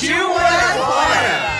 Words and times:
Partiu 0.00 0.28
morar 0.30 0.74
fora! 0.78 1.50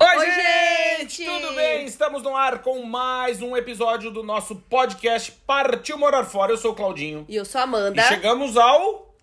Oi, 0.00 0.16
Oi, 0.18 0.30
gente! 0.30 1.22
gente! 1.22 1.24
Tudo 1.26 1.54
bem? 1.54 1.84
Estamos 1.84 2.22
no 2.22 2.34
ar 2.34 2.60
com 2.62 2.82
mais 2.84 3.42
um 3.42 3.54
episódio 3.54 4.10
do 4.10 4.22
nosso 4.22 4.56
podcast 4.56 5.30
Partiu 5.46 5.98
Morar 5.98 6.24
Fora. 6.24 6.52
Eu 6.52 6.56
sou 6.56 6.72
o 6.72 6.74
Claudinho. 6.74 7.26
E 7.28 7.36
eu 7.36 7.44
sou 7.44 7.60
a 7.60 7.64
E 7.64 7.64
Amanda. 7.64 8.02
chegamos 8.04 8.56
ao. 8.56 9.14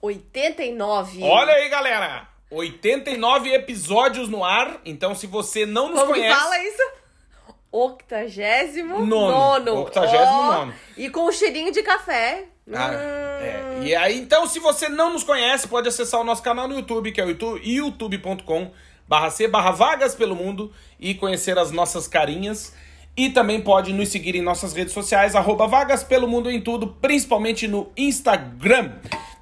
89. 0.00 1.22
Olha 1.22 1.52
aí, 1.52 1.68
galera! 1.68 2.28
89 2.50 3.52
episódios 3.52 4.28
no 4.28 4.42
ar. 4.42 4.80
Então, 4.84 5.14
se 5.14 5.26
você 5.26 5.66
não 5.66 5.90
nos 5.90 6.00
Como 6.00 6.12
conhece. 6.12 6.34
que 6.34 6.40
fala 6.40 6.58
isso? 6.64 6.82
Octagésimo 7.70 9.04
Nono. 9.04 9.80
Octagésimo 9.82 10.26
Ó, 10.38 10.52
nono. 10.52 10.74
E 10.96 11.08
com 11.10 11.26
um 11.28 11.32
cheirinho 11.32 11.72
de 11.72 11.82
café. 11.82 12.44
Ah, 12.72 12.90
Hum. 12.90 13.42
é. 13.44 13.78
E 13.82 13.94
aí, 13.96 14.18
então, 14.18 14.46
se 14.46 14.58
você 14.58 14.88
não 14.88 15.12
nos 15.12 15.22
conhece, 15.24 15.68
pode 15.68 15.88
acessar 15.88 16.20
o 16.20 16.24
nosso 16.24 16.42
canal 16.42 16.66
no 16.68 16.74
YouTube, 16.74 17.12
que 17.12 17.20
é 17.20 17.24
o 17.24 17.28
youtube- 17.28 17.60
youtube.com 17.64 18.70
barra 19.06 19.30
C 19.30 19.48
barra 19.48 19.70
Vagas 19.70 20.14
pelo 20.14 20.34
Mundo 20.36 20.72
e 21.00 21.14
conhecer 21.14 21.58
as 21.58 21.70
nossas 21.70 22.06
carinhas. 22.06 22.74
E 23.16 23.30
também 23.30 23.60
pode 23.60 23.92
nos 23.92 24.10
seguir 24.10 24.36
em 24.36 24.42
nossas 24.42 24.72
redes 24.74 24.92
sociais, 24.92 25.34
arroba 25.34 25.66
Vagas 25.66 26.04
pelo 26.04 26.28
Mundo 26.28 26.50
em 26.50 26.60
tudo, 26.60 26.86
principalmente 27.00 27.66
no 27.66 27.90
Instagram. 27.96 28.92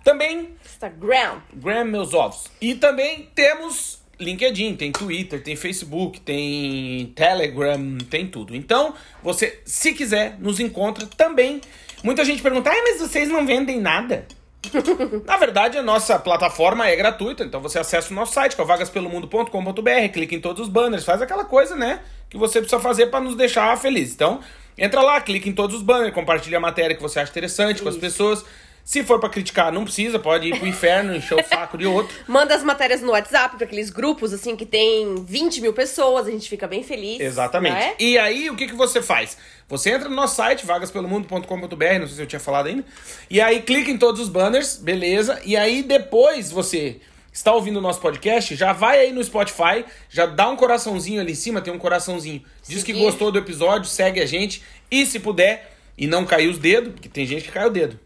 Também, 0.05 0.55
Instagram. 0.65 1.41
Gram 1.53 1.85
meus 1.85 2.15
ovos. 2.15 2.45
E 2.61 2.75
também 2.77 3.29
temos 3.35 3.99
LinkedIn, 4.19 4.77
tem 4.77 4.92
Twitter, 4.92 5.42
tem 5.42 5.56
Facebook, 5.56 6.20
tem 6.20 7.12
Telegram, 7.14 7.98
tem 8.11 8.27
tudo. 8.27 8.55
Então, 8.56 8.95
você, 9.22 9.61
se 9.64 9.92
quiser, 9.92 10.36
nos 10.39 10.59
encontra 10.59 11.06
também. 11.06 11.61
Muita 12.03 12.25
gente 12.25 12.42
pergunta, 12.42 12.70
ah, 12.70 12.83
mas 12.83 13.00
vocês 13.00 13.28
não 13.28 13.47
vendem 13.47 13.81
nada? 13.81 14.27
Na 15.25 15.37
verdade, 15.37 15.78
a 15.78 15.83
nossa 15.83 16.19
plataforma 16.19 16.89
é 16.89 16.97
gratuita, 16.97 17.44
então 17.44 17.61
você 17.61 17.78
acessa 17.78 18.12
o 18.12 18.14
nosso 18.14 18.33
site, 18.33 18.55
que 18.55 18.61
é 18.61 18.64
o 18.64 18.67
vagaspelomundo.com.br, 18.67 20.12
clica 20.12 20.34
em 20.34 20.41
todos 20.41 20.62
os 20.62 20.69
banners, 20.69 21.05
faz 21.05 21.22
aquela 21.22 21.44
coisa, 21.44 21.77
né, 21.77 22.00
que 22.28 22.37
você 22.37 22.61
precisa 22.61 22.81
fazer 22.81 23.06
para 23.06 23.20
nos 23.20 23.37
deixar 23.37 23.77
felizes. 23.78 24.14
Então, 24.14 24.41
entra 24.77 25.00
lá, 25.00 25.20
clica 25.20 25.48
em 25.48 25.53
todos 25.53 25.77
os 25.77 25.83
banners, 25.83 26.14
compartilha 26.14 26.59
a 26.59 26.61
matéria 26.61 26.97
que 26.97 27.03
você 27.03 27.20
acha 27.20 27.31
interessante 27.31 27.83
com 27.83 27.89
as 27.89 27.97
pessoas. 27.97 28.44
Se 28.87 29.03
for 29.03 29.19
para 29.19 29.29
criticar, 29.29 29.73
não 29.73 29.83
precisa, 29.83 30.17
pode 30.17 30.47
ir 30.47 30.56
pro 30.56 30.65
inferno, 30.65 31.12
encher 31.12 31.37
o 31.37 31.42
saco 31.45 31.77
de 31.77 31.84
outro. 31.89 32.17
Manda 32.25 32.55
as 32.55 32.62
matérias 32.62 33.03
no 33.03 33.11
WhatsApp 33.11 33.56
para 33.56 33.67
aqueles 33.67 33.91
grupos, 33.91 34.33
assim, 34.33 34.55
que 34.55 34.65
tem 34.65 35.25
20 35.25 35.61
mil 35.61 35.73
pessoas. 35.73 36.28
A 36.28 36.31
gente 36.31 36.48
fica 36.48 36.69
bem 36.69 36.84
feliz. 36.84 37.19
Exatamente. 37.20 37.77
é? 37.77 37.97
E 37.98 38.17
aí, 38.17 38.48
o 38.48 38.55
que, 38.55 38.69
que 38.69 38.77
você 38.77 39.03
faz? 39.03 39.37
Você 39.69 39.91
entra 39.91 40.09
no 40.09 40.15
nosso 40.15 40.37
site, 40.37 40.65
vagaspelomundo.com.br, 40.65 41.98
não 41.98 42.06
sei 42.06 42.15
se 42.15 42.22
eu 42.22 42.28
tinha 42.28 42.38
falado 42.38 42.69
ainda. 42.69 42.84
E 43.28 43.41
aí, 43.41 43.61
clica 43.61 43.91
em 43.91 43.99
todos 43.99 44.21
os 44.21 44.28
banners, 44.28 44.77
beleza. 44.77 45.41
E 45.44 45.56
aí, 45.56 45.82
depois 45.82 46.53
você 46.53 47.00
está 47.32 47.53
ouvindo 47.53 47.78
o 47.78 47.82
nosso 47.82 48.00
podcast, 48.00 48.55
já 48.55 48.72
vai 48.72 49.00
aí 49.00 49.12
no 49.12 49.22
Spotify, 49.25 49.84
já 50.09 50.27
dá 50.27 50.49
um 50.49 50.55
coraçãozinho 50.55 51.21
ali 51.21 51.32
em 51.32 51.34
cima, 51.34 51.61
tem 51.61 51.75
um 51.75 51.78
coraçãozinho. 51.78 52.41
Diz 52.65 52.84
que 52.84 52.93
Seguir. 52.93 53.05
gostou 53.05 53.32
do 53.32 53.38
episódio, 53.41 53.91
segue 53.91 54.21
a 54.21 54.27
gente. 54.27 54.62
E 54.88 55.05
se 55.05 55.19
puder, 55.19 55.72
e 55.99 56.06
não 56.06 56.25
cair 56.25 56.49
os 56.49 56.59
dedos, 56.59 56.93
porque 56.93 57.09
tem 57.09 57.27
gente 57.27 57.43
que 57.43 57.50
cai 57.50 57.66
o 57.66 57.71
dedo, 57.71 57.99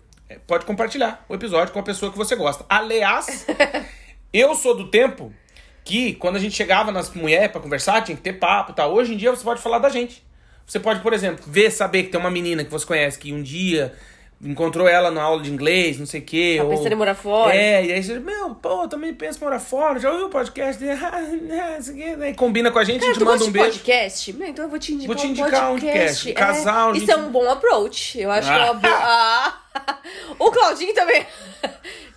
pode 0.47 0.65
compartilhar 0.65 1.25
o 1.29 1.35
episódio 1.35 1.73
com 1.73 1.81
a 1.81 1.83
pessoa 1.83 2.11
que 2.13 2.19
você 2.19 2.37
gosta. 2.37 2.65
Aliás, 2.69 3.47
eu 4.33 4.55
sou 4.55 4.77
do 4.77 4.91
tempo 4.91 5.33
que 5.85 6.15
quando 6.15 6.37
a 6.37 6.39
gente 6.39 6.55
chegava 6.55 6.93
nas 6.93 7.13
mulheres 7.13 7.51
pra 7.51 7.61
conversar, 7.61 8.03
tinha 8.03 8.17
que 8.17 8.23
ter 8.23 8.35
papo 8.35 8.73
e 8.73 8.75
tal. 8.75 8.93
Hoje 8.93 9.15
em 9.15 9.17
dia 9.17 9.31
você 9.31 9.43
pode 9.43 9.61
falar 9.61 9.79
da 9.79 9.89
gente. 9.89 10.23
Você 10.67 10.79
pode, 10.79 11.01
por 11.01 11.13
exemplo, 11.13 11.45
ver, 11.49 11.71
saber 11.71 12.05
que 12.05 12.11
tem 12.11 12.21
uma 12.21 12.31
menina 12.31 12.65
que 12.65 12.71
você 12.71 12.87
conhece 12.87 13.19
que 13.19 13.33
um 13.33 13.43
dia 13.43 13.93
encontrou 14.43 14.89
ela 14.89 15.11
na 15.11 15.23
aula 15.23 15.43
de 15.43 15.51
inglês, 15.51 15.99
não 15.99 16.07
sei 16.07 16.21
o 16.21 16.25
quê. 16.25 16.55
Tá 16.59 16.65
ou... 16.65 16.71
pensando 16.71 16.93
em 16.93 16.97
morar 16.97 17.15
fora. 17.15 17.55
É, 17.55 17.85
e 17.85 17.93
aí 17.93 18.03
você, 18.03 18.19
meu, 18.19 18.55
pô, 18.55 18.83
eu 18.85 18.89
também 18.89 19.13
penso 19.15 19.39
em 19.39 19.45
morar 19.45 19.61
fora. 19.61 19.99
Já 20.01 20.11
ouviu 20.11 20.27
o 20.27 20.31
podcast? 20.31 20.83
Ah, 20.91 21.79
isso 21.79 21.91
aqui, 21.91 22.17
né? 22.17 22.33
Combina 22.35 22.71
com 22.71 22.79
a 22.79 22.85
gente, 22.85 22.99
a 22.99 23.01
Cara, 23.01 23.13
gente 23.13 23.19
tu 23.19 23.25
manda 23.27 23.43
um 23.43 23.47
de 23.47 23.51
beijo. 23.53 23.69
podcast? 23.73 24.33
Meu, 24.33 24.49
então 24.49 24.65
eu 24.65 24.69
vou 24.71 24.79
te 24.79 24.93
indicar, 24.95 25.15
Vou 25.15 25.25
te 25.25 25.31
indicar 25.31 25.71
um 25.71 25.75
um 25.75 25.79
podcast. 25.81 26.25
podcast. 26.25 26.33
Casal, 26.33 26.91
Isso 26.93 27.01
gente- 27.07 27.11
é 27.11 27.17
um 27.17 27.31
bom 27.31 27.51
approach. 27.51 28.19
Eu 28.21 28.31
acho 28.31 28.49
que 28.49 28.55
é 28.59 28.65
uma 28.71 28.75
boa... 28.75 28.95
Ah. 29.03 29.59
O 30.39 30.51
Claudinho 30.51 30.95
também... 30.95 31.27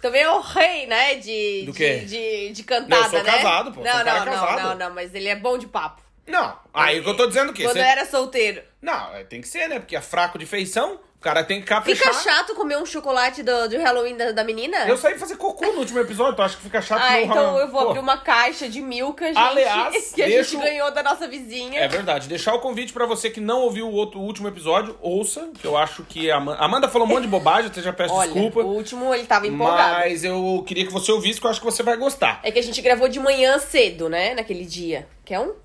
Também 0.01 0.21
é 0.21 0.29
o 0.29 0.39
rei, 0.41 0.85
né? 0.85 1.15
De, 1.15 1.63
Do 1.65 1.71
de- 1.71 1.77
quê? 1.77 1.99
De, 1.99 2.49
de, 2.51 2.63
cantada, 2.63 3.05
Eu 3.05 3.09
sou 3.09 3.23
né? 3.23 3.31
casado, 3.31 3.71
pô, 3.71 3.81
Não, 3.81 4.03
não, 4.03 4.25
não, 4.25 4.55
não, 4.63 4.75
não, 4.75 4.93
mas 4.93 5.13
ele 5.15 5.29
é 5.29 5.35
bom 5.35 5.57
de 5.57 5.65
papo. 5.67 6.01
Não, 6.27 6.57
aí 6.73 6.99
o 6.99 7.03
que 7.03 7.09
eu 7.09 7.15
tô 7.17 7.25
dizendo 7.27 7.51
o 7.51 7.53
quê? 7.53 7.63
Quando 7.63 7.73
Você- 7.73 7.79
eu 7.79 7.83
era 7.85 8.05
solteiro. 8.05 8.61
Não, 8.81 9.13
é, 9.15 9.23
tem 9.23 9.39
que 9.39 9.47
ser, 9.47 9.67
né? 9.69 9.79
Porque 9.79 9.95
é 9.95 10.01
fraco 10.01 10.37
de 10.37 10.45
feição, 10.45 10.99
cara 11.23 11.43
tem 11.43 11.61
que 11.61 11.67
caprichar. 11.67 12.13
Fica 12.13 12.21
chato 12.21 12.53
comer 12.53 12.77
um 12.77 12.85
chocolate 12.85 13.41
do, 13.41 13.69
do 13.69 13.77
Halloween 13.79 14.17
da, 14.17 14.31
da 14.31 14.43
menina? 14.43 14.77
Eu 14.87 14.97
saí 14.97 15.17
fazer 15.17 15.37
cocô 15.37 15.65
no 15.71 15.79
último 15.79 15.99
episódio, 15.99 16.35
tu 16.35 16.41
acha 16.41 16.57
que 16.57 16.63
fica 16.63 16.81
chato 16.81 17.01
Ah, 17.01 17.21
então 17.21 17.57
eu 17.57 17.69
vou 17.69 17.81
Pô, 17.81 17.87
abrir 17.89 17.99
uma 17.99 18.17
caixa 18.17 18.67
de 18.67 18.81
milka, 18.81 19.27
gente. 19.27 19.37
Aliás, 19.37 20.11
que 20.13 20.21
a 20.21 20.27
deixa 20.27 20.51
gente 20.51 20.61
ganhou 20.61 20.91
da 20.91 21.01
nossa 21.01 21.27
vizinha. 21.27 21.79
É 21.79 21.87
verdade. 21.87 22.27
Deixar 22.27 22.53
o 22.53 22.59
convite 22.59 22.91
pra 22.91 23.05
você 23.05 23.29
que 23.29 23.39
não 23.39 23.61
ouviu 23.61 23.87
o 23.87 23.93
outro 23.93 24.19
o 24.19 24.23
último 24.23 24.47
episódio, 24.49 24.97
ouça, 25.01 25.49
que 25.59 25.65
eu 25.65 25.77
acho 25.77 26.03
que 26.03 26.29
a 26.29 26.37
Amanda, 26.37 26.59
Amanda 26.59 26.89
falou 26.89 27.07
um 27.07 27.09
monte 27.09 27.23
de 27.23 27.29
bobagem, 27.29 27.67
até 27.67 27.81
já 27.81 27.93
peço 27.93 28.13
Olha, 28.13 28.31
desculpa. 28.31 28.59
o 28.59 28.75
último 28.75 29.13
ele 29.13 29.25
tava 29.25 29.47
empolgado. 29.47 29.93
Mas 29.99 30.23
eu 30.23 30.63
queria 30.67 30.85
que 30.85 30.91
você 30.91 31.11
ouvisse, 31.11 31.39
que 31.39 31.45
eu 31.45 31.51
acho 31.51 31.59
que 31.59 31.65
você 31.65 31.81
vai 31.81 31.95
gostar. 31.95 32.41
É 32.43 32.51
que 32.51 32.59
a 32.59 32.63
gente 32.63 32.81
gravou 32.81 33.07
de 33.07 33.19
manhã 33.19 33.57
cedo, 33.59 34.09
né? 34.09 34.33
Naquele 34.33 34.65
dia. 34.65 35.07
Quer 35.23 35.39
um? 35.39 35.62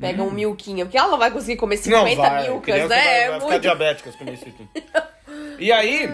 Pega 0.00 0.22
um 0.22 0.30
milquinho. 0.30 0.86
Porque 0.86 0.98
ela 0.98 1.08
não 1.08 1.18
vai 1.18 1.30
conseguir 1.30 1.56
comer 1.56 1.76
Hum. 1.76 1.90
Não, 1.90 2.06
50 2.06 2.28
vai. 2.28 2.60
criança 2.60 2.88
né? 2.88 2.96
vai, 2.96 3.08
É 3.08 3.28
vai 3.28 3.40
ficar 3.40 3.50
muito 3.50 3.62
diabética 3.62 4.12
se 4.12 4.18
comer 4.18 4.34
isso 4.34 4.48
aqui. 4.48 4.68
E 5.58 5.70
aí... 5.72 6.08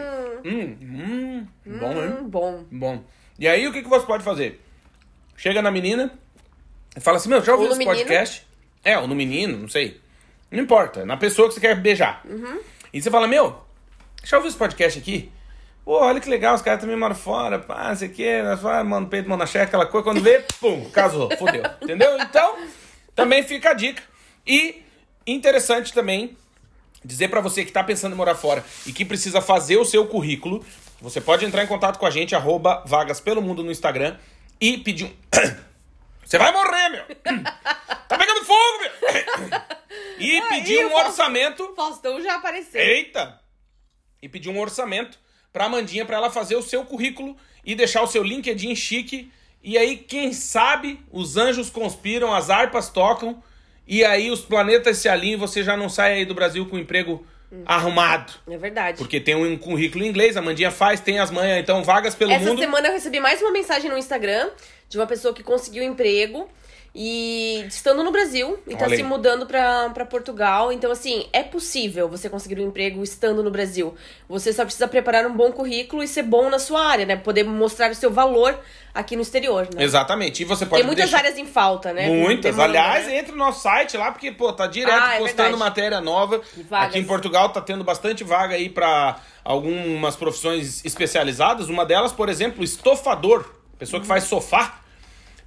Hum, 0.44 0.77
hum, 0.83 1.47
bom, 1.66 1.93
hein? 1.93 2.17
Hum, 2.21 2.28
bom. 2.28 2.65
Bom. 2.71 3.05
E 3.38 3.49
aí, 3.49 3.67
o 3.67 3.72
que, 3.72 3.83
que 3.83 3.88
você 3.88 4.06
pode 4.06 4.22
fazer? 4.22 4.61
Chega 5.37 5.62
na 5.62 5.71
menina 5.71 6.12
e 6.97 7.00
fala 7.00 7.17
assim, 7.17 7.28
meu, 7.28 7.43
já 7.44 7.53
ouviu 7.53 7.69
esse 7.69 7.78
menino. 7.78 7.97
podcast? 7.97 8.47
É, 8.84 8.99
ou 8.99 9.06
no 9.06 9.15
menino, 9.15 9.59
não 9.59 9.69
sei. 9.69 10.00
Não 10.50 10.62
importa, 10.62 11.05
na 11.05 11.17
pessoa 11.17 11.49
que 11.49 11.55
você 11.55 11.61
quer 11.61 11.75
beijar. 11.77 12.22
Uhum. 12.25 12.61
E 12.93 13.03
você 13.03 13.11
fala, 13.11 13.27
meu, 13.28 13.61
já 14.25 14.37
ouviu 14.37 14.49
esse 14.49 14.59
podcast 14.59 14.99
aqui? 14.99 15.31
Pô, 15.84 16.00
olha 16.00 16.21
que 16.21 16.28
legal, 16.28 16.55
os 16.55 16.62
caras 16.62 16.81
também 16.81 16.97
moram 16.97 17.15
fora, 17.15 17.59
pá, 17.59 17.88
não 17.88 17.97
sei 17.97 18.09
o 18.09 18.12
quê, 18.12 18.43
mano, 18.84 19.06
peito, 19.06 19.28
na 19.28 19.47
checa, 19.47 19.65
aquela 19.65 19.87
coisa, 19.87 20.05
quando 20.05 20.21
vê, 20.21 20.44
pum, 20.61 20.84
casou, 20.91 21.34
fodeu, 21.38 21.62
entendeu? 21.81 22.19
Então, 22.21 22.56
também 23.19 23.43
fica 23.43 23.71
a 23.71 23.75
dica. 23.75 24.01
E 24.47 24.81
interessante 25.27 25.93
também 25.93 26.37
dizer 27.05 27.27
pra 27.27 27.41
você 27.41 27.65
que 27.65 27.73
tá 27.73 27.83
pensando 27.83 28.12
em 28.12 28.17
morar 28.17 28.37
fora 28.37 28.65
e 28.87 28.93
que 28.93 29.05
precisa 29.05 29.41
fazer 29.41 29.77
o 29.77 29.84
seu 29.84 30.06
currículo, 30.06 30.65
você 31.01 31.21
pode 31.21 31.45
entrar 31.45 31.65
em 31.65 31.67
contato 31.67 31.99
com 31.99 32.06
a 32.06 32.11
gente, 32.11 32.37
arroba 32.37 32.84
Vagas 32.87 33.21
Pelo 33.21 33.43
Mundo 33.43 33.65
no 33.65 33.73
Instagram 33.73 34.17
e 34.61 34.79
pedir 34.79 35.06
um... 35.06 35.12
Você 36.25 36.39
vai 36.39 36.53
morrer, 36.53 36.88
meu! 36.91 37.05
Tá 38.09 38.17
pegando 38.17 38.44
fogo, 38.44 38.79
meu! 38.81 39.61
E 40.21 40.41
pedir 40.43 40.87
um 40.87 40.94
orçamento... 40.94 41.75
Faustão 41.75 42.23
já 42.23 42.37
apareceu. 42.37 42.81
Eita! 42.81 43.41
E 44.23 44.29
pedir 44.29 44.49
um 44.49 44.61
orçamento 44.61 45.19
pra 45.53 45.64
Amandinha 45.64 46.06
pra 46.06 46.19
ela 46.19 46.31
fazer 46.31 46.55
o 46.55 46.62
seu 46.62 46.85
currículo 46.85 47.37
e 47.64 47.75
deixar 47.75 48.03
o 48.03 48.06
seu 48.06 48.23
LinkedIn 48.23 48.76
chique. 48.76 49.32
E 49.62 49.76
aí, 49.76 49.96
quem 49.96 50.32
sabe, 50.32 51.00
os 51.10 51.37
anjos 51.37 51.69
conspiram, 51.70 52.32
as 52.32 52.49
harpas 52.49 52.88
tocam 52.88 53.43
e 53.87 54.05
aí 54.05 54.31
os 54.31 54.40
planetas 54.40 54.99
se 54.99 55.08
alinham 55.08 55.34
e 55.34 55.40
você 55.40 55.62
já 55.62 55.76
não 55.76 55.88
sai 55.88 56.14
aí 56.14 56.25
do 56.25 56.34
Brasil 56.34 56.66
com 56.66 56.76
um 56.76 56.78
emprego 56.78 57.26
arrumado. 57.64 58.34
É 58.49 58.56
verdade. 58.56 58.99
Porque 58.99 59.19
tem 59.19 59.34
um 59.34 59.56
currículo 59.56 60.05
em 60.05 60.08
inglês, 60.08 60.37
a 60.37 60.43
Mandinha 60.43 60.70
faz, 60.70 61.00
tem 61.00 61.19
as 61.19 61.31
manhas, 61.31 61.58
então 61.58 61.82
vagas 61.82 62.14
pelo 62.14 62.31
Essa 62.31 62.44
mundo. 62.44 62.60
semana 62.60 62.88
eu 62.88 62.93
recebi 62.93 63.20
mais 63.20 63.40
uma 63.40 63.50
mensagem 63.50 63.90
no 63.90 63.96
Instagram 63.96 64.50
de 64.88 64.99
uma 64.99 65.06
pessoa 65.06 65.32
que 65.32 65.43
conseguiu 65.43 65.82
emprego 65.82 66.49
e 67.00 67.65
estando 67.69 68.03
no 68.03 68.11
Brasil 68.11 68.59
e 68.67 68.75
tá 68.75 68.87
Olha 68.87 68.97
se 68.97 69.03
aí. 69.03 69.09
mudando 69.09 69.47
pra, 69.47 69.89
pra 69.91 70.05
Portugal. 70.05 70.73
Então, 70.73 70.91
assim, 70.91 71.29
é 71.33 71.45
possível 71.45 72.09
você 72.09 72.29
conseguir 72.29 72.61
um 72.61 72.67
emprego 72.67 73.05
estando 73.05 73.41
no 73.41 73.53
Brasil. 73.53 73.95
Você 74.29 74.53
só 74.53 74.65
precisa 74.65 74.89
preparar 74.89 75.25
um 75.25 75.33
bom 75.33 75.53
currículo 75.53 76.03
e 76.03 76.09
ser 76.09 76.25
bom 76.25 76.50
na 76.50 76.59
sua 76.59 76.85
área, 76.85 77.06
né? 77.06 77.15
Poder 77.15 77.45
mostrar 77.45 77.93
o 77.93 77.95
seu 77.95 78.11
valor 78.11 78.59
aqui 78.93 79.15
no 79.15 79.23
exterior, 79.23 79.69
né? 79.73 79.85
Exatamente. 79.85 80.43
E 80.43 80.45
você 80.45 80.67
pode 80.67 80.81
Tem 80.83 80.87
muitas 80.87 81.05
deixar... 81.09 81.19
áreas 81.19 81.39
em 81.39 81.47
falta, 81.47 81.93
né? 81.93 82.09
Muitas. 82.09 82.56
Demanda, 82.56 82.65
Aliás, 82.65 83.06
né? 83.06 83.19
entra 83.19 83.31
no 83.31 83.39
nosso 83.39 83.62
site 83.62 83.97
lá, 83.97 84.11
porque, 84.11 84.33
pô, 84.33 84.53
tá 84.53 84.67
direto 84.67 85.00
Ah, 85.00 85.15
é 85.15 85.19
postando 85.19 85.50
verdade. 85.50 85.56
matéria 85.56 86.00
nova. 86.00 86.41
Aqui 86.73 86.99
em 86.99 87.05
Portugal 87.05 87.50
tá 87.50 87.61
tendo 87.61 87.85
bastante 87.85 88.25
vaga 88.25 88.56
aí 88.56 88.69
pra 88.69 89.21
algumas 89.45 90.17
profissões 90.17 90.85
especializadas. 90.85 91.69
Uma 91.69 91.87
delas, 91.87 92.12
por 92.12 92.29
exemplo, 92.29 92.65
estofador. 92.65 93.49
Pessoa 93.79 94.00
que 94.03 94.06
faz 94.09 94.25
sofá. 94.25 94.81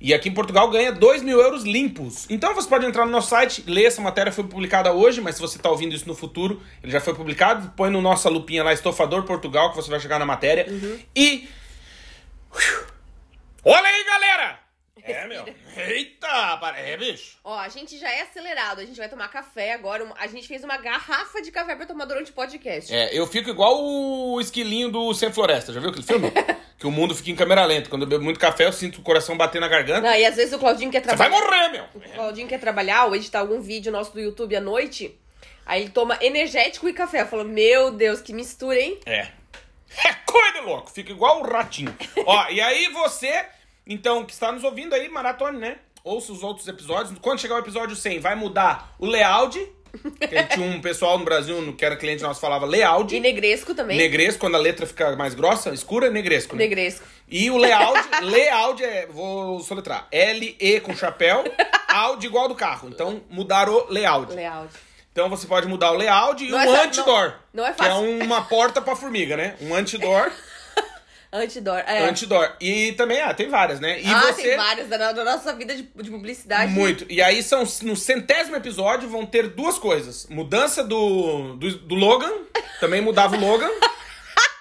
E 0.03 0.13
aqui 0.15 0.29
em 0.29 0.33
Portugal 0.33 0.67
ganha 0.71 0.91
2 0.91 1.21
mil 1.21 1.39
euros 1.39 1.63
limpos. 1.63 2.25
Então 2.27 2.55
você 2.55 2.67
pode 2.67 2.85
entrar 2.87 3.05
no 3.05 3.11
nosso 3.11 3.29
site, 3.29 3.63
ler 3.67 3.85
essa 3.85 4.01
matéria, 4.01 4.31
foi 4.31 4.43
publicada 4.43 4.91
hoje, 4.91 5.21
mas 5.21 5.35
se 5.35 5.41
você 5.41 5.59
tá 5.59 5.69
ouvindo 5.69 5.93
isso 5.95 6.07
no 6.07 6.15
futuro, 6.15 6.59
ele 6.81 6.91
já 6.91 6.99
foi 6.99 7.13
publicado. 7.13 7.71
Põe 7.77 7.91
no 7.91 8.01
nossa 8.01 8.27
lupinha 8.27 8.63
lá, 8.63 8.73
Estofador 8.73 9.23
Portugal, 9.23 9.69
que 9.69 9.75
você 9.75 9.91
vai 9.91 9.99
chegar 9.99 10.17
na 10.17 10.25
matéria. 10.25 10.65
Uhum. 10.67 10.99
E. 11.15 11.47
Olha 13.63 13.87
aí, 13.87 14.03
galera! 14.05 14.59
É, 15.03 15.25
meu. 15.29 15.45
Eita, 15.77 16.57
para- 16.57 16.79
é, 16.79 16.97
bicho. 16.97 17.37
Ó, 17.43 17.57
a 17.57 17.69
gente 17.69 17.97
já 17.97 18.09
é 18.11 18.21
acelerado. 18.21 18.79
A 18.81 18.85
gente 18.85 18.97
vai 18.97 19.07
tomar 19.09 19.27
café 19.29 19.73
agora. 19.73 20.11
A 20.17 20.27
gente 20.27 20.47
fez 20.47 20.63
uma 20.63 20.77
garrafa 20.77 21.41
de 21.41 21.51
café 21.51 21.75
pra 21.75 21.85
tomar 21.85 22.05
durante 22.05 22.31
o 22.31 22.33
podcast. 22.33 22.93
É, 22.93 23.09
eu 23.17 23.25
fico 23.27 23.49
igual 23.49 23.79
o 23.83 24.39
esquilinho 24.41 24.89
do 24.89 25.13
Sem 25.13 25.31
Floresta, 25.31 25.71
já 25.73 25.79
viu 25.79 25.89
aquele 25.89 26.05
filme? 26.05 26.31
que 26.81 26.87
o 26.87 26.91
mundo 26.91 27.13
fica 27.13 27.29
em 27.29 27.35
câmera 27.35 27.63
lenta. 27.63 27.91
Quando 27.91 28.01
eu 28.01 28.07
bebo 28.07 28.23
muito 28.23 28.39
café, 28.39 28.65
eu 28.65 28.73
sinto 28.73 29.01
o 29.01 29.03
coração 29.03 29.37
bater 29.37 29.61
na 29.61 29.67
garganta. 29.67 30.01
Não, 30.01 30.15
e 30.15 30.25
às 30.25 30.35
vezes 30.35 30.51
o 30.51 30.57
Claudinho 30.57 30.89
quer 30.89 31.03
Você 31.03 31.15
vai 31.15 31.29
trabalhar. 31.29 31.45
morrer, 31.45 31.69
meu! 31.69 31.83
O 31.93 32.09
Claudinho 32.15 32.47
quer 32.47 32.59
trabalhar 32.59 33.05
ou 33.05 33.15
editar 33.15 33.39
algum 33.39 33.61
vídeo 33.61 33.91
nosso 33.91 34.11
do 34.11 34.19
YouTube 34.19 34.55
à 34.55 34.59
noite. 34.59 35.15
Aí 35.63 35.83
ele 35.83 35.91
toma 35.91 36.17
energético 36.19 36.89
e 36.89 36.93
café. 36.93 37.21
Eu 37.21 37.27
falo, 37.27 37.43
meu 37.45 37.91
Deus, 37.91 38.19
que 38.19 38.33
mistura, 38.33 38.79
hein? 38.79 38.97
É. 39.05 39.27
É 40.03 40.13
coisa 40.25 40.61
louco, 40.61 40.89
fica 40.89 41.11
igual 41.11 41.41
o 41.41 41.43
ratinho. 41.43 41.95
Ó, 42.25 42.49
e 42.49 42.59
aí 42.61 42.87
você, 42.93 43.45
então, 43.85 44.25
que 44.25 44.31
está 44.33 44.51
nos 44.51 44.63
ouvindo 44.63 44.95
aí, 44.95 45.07
maratone, 45.07 45.59
né? 45.59 45.75
Ouça 46.03 46.31
os 46.31 46.41
outros 46.41 46.67
episódios. 46.67 47.13
Quando 47.19 47.41
chegar 47.41 47.55
o 47.55 47.59
episódio 47.59 47.95
100, 47.95 48.19
vai 48.21 48.33
mudar 48.33 48.95
o 48.97 49.05
layout. 49.05 49.59
Tinha 50.53 50.65
um 50.65 50.79
pessoal 50.81 51.17
no 51.17 51.25
Brasil 51.25 51.73
que 51.77 51.83
era 51.85 51.95
cliente 51.95 52.23
nosso 52.23 52.39
falava 52.39 52.65
layout. 52.65 53.15
E 53.15 53.19
negresco 53.19 53.73
também. 53.75 53.97
Negresco, 53.97 54.39
quando 54.39 54.55
a 54.55 54.59
letra 54.59 54.85
fica 54.85 55.15
mais 55.15 55.33
grossa, 55.33 55.71
escura, 55.73 56.09
negresco. 56.09 56.55
Né? 56.55 56.63
Negresco. 56.63 57.05
E 57.29 57.49
o 57.49 57.57
layout, 57.57 57.99
layout 58.23 58.83
é, 58.83 59.05
vou 59.07 59.59
soletrar, 59.61 60.07
L-E 60.11 60.79
com 60.81 60.95
chapéu, 60.95 61.43
Audi 61.87 62.27
igual 62.27 62.47
do 62.47 62.55
carro. 62.55 62.89
Então, 62.89 63.21
mudar 63.29 63.69
o 63.69 63.87
layout. 63.89 64.33
Layout. 64.33 64.73
Então 65.11 65.29
você 65.29 65.45
pode 65.45 65.67
mudar 65.67 65.91
o 65.91 65.95
layout 65.97 66.41
e 66.43 66.49
Não 66.49 66.57
um 66.57 66.61
é 66.75 66.83
anti-door. 66.85 67.33
não- 67.53 67.63
não 67.63 67.69
é 67.69 67.73
Que 67.73 67.81
é 67.83 67.87
fácil. 67.89 68.23
uma 68.23 68.41
porta 68.43 68.81
pra 68.81 68.95
formiga, 68.95 69.35
né? 69.35 69.55
Um 69.61 69.75
anti-door, 69.75 70.31
Antidor. 71.33 71.77
É. 71.87 72.03
anti-door. 72.09 72.55
E 72.59 72.91
também, 72.93 73.21
ah, 73.21 73.33
tem 73.33 73.47
várias, 73.47 73.79
né? 73.79 74.01
E 74.01 74.05
ah, 74.07 74.33
você... 74.33 74.41
tem 74.49 74.57
vários 74.57 74.89
da, 74.89 75.11
da 75.13 75.23
nossa 75.23 75.53
vida 75.53 75.73
de, 75.73 75.83
de 75.83 76.09
publicidade. 76.11 76.71
Muito. 76.73 77.05
E 77.09 77.21
aí 77.21 77.41
são 77.41 77.63
no 77.83 77.95
centésimo 77.95 78.57
episódio 78.57 79.07
vão 79.07 79.25
ter 79.25 79.47
duas 79.47 79.79
coisas. 79.79 80.27
Mudança 80.27 80.83
do, 80.83 81.55
do, 81.55 81.77
do 81.77 81.95
Logan. 81.95 82.33
Também 82.81 82.99
mudava 83.01 83.35
o 83.35 83.39
Logan. 83.39 83.69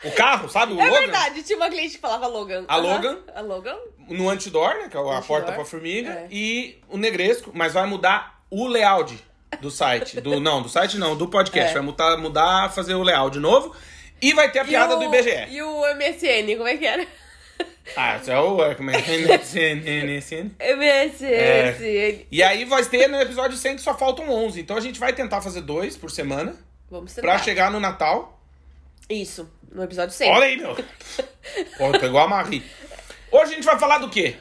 O 0.03 0.11
carro, 0.13 0.49
sabe? 0.49 0.73
O 0.73 0.81
É 0.81 0.85
Logan. 0.87 0.99
verdade, 0.99 1.43
tinha 1.43 1.59
uma 1.59 1.69
cliente 1.69 1.97
que 1.97 2.01
falava 2.01 2.27
Logan. 2.27 2.65
A 2.67 2.77
Aham. 2.77 2.83
Logan? 2.83 3.19
A 3.35 3.41
Logan? 3.43 3.77
no 4.09 4.31
antidor, 4.31 4.71
né? 4.79 4.89
Que 4.89 4.97
é 4.97 5.01
a 5.01 5.03
Antidor, 5.03 5.23
porta 5.27 5.53
pra 5.53 5.63
formiga. 5.63 6.11
é. 6.11 6.27
E 6.31 6.81
o 6.89 6.97
negresco, 6.97 7.51
mas 7.55 7.75
vai 7.75 7.87
mudar 7.87 8.41
o 8.51 8.67
layout 8.67 9.23
do 9.61 9.71
site. 9.71 10.19
Do, 10.19 10.41
não, 10.41 10.63
do 10.63 10.71
site 10.71 10.97
não, 10.97 11.15
do 11.15 11.29
podcast. 11.29 11.73
É. 11.73 11.75
Vai 11.75 11.83
mudar, 11.83 12.17
mudar, 12.17 12.73
fazer 12.73 12.95
o 12.95 13.03
layout 13.03 13.35
de 13.35 13.41
novo. 13.41 13.77
E 14.21 14.33
vai 14.35 14.51
ter 14.51 14.61
a 14.61 14.65
piada 14.65 14.97
o- 14.97 14.99
do 14.99 15.05
IBGE. 15.05 15.47
E 15.51 15.63
o 15.63 15.85
MSN, 15.95 16.57
como 16.57 16.69
é 16.69 16.77
que 16.77 16.87
era? 16.87 17.07
Ah, 17.97 18.17
isso 18.19 18.31
é 18.31 18.39
o. 18.41 18.63
é? 18.63 18.75
MSN. 18.79 20.55
MSN. 20.61 22.27
E 22.31 22.43
aí 22.43 22.65
vai 22.65 22.85
ter 22.85 23.09
no 23.09 23.21
episódio 23.21 23.57
100 23.57 23.77
que 23.77 23.83
só 23.83 23.97
faltam 23.97 24.29
11. 24.31 24.61
Então 24.61 24.77
a 24.77 24.81
gente 24.81 24.99
vai 25.01 25.13
tentar 25.13 25.41
fazer 25.41 25.61
dois 25.63 25.97
por 25.97 26.11
semana. 26.11 26.55
Vamos 26.91 27.13
Pra 27.15 27.33
tentar. 27.33 27.45
chegar 27.45 27.71
no 27.71 27.81
Natal. 27.81 28.41
Isso, 29.09 29.51
no 29.73 29.83
episódio 29.83 30.15
100. 30.15 30.31
Olha 30.31 30.45
aí, 30.47 30.57
meu. 30.57 30.77
Pô, 31.79 31.91
pegou 31.99 32.21
a 32.21 32.29
Marie. 32.29 32.63
Hoje 33.31 33.53
a 33.53 33.55
gente 33.57 33.65
vai 33.65 33.79
falar 33.79 33.99
do 33.99 34.09
quê? 34.09 34.37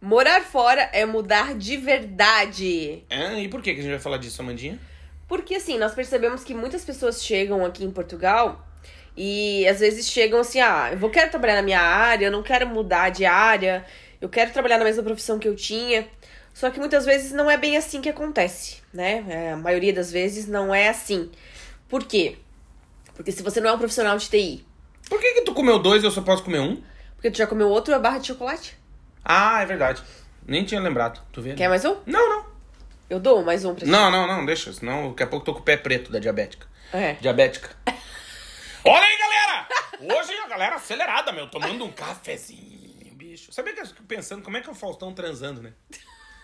Morar 0.00 0.42
fora 0.42 0.88
é 0.92 1.04
mudar 1.04 1.54
de 1.56 1.76
verdade. 1.76 3.02
É, 3.10 3.40
e 3.40 3.48
por 3.48 3.60
que 3.62 3.74
que 3.74 3.80
a 3.80 3.82
gente 3.82 3.90
vai 3.92 4.00
falar 4.00 4.18
disso, 4.18 4.40
Amandinha? 4.40 4.78
Porque 5.26 5.56
assim, 5.56 5.76
nós 5.78 5.94
percebemos 5.94 6.44
que 6.44 6.54
muitas 6.54 6.84
pessoas 6.84 7.22
chegam 7.24 7.64
aqui 7.64 7.84
em 7.84 7.90
Portugal 7.90 8.64
e 9.20 9.66
às 9.66 9.80
vezes 9.80 10.08
chegam 10.08 10.38
assim, 10.38 10.60
ah, 10.60 10.90
eu 10.92 10.98
vou 10.98 11.10
quero 11.10 11.28
trabalhar 11.28 11.56
na 11.56 11.62
minha 11.62 11.80
área, 11.80 12.26
eu 12.26 12.30
não 12.30 12.40
quero 12.40 12.68
mudar 12.68 13.08
de 13.10 13.26
área, 13.26 13.84
eu 14.20 14.28
quero 14.28 14.52
trabalhar 14.52 14.78
na 14.78 14.84
mesma 14.84 15.02
profissão 15.02 15.40
que 15.40 15.48
eu 15.48 15.56
tinha. 15.56 16.06
Só 16.54 16.70
que 16.70 16.78
muitas 16.78 17.04
vezes 17.04 17.32
não 17.32 17.50
é 17.50 17.56
bem 17.56 17.76
assim 17.76 18.00
que 18.00 18.08
acontece, 18.08 18.76
né? 18.94 19.24
É, 19.28 19.52
a 19.52 19.56
maioria 19.56 19.92
das 19.92 20.12
vezes 20.12 20.46
não 20.46 20.72
é 20.72 20.88
assim. 20.88 21.32
Por 21.88 22.04
quê? 22.04 22.36
Porque 23.14 23.32
se 23.32 23.42
você 23.42 23.60
não 23.60 23.70
é 23.70 23.72
um 23.72 23.78
profissional 23.78 24.16
de 24.16 24.28
TI, 24.28 24.64
Por 25.10 25.18
que 25.20 25.34
que 25.34 25.42
tu 25.42 25.52
comeu 25.52 25.80
dois 25.80 26.04
e 26.04 26.06
eu 26.06 26.10
só 26.12 26.22
posso 26.22 26.44
comer 26.44 26.60
um? 26.60 26.80
porque 27.16 27.32
tu 27.32 27.38
já 27.38 27.46
comeu 27.48 27.68
outra 27.68 27.98
barra 27.98 28.18
de 28.18 28.28
chocolate? 28.28 28.78
Ah, 29.24 29.60
é 29.62 29.66
verdade. 29.66 30.00
Nem 30.46 30.64
tinha 30.64 30.80
lembrado. 30.80 31.20
Tu 31.32 31.42
vê? 31.42 31.54
Quer 31.54 31.68
mais 31.68 31.84
um? 31.84 31.96
Não, 32.06 32.30
não. 32.30 32.44
Eu 33.10 33.18
dou 33.18 33.42
mais 33.42 33.64
um 33.64 33.74
pra 33.74 33.84
ti. 33.84 33.90
Não, 33.90 34.10
não, 34.12 34.28
não, 34.28 34.46
deixa. 34.46 34.72
Senão 34.72 35.08
daqui 35.10 35.24
a 35.24 35.26
pouco 35.26 35.42
eu 35.42 35.46
tô 35.46 35.54
com 35.54 35.60
o 35.60 35.64
pé 35.64 35.76
preto 35.76 36.12
da 36.12 36.20
diabética. 36.20 36.68
É. 36.92 37.14
Diabética. 37.14 37.70
Olha 38.90 39.04
aí, 39.04 39.18
galera! 39.18 39.68
Hoje 40.00 40.32
a 40.32 40.48
galera 40.48 40.76
acelerada, 40.76 41.30
meu, 41.30 41.46
tomando 41.50 41.84
um 41.84 41.92
cafezinho, 41.92 43.14
bicho. 43.16 43.52
Sabia 43.52 43.74
que 43.74 43.80
eu 43.80 43.86
fico 43.86 44.02
pensando 44.04 44.42
como 44.42 44.56
é 44.56 44.62
que 44.62 44.70
o 44.70 44.74
Faustão 44.74 45.12
transando, 45.12 45.60
né? 45.60 45.74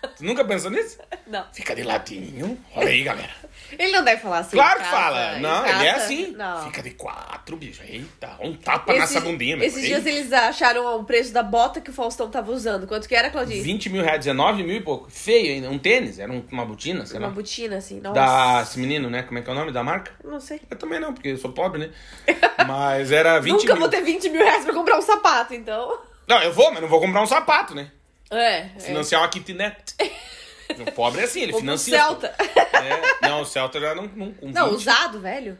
Tu 0.08 0.24
nunca 0.24 0.44
pensou 0.44 0.70
nisso? 0.70 0.98
Não. 1.26 1.44
Fica 1.52 1.74
de 1.74 1.82
ladinho. 1.82 2.58
Olha 2.74 2.88
aí, 2.88 3.02
galera. 3.02 3.30
Ele 3.78 3.90
não 3.92 4.04
deve 4.04 4.20
falar 4.20 4.38
assim. 4.40 4.56
Claro 4.56 4.78
que 4.78 4.84
casa, 4.84 4.96
fala. 4.96 5.38
Não, 5.38 5.66
ele 5.66 5.86
é 5.86 5.90
assim. 5.92 6.30
Não. 6.32 6.64
Fica 6.64 6.82
de 6.82 6.90
quatro, 6.90 7.56
bicho. 7.56 7.82
Eita, 7.82 8.36
um 8.40 8.54
tapa 8.54 8.92
Esse- 8.92 9.00
nessa 9.00 9.20
bundinha, 9.20 9.56
meu. 9.56 9.66
Esses 9.66 9.82
dias 9.82 10.04
eles 10.06 10.32
acharam 10.32 10.96
o 11.00 11.04
preço 11.04 11.32
da 11.32 11.42
bota 11.42 11.80
que 11.80 11.90
o 11.90 11.92
Faustão 11.92 12.30
tava 12.30 12.52
usando. 12.52 12.86
Quanto 12.86 13.08
que 13.08 13.14
era, 13.14 13.30
Claudinha? 13.30 13.62
20 13.62 13.88
mil 13.90 14.02
reais, 14.02 14.18
19 14.24 14.62
mil 14.62 14.76
e 14.76 14.80
pouco. 14.80 15.10
Feio 15.10 15.54
ainda. 15.54 15.70
Um 15.70 15.78
tênis, 15.78 16.18
era 16.18 16.30
um- 16.30 16.44
uma 16.52 16.64
botina, 16.64 17.04
sei 17.06 17.18
Uma 17.18 17.28
lá. 17.28 17.32
botina, 17.34 17.76
assim. 17.78 18.00
Nossa. 18.00 18.14
Da, 18.14 18.60
esse 18.62 18.78
menino, 18.78 19.08
né? 19.10 19.22
Como 19.22 19.38
é 19.38 19.42
que 19.42 19.48
é 19.48 19.52
o 19.52 19.56
nome 19.56 19.72
da 19.72 19.82
marca? 19.82 20.12
Não 20.22 20.38
sei. 20.40 20.60
Eu 20.70 20.76
também 20.76 21.00
não, 21.00 21.12
porque 21.12 21.28
eu 21.28 21.36
sou 21.38 21.50
pobre, 21.52 21.80
né? 21.80 21.90
Mas 22.68 23.10
era 23.10 23.40
20 23.40 23.52
Nunca 23.62 23.72
mil. 23.74 23.80
vou 23.80 23.88
ter 23.88 24.02
20 24.02 24.28
mil 24.28 24.42
reais 24.42 24.64
pra 24.64 24.74
comprar 24.74 24.98
um 24.98 25.02
sapato, 25.02 25.54
então. 25.54 25.98
Não, 26.28 26.40
eu 26.42 26.52
vou, 26.52 26.70
mas 26.72 26.80
não 26.80 26.88
vou 26.88 27.00
comprar 27.00 27.22
um 27.22 27.26
sapato, 27.26 27.74
né? 27.74 27.90
É. 28.34 28.72
é. 28.76 28.80
Financiar 28.80 29.22
uma 29.22 29.28
kitnet. 29.28 29.94
O 30.78 30.92
pobre 30.92 31.20
é 31.20 31.24
assim, 31.24 31.42
ele 31.42 31.52
financia. 31.52 31.96
Celta. 31.96 32.34
É, 32.38 33.28
não, 33.28 33.42
o 33.42 33.44
Celta 33.44 33.78
já 33.78 33.94
não. 33.94 34.06
não 34.08 34.34
Não, 34.42 34.70
20. 34.70 34.76
usado, 34.78 35.20
velho. 35.20 35.58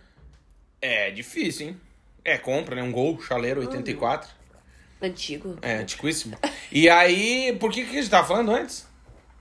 É 0.81 1.11
difícil, 1.11 1.69
hein? 1.69 1.81
É, 2.25 2.39
compra, 2.39 2.75
né? 2.75 2.83
Um 2.83 2.91
gol, 2.91 3.21
chaleiro 3.21 3.61
84. 3.61 4.31
Antigo. 5.03 5.59
É, 5.61 5.75
antiquíssimo. 5.75 6.39
E 6.73 6.89
aí, 6.89 7.55
por 7.61 7.71
que, 7.71 7.85
que 7.85 7.91
a 7.91 8.01
gente 8.01 8.11
tava 8.11 8.27
falando 8.27 8.51
antes? 8.51 8.87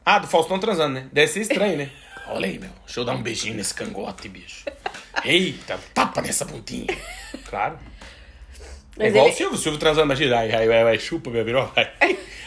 Ah, 0.06 0.20
do 0.20 0.28
Faustão 0.28 0.60
transando, 0.60 0.96
né? 0.96 1.08
Deve 1.14 1.32
ser 1.32 1.42
estranho, 1.42 1.78
né? 1.78 1.90
Olha 2.28 2.48
aí, 2.48 2.60
meu. 2.60 2.70
Deixa 2.86 3.00
eu 3.00 3.06
dar 3.06 3.14
um 3.14 3.22
beijinho 3.24 3.56
nesse 3.56 3.74
cangote, 3.74 4.28
bicho. 4.28 4.66
Eita, 5.24 5.80
tapa 5.94 6.22
nessa 6.22 6.46
pontinha. 6.46 6.88
Claro. 7.46 7.80
É 8.98 9.04
Mas 9.04 9.08
igual 9.10 9.26
ele- 9.26 9.34
o 9.34 9.38
Silvio, 9.38 9.56
o 9.56 9.62
Silvio 9.62 9.80
transando, 9.80 10.06
imagina. 10.06 10.38
Ai, 10.40 10.52
ai, 10.52 10.68
ai, 10.72 10.84
ai, 10.84 11.00
chupa, 11.00 11.30
minha 11.30 11.44
virou. 11.44 11.72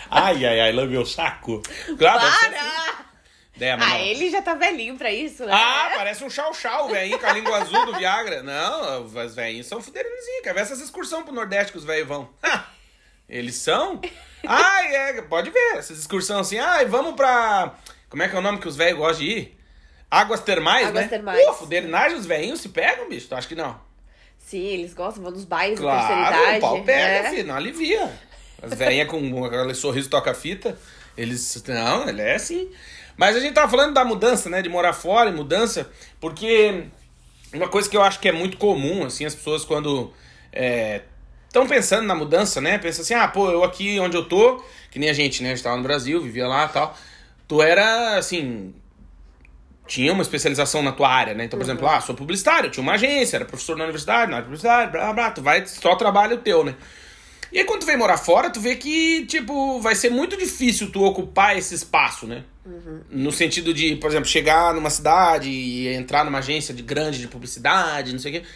Ai, 0.09 0.45
ai, 0.47 0.61
ai, 0.61 0.73
lambe 0.73 0.93
meu 0.93 1.05
saco. 1.05 1.61
Claro. 1.99 2.21
Para! 2.21 3.07
É, 3.59 3.75
mas 3.75 3.87
Ah, 3.91 3.95
não. 3.95 4.05
ele 4.05 4.31
já 4.31 4.43
tá 4.43 4.55
velhinho 4.55 4.97
pra 4.97 5.11
isso, 5.11 5.45
né? 5.47 5.53
Ah, 5.53 5.91
parece 5.97 6.23
um 6.23 6.29
chau-chau, 6.31 6.88
velhinho, 6.88 7.19
com 7.19 7.26
a 7.26 7.33
língua 7.33 7.57
azul 7.57 7.87
do 7.87 7.95
Viagra. 7.97 8.43
Não, 8.43 9.03
os 9.05 9.35
velhinhos 9.35 9.67
são 9.67 9.81
fuderinhozinhos. 9.83 10.43
Quer 10.43 10.53
ver 10.55 10.61
essas 10.61 10.81
excursões 10.81 11.25
pro 11.25 11.33
Nordeste 11.35 11.73
que 11.73 11.79
os 11.79 11.85
velhos 11.85 12.07
vão? 12.07 12.29
Ha, 12.43 12.65
eles 13.29 13.55
são? 13.57 14.00
Ai, 14.47 14.95
é, 14.95 15.23
pode 15.23 15.50
ver. 15.50 15.76
Essas 15.76 15.99
excursões 15.99 16.47
assim, 16.47 16.59
ai, 16.59 16.85
vamos 16.85 17.15
pra... 17.17 17.75
Como 18.11 18.23
é 18.23 18.29
que 18.29 18.37
é 18.37 18.38
o 18.38 18.43
nome 18.43 18.59
que 18.59 18.69
os 18.69 18.76
velhos 18.76 18.99
gostam 18.99 19.25
de 19.25 19.31
ir? 19.33 19.59
Águas 20.11 20.41
termais, 20.41 20.87
Águas 20.88 21.03
né? 21.05 21.09
termais. 21.09 21.45
Pô, 21.47 21.53
fuderinagem, 21.55 22.17
os 22.19 22.26
velhinhos 22.26 22.61
se 22.61 22.69
pegam, 22.69 23.09
bicho? 23.09 23.26
Tu 23.26 23.35
acha 23.35 23.49
que 23.49 23.55
não? 23.57 23.81
Sim, 24.47 24.65
eles 24.65 24.95
gostam, 24.95 25.25
vão 25.25 25.33
nos 25.33 25.45
bailes 25.45 25.76
da 25.81 25.85
Claro, 25.85 26.07
terceira 26.07 26.29
idade. 26.29 26.59
o 26.59 26.61
pau 26.61 26.83
pega, 26.85 27.23
né? 27.25 27.31
filho, 27.31 27.49
não 27.49 27.57
alivia. 27.57 28.12
As 28.62 28.75
velhinhas 28.75 29.09
com 29.09 29.45
aquele 29.45 29.75
sorriso 29.75 30.09
toca-fita, 30.09 30.79
eles... 31.19 31.65
Não, 31.67 32.09
ele 32.09 32.23
é 32.23 32.37
assim. 32.37 32.71
Mas 33.17 33.35
a 33.35 33.41
gente 33.41 33.55
tava 33.55 33.69
falando 33.69 33.93
da 33.93 34.05
mudança, 34.05 34.49
né? 34.49 34.62
De 34.62 34.69
morar 34.69 34.93
fora 34.93 35.31
e 35.31 35.33
mudança, 35.33 35.91
porque 36.21 36.85
uma 37.53 37.67
coisa 37.69 37.88
que 37.91 37.97
eu 37.97 38.03
acho 38.03 38.21
que 38.21 38.29
é 38.29 38.33
muito 38.33 38.57
comum, 38.57 39.05
assim, 39.05 39.25
as 39.25 39.35
pessoas 39.35 39.65
quando 39.65 40.12
é, 40.53 41.03
estão 41.49 41.67
pensando 41.67 42.07
na 42.07 42.15
mudança, 42.15 42.61
né? 42.61 42.79
Pensa 42.79 43.03
assim, 43.03 43.15
ah, 43.15 43.26
pô, 43.26 43.50
eu 43.50 43.65
aqui 43.65 43.99
onde 43.99 44.17
eu 44.17 44.25
tô, 44.29 44.62
que 44.93 44.99
nem 45.00 45.09
a 45.11 45.12
gente, 45.12 45.43
né? 45.43 45.50
A 45.50 45.55
gente 45.57 45.65
tava 45.65 45.76
no 45.76 45.83
Brasil, 45.83 46.21
vivia 46.23 46.47
lá 46.47 46.67
e 46.67 46.69
tal. 46.69 46.97
Tu 47.49 47.61
era, 47.61 48.17
assim, 48.17 48.73
tinha 49.87 50.12
uma 50.12 50.23
especialização 50.23 50.83
na 50.83 50.93
tua 50.93 51.09
área, 51.09 51.35
né? 51.35 51.45
Então, 51.45 51.59
por 51.59 51.64
Uhum. 51.64 51.73
exemplo, 51.73 51.88
ah, 51.88 52.00
sou 52.00 52.14
publicitário, 52.14 52.71
tinha 52.71 52.83
uma 52.83 52.95
agência, 52.95 53.37
era 53.37 53.45
professor 53.45 53.76
na 53.76 53.85
universidade, 53.85 54.31
na 54.31 54.38
universidade, 54.38 54.90
blá, 54.93 55.05
blá, 55.05 55.12
blá, 55.12 55.31
tu 55.31 55.43
vai, 55.43 55.66
só 55.66 55.95
trabalho 55.97 56.38
teu, 56.38 56.64
né? 56.64 56.75
E 57.52 57.61
aí 57.61 57.64
quando 57.64 57.81
tu 57.81 57.87
vem 57.87 57.97
morar 57.97 58.16
fora, 58.19 58.50
tu 58.50 58.61
vê 58.61 58.75
que, 58.75 59.25
tipo, 59.26 59.81
vai 59.81 59.95
ser 59.95 60.11
muito 60.11 60.37
difícil 60.37 60.90
tu 60.90 61.02
ocupar 61.05 61.57
esse 61.57 61.75
espaço, 61.75 62.26
né? 62.26 62.43
No 63.09 63.31
sentido 63.31 63.73
de, 63.73 63.95
por 63.97 64.11
exemplo, 64.11 64.28
chegar 64.28 64.75
numa 64.75 64.90
cidade 64.90 65.49
e 65.49 65.87
entrar 65.95 66.25
numa 66.25 66.38
agência 66.38 66.75
de 66.75 66.83
grande 66.83 67.21
de 67.21 67.28
publicidade, 67.28 68.12
não 68.12 68.19
sei 68.19 68.38
o 68.38 68.40
quê. 68.40 68.47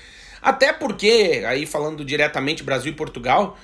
Até 0.43 0.73
porque, 0.73 1.45
aí 1.47 1.65
falando 1.67 2.05
diretamente 2.05 2.65
Brasil 2.65 2.91
e 2.93 2.95
Portugal, 2.97 3.57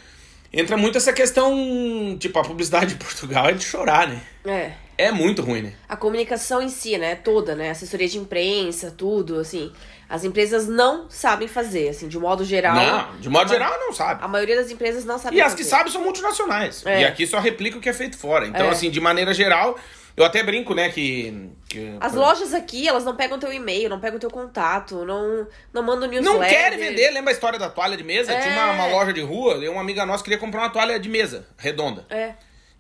entra 0.52 0.76
muito 0.76 0.96
essa 0.98 1.12
questão, 1.12 2.16
tipo, 2.18 2.38
a 2.38 2.42
publicidade 2.42 2.94
de 2.94 3.04
Portugal 3.04 3.48
é 3.48 3.52
de 3.52 3.64
chorar, 3.64 4.08
né? 4.08 4.20
É. 4.44 4.72
É 4.98 5.12
muito 5.12 5.42
ruim, 5.42 5.60
né? 5.62 5.72
A 5.88 5.94
comunicação 5.96 6.62
em 6.62 6.70
si, 6.70 6.96
né? 6.96 7.14
Toda, 7.16 7.54
né? 7.54 7.70
Assessoria 7.70 8.08
de 8.08 8.16
imprensa, 8.18 8.90
tudo, 8.96 9.38
assim. 9.38 9.70
As 10.08 10.24
empresas 10.24 10.66
não 10.68 11.10
sabem 11.10 11.46
fazer, 11.48 11.88
assim, 11.90 12.08
de 12.08 12.18
modo 12.18 12.44
geral. 12.44 12.74
Não, 12.76 13.20
de 13.20 13.28
modo 13.28 13.48
geral 13.48 13.72
não 13.78 13.92
sabe. 13.92 14.24
A 14.24 14.28
maioria 14.28 14.56
das 14.56 14.70
empresas 14.70 15.04
não 15.04 15.18
sabe 15.18 15.36
E 15.36 15.40
as 15.40 15.52
fazer. 15.52 15.62
que 15.62 15.68
sabem 15.68 15.92
são 15.92 16.02
multinacionais. 16.02 16.86
É. 16.86 17.02
E 17.02 17.04
aqui 17.04 17.26
só 17.26 17.40
replica 17.40 17.76
o 17.76 17.80
que 17.80 17.88
é 17.88 17.92
feito 17.92 18.16
fora. 18.16 18.46
Então, 18.46 18.66
É. 18.66 18.70
assim, 18.70 18.88
de 18.90 19.00
maneira 19.00 19.34
geral, 19.34 19.76
eu 20.16 20.25
até 20.25 20.42
brinco, 20.42 20.75
né, 20.75 20.88
que. 20.88 21.50
que 21.68 21.96
As 22.00 22.14
lojas 22.14 22.54
aqui, 22.54 22.88
elas 22.88 23.04
não 23.04 23.14
pegam 23.14 23.38
teu 23.38 23.52
e-mail, 23.52 23.90
não 23.90 24.00
pegam 24.00 24.18
teu 24.18 24.30
contato, 24.30 25.04
não, 25.04 25.46
não 25.73 25.82
mandam 25.82 26.08
newsletter. 26.08 26.40
Não 26.40 26.49
querem 26.49 26.78
vender, 26.78 27.11
lembra 27.11 27.30
a 27.30 27.35
história 27.35 27.58
da 27.58 27.68
toalha 27.68 27.96
de 27.96 28.02
mesa? 28.02 28.32
É. 28.32 28.40
Tinha 28.40 28.54
uma, 28.54 28.73
uma 28.73 28.87
loja 28.87 29.12
de 29.12 29.20
rua, 29.20 29.56
e 29.56 29.68
uma 29.68 29.80
amiga 29.80 30.06
nossa 30.06 30.25
queria 30.25 30.38
comprar 30.38 30.62
uma 30.62 30.70
toalha 30.70 30.99
de 30.99 31.08
mesa, 31.08 31.46
redonda. 31.58 32.06
É. 32.08 32.32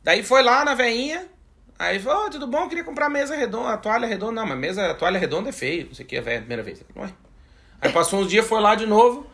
Daí 0.02 0.22
foi 0.22 0.42
lá 0.42 0.64
na 0.64 0.74
veinha, 0.74 1.26
aí 1.78 1.98
falou, 1.98 2.26
"Ô, 2.26 2.30
tudo 2.30 2.46
bom, 2.46 2.68
queria 2.68 2.84
comprar 2.84 3.06
a 3.06 3.10
mesa 3.10 3.36
redonda, 3.36 3.70
a 3.70 3.76
toalha 3.76 4.06
redonda. 4.06 4.32
Não, 4.32 4.46
mas 4.46 4.56
mesa, 4.56 4.90
a 4.90 4.94
toalha 4.94 5.18
redonda 5.18 5.50
é 5.50 5.52
feio, 5.52 5.88
não 5.88 5.94
sei 5.94 6.06
o 6.06 6.08
que, 6.08 6.16
a 6.16 6.22
velha, 6.22 6.38
primeira 6.38 6.62
vez. 6.62 6.82
Aí 7.82 7.92
passou 7.92 8.20
uns 8.20 8.28
dias, 8.28 8.46
foi 8.46 8.60
lá 8.60 8.74
de 8.74 8.86
novo. 8.86 9.26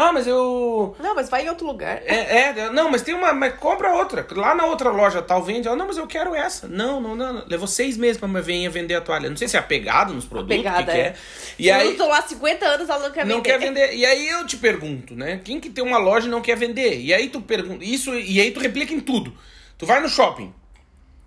Ah, 0.00 0.12
mas 0.12 0.28
eu. 0.28 0.94
Não, 1.00 1.12
mas 1.12 1.28
vai 1.28 1.44
em 1.44 1.48
outro 1.48 1.66
lugar. 1.66 2.00
É, 2.04 2.50
é, 2.50 2.70
não, 2.70 2.88
mas 2.88 3.02
tem 3.02 3.12
uma. 3.14 3.32
Mas 3.32 3.54
compra 3.54 3.92
outra. 3.94 4.24
Lá 4.30 4.54
na 4.54 4.64
outra 4.64 4.90
loja 4.90 5.20
tal 5.20 5.42
vende. 5.42 5.66
Ela, 5.66 5.76
não, 5.76 5.88
mas 5.88 5.96
eu 5.96 6.06
quero 6.06 6.36
essa. 6.36 6.68
Não, 6.68 7.00
não, 7.00 7.16
não. 7.16 7.32
não. 7.32 7.44
Levou 7.48 7.66
seis 7.66 7.96
meses 7.96 8.16
pra 8.16 8.28
minha 8.28 8.40
veinha 8.40 8.70
vender 8.70 8.94
a 8.94 9.00
toalha. 9.00 9.28
Não 9.28 9.36
sei 9.36 9.48
se 9.48 9.56
é 9.56 9.58
apegado 9.58 10.14
nos 10.14 10.24
produtos. 10.24 10.56
o 10.56 10.62
Pegada, 10.62 10.84
que 10.84 10.92
que 10.92 10.96
é. 10.98 11.00
é. 11.00 11.16
E 11.58 11.68
aí. 11.68 11.88
Eu 11.88 11.96
tô 11.96 12.06
lá 12.06 12.18
há 12.18 12.22
50 12.22 12.64
anos, 12.64 12.88
ela 12.88 12.98
não 13.00 13.10
quer 13.10 13.26
Não 13.26 13.36
vender. 13.38 13.50
quer 13.50 13.58
vender. 13.58 13.94
E 13.96 14.06
aí 14.06 14.28
eu 14.28 14.46
te 14.46 14.56
pergunto, 14.56 15.16
né? 15.16 15.40
Quem 15.42 15.58
que 15.58 15.68
tem 15.68 15.82
uma 15.82 15.98
loja 15.98 16.28
e 16.28 16.30
não 16.30 16.40
quer 16.40 16.56
vender? 16.56 17.00
E 17.00 17.12
aí 17.12 17.28
tu 17.28 17.40
pergunta. 17.40 17.84
Isso, 17.84 18.14
e 18.14 18.40
aí 18.40 18.52
tu 18.52 18.60
replica 18.60 18.94
em 18.94 19.00
tudo. 19.00 19.36
Tu 19.76 19.84
vai 19.84 20.00
no 20.00 20.08
shopping. 20.08 20.54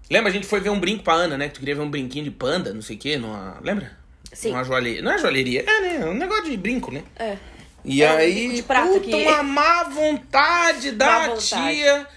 Lembra, 0.09 0.29
a 0.29 0.33
gente 0.33 0.47
foi 0.47 0.61
ver 0.61 0.69
um 0.69 0.79
brinco 0.79 1.03
pra 1.03 1.13
Ana, 1.15 1.37
né? 1.37 1.49
Que 1.49 1.55
tu 1.55 1.59
queria 1.59 1.75
ver 1.75 1.81
um 1.81 1.89
brinquinho 1.89 2.23
de 2.23 2.31
panda, 2.31 2.73
não 2.73 2.81
sei 2.81 2.95
o 2.95 2.99
quê, 2.99 3.17
numa. 3.17 3.57
Lembra? 3.61 3.99
Sim. 4.31 4.51
Numa 4.51 4.63
joalheria. 4.63 5.01
Não 5.01 5.11
é 5.11 5.17
joalheria, 5.17 5.65
é, 5.67 5.81
né? 5.81 5.99
É 6.03 6.05
um 6.05 6.13
negócio 6.13 6.45
de 6.45 6.55
brinco, 6.55 6.89
né? 6.89 7.03
É. 7.19 7.35
E 7.83 8.03
É 8.03 8.11
um 8.11 8.17
aí, 8.17 8.33
bico 8.33 8.53
de 8.55 8.63
prata 8.63 8.87
puta, 8.87 8.99
que- 9.01 9.15
uma 9.15 9.43
má 9.43 9.83
vontade 9.85 10.91
da 10.93 11.05
Má 11.05 11.19
vontade. 11.27 11.47
tia. 11.75 12.07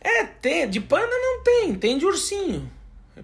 É, 0.00 0.24
tem. 0.24 0.68
De 0.68 0.80
panda 0.80 1.06
não 1.16 1.42
tem, 1.42 1.74
tem 1.74 1.98
de 1.98 2.04
ursinho. 2.06 2.70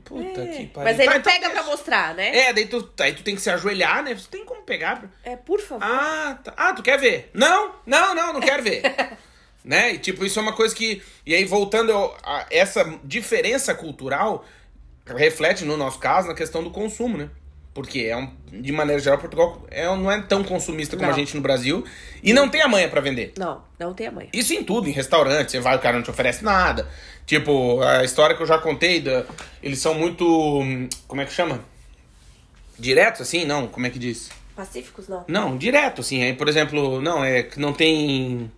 Puta 0.04 0.46
que 0.46 0.66
pariu. 0.66 0.84
Mas 0.92 1.00
aí 1.00 1.06
Tá, 1.06 1.12
não 1.12 1.20
então 1.20 1.32
pega 1.32 1.48
deixa. 1.48 1.62
pra 1.62 1.70
mostrar, 1.72 2.14
né? 2.14 2.36
É, 2.36 2.52
daí 2.52 2.66
tu, 2.66 2.88
aí 3.00 3.12
tu 3.14 3.22
tem 3.24 3.34
que 3.34 3.40
se 3.40 3.50
ajoelhar, 3.50 4.02
né? 4.04 4.14
Você 4.14 4.28
tem 4.30 4.44
como 4.44 4.62
pegar. 4.62 5.00
pra- 5.00 5.08
É, 5.24 5.34
por 5.34 5.60
favor. 5.60 5.82
Ah, 5.84 6.38
tá. 6.44 6.52
ah, 6.56 6.72
tu 6.72 6.82
quer 6.82 6.98
ver? 6.98 7.30
Não, 7.34 7.72
não, 7.84 8.14
não, 8.14 8.32
não 8.34 8.40
quero 8.40 8.62
ver. 8.62 8.82
né? 9.64 9.94
E 9.94 9.98
tipo, 9.98 10.24
isso 10.24 10.38
é 10.38 10.42
uma 10.42 10.52
coisa 10.52 10.74
que. 10.74 11.02
E 11.26 11.34
aí, 11.34 11.44
voltando 11.44 11.92
a 12.22 12.46
essa 12.50 12.84
diferença 13.02 13.74
cultural, 13.74 14.44
reflete, 15.04 15.64
no 15.64 15.76
nosso 15.76 15.98
caso, 15.98 16.28
na 16.28 16.34
questão 16.34 16.62
do 16.62 16.70
consumo, 16.70 17.18
né? 17.18 17.28
Porque 17.78 18.00
é 18.00 18.16
um, 18.16 18.28
de 18.60 18.72
maneira 18.72 19.00
geral, 19.00 19.20
Portugal 19.20 19.64
é, 19.70 19.84
não 19.84 20.10
é 20.10 20.20
tão 20.20 20.42
consumista 20.42 20.96
como 20.96 21.06
Não. 21.06 21.14
a 21.14 21.16
gente 21.16 21.36
no 21.36 21.40
Brasil. 21.40 21.84
E 22.24 22.32
não 22.32 22.48
tem 22.48 22.60
a 22.60 22.66
manha 22.66 22.88
pra 22.88 23.00
vender. 23.00 23.34
Não, 23.38 23.62
não 23.78 23.94
tem 23.94 24.08
a 24.08 24.10
mãe. 24.10 24.28
Isso 24.32 24.52
em 24.52 24.64
tudo, 24.64 24.88
em 24.88 24.90
restaurante, 24.90 25.52
você 25.52 25.60
vai, 25.60 25.76
o 25.76 25.78
cara 25.78 25.94
não 25.96 26.02
te 26.02 26.10
oferece 26.10 26.42
nada. 26.42 26.88
Tipo, 27.24 27.80
a 27.80 28.02
história 28.02 28.34
que 28.34 28.42
eu 28.42 28.48
já 28.48 28.58
contei, 28.58 29.00
da, 29.00 29.24
eles 29.62 29.78
são 29.78 29.94
muito. 29.94 30.26
hum, 30.60 30.88
Como 31.06 31.20
é 31.20 31.24
que 31.24 31.32
chama? 31.32 31.60
Diretos, 32.76 33.20
assim? 33.20 33.44
Não, 33.44 33.68
como 33.68 33.86
é 33.86 33.90
que 33.90 33.98
diz? 34.00 34.28
Pacíficos, 34.56 35.06
não. 35.06 35.24
Não, 35.28 35.56
direto, 35.56 36.00
assim. 36.00 36.20
Aí, 36.24 36.32
por 36.32 36.48
exemplo, 36.48 37.00
não, 37.00 37.24
é 37.24 37.44
que 37.44 37.60
não 37.60 37.72
tem. 37.72 38.50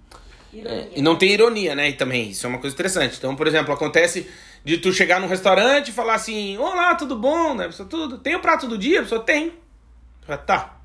Ironia. 0.51 0.89
E 0.97 1.03
não 1.03 1.15
tem 1.17 1.29
ironia, 1.33 1.75
né? 1.75 1.91
E 1.91 1.93
também, 1.93 2.31
isso 2.31 2.47
é 2.47 2.49
uma 2.49 2.59
coisa 2.59 2.73
interessante. 2.73 3.17
Então, 3.19 3.37
por 3.37 3.47
exemplo, 3.47 3.75
acontece 3.75 4.27
de 4.65 4.79
tu 4.79 4.93
chegar 4.93 5.21
num 5.21 5.27
restaurante 5.27 5.89
e 5.89 5.93
falar 5.93 6.15
assim: 6.15 6.57
Olá, 6.59 6.95
tudo 6.95 7.17
bom? 7.17 7.55
Né? 7.55 7.67
Pessoa, 7.67 7.89
tudo. 7.89 8.19
Tem 8.19 8.35
o 8.35 8.41
prato 8.41 8.67
do 8.69 8.77
dia? 8.79 9.01
A 9.01 9.03
pessoa 9.03 9.23
tem. 9.23 9.59
Tá. 10.47 10.77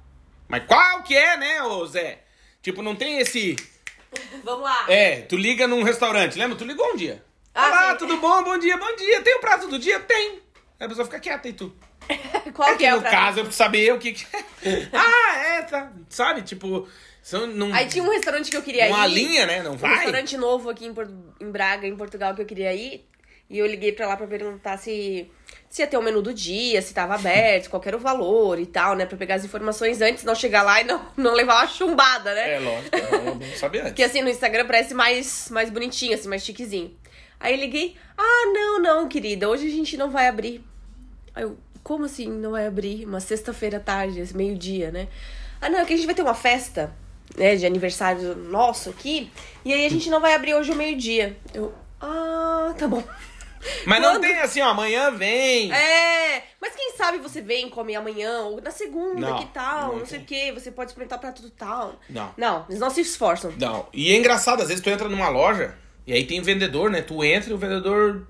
Mas 0.47 0.63
qual 0.65 1.03
que 1.03 1.15
é, 1.15 1.37
né, 1.37 1.61
ô 1.63 1.85
Zé? 1.85 2.19
Tipo, 2.61 2.81
não 2.81 2.95
tem 2.95 3.19
esse. 3.19 3.55
Vamos 4.43 4.63
lá. 4.63 4.85
É, 4.87 5.21
tu 5.21 5.35
liga 5.35 5.67
num 5.67 5.83
restaurante, 5.83 6.37
lembra? 6.37 6.57
Tu 6.57 6.63
ligou 6.65 6.93
um 6.93 6.95
dia. 6.95 7.23
Ah, 7.53 7.67
Olá, 7.67 7.91
sim. 7.91 7.97
tudo 7.99 8.17
bom? 8.17 8.43
Bom 8.43 8.57
dia, 8.57 8.77
bom 8.77 8.95
dia. 8.95 9.21
Tem 9.21 9.35
o 9.35 9.39
prato 9.39 9.67
do 9.67 9.77
dia? 9.79 9.99
Tem. 9.99 10.39
Aí 10.79 10.85
a 10.85 10.89
pessoa 10.89 11.05
fica 11.05 11.19
quieta 11.19 11.47
e 11.47 11.53
tu. 11.53 11.73
Qual 12.53 12.69
é 12.69 12.75
que 12.75 12.85
é 12.85 12.91
no 12.91 12.97
o 12.97 13.01
prato? 13.01 13.11
caso 13.13 13.39
eu 13.39 13.43
preciso 13.45 13.63
saber 13.63 13.93
o 13.93 13.99
que 13.99 14.13
que 14.13 14.25
é. 14.35 14.87
ah, 14.93 15.37
é, 15.37 15.61
tá. 15.63 15.91
Sabe? 16.09 16.41
Tipo, 16.41 16.87
são 17.21 17.47
num, 17.47 17.73
Aí 17.73 17.87
tinha 17.87 18.03
um 18.03 18.09
restaurante 18.09 18.49
que 18.51 18.57
eu 18.57 18.61
queria 18.61 18.87
uma 18.87 19.07
ir. 19.07 19.13
linha, 19.13 19.45
né? 19.45 19.63
Não 19.63 19.73
Um 19.73 19.77
vai. 19.77 19.95
restaurante 19.95 20.37
novo 20.37 20.69
aqui 20.69 20.85
em, 20.85 20.93
em 21.41 21.51
Braga, 21.51 21.87
em 21.87 21.95
Portugal, 21.95 22.35
que 22.35 22.41
eu 22.41 22.45
queria 22.45 22.73
ir. 22.73 23.07
E 23.49 23.59
eu 23.59 23.67
liguei 23.67 23.91
pra 23.91 24.07
lá 24.07 24.17
pra 24.17 24.25
perguntar 24.25 24.77
se, 24.77 25.29
se 25.69 25.81
ia 25.81 25.87
ter 25.87 25.97
o 25.97 26.01
menu 26.01 26.21
do 26.21 26.33
dia, 26.33 26.81
se 26.81 26.93
tava 26.93 27.13
aberto, 27.13 27.69
qual 27.69 27.81
era 27.85 27.95
o 27.95 27.99
valor 27.99 28.59
e 28.59 28.65
tal, 28.65 28.95
né? 28.95 29.05
Pra 29.05 29.17
pegar 29.17 29.35
as 29.35 29.45
informações 29.45 30.01
antes, 30.01 30.23
não 30.23 30.33
chegar 30.33 30.63
lá 30.63 30.81
e 30.81 30.83
não, 30.83 31.05
não 31.15 31.33
levar 31.33 31.61
uma 31.61 31.67
chumbada, 31.67 32.33
né? 32.33 32.55
É, 32.55 32.59
lógico, 32.59 32.95
é 32.95 33.17
bom 33.17 33.39
saber 33.55 33.79
antes. 33.79 33.91
Porque 33.91 34.03
assim, 34.03 34.21
no 34.23 34.29
Instagram 34.29 34.65
parece 34.65 34.93
mais, 34.95 35.49
mais 35.51 35.69
bonitinho, 35.69 36.15
assim, 36.15 36.27
mais 36.27 36.43
chiquezinho. 36.43 36.95
Aí 37.39 37.53
eu 37.53 37.59
liguei, 37.59 37.95
ah, 38.17 38.51
não, 38.53 38.79
não, 38.79 39.07
querida, 39.07 39.47
hoje 39.47 39.67
a 39.67 39.71
gente 39.71 39.95
não 39.95 40.09
vai 40.09 40.27
abrir. 40.27 40.63
Aí 41.35 41.43
eu, 41.43 41.55
como 41.83 42.05
assim 42.05 42.27
não 42.27 42.51
vai 42.51 42.65
abrir? 42.65 43.05
Uma 43.05 43.19
sexta-feira 43.19 43.77
à 43.77 43.79
tarde, 43.79 44.25
meio-dia, 44.33 44.89
né? 44.89 45.07
Ah, 45.61 45.69
não, 45.69 45.79
é 45.79 45.85
que 45.85 45.93
a 45.93 45.95
gente 45.95 46.07
vai 46.07 46.15
ter 46.15 46.23
uma 46.23 46.33
festa, 46.33 46.91
né, 47.37 47.55
de 47.55 47.65
aniversário 47.65 48.35
nosso 48.35 48.89
aqui, 48.89 49.31
e 49.63 49.71
aí 49.71 49.85
a 49.85 49.89
gente 49.89 50.09
não 50.09 50.19
vai 50.19 50.33
abrir 50.33 50.55
hoje 50.55 50.71
ao 50.71 50.77
meio-dia. 50.77 51.37
Eu, 51.53 51.71
ah, 52.01 52.73
tá 52.77 52.87
bom. 52.87 53.03
Mas 53.85 54.01
não 54.01 54.11
Quando- 54.13 54.21
tem 54.21 54.39
assim, 54.39 54.61
ó, 54.61 54.69
amanhã 54.69 55.11
vem. 55.11 55.71
É, 55.73 56.43
mas 56.61 56.75
quem 56.75 56.91
sabe 56.95 57.17
você 57.19 57.41
vem, 57.41 57.69
come 57.69 57.95
amanhã, 57.95 58.41
ou 58.41 58.61
na 58.61 58.71
segunda, 58.71 59.19
Não, 59.29 59.39
que 59.39 59.45
tal, 59.47 59.89
não 59.93 59.99
não, 59.99 60.05
sei 60.05 60.19
o 60.19 60.23
que, 60.23 60.51
você 60.51 60.71
pode 60.71 60.91
experimentar 60.91 61.19
pra 61.19 61.31
tudo 61.31 61.49
tal. 61.49 61.99
Não. 62.09 62.33
Não, 62.37 62.65
eles 62.69 62.79
não 62.79 62.89
se 62.89 63.01
esforçam. 63.01 63.53
Não. 63.59 63.87
E 63.93 64.11
é 64.13 64.17
engraçado, 64.17 64.61
às 64.61 64.67
vezes 64.69 64.83
tu 64.83 64.89
entra 64.89 65.07
numa 65.09 65.29
loja 65.29 65.75
e 66.07 66.13
aí 66.13 66.25
tem 66.25 66.41
vendedor, 66.41 66.89
né? 66.89 67.01
Tu 67.01 67.23
entra 67.23 67.49
e 67.49 67.53
o 67.53 67.57
vendedor. 67.57 68.27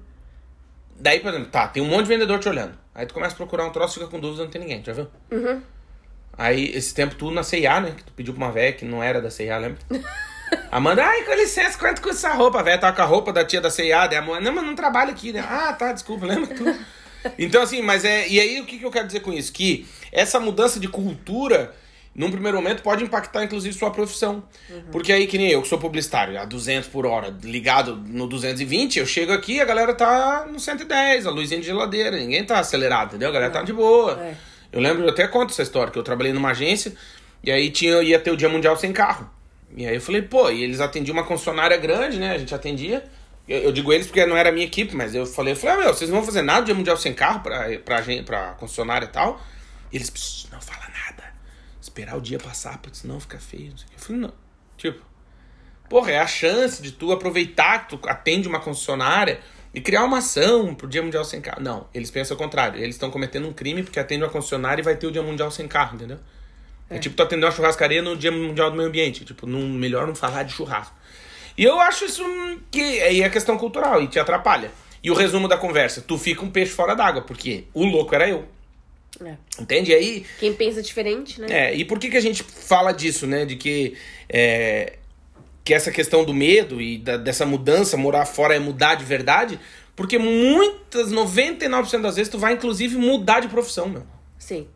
Daí, 0.98 1.20
por 1.20 1.30
exemplo, 1.30 1.50
tá, 1.52 1.68
tem 1.68 1.84
um 1.84 1.88
monte 1.88 2.04
de 2.04 2.10
vendedor 2.10 2.40
te 2.40 2.48
olhando. 2.48 2.78
Aí 2.94 3.06
tu 3.06 3.14
começa 3.14 3.34
a 3.34 3.38
procurar 3.38 3.66
um 3.66 3.72
troço, 3.72 3.96
fica 3.96 4.08
com 4.08 4.20
dúvida, 4.20 4.44
não 4.44 4.50
tem 4.50 4.62
ninguém, 4.62 4.82
já 4.84 4.94
viu? 4.94 5.08
Uhum. 5.32 5.62
Aí, 6.38 6.70
esse 6.76 6.94
tempo 6.94 7.16
tu 7.16 7.32
na 7.32 7.44
C&A, 7.44 7.80
né? 7.82 7.92
Que 7.96 8.04
tu 8.04 8.12
pediu 8.14 8.34
pra 8.34 8.44
uma 8.46 8.52
velha 8.52 8.74
que 8.74 8.84
não 8.86 9.02
era 9.04 9.22
da 9.22 9.30
C&A, 9.30 9.58
lembra? 9.58 9.80
Amanda, 10.72 11.06
ai, 11.06 11.24
com 11.24 11.34
licença, 11.34 11.78
quanto 11.78 12.02
custa 12.02 12.28
essa 12.28 12.36
roupa? 12.36 12.60
A 12.60 12.64
velha 12.64 12.78
tava 12.78 12.96
com 12.96 13.02
a 13.02 13.06
roupa 13.06 13.32
da 13.32 13.46
tia 13.46 13.62
da 13.62 13.70
C&A, 13.70 14.22
mãe, 14.22 14.42
não, 14.42 14.54
mas 14.54 14.66
não 14.66 14.76
trabalha 14.76 15.12
aqui, 15.12 15.32
né? 15.32 15.46
Ah, 15.48 15.74
tá, 15.74 15.94
desculpa, 15.94 16.26
lembra 16.26 16.54
tu? 16.54 16.64
Então, 17.40 17.64
assim, 17.64 17.82
mas 17.82 18.06
é... 18.06 18.28
E 18.28 18.40
aí, 18.40 18.62
o 18.62 18.66
que, 18.66 18.78
que 18.78 18.86
eu 18.86 18.92
quero 18.92 19.08
dizer 19.08 19.22
com 19.22 19.34
isso? 19.34 19.52
Que 19.52 19.88
essa 20.12 20.40
mudança 20.40 20.80
de 20.80 20.88
cultura, 20.88 21.74
num 22.14 22.30
primeiro 22.30 22.56
momento, 22.56 22.84
pode 22.84 23.04
impactar, 23.04 23.44
inclusive, 23.44 23.74
sua 23.74 23.90
profissão. 23.90 24.44
Porque 24.92 25.12
aí, 25.12 25.26
que 25.26 25.36
nem 25.36 25.50
eu, 25.50 25.64
que 25.64 25.68
sou 25.68 25.80
publicitário, 25.80 26.40
a 26.40 26.46
200 26.46 26.88
por 26.88 27.04
hora, 27.04 27.36
ligado 27.42 27.96
no 27.96 28.28
220, 28.28 29.00
eu 29.00 29.08
chego 29.08 29.34
aqui, 29.34 29.60
a 29.60 29.66
galera 29.66 29.96
tá 29.96 30.46
no 30.48 30.60
110, 30.60 31.26
a 31.26 31.32
luzinha 31.32 31.60
de 31.60 31.66
geladeira, 31.66 32.16
ninguém 32.16 32.46
tá 32.46 32.60
acelerado, 32.60 33.08
entendeu? 33.08 33.30
A 33.30 33.32
galera 33.32 33.52
tá 33.52 33.64
de 33.64 33.74
boa. 33.74 34.22
É. 34.22 34.36
Eu 34.72 34.80
lembro, 34.80 35.04
eu 35.04 35.10
até 35.10 35.28
conto 35.28 35.52
essa 35.52 35.64
história, 35.64 35.92
que 35.92 35.98
eu 35.98 36.04
trabalhei 36.04 36.32
numa 36.32 36.52
agência 36.52 36.94
e 37.44 37.52
aí 37.52 37.70
tinha, 37.70 38.02
ia 38.02 38.20
ter 38.20 38.32
o 38.32 38.38
Dia 38.38 38.50
Mundial 38.50 38.76
Sem 38.76 38.92
Carro. 38.92 39.30
E 39.76 39.86
aí 39.88 39.96
eu 39.96 40.02
falei, 40.02 40.22
pô, 40.22 40.50
e 40.50 40.64
eles 40.64 40.80
atendiam 40.80 41.16
uma 41.16 41.24
concessionária 41.24 41.78
grande, 41.78 42.18
né? 42.20 42.32
A 42.32 42.38
gente 42.38 42.54
atendia. 42.54 43.04
Eu, 43.48 43.60
eu 43.64 43.72
digo 43.72 43.92
eles 43.94 44.08
porque 44.08 44.26
não 44.26 44.36
era 44.38 44.50
a 44.50 44.52
minha 44.52 44.66
equipe, 44.66 44.96
mas 44.96 45.14
eu 45.16 45.26
falei, 45.26 45.54
eu 45.54 45.58
falei, 45.58 45.76
ah, 45.76 45.80
meu, 45.86 45.94
vocês 45.94 46.10
não 46.10 46.18
vão 46.18 46.26
fazer 46.26 46.42
nada 46.42 46.66
Dia 46.66 46.74
Mundial 46.76 46.98
Sem 46.98 47.14
Carro 47.14 47.42
pra, 47.42 47.78
pra, 47.80 48.02
gen- 48.02 48.24
pra 48.24 48.54
concessionária 48.54 49.06
e 49.06 49.10
tal? 49.10 49.42
E 49.92 49.98
eles, 49.98 50.10
"Pss, 50.10 50.48
não 50.52 50.60
fala 50.62 50.84
nada. 50.90 51.24
Esperar 51.82 52.18
o 52.18 52.22
dia 52.22 52.40
passar, 52.40 52.78
porque 52.80 52.98
senão 52.98 53.20
fica 53.20 53.38
feio. 53.40 53.70
Não. 53.72 53.84
Eu 53.94 54.00
falei, 54.00 54.22
não. 54.22 54.34
Tipo, 54.78 55.02
porra, 55.90 56.12
é 56.12 56.20
a 56.20 56.28
chance 56.28 56.82
de 56.82 56.92
tu 56.92 57.12
aproveitar 57.12 57.86
que 57.88 57.96
tu 57.98 58.10
atende 58.10 58.48
uma 58.48 58.60
concessionária 58.60 59.40
e 59.74 59.82
criar 59.82 60.04
uma 60.06 60.18
ação 60.20 60.74
pro 60.74 60.88
Dia 60.88 61.04
Mundial 61.04 61.24
Sem 61.26 61.42
Carro. 61.42 61.62
Não, 61.62 61.88
eles 61.94 62.10
pensam 62.10 62.36
o 62.36 62.38
contrário. 62.40 62.80
Eles 62.82 62.96
estão 62.96 63.12
cometendo 63.12 63.48
um 63.48 63.54
crime 63.54 63.84
porque 63.84 64.00
atende 64.00 64.24
uma 64.24 64.30
concessionária 64.32 64.82
e 64.82 64.86
vai 64.86 64.96
ter 64.96 65.06
o 65.08 65.12
Dia 65.12 65.22
Mundial 65.22 65.52
Sem 65.52 65.68
Carro, 65.68 65.96
entendeu? 65.96 66.18
É, 66.90 67.00
tipo 67.00 67.16
tu 67.16 67.24
atender 67.24 67.46
uma 67.46 67.52
churrascaria 67.52 68.02
no 68.02 68.16
Dia 68.16 68.32
Mundial 68.32 68.70
do 68.70 68.78
Meio 68.78 68.90
Ambiente. 68.90 69.26
Tipo, 69.26 69.48
não, 69.48 69.60
melhor 69.62 70.06
não 70.08 70.14
falar 70.16 70.44
de 70.44 70.54
churrasco. 70.54 70.94
E 71.58 71.64
eu 71.64 71.80
acho 71.80 72.06
isso 72.06 72.24
que 72.70 73.02
aí 73.02 73.22
é 73.24 73.30
questão 73.30 73.58
cultural 73.58 74.02
e 74.04 74.08
te 74.08 74.20
atrapalha. 74.20 74.72
E 75.02 75.10
o 75.10 75.14
resumo 75.14 75.48
da 75.48 75.58
conversa, 75.58 76.02
tu 76.02 76.18
fica 76.18 76.44
um 76.44 76.50
peixe 76.50 76.72
fora 76.72 76.96
d'água, 76.96 77.22
porque 77.22 77.66
o 77.74 77.86
louco 77.86 78.14
era 78.14 78.28
eu. 78.30 78.46
É. 79.24 79.36
Entende? 79.60 79.92
E 79.92 79.96
aí, 79.96 80.26
Quem 80.40 80.54
pensa 80.54 80.82
diferente, 80.82 81.40
né? 81.40 81.48
é, 81.50 81.74
e 81.76 81.86
por 81.86 81.98
que, 82.00 82.10
que 82.10 82.18
a 82.18 82.22
gente 82.22 82.44
fala 82.44 82.92
disso, 82.92 83.26
né? 83.26 83.46
De 83.46 83.56
que, 83.56 83.96
é, 84.28 84.98
que 85.64 85.74
essa 85.74 85.90
questão 85.92 86.26
do 86.26 86.34
medo 86.34 86.82
e 86.82 86.98
da- 86.98 87.16
dessa 87.18 87.46
mudança, 87.46 87.96
morar 87.96 88.26
fora 88.26 88.56
é 88.56 88.60
mudar 88.60 88.96
de 88.96 89.06
verdade? 89.06 89.58
Porque 89.96 90.18
muitas, 90.18 91.12
99% 91.14 92.02
das 92.02 92.18
vezes, 92.18 92.30
tu 92.30 92.38
vai 92.38 92.54
inclusive 92.54 92.98
mudar 92.98 93.40
de 93.40 93.48
profissão, 93.48 93.88
meu. 93.88 94.04
Sim. 94.38 94.68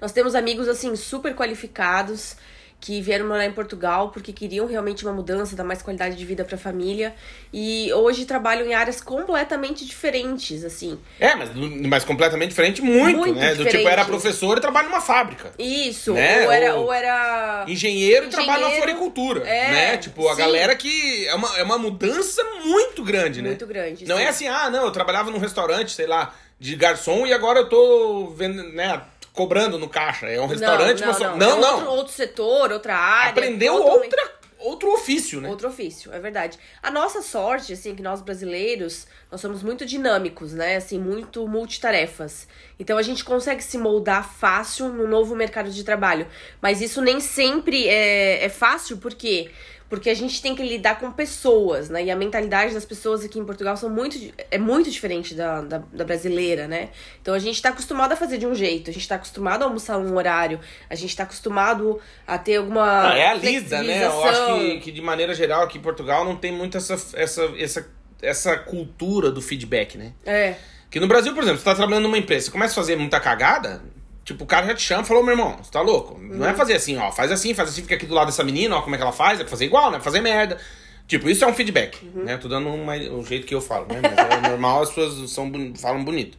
Nós 0.00 0.12
temos 0.12 0.34
amigos, 0.34 0.68
assim, 0.68 0.94
super 0.96 1.34
qualificados 1.34 2.36
que 2.80 3.00
vieram 3.00 3.26
morar 3.26 3.46
em 3.46 3.52
Portugal 3.52 4.10
porque 4.10 4.30
queriam 4.30 4.66
realmente 4.66 5.06
uma 5.06 5.12
mudança, 5.14 5.56
dar 5.56 5.64
mais 5.64 5.80
qualidade 5.80 6.16
de 6.16 6.24
vida 6.26 6.44
pra 6.44 6.58
família. 6.58 7.14
E 7.50 7.90
hoje 7.94 8.26
trabalham 8.26 8.66
em 8.66 8.74
áreas 8.74 9.00
completamente 9.00 9.86
diferentes, 9.86 10.62
assim. 10.66 10.98
É, 11.18 11.34
mas, 11.34 11.48
mas 11.54 12.04
completamente 12.04 12.50
diferente, 12.50 12.82
muito, 12.82 13.16
Muito 13.20 13.38
né? 13.38 13.50
Do 13.54 13.58
tipo, 13.58 13.64
diferente. 13.70 13.88
era 13.90 14.04
professor 14.04 14.58
e 14.58 14.60
trabalha 14.60 14.86
numa 14.88 15.00
fábrica. 15.00 15.52
Isso, 15.58 16.12
Né? 16.12 16.44
ou, 16.44 16.52
era, 16.52 16.74
Ou- 16.74 16.82
ou 16.84 16.92
era. 16.92 17.64
Engenheiro, 17.66 18.26
e 18.26 18.28
trabalha 18.28 18.60
na 18.60 18.66
Engenheiro, 18.66 18.82
floricultura, 18.86 19.48
é, 19.48 19.70
né? 19.70 19.96
Tipo, 19.96 20.28
a 20.28 20.32
sim. 20.34 20.40
galera 20.42 20.76
que... 20.76 21.26
É 21.26 21.34
uma, 21.34 21.56
é 21.56 21.62
uma 21.62 21.78
mudança 21.78 22.42
muito 22.66 23.02
grande, 23.02 23.40
né? 23.40 23.48
Muito 23.50 23.66
grande. 23.66 24.04
Não 24.04 24.18
sim. 24.18 24.22
é 24.24 24.28
assim, 24.28 24.46
ah, 24.46 24.68
não, 24.68 24.84
eu 24.84 24.90
trabalhava 24.90 25.30
num 25.30 25.38
restaurante, 25.38 25.92
sei 25.92 26.06
lá, 26.06 26.34
de 26.60 26.76
garçom 26.76 27.26
e 27.26 27.32
agora 27.32 27.60
eu 27.60 27.68
tô 27.68 28.26
vendo, 28.36 28.62
né, 28.74 29.00
cobrando 29.34 29.78
no 29.78 29.88
caixa. 29.88 30.26
É 30.26 30.40
um 30.40 30.46
restaurante, 30.46 31.00
não, 31.00 31.08
mas 31.08 31.16
só- 31.18 31.36
não, 31.36 31.36
não. 31.36 31.58
É 31.58 31.60
não. 31.60 31.74
Outro, 31.74 31.90
outro 31.90 32.12
setor, 32.14 32.72
outra 32.72 32.96
área. 32.96 33.30
Aprendeu 33.32 33.76
totalmente- 33.76 34.04
outra, 34.04 34.32
outro 34.58 34.92
ofício, 34.94 35.40
né? 35.42 35.48
Outro 35.50 35.68
ofício, 35.68 36.10
é 36.14 36.18
verdade. 36.18 36.58
A 36.82 36.90
nossa 36.90 37.20
sorte, 37.20 37.72
assim, 37.74 37.94
que 37.94 38.02
nós 38.02 38.22
brasileiros, 38.22 39.06
nós 39.30 39.40
somos 39.40 39.62
muito 39.62 39.84
dinâmicos, 39.84 40.52
né? 40.54 40.76
Assim, 40.76 40.98
muito 40.98 41.46
multitarefas. 41.48 42.46
Então 42.78 42.96
a 42.96 43.02
gente 43.02 43.24
consegue 43.24 43.62
se 43.62 43.76
moldar 43.76 44.28
fácil 44.32 44.88
no 44.88 45.06
novo 45.06 45.34
mercado 45.36 45.70
de 45.70 45.84
trabalho. 45.84 46.26
Mas 46.62 46.80
isso 46.80 47.02
nem 47.02 47.20
sempre 47.20 47.86
é, 47.88 48.44
é 48.44 48.48
fácil, 48.48 48.96
por 48.98 49.14
quê? 49.14 49.50
Porque 49.94 50.10
a 50.10 50.14
gente 50.14 50.42
tem 50.42 50.54
que 50.54 50.62
lidar 50.62 50.98
com 50.98 51.10
pessoas, 51.12 51.88
né? 51.88 52.04
E 52.04 52.10
a 52.10 52.16
mentalidade 52.16 52.74
das 52.74 52.84
pessoas 52.84 53.24
aqui 53.24 53.38
em 53.38 53.44
Portugal 53.44 53.76
são 53.76 53.88
muito, 53.88 54.18
é 54.50 54.58
muito 54.58 54.90
diferente 54.90 55.34
da, 55.34 55.60
da, 55.60 55.78
da 55.92 56.04
brasileira, 56.04 56.66
né? 56.66 56.90
Então 57.22 57.32
a 57.32 57.38
gente 57.38 57.62
tá 57.62 57.68
acostumado 57.68 58.12
a 58.12 58.16
fazer 58.16 58.38
de 58.38 58.46
um 58.46 58.54
jeito, 58.54 58.90
a 58.90 58.92
gente 58.92 59.06
tá 59.06 59.14
acostumado 59.14 59.62
a 59.62 59.66
almoçar 59.66 59.98
num 59.98 60.16
horário, 60.16 60.58
a 60.90 60.94
gente 60.94 61.14
tá 61.16 61.22
acostumado 61.22 62.00
a 62.26 62.36
ter 62.36 62.56
alguma. 62.56 63.12
Ah, 63.12 63.16
é 63.16 63.28
a 63.28 63.34
lida, 63.34 63.82
né? 63.82 64.04
Eu 64.04 64.24
acho 64.24 64.46
que, 64.46 64.80
que 64.80 64.92
de 64.92 65.00
maneira 65.00 65.34
geral 65.34 65.62
aqui 65.62 65.78
em 65.78 65.82
Portugal 65.82 66.24
não 66.24 66.36
tem 66.36 66.52
muito 66.52 66.76
essa, 66.76 66.94
essa, 67.14 67.42
essa, 67.56 67.88
essa 68.20 68.58
cultura 68.58 69.30
do 69.30 69.40
feedback, 69.40 69.96
né? 69.96 70.12
É. 70.26 70.56
Que 70.90 71.00
no 71.00 71.06
Brasil, 71.06 71.32
por 71.34 71.42
exemplo, 71.42 71.58
você 71.58 71.64
tá 71.64 71.74
trabalhando 71.74 72.04
numa 72.04 72.18
empresa, 72.18 72.46
você 72.46 72.50
começa 72.50 72.72
a 72.72 72.76
fazer 72.76 72.96
muita 72.96 73.18
cagada, 73.20 73.82
tipo, 74.24 74.44
o 74.44 74.46
cara 74.46 74.66
já 74.66 74.74
te 74.74 74.82
chama 74.82 75.02
e 75.02 75.06
falou, 75.06 75.22
meu 75.22 75.32
irmão, 75.32 75.56
você 75.62 75.70
tá 75.70 75.80
louco? 75.80 76.18
Não 76.18 76.46
é 76.46 76.54
fazer 76.54 76.74
assim, 76.74 76.96
ó, 76.96 77.12
faz 77.12 77.30
assim, 77.30 77.54
faz 77.54 77.68
assim, 77.68 77.82
fica 77.82 77.94
aqui 77.94 78.06
do 78.06 78.14
lado 78.14 78.26
dessa 78.26 78.42
menina, 78.42 78.76
ó, 78.76 78.82
como 78.82 78.94
é 78.94 78.98
que 78.98 79.02
ela 79.02 79.12
faz, 79.12 79.38
é 79.38 79.42
pra 79.42 79.50
fazer 79.50 79.66
igual, 79.66 79.90
né? 79.90 80.00
Fazer 80.00 80.20
merda. 80.20 80.58
Tipo, 81.06 81.28
isso 81.28 81.44
é 81.44 81.46
um 81.46 81.52
feedback, 81.52 82.02
né? 82.14 82.38
Tô 82.38 82.48
dando 82.48 82.68
uma, 82.68 82.96
o 82.96 83.22
jeito 83.24 83.46
que 83.46 83.54
eu 83.54 83.60
falo, 83.60 83.86
né? 83.86 84.00
Mas 84.02 84.44
é 84.44 84.48
normal, 84.48 84.82
as 84.82 84.88
pessoas 84.88 85.30
são, 85.30 85.52
falam 85.76 86.02
bonito. 86.02 86.38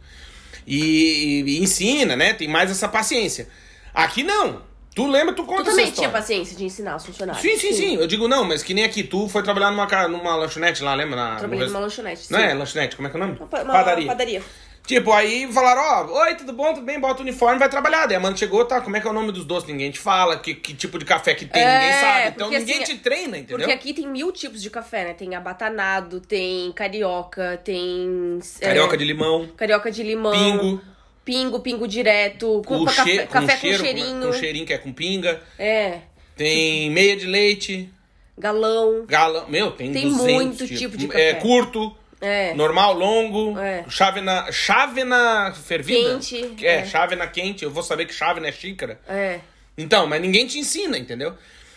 E, 0.65 1.44
e 1.46 1.60
ensina, 1.62 2.15
né? 2.15 2.34
Tem 2.34 2.48
mais 2.48 2.72
essa 2.72 2.88
paciência. 2.88 3.48
Aqui 3.94 4.24
não. 4.24 4.63
Tu 4.96 5.06
lembra, 5.06 5.36
tu 5.36 5.44
conta 5.44 5.65
Tu 5.65 5.72
também 5.72 5.92
tinha 5.92 6.10
paciência 6.10 6.56
de 6.56 6.63
ensinar 6.63 6.96
os 6.96 7.06
funcionários. 7.06 7.42
Sim, 7.42 7.58
sim, 7.58 7.74
sim. 7.74 7.96
Eu 7.96 8.08
digo 8.08 8.30
não, 8.30 8.46
mas 8.46 8.63
que 8.63 8.74
nem 8.74 8.86
aqui. 8.86 9.04
Tu 9.04 9.27
foi 9.27 9.44
trabalhar 9.44 9.70
numa, 9.70 10.08
numa 10.08 10.36
lanchonete 10.38 10.82
lá, 10.82 10.96
lembra? 10.96 11.18
Na, 11.18 11.36
Trabalhei 11.36 11.68
numa 11.68 11.80
lanchonete. 11.80 12.32
Não 12.32 12.39
sim. 12.39 12.46
é 12.46 12.54
lanchonete, 12.54 12.96
como 12.96 13.08
é 13.08 13.12
que 13.12 13.18
é 13.18 13.20
o 13.20 13.24
nome? 13.27 13.38
Uma, 13.38 13.62
uma 13.62 13.74
Padaria. 13.74 14.08
padaria. 14.08 14.42
Tipo, 14.86 15.12
aí 15.12 15.51
falaram, 15.51 15.82
ó, 16.13 16.22
oi, 16.25 16.36
tudo 16.36 16.54
bom, 16.54 16.74
tudo 16.74 16.86
bem, 16.86 17.00
bota 17.00 17.20
o 17.20 17.24
uniforme, 17.24 17.58
vai 17.58 17.68
trabalhar. 17.70 18.06
Daí 18.06 18.18
a 18.18 18.20
mãe 18.20 18.36
chegou, 18.38 18.63
tá, 18.65 18.80
como 18.82 18.96
é 18.96 19.01
que 19.01 19.08
é 19.08 19.10
o 19.10 19.13
nome 19.13 19.32
dos 19.32 19.44
doces? 19.44 19.68
Ninguém 19.68 19.89
te 19.89 19.98
fala, 20.00 20.38
que, 20.38 20.54
que 20.54 20.74
tipo 20.75 21.00
de 21.00 21.06
café 21.06 21.34
que 21.34 21.46
tem, 21.46 21.62
É, 21.63 21.80
ninguém 21.80 22.00
sabe. 22.00 22.27
Então 22.30 22.48
porque, 22.50 22.60
ninguém 22.60 22.84
assim, 22.84 22.96
te 22.96 23.00
treina, 23.01 23.38
entendeu? 23.38 23.58
Porque 23.58 23.72
aqui 23.72 23.94
tem 23.94 24.08
mil 24.08 24.32
tipos 24.32 24.62
de 24.62 24.70
café, 24.70 25.06
né? 25.06 25.13
Tem 25.13 25.34
abatanado, 25.34 26.20
tem 26.20 26.72
carioca, 26.74 27.60
tem. 27.63 28.39
é, 28.62 28.65
Carioca 28.68 28.96
de 28.96 29.06
limão, 29.06 29.48
Carioca 29.58 29.89
de 29.92 30.04
limão. 30.04 30.32
pingo, 30.32 30.82
Pingo, 31.25 31.60
pingo 31.62 31.88
direto. 31.88 32.62
Com, 32.68 32.77
com, 32.80 32.86
café, 32.86 33.04
che- 33.04 33.25
café 33.25 33.54
com 33.56 33.60
cheiro, 33.62 33.77
com 33.80 33.84
cheirinho. 33.86 34.27
com 34.27 34.34
cheirinho 34.34 34.65
que 34.67 34.74
é 34.74 34.78
com 34.78 34.93
pinga. 34.93 35.41
É. 35.58 36.02
Tem 36.38 36.91
meia 36.91 37.15
de 37.17 37.26
leite, 37.26 37.89
Galão. 38.38 39.06
galão, 39.08 39.45
meu, 39.50 39.71
tem, 39.71 39.91
Tem 39.91 40.04
200 40.10 40.26
muito 40.34 40.58
tipos. 40.67 40.78
tipo 40.80 40.98
de 40.98 41.06
É 41.06 41.34
café. 41.34 41.34
curto, 41.41 41.95
É. 42.21 42.54
normal, 42.54 42.93
longo, 42.93 43.60
É. 43.60 43.84
chávena, 43.89 44.51
chávena 44.51 45.54
fervida. 45.54 46.12
Quente, 46.12 46.56
É, 46.65 46.78
é. 46.78 46.86
chávena 46.86 47.28
quente, 47.28 47.63
eu 47.63 47.71
vou 47.71 47.84
saber 47.84 48.06
que 48.06 48.13
chávena 48.13 48.47
é 48.47 48.51
xícara. 48.51 48.99
É. 49.08 49.39
Então, 49.78 50.08
mas 50.08 50.21
ninguém 50.21 50.47
te 50.47 50.58
ensina, 50.58 50.97
entendeu? 50.97 51.34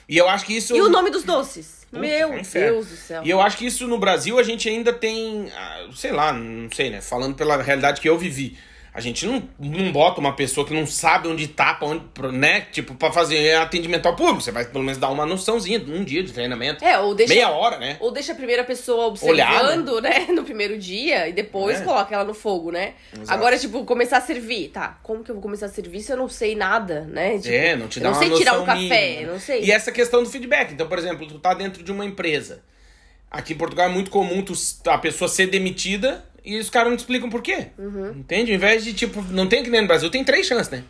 E 0.08 0.16
eu 0.16 0.28
acho 0.28 0.46
que 0.46 0.56
isso... 0.56 0.74
E 0.74 0.80
o 0.80 0.88
nome 0.88 1.10
dos 1.10 1.24
doces? 1.24 1.86
Puta, 1.90 2.00
Meu 2.00 2.38
inferno. 2.38 2.74
Deus 2.76 2.86
do 2.88 2.96
céu. 2.96 3.22
E 3.24 3.30
eu 3.30 3.40
acho 3.40 3.56
que 3.56 3.66
isso 3.66 3.86
no 3.88 3.98
Brasil 3.98 4.38
a 4.38 4.42
gente 4.42 4.68
ainda 4.68 4.92
tem, 4.92 5.50
ah, 5.56 5.86
sei 5.94 6.12
lá, 6.12 6.32
não 6.32 6.70
sei, 6.70 6.90
né? 6.90 7.00
Falando 7.00 7.34
pela 7.34 7.60
realidade 7.62 8.00
que 8.00 8.08
eu 8.08 8.16
vivi. 8.18 8.58
A 8.98 9.00
gente 9.00 9.24
não, 9.24 9.40
não 9.60 9.92
bota 9.92 10.18
uma 10.18 10.32
pessoa 10.32 10.66
que 10.66 10.74
não 10.74 10.84
sabe 10.84 11.28
onde 11.28 11.46
tá, 11.46 11.72
pra 11.74 11.86
onde, 11.86 12.02
né? 12.32 12.62
Tipo, 12.72 12.96
pra 12.96 13.12
fazer 13.12 13.54
atendimento 13.54 14.06
ao 14.06 14.16
público. 14.16 14.40
Você 14.40 14.50
vai 14.50 14.64
pelo 14.64 14.82
menos 14.82 14.98
dar 14.98 15.08
uma 15.10 15.24
noçãozinha, 15.24 15.80
um 15.86 16.02
dia 16.02 16.20
de 16.20 16.32
treinamento. 16.32 16.84
É, 16.84 16.98
ou 16.98 17.14
deixa. 17.14 17.32
Meia 17.32 17.48
hora, 17.48 17.78
né? 17.78 17.96
Ou 18.00 18.10
deixa 18.10 18.32
a 18.32 18.34
primeira 18.34 18.64
pessoa 18.64 19.06
observando, 19.06 20.00
né? 20.00 20.26
No 20.34 20.42
primeiro 20.42 20.76
dia, 20.76 21.28
e 21.28 21.32
depois 21.32 21.80
É. 21.80 21.84
coloca 21.84 22.12
ela 22.12 22.24
no 22.24 22.34
fogo, 22.34 22.72
né? 22.72 22.94
Exato. 23.12 23.30
Agora, 23.30 23.56
tipo, 23.56 23.84
começar 23.84 24.16
a 24.16 24.20
servir. 24.20 24.70
Tá, 24.70 24.98
como 25.04 25.22
que 25.22 25.30
eu 25.30 25.36
vou 25.36 25.42
começar 25.42 25.66
a 25.66 25.68
servir 25.68 26.00
se 26.00 26.10
eu 26.12 26.16
não 26.16 26.28
sei 26.28 26.56
nada, 26.56 27.02
né? 27.02 27.38
Tipo, 27.38 27.54
é, 27.54 27.76
não 27.76 27.86
te 27.86 27.98
eu 27.98 28.02
dá 28.02 28.10
não 28.10 28.18
uma 28.18 28.26
sei 28.26 28.36
tirar 28.36 28.58
um 28.60 28.64
café, 28.64 29.10
mínima, 29.10 29.32
não 29.32 29.38
sei. 29.38 29.62
E 29.62 29.70
essa 29.70 29.92
questão 29.92 30.24
do 30.24 30.28
feedback. 30.28 30.72
Então, 30.72 30.88
por 30.88 30.98
exemplo, 30.98 31.24
tu 31.24 31.38
tá 31.38 31.54
dentro 31.54 31.84
de 31.84 31.92
uma 31.92 32.04
empresa. 32.04 32.64
Aqui 33.30 33.52
em 33.52 33.56
Portugal 33.56 33.86
é 33.86 33.92
muito 33.92 34.10
comum 34.10 34.42
tu, 34.42 34.54
a 34.88 34.98
pessoa 34.98 35.28
ser 35.28 35.46
demitida 35.46 36.24
e 36.48 36.58
os 36.58 36.70
caras 36.70 36.88
não 36.88 36.96
te 36.96 37.00
explicam 37.00 37.28
por 37.28 37.42
quê. 37.42 37.66
Uhum. 37.76 38.10
Entende? 38.10 38.50
Ao 38.50 38.56
invés 38.56 38.82
de, 38.82 38.94
tipo, 38.94 39.22
não 39.30 39.46
tem 39.46 39.62
que 39.62 39.68
nem 39.68 39.82
no 39.82 39.86
Brasil, 39.86 40.08
tem 40.08 40.24
três 40.24 40.46
chances, 40.46 40.70
né? 40.70 40.82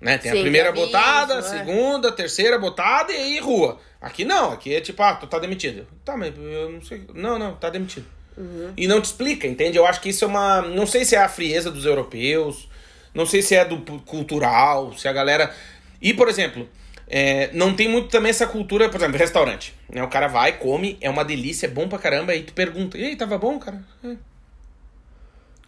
né? 0.00 0.16
Tem 0.16 0.30
a 0.30 0.34
Sim, 0.34 0.40
primeira 0.40 0.70
aviso, 0.70 0.86
botada, 0.86 1.34
a 1.34 1.38
é. 1.38 1.42
segunda, 1.42 2.08
a 2.08 2.12
terceira 2.12 2.58
botada 2.58 3.12
e 3.12 3.16
aí 3.16 3.38
rua. 3.38 3.78
Aqui 4.00 4.24
não, 4.24 4.52
aqui 4.52 4.74
é 4.74 4.80
tipo, 4.80 5.02
ah, 5.02 5.14
tu 5.14 5.26
tá 5.26 5.38
demitido. 5.38 5.86
Tá, 6.02 6.16
mas 6.16 6.32
eu 6.34 6.70
não 6.70 6.82
sei. 6.82 7.02
Não, 7.14 7.38
não, 7.38 7.54
tá 7.54 7.68
demitido. 7.68 8.06
Uhum. 8.36 8.72
E 8.74 8.86
não 8.86 9.02
te 9.02 9.06
explica, 9.06 9.46
entende? 9.46 9.76
Eu 9.76 9.86
acho 9.86 10.00
que 10.00 10.08
isso 10.08 10.24
é 10.24 10.28
uma. 10.28 10.62
Não 10.62 10.86
sei 10.86 11.04
se 11.04 11.14
é 11.14 11.18
a 11.18 11.28
frieza 11.28 11.70
dos 11.70 11.84
europeus, 11.84 12.66
não 13.12 13.26
sei 13.26 13.42
se 13.42 13.54
é 13.54 13.64
do 13.66 13.78
cultural, 14.00 14.96
se 14.96 15.06
a 15.06 15.12
galera. 15.12 15.54
E, 16.00 16.14
por 16.14 16.28
exemplo, 16.28 16.66
é, 17.06 17.50
não 17.52 17.74
tem 17.74 17.88
muito 17.88 18.08
também 18.08 18.30
essa 18.30 18.46
cultura, 18.46 18.88
por 18.88 18.96
exemplo, 18.96 19.18
restaurante. 19.18 19.74
Né? 19.92 20.02
O 20.02 20.08
cara 20.08 20.28
vai, 20.28 20.52
come, 20.52 20.96
é 21.02 21.10
uma 21.10 21.24
delícia, 21.24 21.66
é 21.66 21.68
bom 21.68 21.86
pra 21.86 21.98
caramba, 21.98 22.32
aí 22.32 22.42
tu 22.42 22.54
pergunta, 22.54 22.96
e 22.96 23.04
aí, 23.04 23.16
tava 23.16 23.36
bom, 23.36 23.58
cara? 23.58 23.82
É. 24.02 24.29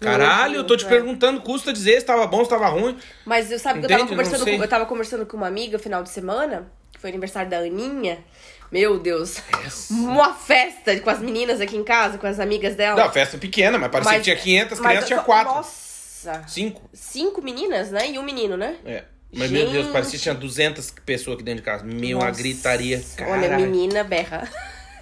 Caralho, 0.02 0.56
eu 0.56 0.64
tô 0.64 0.76
te 0.76 0.84
é. 0.84 0.88
perguntando, 0.88 1.40
custa 1.40 1.72
dizer 1.72 2.00
se 2.00 2.06
tava 2.06 2.26
bom, 2.26 2.42
se 2.44 2.50
tava 2.50 2.66
ruim. 2.68 2.96
Mas 3.24 3.50
eu 3.50 3.58
sabe 3.58 3.80
que 3.80 3.86
eu 3.86 3.88
tava 3.88 4.02
Entende? 4.02 4.16
Não 4.16 4.24
conversando 4.24 4.44
sei. 4.44 4.56
com, 4.56 4.62
eu 4.64 4.68
tava 4.68 4.86
conversando 4.86 5.26
com 5.26 5.36
uma 5.36 5.46
amiga 5.46 5.76
no 5.76 5.82
final 5.82 6.02
de 6.02 6.10
semana, 6.10 6.70
que 6.92 7.00
foi 7.00 7.10
aniversário 7.10 7.50
da 7.50 7.58
Aninha. 7.58 8.18
Meu 8.70 8.98
Deus. 8.98 9.36
Uma 9.90 10.32
festa 10.32 10.98
com 11.00 11.10
as 11.10 11.18
meninas 11.20 11.60
aqui 11.60 11.76
em 11.76 11.84
casa, 11.84 12.16
com 12.16 12.26
as 12.26 12.40
amigas 12.40 12.74
dela. 12.74 13.02
Não, 13.04 13.12
festa 13.12 13.36
pequena, 13.36 13.78
mas 13.78 13.90
parecia 13.90 14.18
que 14.18 14.22
tinha 14.24 14.36
500 14.36 14.78
mas 14.80 14.86
crianças, 14.88 15.10
eu- 15.10 15.16
tinha 15.16 15.24
4. 15.24 15.54
Nossa. 15.54 16.44
5. 16.48 16.90
Cinco 16.92 17.42
meninas, 17.42 17.90
né? 17.90 18.08
E 18.10 18.18
um 18.18 18.22
menino, 18.22 18.56
né? 18.56 18.76
É. 18.84 19.04
Mas, 19.34 19.50
meu 19.50 19.68
Deus, 19.70 19.88
parecia 19.88 20.18
que 20.18 20.22
tinha 20.22 20.34
200 20.34 20.90
pessoas 21.04 21.34
aqui 21.36 21.42
dentro 21.44 21.60
de 21.62 21.66
casa. 21.66 21.84
Meu, 21.84 22.18
uma 22.18 22.26
Nossa. 22.28 22.38
gritaria. 22.40 23.02
Olha, 23.26 23.48
Caralho. 23.48 23.66
menina 23.66 24.04
berra. 24.04 24.48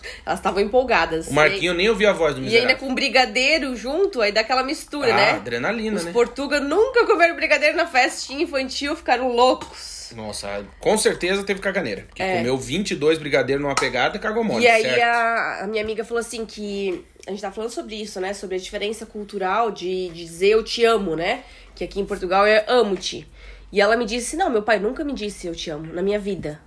Elas 0.27 0.39
estavam 0.39 0.61
empolgadas. 0.63 1.29
O 1.29 1.33
Marquinho 1.35 1.75
nem 1.75 1.89
ouviu 1.89 2.09
a 2.09 2.13
voz 2.13 2.35
do 2.35 2.41
E, 2.41 2.43
e 2.43 2.45
miserável. 2.47 2.69
ainda 2.69 2.81
com 2.81 2.95
brigadeiro 2.95 3.75
junto, 3.77 4.21
aí 4.21 4.33
dá 4.33 4.41
aquela 4.41 4.63
mistura, 4.63 5.13
ah, 5.13 5.17
né? 5.17 5.31
adrenalina, 5.33 5.97
Os 5.97 6.05
né? 6.05 6.13
portugueses 6.13 6.67
nunca 6.69 7.07
comeram 7.07 7.35
brigadeiro 7.37 7.77
na 7.77 7.87
festinha 7.87 8.43
infantil, 8.43 8.95
ficaram 8.97 9.29
loucos. 9.29 10.01
Nossa, 10.17 10.67
com 10.81 10.99
certeza 10.99 11.45
teve 11.45 11.61
caganeira. 11.61 12.03
Porque 12.09 12.21
É. 12.23 12.39
comeu 12.39 12.57
22 12.59 13.19
brigadeiros 13.19 13.63
numa 13.63 13.77
pegada 13.77 14.17
e 14.17 14.21
cagou 14.21 14.43
mole, 14.43 14.65
E 14.65 14.69
aí 14.69 14.83
certo? 14.83 15.03
a, 15.03 15.61
a 15.63 15.67
minha 15.69 15.83
amiga 15.83 16.05
falou 16.05 16.21
assim 16.21 16.45
que. 16.45 17.05
A 17.27 17.31
gente 17.31 17.41
tá 17.43 17.53
falando 17.53 17.71
sobre 17.71 17.95
isso, 17.95 18.19
né? 18.21 18.33
Sobre 18.35 18.57
a 18.57 18.59
diferença 18.59 19.07
cultural 19.07 19.71
de, 19.71 20.09
de 20.09 20.25
dizer 20.25 20.49
eu 20.49 20.65
te 20.65 20.85
amo, 20.85 21.15
né? 21.15 21.43
Que 21.77 21.85
aqui 21.85 22.01
em 22.01 22.05
Portugal 22.07 22.45
é 22.45 22.65
amo-te. 22.67 23.29
E 23.71 23.81
ela 23.81 23.97
me 23.97 24.05
disse, 24.05 24.35
não, 24.37 24.51
meu 24.51 24.63
pai 24.63 24.81
nunca 24.81 25.05
me 25.05 25.13
disse 25.13 25.47
eu 25.47 25.55
te 25.55 25.71
amo 25.71 25.93
na 25.93 26.03
minha 26.03 26.19
vida. 26.19 26.61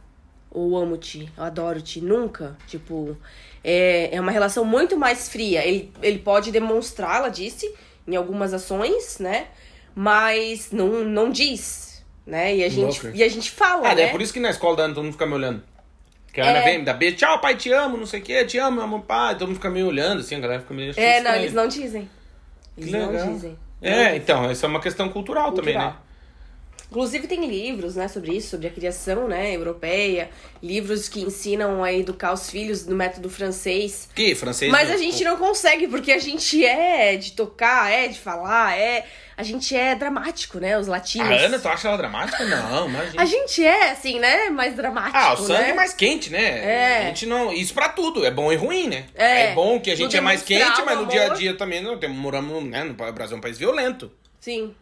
Ou 0.56 0.78
amo-te, 0.78 1.28
eu 1.36 1.44
adoro-te. 1.44 2.00
Nunca. 2.00 2.56
Tipo, 2.68 3.18
é, 3.63 4.16
é 4.16 4.22
uma 4.22 4.32
relação 4.32 4.63
muito 4.63 4.96
mais 4.96 5.28
fria. 5.28 5.66
Ele, 5.66 5.92
ele 6.02 6.20
pode 6.20 6.52
demonstrar, 6.52 7.18
ela 7.18 7.30
disse, 7.30 7.74
em 8.08 8.16
algumas 8.16 8.54
ações, 8.54 9.18
né? 9.20 9.48
Mas 9.96 10.72
não, 10.72 11.04
não 11.04 11.32
diz, 11.32 12.04
né? 12.26 12.56
E 12.56 12.63
a 12.63 12.70
gente, 12.70 13.02
Louco. 13.04 13.18
e 13.18 13.24
a 13.24 13.28
gente 13.30 13.50
fala, 13.50 13.89
Ah, 13.89 13.96
né? 13.96 14.04
é 14.04 14.08
por 14.10 14.22
isso 14.22 14.32
que 14.34 14.39
na 14.39 14.50
escola 14.52 14.76
da 14.78 14.84
Ana 14.84 14.94
todo 14.94 15.04
mundo 15.04 15.13
fica 15.13 15.26
me 15.26 15.34
olhando. 15.34 15.63
Que 16.32 16.42
a 16.42 16.46
Ana 16.50 16.60
É. 16.60 16.63
vem, 16.63 16.80
me 16.80 16.86
dá 16.86 16.94
beijo, 16.94 17.18
tchau, 17.18 17.39
pai, 17.39 17.56
te 17.56 17.72
amo, 17.72 17.98
não 17.98 18.06
sei 18.06 18.20
o 18.20 18.24
que, 18.24 18.44
te 18.46 18.58
amo, 18.58 18.82
amo, 18.82 19.02
pai. 19.02 19.34
Todo 19.36 19.48
mundo 19.48 19.56
fica 19.58 19.70
meio 19.70 19.88
olhando, 19.88 20.20
assim, 20.22 20.36
a 20.36 20.39
galera 20.39 20.62
fica 20.62 20.74
meio 20.74 20.94
É, 20.98 21.22
não, 21.22 21.34
eles 21.36 21.54
não 21.54 21.68
dizem. 21.68 22.10
Eles 22.78 22.92
não 22.92 23.34
dizem. 23.34 23.58
É, 23.82 24.16
então, 24.16 24.52
isso 24.52 24.66
é 24.66 24.70
uma 24.70 24.80
questão 24.80 25.10
cultural, 25.10 25.52
também, 25.52 25.78
né? 25.78 25.96
Inclusive 26.94 27.28
tem 27.28 27.44
livros, 27.48 27.96
né, 27.96 28.08
sobre 28.08 28.38
isso, 28.38 28.50
sobre 28.50 28.68
a 28.68 28.70
criação, 28.70 29.28
né, 29.28 29.56
europeia, 29.56 30.30
livros 30.62 31.10
que 31.10 31.22
ensinam 31.22 31.84
a 31.84 31.92
educar 31.92 32.32
os 32.32 32.52
filhos 32.52 32.86
no 32.86 32.96
método 32.96 33.32
francês. 33.32 34.08
Que 34.14 34.36
francês. 34.36 34.72
Mas 34.72 34.90
não- 34.90 34.94
a 34.94 34.98
gente 35.00 35.24
não 35.24 35.36
consegue, 35.38 35.88
porque 35.88 36.12
a 36.12 36.20
gente 36.20 36.64
é 36.64 37.16
de 37.18 37.32
tocar, 37.32 37.92
é 37.92 38.08
de 38.08 38.20
falar, 38.20 38.78
é. 38.78 39.08
A 39.36 39.42
gente 39.42 39.76
é 39.76 39.96
dramático, 39.96 40.60
né? 40.60 40.78
Os 40.78 40.86
latinos. 40.86 41.32
A 41.32 41.34
Ana, 41.34 41.58
tu 41.58 41.68
acha 41.68 41.88
ela 41.88 41.98
dramática? 41.98 42.44
Não, 42.46 42.86
imagina. 42.88 43.24
A 43.24 43.26
gente 43.26 43.66
é, 43.66 43.90
assim, 43.90 44.20
né? 44.20 44.52
Mais 44.52 44.76
dramático. 44.76 45.18
Ah, 45.18 45.34
o 45.34 45.38
sangue 45.38 45.64
né? 45.64 45.70
é 45.72 45.74
mais 45.74 45.96
quente, 45.96 46.30
né? 46.30 46.44
É. 46.44 46.98
A 47.00 47.06
gente 47.06 47.26
não. 47.26 47.52
Isso 47.52 47.74
pra 47.74 47.90
tudo, 47.90 48.24
é 48.24 48.30
bom 48.30 48.54
e 48.54 48.56
ruim, 48.56 48.88
né? 48.88 49.06
É. 49.16 49.52
bom 49.56 49.80
que 49.80 49.90
a 49.90 49.96
gente 49.96 50.16
é 50.16 50.22
mais 50.22 50.44
demonstrar 50.44 50.76
quente, 50.76 50.86
mas 50.86 51.00
no 51.00 51.08
dia 51.08 51.26
a 51.26 51.30
dia 51.30 51.58
também 51.58 51.82
não 51.82 51.98
temos 51.98 52.16
moramos, 52.16 52.64
né? 52.66 52.84
No 52.84 52.94
Brasil 52.94 53.36
é 53.36 53.40
um 53.40 53.42
país 53.42 53.58
violento. 53.58 54.12
Sim. 54.40 54.76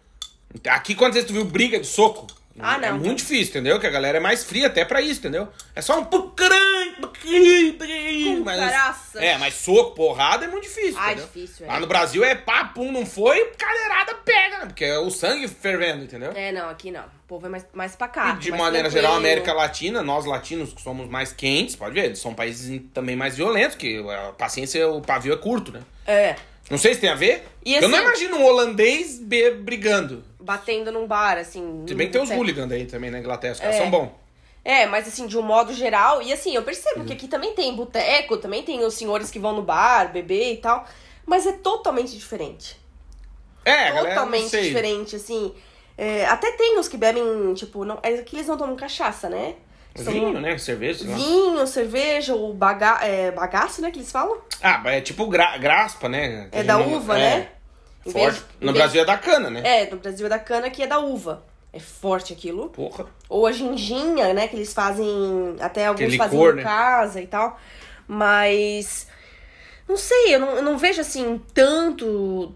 Aqui, 0.69 0.95
quantas 0.95 1.15
vezes 1.15 1.27
tu 1.29 1.33
viu 1.33 1.45
briga 1.45 1.79
de 1.79 1.87
soco? 1.87 2.27
Ah, 2.59 2.75
É 2.75 2.91
não. 2.91 2.99
muito 2.99 3.19
difícil, 3.19 3.49
entendeu? 3.51 3.79
Que 3.79 3.87
a 3.87 3.89
galera 3.89 4.17
é 4.17 4.21
mais 4.21 4.43
fria 4.43 4.67
até 4.67 4.83
pra 4.83 5.01
isso, 5.01 5.19
entendeu? 5.21 5.47
É 5.73 5.81
só 5.81 5.97
um 5.99 6.03
mas-. 8.43 9.15
É, 9.15 9.37
mas 9.37 9.53
soco, 9.55 9.95
porrada 9.95 10.45
é 10.45 10.47
muito 10.47 10.63
difícil, 10.63 10.97
Ah, 10.99 11.07
entendeu? 11.13 11.25
difícil, 11.27 11.65
é. 11.65 11.69
Lá 11.69 11.79
no 11.79 11.87
Brasil 11.87 12.23
é 12.23 12.35
pá, 12.35 12.65
pum, 12.65 12.91
não 12.91 13.05
foi, 13.05 13.45
cadeirada 13.57 14.15
pega, 14.15 14.59
né? 14.59 14.65
Porque 14.67 14.83
é 14.83 14.99
o 14.99 15.09
sangue 15.09 15.47
fervendo, 15.47 16.03
entendeu? 16.03 16.31
É, 16.35 16.51
não, 16.51 16.69
aqui 16.69 16.91
não. 16.91 17.03
O 17.03 17.27
povo 17.27 17.45
é 17.45 17.49
mais, 17.49 17.65
mais 17.73 17.93
E 17.93 17.97
pacato. 17.97 18.39
de 18.39 18.51
mais 18.51 18.61
maneira 18.61 18.89
geral, 18.89 19.13
a 19.13 19.17
América 19.17 19.53
Latina, 19.53 20.03
nós 20.03 20.25
latinos 20.25 20.73
que 20.73 20.81
somos 20.81 21.09
mais 21.09 21.31
quentes, 21.31 21.75
pode 21.77 21.93
ver, 21.95 22.15
são 22.17 22.33
países 22.33 22.81
também 22.93 23.15
mais 23.15 23.37
violentos, 23.37 23.77
que 23.77 23.97
a 24.09 24.33
paciência, 24.33 24.87
o 24.89 25.01
pavio 25.01 25.33
é 25.33 25.37
curto, 25.37 25.71
né? 25.71 25.81
É. 26.05 26.35
Não 26.71 26.77
sei 26.77 26.93
se 26.95 27.01
tem 27.01 27.09
a 27.09 27.15
ver. 27.15 27.43
E 27.65 27.75
Eu 27.75 27.81
não 27.89 27.89
assim- 27.89 28.07
imagino 28.07 28.37
um 28.37 28.45
holandês 28.45 29.19
brigando. 29.19 30.23
Batendo 30.39 30.91
num 30.91 31.05
bar, 31.05 31.37
assim. 31.37 31.83
Se 31.87 31.93
bem 31.93 32.07
que 32.07 32.13
tem 32.13 32.21
os 32.21 32.29
hooligans 32.31 32.71
aí 32.71 32.85
também 32.85 33.11
na 33.11 33.19
Inglaterra, 33.19 33.53
os 33.53 33.59
caras 33.59 33.75
É. 33.75 33.79
são 33.79 33.91
bons. 33.91 34.09
É, 34.63 34.85
mas 34.85 35.07
assim, 35.07 35.27
de 35.27 35.37
um 35.37 35.41
modo 35.41 35.73
geral, 35.73 36.21
e 36.21 36.31
assim, 36.31 36.53
eu 36.53 36.59
Uhum. 36.61 36.65
percebo 36.65 37.03
que 37.03 37.13
aqui 37.13 37.27
também 37.27 37.53
tem 37.53 37.75
boteco, 37.75 38.37
também 38.37 38.63
tem 38.63 38.83
os 38.85 38.93
senhores 38.93 39.29
que 39.29 39.39
vão 39.39 39.53
no 39.55 39.61
bar, 39.63 40.11
beber 40.13 40.53
e 40.53 40.57
tal, 40.57 40.85
mas 41.25 41.45
é 41.47 41.51
totalmente 41.51 42.15
diferente. 42.17 42.79
É, 43.65 43.89
galera, 43.91 44.09
totalmente 44.15 44.49
sei. 44.49 44.63
diferente, 44.67 45.15
assim. 45.15 45.53
É, 45.97 46.25
até 46.25 46.51
tem 46.53 46.79
os 46.79 46.87
que 46.87 46.95
bebem, 46.97 47.53
tipo, 47.53 47.83
não, 47.83 47.99
é 48.01 48.13
que 48.19 48.35
eles 48.35 48.47
não 48.47 48.57
tomam 48.57 48.75
cachaça, 48.75 49.29
né? 49.29 49.55
São 49.95 50.13
Vinho, 50.13 50.39
né? 50.39 50.57
Cerveja, 50.57 50.99
sei 50.99 51.09
lá. 51.09 51.15
Vinho, 51.15 51.67
cerveja, 51.67 52.33
ou 52.33 52.53
baga 52.53 52.99
é, 53.03 53.29
bagaço, 53.31 53.81
né, 53.81 53.91
que 53.91 53.99
eles 53.99 54.11
falam? 54.11 54.37
Ah, 54.63 54.81
é 54.85 55.01
tipo 55.01 55.27
gra 55.27 55.57
graspa, 55.57 56.07
né? 56.07 56.47
Que 56.51 56.59
É 56.59 56.63
da 56.63 56.77
não- 56.77 56.93
uva, 56.93 57.17
é, 57.17 57.37
né? 57.37 57.47
Vez- 58.05 58.13
Forte. 58.15 58.43
em 58.61 58.65
No 58.65 58.71
vez- 58.71 58.83
Brasil 58.83 59.01
é 59.01 59.05
da 59.05 59.17
cana, 59.17 59.49
né? 59.49 59.61
É, 59.63 59.89
no 59.91 59.97
Brasil 59.97 60.25
é 60.25 60.29
da 60.29 60.39
cana, 60.39 60.69
que 60.69 60.81
é 60.81 60.87
da 60.87 60.99
uva. 60.99 61.43
É 61.73 61.79
forte 61.79 62.33
aquilo. 62.33 62.69
Porra. 62.69 63.05
Ou 63.29 63.45
a 63.47 63.51
ginginha, 63.51 64.33
né? 64.33 64.47
Que 64.47 64.55
eles 64.55 64.73
fazem. 64.73 65.55
Até 65.59 65.85
alguns 65.85 66.01
Aquele 66.03 66.17
fazem 66.17 66.37
licor, 66.39 66.53
em 66.53 66.57
né? 66.57 66.63
casa 66.63 67.21
e 67.21 67.27
tal. 67.27 67.59
Mas. 68.07 69.07
Não 69.87 69.97
sei, 69.97 70.35
eu 70.35 70.39
não, 70.39 70.49
eu 70.55 70.61
não 70.63 70.77
vejo 70.77 70.99
assim 71.01 71.41
tanto. 71.53 72.53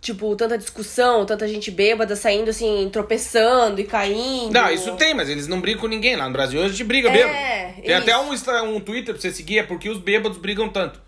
Tipo, 0.00 0.36
tanta 0.36 0.56
discussão, 0.56 1.26
tanta 1.26 1.48
gente 1.48 1.70
bêbada 1.70 2.14
saindo 2.14 2.50
assim, 2.50 2.88
tropeçando 2.92 3.80
e 3.80 3.84
caindo. 3.84 4.52
Não, 4.52 4.70
isso 4.70 4.94
tem, 4.96 5.14
mas 5.14 5.28
eles 5.28 5.48
não 5.48 5.60
brigam 5.60 5.80
com 5.80 5.86
ninguém. 5.88 6.14
Lá 6.14 6.26
no 6.26 6.32
Brasil 6.32 6.62
a 6.62 6.68
gente 6.68 6.84
briga 6.84 7.08
É, 7.08 7.12
bêbado. 7.12 7.82
Tem 7.82 7.84
isso. 8.30 8.50
até 8.50 8.62
um, 8.62 8.76
um 8.76 8.80
Twitter 8.80 9.14
pra 9.14 9.20
você 9.20 9.32
seguir, 9.32 9.58
é 9.58 9.62
porque 9.64 9.88
os 9.88 9.98
bêbados 9.98 10.38
brigam 10.38 10.68
tanto. 10.68 11.00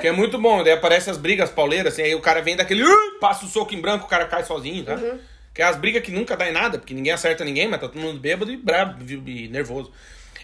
Que 0.00 0.06
é 0.06 0.12
muito 0.12 0.38
bom, 0.38 0.62
daí 0.62 0.72
aparecem 0.74 1.10
as 1.10 1.16
brigas 1.18 1.50
pauleiras, 1.50 1.92
assim, 1.92 2.02
aí 2.02 2.14
o 2.14 2.20
cara 2.20 2.40
vem 2.40 2.54
daquele. 2.56 2.84
"Uh", 2.84 3.18
passa 3.18 3.44
o 3.44 3.48
soco 3.48 3.74
em 3.74 3.80
branco, 3.80 4.04
o 4.04 4.08
cara 4.08 4.26
cai 4.26 4.44
sozinho, 4.44 4.84
tá? 4.84 4.94
Uhum. 4.94 5.18
Que 5.52 5.60
é 5.62 5.64
as 5.64 5.74
brigas 5.76 6.02
que 6.04 6.12
nunca 6.12 6.36
dá 6.36 6.48
em 6.48 6.52
nada, 6.52 6.78
porque 6.78 6.94
ninguém 6.94 7.12
acerta 7.12 7.44
ninguém, 7.44 7.66
mas 7.66 7.80
tá 7.80 7.88
todo 7.88 8.00
mundo 8.00 8.20
bêbado 8.20 8.52
e 8.52 8.56
brabo 8.56 9.02
e 9.10 9.48
nervoso. 9.48 9.90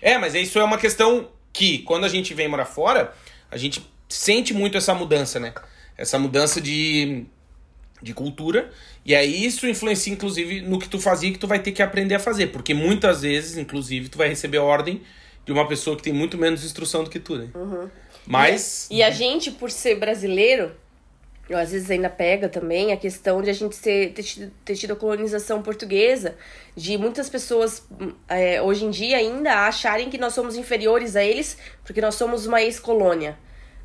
É, 0.01 0.19
mas 0.19 0.35
isso 0.35 0.59
é 0.59 0.65
uma 0.65 0.79
questão 0.79 1.29
que, 1.53 1.79
quando 1.81 2.03
a 2.05 2.09
gente 2.09 2.35
vem 2.35 2.49
morar 2.49 2.65
fora, 2.65 3.13
a 3.49 3.57
gente 3.57 3.87
sente 4.09 4.53
muito 4.53 4.77
essa 4.77 4.93
mudança, 4.93 5.39
né? 5.39 5.53
Essa 5.97 6.19
mudança 6.19 6.61
de, 6.61 7.25
de 8.03 8.13
cultura. 8.13 8.71
E 9.05 9.15
aí 9.15 9.45
isso 9.45 9.67
influencia, 9.67 10.13
inclusive, 10.13 10.61
no 10.61 10.79
que 10.79 10.89
tu 10.89 10.99
fazia 10.99 11.31
e 11.31 11.33
que 11.33 11.39
tu 11.39 11.47
vai 11.47 11.59
ter 11.59 11.73
que 11.73 11.83
aprender 11.83 12.15
a 12.15 12.19
fazer. 12.19 12.49
Porque 12.49 12.75
muitas 12.75 13.23
vezes, 13.23 13.57
inclusive, 13.57 14.09
tu 14.09 14.19
vai 14.19 14.29
receber 14.29 14.59
ordem 14.59 15.03
de 15.45 15.53
uma 15.53 15.67
pessoa 15.67 15.97
que 15.97 16.03
tem 16.03 16.13
muito 16.13 16.37
menos 16.39 16.65
instrução 16.65 17.05
do 17.05 17.11
que 17.11 17.19
tu, 17.19 17.37
né? 17.37 17.49
Mas. 18.27 18.89
E 18.91 19.03
a 19.03 19.11
gente, 19.11 19.51
por 19.51 19.71
ser 19.71 19.97
brasileiro, 19.97 20.73
eu 21.49 21.59
às 21.59 21.73
vezes 21.73 21.91
ainda 21.91 22.09
pega 22.09 22.49
também 22.49 22.93
a 22.93 22.97
questão 22.97 23.43
de 23.43 23.51
a 23.51 23.53
gente 23.53 23.75
ser, 23.75 24.13
ter, 24.13 24.23
tido, 24.23 24.53
ter 24.65 24.77
tido 24.77 24.93
a 24.93 24.97
colonização 24.97 25.61
portuguesa, 25.61 26.37
de 26.77 26.97
muitas 26.97 27.29
pessoas 27.29 27.83
hum, 28.01 28.13
é, 28.29 28.63
hoje 28.63 28.85
em 28.85 28.91
dia 28.91 29.17
ainda 29.17 29.67
acharem 29.67 30.09
que 30.09 30.19
nós 30.19 30.33
somos 30.33 30.57
inferiores 30.57 31.17
a 31.17 31.25
eles 31.25 31.59
porque 31.85 32.01
nós 32.01 32.15
somos 32.15 32.47
uma 32.47 32.63
ex-colônia. 32.63 33.37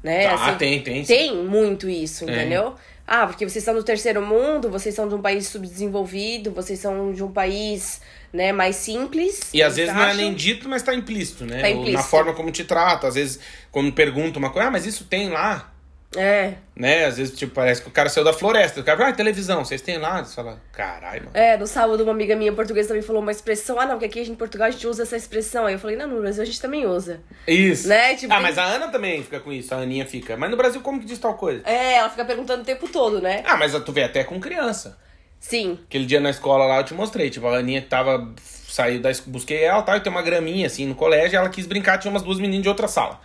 Né? 0.03 0.27
Ah, 0.27 0.53
tem, 0.53 0.81
tem, 0.83 1.03
sim. 1.03 1.13
Tem 1.13 1.35
muito 1.35 1.89
isso, 1.89 2.25
Tem. 2.25 2.35
entendeu? 2.35 2.75
Ah, 3.07 3.25
porque 3.25 3.47
vocês 3.47 3.63
são 3.63 3.73
do 3.73 3.83
terceiro 3.83 4.21
mundo, 4.21 4.69
vocês 4.69 4.93
são 4.93 5.07
de 5.07 5.15
um 5.15 5.21
país 5.21 5.47
subdesenvolvido, 5.47 6.51
vocês 6.51 6.77
são 6.77 7.13
de 7.13 7.23
um 7.23 7.31
país 7.31 8.01
né, 8.33 8.51
mais 8.51 8.75
simples. 8.75 9.49
E 9.53 9.63
às 9.63 9.77
vezes 9.77 9.93
não 9.93 10.01
é 10.01 10.07
acham. 10.07 10.17
nem 10.17 10.33
dito, 10.33 10.67
mas 10.67 10.83
tá 10.83 10.93
implícito, 10.93 11.45
né? 11.45 11.61
Tá 11.61 11.67
Ou 11.69 11.75
Na 11.75 11.81
implícito. 11.83 12.09
forma 12.09 12.33
como 12.33 12.51
te 12.51 12.65
trata. 12.65 13.07
Às 13.07 13.15
vezes, 13.15 13.39
quando 13.71 13.93
pergunta 13.93 14.37
uma 14.37 14.49
coisa, 14.49 14.67
ah, 14.67 14.71
mas 14.71 14.85
isso 14.85 15.05
tem 15.05 15.29
lá. 15.29 15.73
É, 16.15 16.53
Né? 16.75 17.05
Às 17.05 17.17
vezes, 17.17 17.37
tipo, 17.37 17.53
parece 17.53 17.81
que 17.81 17.89
o 17.89 17.91
cara 17.91 18.07
saiu 18.07 18.23
da 18.23 18.31
floresta. 18.31 18.79
O 18.79 18.83
cara 18.83 19.09
ah, 19.09 19.13
televisão, 19.13 19.65
vocês 19.65 19.81
têm 19.81 19.97
lá? 19.97 20.23
Você 20.23 20.35
fala, 20.35 20.61
caralho, 20.71 21.25
mano. 21.25 21.31
É, 21.35 21.57
no 21.57 21.67
sábado 21.67 22.01
uma 22.01 22.13
amiga 22.13 22.35
minha 22.35 22.53
portuguesa 22.53 22.89
também 22.89 23.03
falou 23.03 23.21
uma 23.21 23.31
expressão. 23.31 23.79
Ah, 23.79 23.85
não, 23.85 23.95
porque 23.95 24.05
aqui 24.05 24.19
a 24.19 24.23
gente, 24.23 24.33
em 24.33 24.37
Portugal 24.37 24.67
a 24.67 24.71
gente 24.71 24.87
usa 24.87 25.03
essa 25.03 25.17
expressão. 25.17 25.65
Aí 25.65 25.73
eu 25.73 25.79
falei, 25.79 25.97
não, 25.97 26.07
no 26.07 26.21
Brasil 26.21 26.41
a 26.41 26.45
gente 26.45 26.61
também 26.61 26.85
usa. 26.85 27.19
Isso. 27.45 27.87
Né? 27.89 28.15
Tipo, 28.15 28.31
ah, 28.31 28.37
tem- 28.37 28.43
mas 28.43 28.57
a 28.57 28.63
Ana 28.63 28.87
também 28.87 29.21
fica 29.21 29.39
com 29.39 29.51
isso, 29.51 29.73
a 29.75 29.79
Aninha 29.79 30.05
fica. 30.05 30.37
Mas 30.37 30.49
no 30.49 30.55
Brasil, 30.57 30.79
como 30.81 30.99
que 30.99 31.05
diz 31.05 31.19
tal 31.19 31.33
coisa? 31.33 31.61
É, 31.65 31.95
ela 31.95 32.09
fica 32.09 32.23
perguntando 32.23 32.61
o 32.61 32.65
tempo 32.65 32.87
todo, 32.87 33.21
né? 33.21 33.43
Ah, 33.45 33.57
mas 33.57 33.73
tu 33.73 33.91
vê 33.91 34.03
até 34.03 34.23
com 34.23 34.39
criança. 34.39 34.97
Sim. 35.39 35.77
Aquele 35.87 36.05
dia 36.05 36.19
na 36.19 36.29
escola 36.29 36.65
lá 36.65 36.77
eu 36.77 36.83
te 36.83 36.93
mostrei. 36.93 37.29
Tipo, 37.29 37.47
a 37.47 37.57
Aninha 37.57 37.81
tava. 37.81 38.33
Saiu 38.41 39.01
da. 39.01 39.09
Busquei 39.25 39.63
ela 39.63 39.81
tal, 39.81 39.97
e 39.97 39.99
tem 39.99 40.11
uma 40.11 40.21
graminha 40.21 40.67
assim 40.67 40.85
no 40.85 40.95
colégio. 40.95 41.37
Ela 41.37 41.49
quis 41.49 41.65
brincar, 41.67 41.97
tinha 41.97 42.11
umas 42.11 42.23
duas 42.23 42.39
meninas 42.39 42.63
de 42.63 42.69
outra 42.69 42.87
sala. 42.87 43.19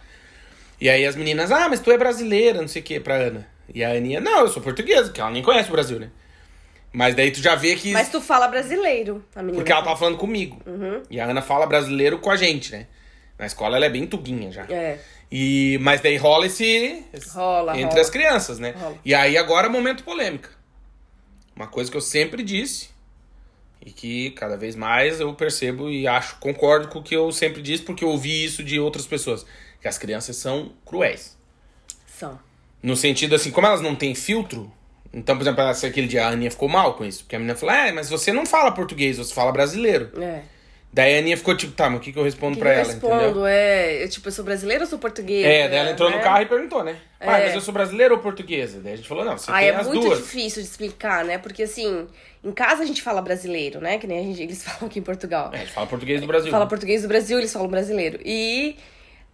E 0.83 0.90
aí 0.90 1.07
as 1.07 1.14
meninas, 1.14 1.53
ah, 1.53 1.68
mas 1.68 1.79
tu 1.79 1.92
é 1.92 1.97
brasileira, 1.97 2.61
não 2.61 2.66
sei 2.66 2.83
o 2.83 2.85
que, 2.85 2.99
pra 2.99 3.14
Ana. 3.14 3.47
E 3.73 3.85
a 3.85 3.90
Aninha, 3.90 4.21
não, 4.21 4.40
eu 4.40 4.49
sou 4.49 4.61
portuguesa, 4.61 5.05
porque 5.05 5.21
ela 5.21 5.31
nem 5.31 5.40
conhece 5.40 5.68
o 5.68 5.73
Brasil, 5.73 6.01
né? 6.01 6.11
Mas 6.92 7.14
daí 7.14 7.31
tu 7.31 7.40
já 7.40 7.55
vê 7.55 7.77
que. 7.77 7.92
Mas 7.92 8.09
tu 8.09 8.21
fala 8.21 8.49
brasileiro, 8.49 9.25
a 9.33 9.45
menina. 9.45 9.59
Porque 9.59 9.71
ela 9.71 9.85
tava 9.85 9.97
falando 9.97 10.18
comigo. 10.18 10.61
Uhum. 10.66 11.01
E 11.09 11.21
a 11.21 11.27
Ana 11.27 11.40
fala 11.40 11.66
brasileiro 11.66 12.18
com 12.18 12.33
a 12.33 12.35
gente, 12.35 12.73
né? 12.73 12.88
Na 13.38 13.47
escola 13.47 13.77
ela 13.77 13.87
é 13.87 13.88
bem 13.88 14.09
tuguinha 14.09 14.51
já. 14.51 14.64
É. 14.64 14.99
E, 15.31 15.79
mas 15.83 16.01
daí 16.01 16.16
rola 16.16 16.47
esse. 16.47 17.05
Rola, 17.33 17.75
Entre 17.75 17.90
rola. 17.90 18.01
as 18.01 18.11
crianças, 18.11 18.59
né? 18.59 18.75
Rola. 18.77 18.99
E 19.05 19.14
aí 19.14 19.38
agora 19.38 19.68
momento 19.68 20.03
polêmica. 20.03 20.51
Uma 21.55 21.68
coisa 21.68 21.88
que 21.88 21.97
eu 21.97 22.01
sempre 22.01 22.42
disse. 22.42 22.90
E 23.81 23.92
que 23.92 24.33
cada 24.33 24.57
vez 24.57 24.75
mais 24.75 25.21
eu 25.21 25.33
percebo 25.33 25.88
e 25.88 26.09
acho, 26.09 26.38
concordo 26.40 26.88
com 26.88 26.99
o 26.99 27.03
que 27.03 27.14
eu 27.14 27.31
sempre 27.31 27.62
disse, 27.62 27.85
porque 27.85 28.03
eu 28.03 28.09
ouvi 28.09 28.45
isso 28.45 28.64
de 28.64 28.81
outras 28.81 29.07
pessoas. 29.07 29.47
Que 29.83 29.88
as 29.88 29.99
crianças 29.99 30.37
são 30.37 30.73
cruéis. 30.87 31.37
São. 32.07 32.38
No 32.83 32.97
sentido 32.97 33.35
assim, 33.35 33.51
como 33.51 33.66
elas 33.66 33.81
não 33.81 33.95
têm 33.95 34.14
filtro. 34.14 34.73
Então, 35.12 35.37
por 35.37 35.42
exemplo, 35.42 35.62
aquele 35.62 36.07
dia 36.07 36.25
a 36.25 36.29
Aninha 36.31 36.51
ficou 36.51 36.68
mal 36.68 36.95
com 36.95 37.05
isso. 37.05 37.25
Porque 37.25 37.37
a 37.37 37.38
menina 37.38 37.57
falou: 37.59 37.75
É, 37.75 37.92
mas 37.92 38.09
você 38.09 38.33
não 38.33 38.47
fala 38.47 38.73
português, 38.73 39.18
você 39.18 39.35
fala 39.35 39.53
brasileiro. 39.53 40.11
É. 40.23 40.42
Daí 40.95 41.16
a 41.16 41.18
Aninha 41.21 41.38
ficou 41.38 41.57
tipo, 41.57 41.73
tá, 41.73 41.88
mas 41.88 42.01
o 42.01 42.03
que, 42.03 42.12
que 42.12 42.18
eu 42.18 42.23
respondo 42.23 42.55
que 42.55 42.61
pra 42.61 42.71
eu 42.71 42.81
ela, 42.81 42.85
respondo? 42.85 43.14
entendeu? 43.14 43.47
É, 43.47 44.05
eu, 44.05 44.09
tipo, 44.11 44.29
eu 44.29 44.33
sou 44.33 44.45
brasileira 44.45 44.85
ou 44.85 44.90
sou 44.90 44.99
portuguesa? 44.99 45.49
É, 45.49 45.66
daí 45.66 45.79
ela 45.79 45.90
entrou 45.92 46.11
né? 46.11 46.16
no 46.16 46.23
carro 46.23 46.42
e 46.42 46.47
perguntou, 46.47 46.85
né? 46.85 46.97
Pai, 47.18 47.40
É. 47.40 47.47
mas 47.47 47.55
eu 47.55 47.62
sou 47.62 47.73
brasileira 47.73 48.12
ou 48.12 48.21
portuguesa? 48.21 48.79
Daí 48.79 48.92
a 48.92 48.97
gente 48.97 49.09
falou, 49.09 49.25
não, 49.25 49.38
você 49.38 49.51
tem 49.51 49.68
é 49.68 49.75
as 49.75 49.87
muito 49.87 50.03
duas. 50.03 50.18
difícil 50.18 50.62
de 50.62 50.68
explicar, 50.68 51.25
né? 51.25 51.38
Porque 51.38 51.62
assim, 51.62 52.07
em 52.45 52.53
casa 52.53 52.83
a 52.83 52.87
gente 52.87 53.01
fala 53.01 53.23
brasileiro, 53.23 53.81
né? 53.81 53.97
Que 53.97 54.07
nem 54.07 54.18
a 54.18 54.23
gente, 54.23 54.42
eles 54.42 54.62
falam 54.64 54.87
aqui 54.87 54.99
em 54.99 55.03
Portugal. 55.03 55.49
É, 55.55 55.57
a 55.57 55.61
gente 55.61 55.73
fala 55.73 55.87
português 55.87 56.21
do 56.21 56.27
Brasil. 56.27 56.51
Fala 56.51 56.66
português 56.66 57.01
do 57.01 57.09
Brasil, 57.09 57.38
eles 57.38 57.51
falam 57.51 57.68
brasileiro. 57.68 58.21
E, 58.23 58.77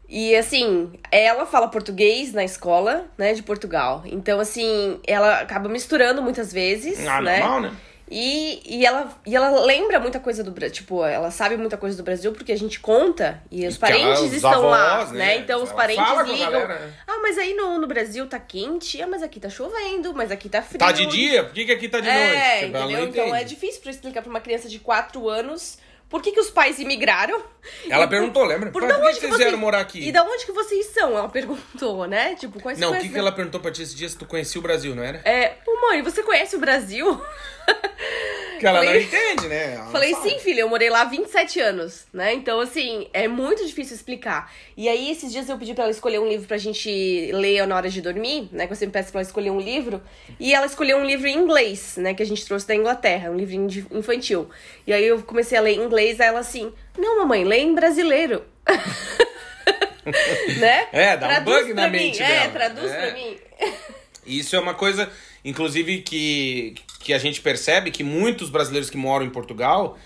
e 0.09 0.35
assim, 0.37 0.91
ela 1.13 1.45
fala 1.47 1.69
português 1.69 2.33
na 2.33 2.43
escola, 2.45 3.07
né, 3.19 3.35
de 3.35 3.43
Portugal. 3.43 4.03
Então, 4.07 4.41
assim, 4.41 4.99
ela 5.07 5.41
acaba 5.41 5.69
misturando 5.69 6.23
muitas 6.23 6.53
vezes, 6.53 7.07
Ah, 7.07 7.21
né? 7.21 7.41
normal, 7.41 7.61
né? 7.61 7.73
E, 8.11 8.63
e, 8.65 8.87
ela, 8.87 9.07
e 9.27 9.37
ela 9.37 9.51
lembra 9.67 10.01
muita 10.01 10.19
coisa 10.19 10.43
do 10.43 10.51
Brasil. 10.51 10.77
Tipo, 10.77 11.05
ela 11.05 11.31
sabe 11.31 11.59
muita 11.59 11.77
coisa 11.77 11.95
do 11.95 12.03
Brasil 12.03 12.33
porque 12.33 12.53
a 12.53 12.57
gente 12.57 12.81
conta 12.81 13.43
e 13.51 13.67
os 13.67 13.77
que 13.77 13.85
ela- 13.85 13.93
parentes 13.99 14.23
os 14.23 14.33
estão 14.33 14.63
lá, 14.63 14.95
avós, 14.95 15.13
né? 15.13 15.19
né? 15.19 15.37
Então 15.41 15.63
os 15.63 15.69
Ela 15.69 15.77
parentes 15.77 16.05
com 16.07 16.19
a 16.19 16.23
ligam. 16.23 16.51
galera, 16.53 16.79
né? 16.79 16.93
Ah, 17.07 17.19
mas 17.21 17.37
aí 17.37 17.53
no, 17.53 17.79
no 17.79 17.87
Brasil 17.87 18.27
tá 18.27 18.39
quente. 18.39 19.03
Ah, 19.03 19.07
mas 19.07 19.23
aqui 19.23 19.39
tá 19.39 19.51
chovendo. 19.51 20.15
Mas 20.15 20.31
aqui 20.33 20.49
tá 20.49 20.63
frio. 20.63 20.79
Tá 20.79 20.91
de 20.91 21.05
dia? 21.05 21.45
Por 21.45 21.53
que, 21.53 21.67
que 21.67 21.73
aqui 21.73 21.87
tá 21.87 22.01
de 22.01 22.09
É, 22.09 22.15
noite? 22.15 22.65
Tipo, 22.65 22.77
ela 22.79 22.93
entendeu? 22.93 23.09
Então 23.27 23.35
é 23.37 23.45
difícil 23.45 23.83
pra 23.83 23.91
explicar 23.91 24.23
pra 24.23 24.31
uma 24.31 24.41
criança 24.41 24.71
de 24.71 24.79
4 24.79 25.29
anos 25.29 25.77
por 26.09 26.23
que, 26.23 26.33
que 26.33 26.41
os 26.41 26.51
pais 26.51 26.79
imigraram? 26.79 27.43
Ela 27.91 28.05
E 28.05 28.09
perguntou, 28.09 28.45
lembra? 28.45 28.71
Por 28.71 28.81
por 28.83 28.89
que 28.89 28.95
que 28.97 29.01
vocês 29.01 29.31
você- 29.33 29.39
vieram 29.43 29.59
morar 29.59 29.81
aqui? 29.81 30.09
E 30.09 30.11
da 30.13 30.23
onde 30.25 30.47
que 30.47 30.53
vocês 30.53 30.87
são? 30.87 31.17
Ela 31.17 31.29
perguntou, 31.29 32.07
né? 32.07 32.35
Tipo, 32.35 32.61
quais 32.61 32.79
Não, 32.79 32.93
o 32.93 32.99
que, 32.99 33.09
que 33.09 33.19
ela 33.19 33.33
perguntou 33.33 33.61
pra 33.61 33.71
ti 33.71 33.83
esse 33.83 33.95
dia 33.95 34.09
se 34.09 34.17
tu 34.17 34.25
conhecia 34.27 34.59
o 34.59 34.63
Brasil, 34.63 34.95
não 34.95 35.03
era? 35.03 35.19
É, 35.25 35.57
ô 35.67 35.81
mãe, 35.89 36.01
você 36.03 36.23
conhece 36.23 36.57
o 36.57 36.59
Brasil? 36.61 37.21
Que 38.59 38.67
ela 38.67 38.79
Falei- 38.79 38.95
não 38.95 39.07
entende, 39.07 39.49
né? 39.49 39.75
Ela 39.75 39.87
Falei, 39.87 40.15
sim, 40.17 40.39
filha, 40.41 40.61
eu 40.61 40.69
morei 40.69 40.91
lá 40.91 41.03
há 41.03 41.05
27 41.05 41.61
anos, 41.61 42.07
né? 42.13 42.35
Então, 42.35 42.61
assim, 42.61 43.07
é 43.13 43.27
muito 43.29 43.65
difícil 43.67 43.95
explicar. 43.97 44.53
E 44.77 44.89
aí, 44.89 45.11
esses 45.11 45.31
dias 45.33 45.49
eu 45.49 45.57
pedi 45.59 45.75
pra 45.75 45.85
ela 45.85 45.91
escolher 45.91 46.19
um 46.19 46.29
livro 46.29 46.47
pra 46.47 46.59
gente 46.59 47.31
ler 47.33 47.67
na 47.67 47.77
hora 47.77 47.89
de 47.89 48.01
dormir, 48.03 48.49
né? 48.53 48.67
Que 48.67 48.73
eu 48.73 48.77
sempre 48.77 48.93
peço 48.95 49.11
pra 49.13 49.21
ela 49.21 49.27
escolher 49.27 49.51
um 49.51 49.61
livro. 49.61 50.03
E 50.41 50.53
ela 50.55 50.67
escolheu 50.67 50.99
um 50.99 51.05
livro 51.05 51.27
em 51.29 51.37
inglês, 51.37 51.97
né? 51.97 52.15
Que 52.15 52.23
a 52.23 52.27
gente 52.27 52.45
trouxe 52.45 52.67
da 52.67 52.75
Inglaterra, 52.75 53.31
um 53.31 53.37
livrinho 53.37 53.69
infantil. 53.93 54.49
E 54.87 54.93
aí 54.93 55.05
eu 55.07 55.23
comecei 55.23 55.57
a 55.57 55.61
ler 55.61 55.73
em 55.75 55.81
inglês, 55.85 56.21
aí 56.21 56.29
ela 56.29 56.41
assim, 56.41 56.73
não, 56.99 57.19
mamãe, 57.19 57.45
lê 57.45 57.59
em 57.59 57.75
brasileiro. 57.75 58.45
né? 60.59 60.89
É, 60.93 61.17
dá 61.17 61.27
um 61.27 61.31
Traduz 61.31 61.61
bug 61.63 61.75
na 61.75 61.89
mim. 61.89 61.99
mente 61.99 62.23
É, 62.23 62.27
dela. 62.27 62.53
traduz 62.53 62.91
É. 62.93 62.97
pra 62.97 63.13
mim. 63.15 63.37
Isso 64.27 64.55
é 64.57 64.59
uma 64.61 64.75
coisa, 64.75 65.11
inclusive, 65.45 66.03
que, 66.03 66.75
que 67.01 67.13
a 67.13 67.19
gente 67.19 67.41
percebe 67.41 67.91
que 67.91 68.03
muitos 68.03 68.51
brasileiros 68.51 68.91
que 68.91 68.97
moram 68.97 69.25
em 69.25 69.31
Portugal, 69.31 69.99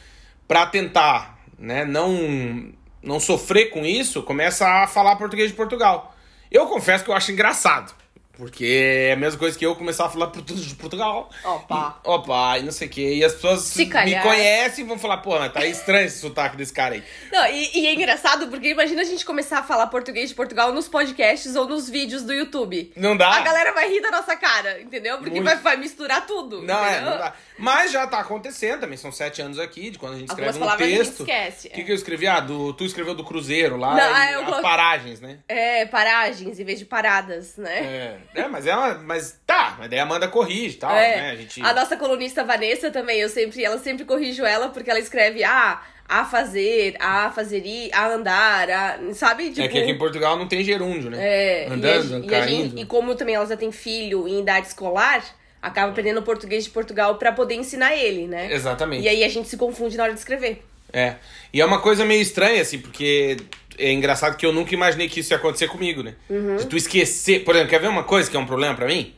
pra 0.46 0.66
tentar 0.66 1.38
né, 1.59 1.85
não, 1.85 2.72
não 3.02 3.18
sofrer 3.18 3.70
com 3.70 3.85
isso, 3.85 4.22
começa 4.22 4.66
a 4.66 4.87
falar 4.87 5.16
português 5.16 5.50
de 5.50 5.57
Portugal. 5.57 6.14
Eu 6.50 6.66
confesso 6.66 7.05
que 7.05 7.11
eu 7.11 7.14
acho 7.14 7.33
engraçado. 7.33 7.94
Porque 8.37 8.64
é 9.09 9.12
a 9.12 9.16
mesma 9.16 9.38
coisa 9.38 9.59
que 9.59 9.64
eu 9.64 9.77
começar 9.77 10.07
a 10.07 10.09
falar 10.09 10.29
português 10.29 10.64
de 10.66 10.75
Portugal. 10.75 11.29
Opa. 11.45 12.01
E, 12.03 12.09
opa, 12.09 12.59
e 12.59 12.62
não 12.62 12.73
sei 12.73 12.88
o 12.88 12.90
quê. 12.90 13.14
E 13.16 13.25
as 13.25 13.35
pessoas 13.35 13.77
me 13.77 14.21
conhecem 14.21 14.85
e 14.85 14.88
vão 14.88 14.99
falar, 14.99 15.18
pô, 15.18 15.38
tá 15.51 15.66
estranho 15.66 16.07
esse 16.07 16.18
sotaque 16.18 16.57
desse 16.57 16.73
cara 16.73 16.95
aí. 16.95 17.05
Não, 17.31 17.47
e, 17.47 17.79
e 17.81 17.87
é 17.87 17.95
engraçado 17.95 18.49
porque 18.49 18.68
imagina 18.71 19.03
a 19.03 19.05
gente 19.05 19.25
começar 19.25 19.59
a 19.59 19.62
falar 19.62 19.87
português 19.88 20.31
de 20.31 20.35
Portugal 20.35 20.73
nos 20.73 20.88
podcasts 20.88 21.55
ou 21.55 21.68
nos 21.68 21.90
vídeos 21.90 22.23
do 22.23 22.33
YouTube. 22.33 22.92
Não 22.97 23.16
dá. 23.16 23.33
A 23.35 23.40
galera 23.40 23.73
vai 23.73 23.88
rir 23.90 24.01
da 24.01 24.11
nossa 24.11 24.35
cara, 24.35 24.81
entendeu? 24.81 25.18
Porque 25.18 25.31
Muito. 25.40 25.45
vai, 25.45 25.57
vai 25.57 25.77
misturar 25.77 26.27
tudo. 26.27 26.62
Não, 26.62 26.85
é, 26.85 27.01
não 27.03 27.18
dá. 27.18 27.35
Mas 27.59 27.92
já 27.92 28.07
tá 28.07 28.18
acontecendo 28.21 28.81
também, 28.81 28.97
são 28.97 29.12
sete 29.12 29.42
anos 29.42 29.59
aqui, 29.59 29.90
de 29.90 29.99
quando 29.99 30.14
a 30.14 30.18
gente 30.18 30.31
Algumas 30.31 30.57
escreve 30.57 30.59
um 30.59 30.61
palavras 30.68 30.88
a 30.88 30.90
gente 30.90 30.99
texto. 31.07 31.21
esquece, 31.21 31.68
O 31.68 31.71
que, 31.71 31.81
é. 31.83 31.85
que 31.85 31.92
eu 31.92 31.97
escrevi? 31.97 32.27
Ah, 32.27 32.40
do, 32.40 32.73
tu 32.73 32.85
escreveu 32.85 33.14
do 33.14 33.25
Cruzeiro 33.25 33.77
lá, 33.77 33.95
Não, 33.95 33.99
e 34.11 34.14
ah, 34.14 34.33
eu 34.33 34.40
coloquei- 34.40 34.62
paragens, 34.62 35.21
né? 35.21 35.38
É, 35.47 35.85
paragens 35.87 36.59
em 36.59 36.64
vez 36.64 36.79
de 36.79 36.87
paradas, 36.87 37.57
né? 37.59 37.79
É, 37.79 38.16
é, 38.35 38.48
mas 38.48 38.66
é 38.66 38.74
uma. 38.74 38.94
Mas 38.94 39.40
tá, 39.46 39.76
mas 39.78 39.90
daí 39.90 39.98
a 39.98 40.02
Amanda 40.02 40.28
corrige 40.28 40.76
e 40.76 40.78
tal, 40.80 40.90
É. 40.90 41.16
né? 41.16 41.30
A 41.30 41.37
gente. 41.37 41.61
nossa 41.61 41.96
colunista 41.96 42.44
Vanessa 42.44 42.90
também, 42.90 43.20
eu 43.20 43.28
sempre, 43.28 43.64
ela 43.64 43.78
sempre 43.78 44.04
corrijo 44.04 44.44
ela 44.44 44.68
porque 44.68 44.90
ela 44.90 44.98
escreve 44.98 45.42
ah, 45.44 45.82
a 46.08 46.24
fazer, 46.24 46.96
a 47.00 47.30
fazer 47.30 47.64
ir, 47.64 47.90
a 47.92 48.08
andar, 48.08 48.70
a, 48.70 48.98
sabe? 49.14 49.48
Tipo, 49.50 49.62
é 49.62 49.68
que 49.68 49.78
aqui 49.78 49.90
em 49.90 49.98
Portugal 49.98 50.37
não 50.37 50.46
tem 50.46 50.62
gerúndio, 50.62 51.11
né? 51.11 51.18
É, 51.20 51.66
Andando, 51.70 52.11
e, 52.11 52.14
a, 52.14 52.18
e, 52.18 52.24
a 52.26 52.28
caindo. 52.40 52.70
gente, 52.70 52.82
e 52.82 52.85
como 52.87 53.14
também 53.14 53.35
ela 53.35 53.46
já 53.46 53.56
tem 53.56 53.72
filho 53.72 54.28
em 54.28 54.40
idade 54.40 54.66
escolar, 54.66 55.24
acaba 55.61 55.90
aprendendo 55.90 56.18
o 56.18 56.22
português 56.22 56.64
de 56.64 56.70
Portugal 56.70 57.14
pra 57.16 57.32
poder 57.32 57.54
ensinar 57.54 57.96
ele, 57.96 58.26
né? 58.26 58.52
Exatamente. 58.52 59.04
E 59.04 59.08
aí 59.08 59.24
a 59.24 59.28
gente 59.28 59.48
se 59.48 59.56
confunde 59.56 59.96
na 59.96 60.02
hora 60.04 60.12
de 60.12 60.18
escrever. 60.18 60.62
É. 60.92 61.14
E 61.52 61.61
é 61.61 61.64
uma 61.64 61.80
coisa 61.80 62.04
meio 62.04 62.20
estranha, 62.20 62.61
assim, 62.61 62.78
porque 62.78 63.38
é 63.78 63.92
engraçado 63.92 64.37
que 64.37 64.44
eu 64.44 64.52
nunca 64.52 64.74
imaginei 64.74 65.08
que 65.08 65.20
isso 65.20 65.32
ia 65.32 65.37
acontecer 65.37 65.68
comigo, 65.68 66.02
né? 66.02 66.14
Uhum. 66.28 66.56
De 66.56 66.66
tu 66.66 66.76
esquecer. 66.76 67.44
Por 67.44 67.54
exemplo, 67.54 67.70
quer 67.70 67.80
ver 67.80 67.88
uma 67.88 68.04
coisa 68.04 68.30
que 68.30 68.37
é 68.37 68.40
um 68.40 68.46
problema 68.46 68.74
pra 68.74 68.87
mim? 68.87 69.14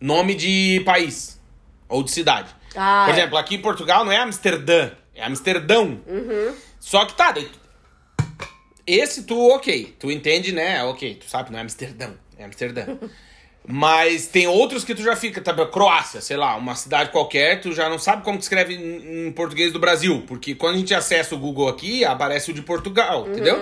Nome 0.00 0.34
de 0.34 0.82
país. 0.84 1.40
Ou 1.88 2.02
de 2.02 2.10
cidade. 2.10 2.54
Ah, 2.76 3.04
Por 3.06 3.14
é. 3.14 3.18
exemplo, 3.18 3.38
aqui 3.38 3.54
em 3.54 3.62
Portugal 3.62 4.04
não 4.04 4.12
é 4.12 4.18
Amsterdã, 4.18 4.90
é 5.14 5.24
Amsterdão. 5.24 6.00
Uhum. 6.06 6.54
Só 6.78 7.04
que 7.06 7.14
tá, 7.14 7.32
daí. 7.32 7.48
Esse 8.86 9.24
tu, 9.24 9.48
ok. 9.50 9.96
Tu 9.98 10.10
entende, 10.10 10.52
né? 10.52 10.82
Ok, 10.84 11.16
tu 11.16 11.28
sabe, 11.28 11.50
não 11.50 11.58
é 11.58 11.62
Amsterdão, 11.62 12.14
é 12.38 12.44
Amsterdã. 12.44 12.86
Mas 13.70 14.26
tem 14.26 14.46
outros 14.46 14.82
que 14.84 14.94
tu 14.94 15.02
já 15.02 15.14
fica, 15.14 15.40
tá? 15.40 15.52
Croácia, 15.66 16.20
sei 16.20 16.36
lá, 16.36 16.56
uma 16.56 16.74
cidade 16.74 17.10
qualquer, 17.10 17.60
tu 17.60 17.72
já 17.72 17.88
não 17.88 17.98
sabe 17.98 18.24
como 18.24 18.38
que 18.38 18.44
escreve 18.44 18.74
em, 18.74 19.26
em 19.28 19.32
português 19.32 19.72
do 19.72 19.78
Brasil. 19.78 20.24
Porque 20.26 20.54
quando 20.54 20.76
a 20.76 20.78
gente 20.78 20.94
acessa 20.94 21.34
o 21.34 21.38
Google 21.38 21.68
aqui, 21.68 22.04
aparece 22.04 22.50
o 22.50 22.54
de 22.54 22.62
Portugal, 22.62 23.28
entendeu? 23.28 23.56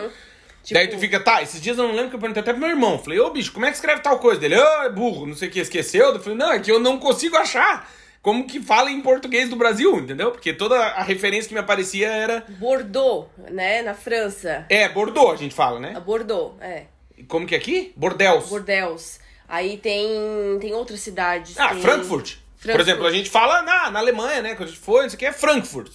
Tipo- 0.63 0.75
Daí 0.81 0.89
tu 0.89 0.99
fica, 0.99 1.21
tá, 1.21 1.43
esses 1.43 1.61
dias 1.61 1.77
eu 1.79 1.85
não 1.87 1.95
lembro 1.95 2.11
que 2.11 2.17
eu 2.17 2.21
perguntei 2.21 2.41
até 2.41 2.53
pro 2.53 2.61
meu 2.61 2.71
irmão. 2.71 2.99
Falei, 2.99 3.19
ô 3.21 3.31
bicho, 3.31 3.53
como 3.53 3.67
é 3.67 3.71
que 3.71 3.77
escreve 3.77 4.01
tal 4.01 4.19
coisa? 4.19 4.41
Dele, 4.41 4.57
ô, 4.57 4.83
é 4.83 4.91
burro, 4.91 5.27
não 5.27 5.35
sei 5.35 5.49
o 5.49 5.51
que, 5.51 5.61
esqueceu? 5.61 6.07
Eu 6.13 6.21
falei, 6.21 6.39
não, 6.39 6.53
é 6.53 6.59
que 6.61 6.71
eu 6.71 6.79
não 6.81 6.99
consigo 6.99 7.37
achar 7.37 7.89
como 8.23 8.45
que 8.49 8.61
fala 8.61 8.91
em 8.91 9.01
português 9.01 9.49
do 9.49 9.55
Brasil, 9.55 9.97
entendeu? 9.99 10.33
Porque 10.33 10.53
toda 10.53 10.77
a 10.77 11.03
referência 11.05 11.47
que 11.49 11.55
me 11.55 11.61
aparecia 11.61 12.09
era. 12.09 12.45
Bordeaux, 12.49 13.29
né? 13.51 13.83
Na 13.83 13.95
França. 13.95 14.67
É, 14.69 14.89
Bordeaux, 14.89 15.33
a 15.33 15.37
gente 15.37 15.55
fala, 15.55 15.79
né? 15.79 15.93
A 15.97 16.01
Bordeaux, 16.01 16.55
é. 16.61 16.85
Como 17.29 17.47
que 17.47 17.55
é 17.55 17.59
aqui? 17.59 17.93
Bordéus. 17.97 18.49
Bordeaux. 18.49 19.21
Aí 19.49 19.77
tem, 19.79 20.59
tem 20.61 20.73
outras 20.75 21.01
cidades. 21.01 21.59
Ah, 21.59 21.69
tem... 21.69 21.81
Frankfurt. 21.81 22.35
Por 22.35 22.63
Frankfurt. 22.63 22.89
exemplo, 22.89 23.07
a 23.07 23.13
gente 23.13 23.31
fala 23.31 23.63
na, 23.63 23.91
na 23.91 23.99
Alemanha, 23.99 24.43
né? 24.43 24.55
Quando 24.55 24.69
a 24.69 24.73
gente 24.73 24.81
foi, 24.81 25.07
isso 25.07 25.17
aqui 25.17 25.27
é 25.27 25.33
Frankfurt. 25.33 25.93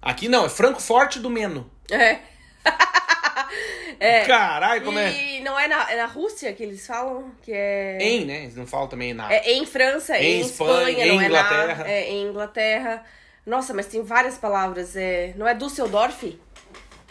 Aqui 0.00 0.28
não, 0.28 0.46
é 0.46 0.48
Frankfurt 0.48 1.16
do 1.18 1.28
Meno. 1.28 1.70
É. 1.90 2.18
é. 3.98 4.24
Caralho, 4.24 4.84
como 4.84 4.98
é? 4.98 5.12
E 5.12 5.40
não 5.40 5.58
é 5.58 5.68
na, 5.68 5.90
é 5.90 5.96
na 5.96 6.06
Rússia 6.06 6.52
que 6.52 6.62
eles 6.62 6.86
falam? 6.86 7.32
Que 7.42 7.52
é. 7.52 7.98
Em, 8.00 8.24
né? 8.24 8.42
Eles 8.42 8.56
não 8.56 8.66
falam 8.66 8.86
também 8.88 9.12
na. 9.12 9.32
É 9.32 9.52
em 9.52 9.66
França, 9.66 10.16
Em 10.16 10.38
em, 10.38 10.40
Espanha, 10.40 10.90
Espanha, 10.90 11.06
em 11.06 11.08
não 11.14 11.20
é 11.20 11.26
Inglaterra. 11.26 11.84
na. 11.84 11.90
É 11.90 12.10
em 12.10 12.22
Inglaterra. 12.28 13.04
Nossa, 13.44 13.74
mas 13.74 13.86
tem 13.86 14.02
várias 14.02 14.36
palavras. 14.38 14.94
É... 14.96 15.32
Não 15.36 15.46
é 15.46 15.54
Düsseldorf? 15.54 16.38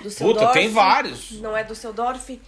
Düsseldorf? 0.01 0.39
Puta, 0.39 0.53
tem 0.53 0.69
vários. 0.69 1.31
Não 1.41 1.57
é 1.57 1.63
Düsseldorf? 1.63 2.39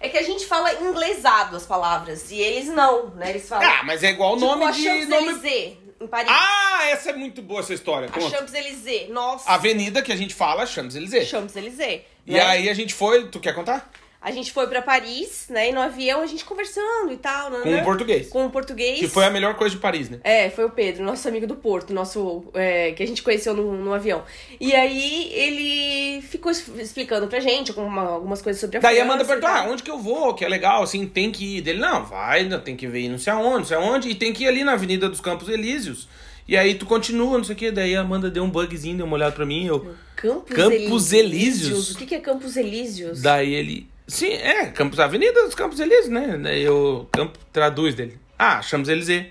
É 0.00 0.08
que 0.08 0.18
a 0.18 0.22
gente 0.22 0.46
fala 0.46 0.72
inglesado 0.74 1.56
as 1.56 1.64
palavras. 1.64 2.30
E 2.30 2.38
eles 2.38 2.68
não, 2.68 3.08
né? 3.10 3.30
Eles 3.30 3.48
falam. 3.48 3.68
Ah, 3.68 3.82
mas 3.84 4.02
é 4.02 4.10
igual 4.10 4.34
o 4.34 4.36
tipo 4.36 4.46
nome 4.46 4.64
a 4.64 4.70
de. 4.70 4.84
Nome... 5.06 5.06
Champs-Élysées, 5.06 5.76
em 6.00 6.06
Paris. 6.06 6.30
Ah, 6.30 6.88
essa 6.90 7.10
é 7.10 7.12
muito 7.14 7.40
boa 7.42 7.60
essa 7.60 7.72
história. 7.72 8.08
a 8.08 8.10
Conta. 8.10 8.36
Champs-Élysées. 8.36 9.08
Nossa. 9.08 9.48
A 9.50 9.54
avenida 9.54 10.02
que 10.02 10.12
a 10.12 10.16
gente 10.16 10.34
fala, 10.34 10.66
Champs-Élysées. 10.66 11.28
Champs-Élysées. 11.28 12.02
E 12.26 12.32
né? 12.32 12.40
aí 12.40 12.68
a 12.68 12.74
gente 12.74 12.92
foi. 12.92 13.28
Tu 13.28 13.40
quer 13.40 13.54
contar? 13.54 13.90
A 14.20 14.30
gente 14.32 14.50
foi 14.52 14.66
pra 14.66 14.82
Paris, 14.82 15.46
né? 15.50 15.68
E 15.68 15.72
no 15.72 15.80
avião 15.80 16.20
a 16.20 16.26
gente 16.26 16.44
conversando 16.44 17.12
e 17.12 17.16
tal. 17.16 17.50
né? 17.50 17.60
Com 17.62 17.76
o 17.76 17.84
português. 17.84 18.28
Com 18.28 18.46
o 18.46 18.50
português. 18.50 18.98
Que 18.98 19.06
foi 19.06 19.24
a 19.24 19.30
melhor 19.30 19.54
coisa 19.54 19.74
de 19.76 19.80
Paris, 19.80 20.10
né? 20.10 20.18
É, 20.24 20.50
foi 20.50 20.64
o 20.64 20.70
Pedro, 20.70 21.04
nosso 21.04 21.28
amigo 21.28 21.46
do 21.46 21.54
Porto, 21.54 21.92
nosso 21.92 22.44
é, 22.54 22.90
que 22.92 23.02
a 23.02 23.06
gente 23.06 23.22
conheceu 23.22 23.54
no, 23.54 23.72
no 23.76 23.92
avião. 23.92 24.24
E 24.60 24.74
aí 24.74 25.30
ele 25.32 26.22
ficou 26.22 26.50
explicando 26.50 27.28
pra 27.28 27.38
gente 27.40 27.70
alguma- 27.70 28.02
algumas 28.08 28.42
coisas 28.42 28.60
sobre 28.60 28.78
a 28.78 28.80
Daí 28.80 28.94
a 28.96 29.04
França 29.04 29.12
Amanda 29.14 29.24
perguntou, 29.24 29.48
ah, 29.50 29.66
onde 29.70 29.82
que 29.82 29.90
eu 29.90 29.98
vou? 29.98 30.34
Que 30.34 30.44
é 30.44 30.48
legal, 30.48 30.82
assim, 30.82 31.06
tem 31.06 31.30
que 31.30 31.58
ir. 31.58 31.60
Dele, 31.60 31.78
não, 31.78 32.04
vai, 32.04 32.44
não, 32.48 32.58
tem 32.60 32.74
que 32.74 32.86
ver 32.88 33.08
não 33.08 33.18
sei 33.18 33.32
aonde, 33.32 33.58
não 33.58 33.64
sei 33.64 33.76
aonde. 33.76 34.08
E 34.08 34.14
tem 34.14 34.32
que 34.32 34.44
ir 34.44 34.48
ali 34.48 34.64
na 34.64 34.72
Avenida 34.72 35.08
dos 35.08 35.20
Campos 35.20 35.48
Elíseos. 35.48 36.08
E 36.48 36.56
aí 36.56 36.74
tu 36.74 36.86
continua, 36.86 37.36
não 37.38 37.44
sei 37.44 37.54
o 37.54 37.58
que. 37.58 37.70
Daí 37.70 37.94
a 37.94 38.00
Amanda 38.00 38.30
deu 38.30 38.42
um 38.42 38.50
bugzinho, 38.50 38.96
deu 38.96 39.06
uma 39.06 39.14
olhada 39.16 39.32
pra 39.36 39.44
mim. 39.46 39.66
Eu, 39.66 39.94
Campos, 40.16 40.56
Campos 40.56 41.12
Elíseos? 41.12 41.92
O 41.94 41.98
que, 41.98 42.06
que 42.06 42.14
é 42.14 42.18
Campos 42.20 42.56
Elíseos? 42.56 43.20
daí 43.22 43.54
ele... 43.54 43.88
Sim, 44.06 44.32
é, 44.32 44.66
Campos, 44.66 45.00
Avenida 45.00 45.44
dos 45.44 45.54
Campos 45.54 45.80
Elíseos, 45.80 46.08
né? 46.08 46.58
Eu... 46.58 47.08
Campo, 47.12 47.38
traduz 47.52 47.94
dele. 47.94 48.18
Ah, 48.38 48.62
Champs-Élysées. 48.62 49.26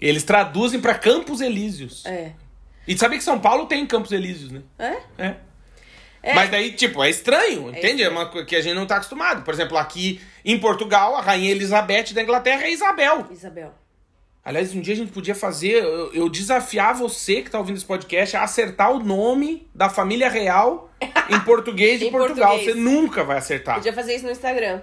Eles 0.00 0.22
traduzem 0.22 0.80
pra 0.80 0.94
Campos 0.94 1.40
Elíseos. 1.40 2.04
É. 2.06 2.32
E 2.86 2.96
sabia 2.96 3.18
que 3.18 3.24
São 3.24 3.38
Paulo 3.38 3.66
tem 3.66 3.86
Campos 3.86 4.12
Elíseos, 4.12 4.50
né? 4.50 4.62
É? 4.78 4.96
É. 5.18 5.36
É. 6.22 6.34
Mas 6.34 6.50
daí, 6.50 6.72
tipo, 6.72 7.02
é 7.02 7.08
estranho, 7.08 7.70
entende? 7.70 8.02
É 8.02 8.08
uma 8.08 8.26
coisa 8.26 8.46
que 8.46 8.54
a 8.54 8.60
gente 8.60 8.74
não 8.74 8.86
tá 8.86 8.96
acostumado. 8.96 9.42
Por 9.42 9.54
exemplo, 9.54 9.78
aqui 9.78 10.20
em 10.44 10.58
Portugal, 10.58 11.16
a 11.16 11.22
rainha 11.22 11.50
Elizabeth 11.50 12.12
da 12.12 12.22
Inglaterra 12.22 12.64
é 12.64 12.72
Isabel. 12.72 13.26
Isabel. 13.30 13.74
Aliás, 14.44 14.74
um 14.74 14.80
dia 14.80 14.94
a 14.94 14.96
gente 14.96 15.12
podia 15.12 15.34
fazer. 15.34 15.82
Eu, 15.82 16.12
eu 16.14 16.28
desafiar 16.28 16.94
você 16.94 17.42
que 17.42 17.50
tá 17.50 17.58
ouvindo 17.58 17.76
esse 17.76 17.84
podcast 17.84 18.36
a 18.36 18.42
acertar 18.42 18.90
o 18.90 18.98
nome 18.98 19.68
da 19.74 19.88
família 19.90 20.28
real 20.30 20.90
em 21.28 21.38
português 21.44 22.00
de 22.00 22.06
Em 22.06 22.10
Portugal. 22.10 22.50
português. 22.52 22.74
Você 22.74 22.80
nunca 22.80 23.22
vai 23.22 23.36
acertar. 23.38 23.76
Podia 23.76 23.92
fazer 23.92 24.14
isso 24.16 24.24
no 24.24 24.30
Instagram. 24.32 24.80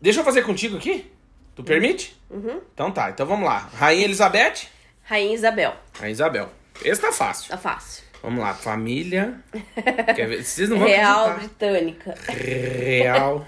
Deixa 0.00 0.20
eu 0.20 0.24
fazer 0.24 0.42
contigo 0.42 0.76
aqui? 0.76 1.10
Tu 1.54 1.64
permite? 1.64 2.16
Uhum. 2.30 2.60
Então 2.74 2.90
tá, 2.92 3.10
então 3.10 3.26
vamos 3.26 3.44
lá. 3.46 3.68
Rainha 3.74 4.04
Elizabeth, 4.04 4.68
Rainha 5.02 5.34
Isabel. 5.34 5.74
a 6.00 6.08
Isabel. 6.10 6.48
Esse 6.84 7.00
tá 7.00 7.10
fácil. 7.10 7.48
Tá 7.50 7.56
fácil. 7.56 8.04
Vamos 8.22 8.40
lá, 8.40 8.52
família. 8.54 9.40
Quer 10.14 10.28
ver? 10.28 10.44
Vocês 10.44 10.68
não 10.68 10.78
vão 10.78 10.86
Real 10.86 11.30
acreditar. 11.30 11.48
Britânica. 11.48 12.14
Real 12.28 13.46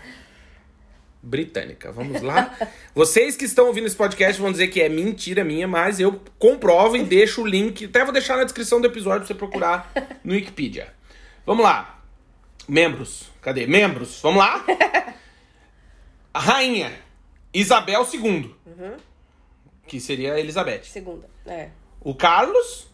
Britânica. 1.28 1.92
Vamos 1.92 2.22
lá. 2.22 2.56
Vocês 2.94 3.36
que 3.36 3.44
estão 3.44 3.66
ouvindo 3.66 3.86
esse 3.86 3.94
podcast 3.96 4.40
vão 4.40 4.50
dizer 4.50 4.68
que 4.68 4.80
é 4.80 4.88
mentira 4.88 5.44
minha, 5.44 5.68
mas 5.68 6.00
eu 6.00 6.20
comprovo 6.38 6.96
e 6.96 7.04
deixo 7.04 7.42
o 7.42 7.46
link. 7.46 7.84
Até 7.84 8.02
vou 8.02 8.12
deixar 8.12 8.36
na 8.36 8.44
descrição 8.44 8.80
do 8.80 8.86
episódio 8.86 9.20
pra 9.20 9.26
você 9.28 9.34
procurar 9.34 9.92
no 10.24 10.32
Wikipedia. 10.32 10.92
Vamos 11.44 11.62
lá. 11.64 12.02
Membros. 12.66 13.30
Cadê? 13.42 13.66
Membros. 13.66 14.20
Vamos 14.22 14.38
lá. 14.38 14.64
A 16.32 16.40
rainha 16.40 16.92
Isabel 17.52 18.06
II. 18.12 18.54
Que 19.86 20.00
seria 20.00 20.34
a 20.34 20.40
Elizabeth. 20.40 20.84
Segunda. 20.84 21.28
É. 21.46 21.68
O 22.00 22.14
Carlos. 22.14 22.88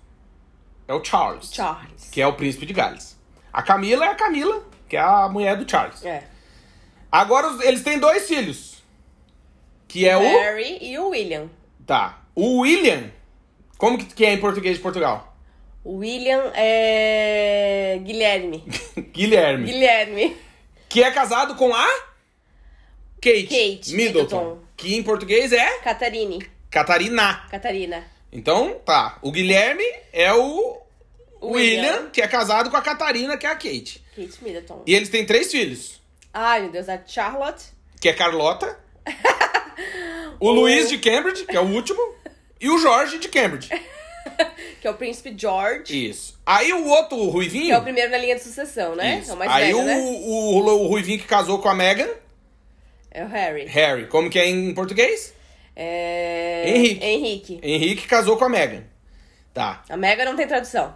é 0.88 0.94
o 0.94 1.02
Charles, 1.04 1.52
Charles. 1.52 2.08
que 2.10 2.20
é 2.20 2.26
o 2.26 2.32
príncipe 2.34 2.66
de 2.66 2.72
Gales. 2.72 3.16
A 3.52 3.62
Camila 3.62 4.04
é 4.06 4.08
a 4.08 4.14
Camila, 4.14 4.64
que 4.88 4.96
é 4.96 5.00
a 5.00 5.28
mulher 5.28 5.56
do 5.56 5.68
Charles. 5.70 6.04
É. 6.04 6.24
Agora 7.14 7.64
eles 7.64 7.84
têm 7.84 8.00
dois 8.00 8.26
filhos. 8.26 8.82
Que 9.86 10.08
é 10.08 10.16
o. 10.16 10.20
Harry 10.20 10.78
e 10.80 10.98
o 10.98 11.10
William. 11.10 11.48
Tá. 11.86 12.24
O 12.34 12.62
William. 12.62 13.08
Como 13.78 14.04
que, 14.04 14.24
é 14.24 14.32
em 14.32 14.40
português 14.40 14.78
de 14.78 14.82
Portugal? 14.82 15.32
William 15.86 16.50
é. 16.56 18.00
Guilherme. 18.02 18.64
Guilherme. 19.14 19.64
Guilherme. 19.64 20.36
Que 20.88 21.04
é 21.04 21.10
casado 21.12 21.54
com 21.54 21.72
a. 21.72 21.86
Kate, 23.22 23.44
Kate 23.44 23.94
Middleton. 23.94 23.94
Middleton. 23.94 24.58
Que 24.76 24.96
em 24.96 25.02
português 25.04 25.52
é 25.52 25.78
Catarine. 25.84 26.44
Catarina. 26.68 27.46
Catarina. 27.48 28.04
Então, 28.32 28.80
tá. 28.84 29.20
O 29.22 29.30
Guilherme 29.30 29.84
é 30.12 30.32
o. 30.32 30.82
O 31.40 31.52
William, 31.52 31.92
William. 31.92 32.10
que 32.10 32.20
é 32.20 32.26
casado 32.26 32.70
com 32.70 32.76
a 32.76 32.82
Catarina, 32.82 33.36
que 33.36 33.46
é 33.46 33.50
a 33.50 33.54
Kate. 33.54 34.02
Kate 34.16 34.42
Middleton. 34.42 34.82
E 34.84 34.96
eles 34.96 35.10
têm 35.10 35.24
três 35.24 35.52
filhos. 35.52 36.02
Ai, 36.34 36.62
meu 36.62 36.70
Deus, 36.72 36.88
a 36.88 37.00
Charlotte. 37.06 37.64
Que 38.00 38.08
é 38.08 38.12
Carlota. 38.12 38.76
o 40.40 40.50
Luiz 40.50 40.88
de 40.88 40.98
Cambridge, 40.98 41.44
que 41.46 41.56
é 41.56 41.60
o 41.60 41.66
último. 41.72 42.00
E 42.60 42.68
o 42.68 42.78
Jorge 42.78 43.18
de 43.18 43.28
Cambridge. 43.28 43.70
Que 44.80 44.88
é 44.88 44.90
o 44.90 44.94
príncipe 44.94 45.32
George. 45.36 46.08
Isso. 46.10 46.38
Aí 46.44 46.72
o 46.72 46.86
outro 46.88 47.16
Que 47.16 47.26
Ruivinho. 47.30 47.74
é 47.74 47.78
o 47.78 47.82
primeiro 47.82 48.10
na 48.10 48.18
linha 48.18 48.34
de 48.34 48.42
sucessão, 48.42 48.94
né? 48.96 49.18
Isso. 49.20 49.30
É 49.30 49.34
o 49.34 49.36
mais 49.36 49.50
Aí 49.50 49.64
velho, 49.72 49.78
o, 49.78 49.82
né? 49.84 49.96
o, 49.96 50.00
o, 50.02 50.82
o 50.84 50.86
Ruivinho 50.88 51.18
que 51.18 51.26
casou 51.26 51.58
com 51.60 51.68
a 51.68 51.74
Megan, 51.74 52.08
É 53.10 53.22
o 53.24 53.28
Harry. 53.28 53.64
Harry. 53.66 54.06
Como 54.08 54.28
que 54.28 54.38
é 54.38 54.46
em 54.48 54.74
português? 54.74 55.32
É... 55.76 56.64
Henrique. 56.66 57.04
Henrique. 57.04 57.60
Henrique 57.62 58.06
casou 58.08 58.36
com 58.36 58.44
a 58.44 58.48
Megan. 58.48 58.82
Tá. 59.54 59.82
A 59.88 59.96
Mega 59.96 60.24
não 60.24 60.36
tem 60.36 60.46
tradução. 60.46 60.94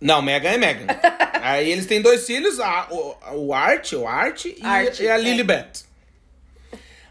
Não, 0.00 0.22
Megan 0.22 0.50
é 0.50 0.58
Megan. 0.58 0.86
Aí 1.42 1.70
eles 1.70 1.86
têm 1.86 2.00
dois 2.02 2.26
filhos, 2.26 2.58
a, 2.60 2.88
o, 2.90 3.16
o 3.46 3.54
Art, 3.54 3.92
o 3.94 4.06
Art 4.06 4.44
e, 4.46 4.56
Art, 4.62 5.00
e 5.00 5.08
a 5.08 5.14
é. 5.14 5.18
Lilibet. 5.18 5.84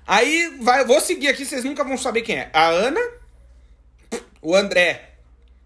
Aí 0.05 0.57
vai, 0.61 0.85
vou 0.85 1.01
seguir 1.01 1.27
aqui, 1.27 1.45
vocês 1.45 1.63
nunca 1.63 1.83
vão 1.83 1.97
saber 1.97 2.21
quem 2.21 2.37
é. 2.37 2.49
A 2.53 2.67
Ana, 2.67 3.01
o 4.41 4.55
André, 4.55 5.09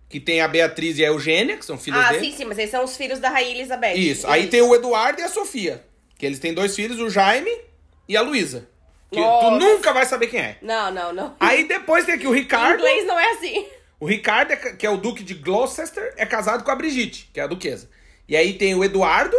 que 0.10 0.20
tem 0.20 0.42
a 0.42 0.48
Beatriz 0.48 0.98
e 0.98 1.04
a 1.06 1.10
Eugênia, 1.10 1.58
que 1.58 1.66
são 1.66 1.78
filhas 1.78 2.04
Ah, 2.04 2.12
dele. 2.12 2.26
sim, 2.32 2.38
sim, 2.38 2.46
mas 2.46 2.58
esses 2.58 2.72
são 2.72 2.84
os 2.84 2.98
filhos 2.98 3.20
da 3.20 3.30
Rainha 3.30 3.52
Elizabeth. 3.56 3.94
Isso. 3.96 4.28
Aí 4.28 4.48
tem 4.48 4.62
o 4.62 4.74
Eduardo 4.74 5.22
e 5.22 5.24
a 5.24 5.30
Sofia. 5.30 5.84
Que 6.18 6.26
eles 6.26 6.40
têm 6.40 6.54
dois 6.54 6.76
filhos, 6.76 7.00
o 7.00 7.10
Jaime 7.10 7.52
e 8.08 8.18
a 8.18 8.22
Luísa. 8.22 8.68
Que 9.12 9.18
tu 9.18 9.22
Nossa. 9.22 9.58
nunca 9.60 9.94
vai 9.94 10.06
saber 10.06 10.28
quem 10.28 10.40
é. 10.40 10.58
Não, 10.62 10.90
não, 10.92 11.12
não. 11.14 11.36
Aí 11.40 11.66
depois 11.68 12.06
tem 12.06 12.16
aqui 12.16 12.28
o 12.28 12.34
Em 12.36 12.40
Ricardo. 12.40 12.80
inglês 12.80 13.06
não 13.06 13.20
é 13.20 13.32
assim. 13.32 13.66
O 14.02 14.08
Ricardo, 14.08 14.52
é 14.52 14.56
que 14.56 14.86
é 14.86 14.90
o 14.90 14.98
Duque 14.98 15.24
de 15.24 15.36
Gloucester, 15.36 16.14
é 16.18 16.26
casado 16.26 16.64
com 16.64 16.72
a 16.72 16.76
Brigitte, 16.76 17.30
que 17.32 17.40
é 17.40 17.44
a 17.44 17.48
duquesa. 17.48 17.88
E 18.28 18.36
aí 18.36 18.54
tem 18.58 18.74
o 18.74 18.84
Eduardo, 18.84 19.38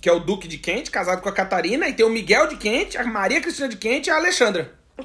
que 0.00 0.08
é 0.08 0.12
o 0.12 0.20
Duque 0.20 0.46
de 0.46 0.58
Kent, 0.58 0.90
casado 0.90 1.20
com 1.20 1.28
a 1.28 1.32
Catarina. 1.32 1.88
E 1.88 1.92
tem 1.92 2.06
o 2.06 2.08
Miguel 2.08 2.46
de 2.46 2.56
Kent, 2.56 2.94
a 2.96 3.02
Maria 3.02 3.40
Cristina 3.40 3.68
de 3.68 3.76
Kent 3.76 4.06
e 4.06 4.10
a 4.10 4.16
Alexandra. 4.16 4.72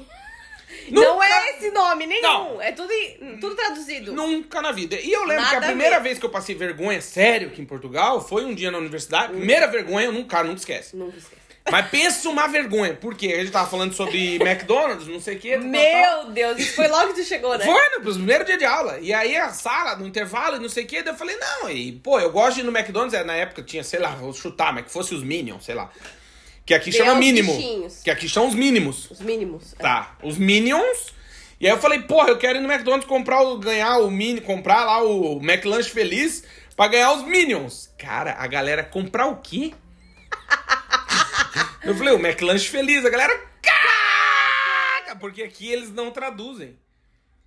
Não 0.88 1.14
Nunca- 1.14 1.26
é 1.26 1.56
esse 1.56 1.70
nome 1.72 2.06
nenhum. 2.06 2.22
Não. 2.22 2.62
É 2.62 2.70
tudo, 2.70 2.92
tudo 3.40 3.56
traduzido. 3.56 4.12
Nunca 4.12 4.62
na 4.62 4.70
vida. 4.70 4.94
E 5.00 5.10
eu 5.12 5.24
lembro 5.24 5.42
Nada 5.42 5.50
que 5.50 5.64
a 5.64 5.68
primeira 5.68 5.96
ver. 5.96 6.02
vez 6.04 6.18
que 6.20 6.26
eu 6.26 6.30
passei 6.30 6.54
vergonha 6.54 7.00
sério 7.00 7.48
aqui 7.48 7.60
em 7.60 7.64
Portugal 7.66 8.20
foi 8.20 8.44
um 8.44 8.54
dia 8.54 8.70
na 8.70 8.78
universidade. 8.78 9.32
Primeira 9.32 9.66
vergonha, 9.66 10.06
eu 10.06 10.12
nunca, 10.12 10.44
nunca 10.44 10.58
esquece. 10.58 10.94
Nunca 10.94 11.16
esquece. 11.16 11.42
Mas 11.70 11.88
pensa 11.88 12.28
uma 12.28 12.46
vergonha. 12.46 12.94
Por 12.94 13.14
quê? 13.16 13.28
A 13.32 13.40
gente 13.40 13.50
tava 13.50 13.68
falando 13.68 13.94
sobre 13.94 14.36
McDonald's, 14.36 15.06
não 15.08 15.18
sei 15.18 15.36
o 15.36 15.40
quê. 15.40 15.52
tal, 15.52 15.60
tal. 15.62 15.70
Meu 15.70 16.24
Deus, 16.32 16.58
isso 16.58 16.74
foi 16.76 16.88
logo 16.88 17.14
que 17.14 17.22
tu 17.22 17.26
chegou, 17.26 17.56
né? 17.56 17.64
Foi 17.64 17.88
no 17.98 18.04
primeiro 18.12 18.44
dia 18.44 18.58
de 18.58 18.64
aula. 18.66 18.98
E 19.00 19.12
aí 19.14 19.34
a 19.36 19.48
sala, 19.48 19.96
no 19.96 20.06
intervalo, 20.06 20.56
e 20.56 20.60
não 20.60 20.68
sei 20.68 20.84
o 20.84 20.86
quê. 20.86 21.02
Daí 21.02 21.14
eu 21.14 21.18
falei, 21.18 21.36
não, 21.36 21.70
e 21.70 21.92
pô, 21.92 22.20
eu 22.20 22.30
gosto 22.30 22.56
de 22.56 22.60
ir 22.60 22.64
no 22.64 22.76
McDonald's. 22.76 23.14
é, 23.14 23.24
Na 23.24 23.34
época 23.34 23.62
tinha, 23.62 23.82
sei 23.82 23.98
lá, 23.98 24.10
vou 24.10 24.32
chutar, 24.34 24.74
mas 24.74 24.84
que 24.84 24.90
fosse 24.92 25.14
os 25.14 25.22
Minions, 25.22 25.64
sei 25.64 25.74
lá. 25.74 25.90
Que 26.66 26.74
aqui 26.74 26.90
Tem 26.90 27.00
chama 27.00 27.14
mínimo. 27.14 27.54
bichinhos. 27.54 28.02
Que 28.02 28.10
aqui 28.10 28.28
são 28.28 28.46
os 28.46 28.54
mínimos. 28.54 29.10
Os 29.10 29.20
mínimos. 29.20 29.74
é. 29.78 29.82
Tá, 29.82 30.16
os 30.22 30.36
Minions. 30.38 31.14
E 31.60 31.66
aí 31.66 31.72
eu 31.72 31.78
falei, 31.78 32.00
porra, 32.02 32.28
eu 32.28 32.36
quero 32.38 32.58
ir 32.58 32.60
no 32.60 32.70
McDonald's 32.70 33.08
comprar 33.08 33.40
o, 33.42 33.56
ganhar 33.58 33.98
o 33.98 34.10
mini, 34.10 34.40
comprar 34.40 34.84
lá 34.84 35.02
o 35.02 35.40
McLanche 35.42 35.88
Feliz 35.88 36.42
pra 36.76 36.88
ganhar 36.88 37.12
os 37.12 37.22
Minions. 37.26 37.88
Cara, 37.96 38.34
a 38.38 38.46
galera 38.46 38.82
comprar 38.82 39.26
o 39.28 39.36
quê? 39.36 39.72
eu 41.84 41.94
falei, 41.94 42.14
o 42.14 42.18
McLanche 42.18 42.68
Feliz, 42.68 43.04
a 43.04 43.10
galera. 43.10 43.34
Caca! 43.62 45.16
Porque 45.16 45.42
aqui 45.42 45.70
eles 45.72 45.90
não 45.92 46.10
traduzem. 46.10 46.76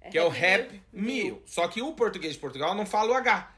Que 0.09 0.17
é 0.17 0.23
o 0.23 0.27
Happy 0.27 0.81
Meal. 0.93 1.39
Só 1.45 1.67
que 1.67 1.81
o 1.81 1.91
português 1.93 2.33
de 2.33 2.39
Portugal 2.39 2.73
não 2.73 2.85
fala 2.85 3.11
o 3.11 3.13
H. 3.13 3.51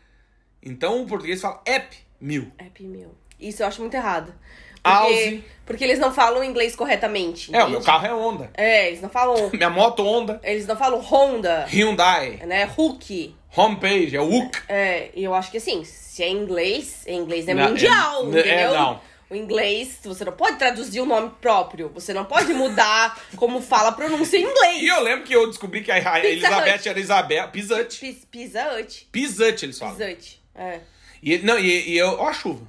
Então 0.64 1.02
o 1.04 1.06
português 1.08 1.40
fala 1.42 1.62
App 1.66 1.96
Meal. 2.20 2.48
Happy 2.60 2.84
Meal. 2.84 3.12
Isso 3.40 3.62
eu 3.62 3.68
acho 3.68 3.82
muito 3.82 3.94
errado. 3.94 4.34
Porque, 4.82 5.44
porque 5.66 5.84
eles 5.84 6.00
não 6.00 6.12
falam 6.12 6.44
inglês 6.44 6.76
corretamente. 6.76 7.54
É, 7.54 7.58
o 7.58 7.62
entende? 7.62 7.72
meu 7.72 7.82
carro 7.82 8.06
é 8.08 8.14
Honda. 8.14 8.50
É, 8.56 8.88
eles 8.88 9.02
não 9.02 9.10
falam. 9.10 9.50
Minha 9.54 9.70
moto 9.70 10.02
Honda. 10.04 10.40
Eles 10.44 10.66
não 10.66 10.76
falam 10.76 11.00
Honda, 11.02 11.66
Hyundai. 11.66 12.38
né? 12.46 12.64
Hulk. 12.64 13.36
Homepage, 13.56 14.16
é 14.16 14.22
o 14.22 14.32
UK. 14.46 14.60
É, 14.70 15.10
e 15.14 15.24
eu 15.24 15.34
acho 15.34 15.52
que 15.52 15.58
assim, 15.58 15.84
se 15.84 16.24
é 16.24 16.30
inglês, 16.30 17.04
é 17.06 17.14
inglês 17.14 17.48
é 17.48 17.54
Não, 17.54 17.64
é- 17.64 17.68
mundial, 17.70 18.24
é, 18.26 18.40
entendeu? 18.40 18.74
não. 18.74 19.02
O 19.30 19.36
inglês, 19.36 20.00
você 20.04 20.26
não 20.26 20.32
pode 20.34 20.58
traduzir 20.58 21.00
o 21.02 21.06
nome 21.06 21.32
próprio. 21.40 21.90
Você 21.94 22.14
não 22.14 22.26
pode 22.26 22.52
mudar 22.54 23.16
como 23.36 23.62
fala 23.62 23.90
a 23.90 23.92
pronúncia 23.92 24.38
em 24.38 24.42
inglês. 24.44 24.82
E 24.82 24.88
eu 24.88 25.02
lembro 25.04 25.24
que 25.26 25.36
eu 25.36 25.46
descobri 25.48 25.82
que 25.84 25.92
a 25.92 26.20
Elizabeth 26.26 26.76
Hut. 26.78 26.90
era 26.90 27.00
Isabel. 27.00 27.48
Pizut. 27.50 28.00
Pis- 28.00 28.26
Pizza 28.32 28.74
Hut. 28.74 29.08
Pizut, 29.12 29.64
eles 29.66 29.78
falam. 29.78 29.94
Hut. 29.96 30.42
É. 30.56 30.80
E, 31.22 31.38
não, 31.40 31.60
e, 31.60 31.90
e 31.92 31.98
eu. 31.98 32.10
Ó 32.20 32.28
a 32.28 32.34
chuva. 32.34 32.66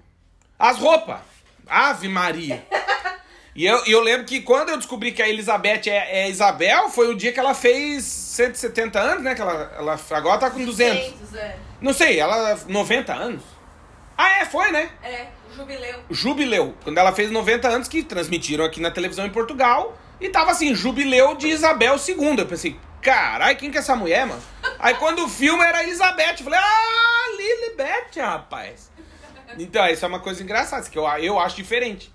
As 0.59 0.77
roupas. 0.79 1.21
Ave 1.67 2.09
Maria. 2.09 2.63
E 3.53 3.67
eu, 3.67 3.85
eu 3.85 4.01
lembro 4.01 4.25
que 4.27 4.41
quando 4.43 4.69
eu 4.69 4.77
descobri 4.77 5.11
que 5.11 5.21
a 5.21 5.29
Elizabeth 5.29 5.83
é, 5.89 6.21
é 6.23 6.31
Isabel, 6.31 6.89
foi 6.89 7.09
o 7.13 7.17
dia 7.17 7.33
que 7.33 7.41
ela 7.41 7.53
fez 7.53 8.05
170 8.05 8.99
anos, 8.99 9.25
né? 9.25 9.35
Que 9.35 9.41
ela, 9.43 9.75
ela 9.77 10.01
agora 10.13 10.39
tá 10.39 10.51
com 10.51 10.65
200. 10.65 11.35
é. 11.35 11.57
Não 11.81 11.93
sei, 11.93 12.21
ela 12.21 12.57
90 12.69 13.13
anos. 13.13 13.43
Ah, 14.21 14.41
é, 14.41 14.45
foi, 14.45 14.71
né? 14.71 14.91
É, 15.03 15.29
jubileu. 15.57 16.05
Jubileu. 16.11 16.75
Quando 16.85 16.99
ela 16.99 17.11
fez 17.11 17.31
90 17.31 17.67
anos, 17.67 17.89
que 17.89 18.03
transmitiram 18.03 18.67
aqui 18.67 18.79
na 18.79 18.91
televisão 18.91 19.25
em 19.25 19.31
Portugal. 19.31 19.99
E 20.21 20.29
tava 20.29 20.51
assim, 20.51 20.75
jubileu 20.75 21.35
de 21.35 21.49
Isabel 21.49 21.97
II. 21.97 22.39
Eu 22.39 22.47
pensei, 22.47 22.79
carai, 23.01 23.57
quem 23.57 23.71
que 23.71 23.79
é 23.79 23.81
essa 23.81 23.97
mulher, 23.97 24.27
mano? 24.27 24.43
Aí 24.79 24.93
quando 24.97 25.25
o 25.25 25.29
filme 25.29 25.65
era 25.65 25.79
a 25.79 25.83
Elizabeth, 25.83 26.37
eu 26.39 26.45
falei, 26.45 26.59
ah, 26.63 27.27
Lilibet, 27.35 28.21
rapaz. 28.21 28.91
Então, 29.59 29.89
isso 29.89 30.05
é 30.05 30.09
uma 30.09 30.21
coisa 30.21 30.43
engraçada, 30.43 30.87
que 30.87 30.99
eu, 30.99 31.07
eu 31.07 31.41
acho 31.41 31.57
diferente. 31.57 32.13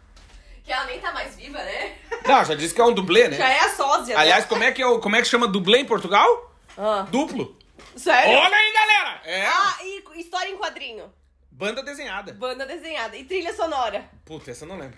Que 0.63 0.71
ela 0.71 0.85
nem 0.85 0.99
tá 0.99 1.11
mais 1.11 1.35
viva, 1.35 1.57
né? 1.57 1.93
Não, 2.23 2.45
já 2.45 2.53
disse 2.53 2.75
que 2.75 2.81
é 2.81 2.85
um 2.85 2.93
dublê, 2.93 3.29
né? 3.29 3.37
Já 3.37 3.49
é 3.49 3.59
a 3.61 3.69
sósia. 3.69 4.15
Aliás, 4.15 4.43
né? 4.43 4.49
como 4.49 4.63
é, 4.63 4.71
que 4.71 4.83
é, 4.83 4.99
como 4.99 5.15
é 5.15 5.21
que 5.23 5.27
chama 5.27 5.47
dublê 5.47 5.79
em 5.79 5.85
Portugal? 5.85 6.53
Ah, 6.77 7.07
Duplo. 7.09 7.57
sério? 7.95 8.37
Olha 8.37 8.55
aí, 8.55 8.73
galera! 8.73 9.21
É. 9.25 9.47
Ah, 9.47 9.77
e 9.81 10.19
história 10.19 10.51
em 10.51 10.57
quadrinho. 10.57 11.11
Banda 11.57 11.81
desenhada. 11.81 12.33
Banda 12.33 12.65
desenhada. 12.65 13.15
E 13.15 13.23
trilha 13.23 13.53
sonora. 13.53 14.03
Puta, 14.25 14.51
essa 14.51 14.65
eu 14.65 14.69
não 14.69 14.77
lembro. 14.77 14.97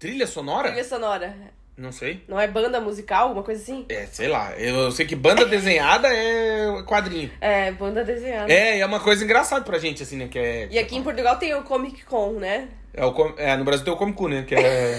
Trilha 0.00 0.26
sonora? 0.26 0.68
Trilha 0.68 0.84
sonora. 0.84 1.36
Não 1.76 1.92
sei. 1.92 2.24
Não 2.26 2.40
é 2.40 2.48
banda 2.48 2.80
musical, 2.80 3.28
alguma 3.28 3.44
coisa 3.44 3.62
assim? 3.62 3.86
É, 3.88 4.06
sei 4.06 4.26
lá. 4.26 4.50
Eu 4.58 4.90
sei 4.90 5.06
que 5.06 5.14
banda 5.14 5.44
desenhada 5.44 6.08
é 6.12 6.82
quadrinho. 6.82 7.30
É, 7.40 7.70
banda 7.70 8.04
desenhada. 8.04 8.52
É, 8.52 8.78
e 8.78 8.80
é 8.80 8.86
uma 8.86 8.98
coisa 8.98 9.22
engraçada 9.24 9.64
pra 9.64 9.78
gente, 9.78 10.02
assim, 10.02 10.16
né? 10.16 10.26
Que 10.26 10.38
é, 10.40 10.68
E 10.72 10.78
aqui 10.78 10.96
em 10.96 11.04
Portugal 11.04 11.36
tem 11.36 11.54
o 11.54 11.62
Comic 11.62 12.04
Con, 12.04 12.32
né? 12.32 12.68
é, 12.92 13.04
o, 13.04 13.12
com- 13.12 13.32
é, 13.36 13.56
no 13.56 13.64
Brasil 13.64 13.84
tem 13.84 13.94
o 13.94 13.96
Comic 13.96 14.18
Con, 14.18 14.26
né? 14.28 14.42
Que 14.42 14.56
é... 14.56 14.98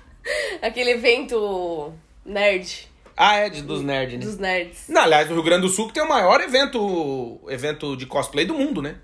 Aquele 0.62 0.92
evento 0.92 1.92
nerd 2.24 2.88
ah, 3.16 3.36
é, 3.36 3.48
de, 3.48 3.62
dos 3.62 3.82
nerds, 3.82 4.18
né? 4.18 4.24
dos 4.24 4.38
nerds. 4.38 4.84
Não, 4.88 5.02
aliás, 5.02 5.30
o 5.30 5.34
Rio 5.34 5.42
Grande 5.42 5.62
do 5.62 5.68
Sul 5.68 5.88
que 5.88 5.94
tem 5.94 6.02
o 6.02 6.08
maior 6.08 6.40
evento, 6.40 7.40
evento 7.48 7.96
de 7.96 8.06
cosplay 8.06 8.44
do 8.44 8.54
mundo, 8.54 8.82
né? 8.82 8.96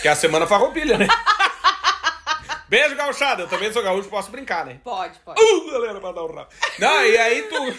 Que 0.00 0.08
é 0.08 0.10
a 0.10 0.16
Semana 0.16 0.46
Farroupilha, 0.46 0.96
né? 0.96 1.06
Beijo, 2.68 2.96
gauchada. 2.96 3.42
Eu 3.42 3.48
também 3.48 3.70
sou 3.70 3.82
gaúcho, 3.82 4.08
posso 4.08 4.30
brincar, 4.30 4.64
né? 4.64 4.80
Pode, 4.82 5.18
pode. 5.18 5.38
Uh, 5.40 5.70
galera, 5.70 6.00
pra 6.00 6.12
dar 6.12 6.24
um 6.24 6.34
rabo. 6.34 6.48
Não, 6.78 7.04
e 7.04 7.18
aí 7.18 7.42
tu... 7.42 7.74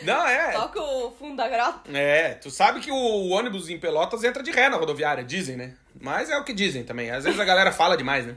Não, 0.00 0.26
é... 0.26 0.52
Toca 0.52 0.80
o 0.80 1.10
fundo 1.10 1.36
da 1.36 1.46
grota. 1.48 1.80
É, 1.92 2.30
tu 2.34 2.50
sabe 2.50 2.80
que 2.80 2.90
o 2.90 3.28
ônibus 3.28 3.68
em 3.68 3.78
Pelotas 3.78 4.24
entra 4.24 4.42
de 4.42 4.50
ré 4.50 4.70
na 4.70 4.78
rodoviária, 4.78 5.22
dizem, 5.22 5.56
né? 5.56 5.74
Mas 6.00 6.30
é 6.30 6.38
o 6.38 6.44
que 6.44 6.54
dizem 6.54 6.82
também. 6.82 7.10
Às 7.10 7.24
vezes 7.24 7.38
a 7.38 7.44
galera 7.44 7.70
fala 7.70 7.94
demais, 7.94 8.26
né? 8.26 8.34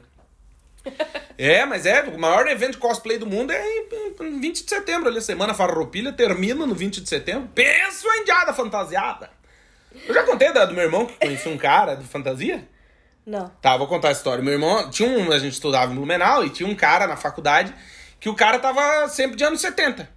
É, 1.38 1.66
mas 1.66 1.84
é, 1.84 2.02
o 2.02 2.18
maior 2.18 2.46
evento 2.46 2.72
de 2.72 2.78
cosplay 2.78 3.18
do 3.18 3.26
mundo 3.26 3.52
é 3.52 3.62
em, 3.62 4.14
em 4.22 4.40
20 4.40 4.64
de 4.64 4.70
setembro, 4.70 5.08
ali. 5.08 5.18
a 5.18 5.20
Semana 5.20 5.52
Farroupilha 5.52 6.12
termina 6.12 6.66
no 6.66 6.74
20 6.74 7.02
de 7.02 7.08
setembro. 7.08 7.48
Pensa 7.54 8.06
uma 8.06 8.16
indiada 8.16 8.54
fantasiada. 8.54 9.30
Eu 10.06 10.14
já 10.14 10.22
contei 10.22 10.52
da, 10.52 10.64
do 10.64 10.74
meu 10.74 10.84
irmão 10.84 11.06
que 11.06 11.14
conhecia 11.14 11.52
um 11.52 11.58
cara 11.58 11.94
de 11.94 12.04
fantasia? 12.04 12.66
Não. 13.24 13.50
Tá, 13.60 13.76
vou 13.76 13.86
contar 13.86 14.08
a 14.08 14.12
história. 14.12 14.42
Meu 14.42 14.52
irmão, 14.52 14.88
tinha 14.90 15.08
um, 15.08 15.32
a 15.32 15.38
gente 15.38 15.54
estudava 15.54 15.92
em 15.92 15.96
Blumenau 15.96 16.44
e 16.44 16.50
tinha 16.50 16.68
um 16.68 16.74
cara 16.74 17.06
na 17.06 17.16
faculdade 17.16 17.74
que 18.20 18.28
o 18.28 18.34
cara 18.34 18.58
tava 18.58 19.08
sempre 19.08 19.36
de 19.36 19.44
anos 19.44 19.60
70. 19.60 20.08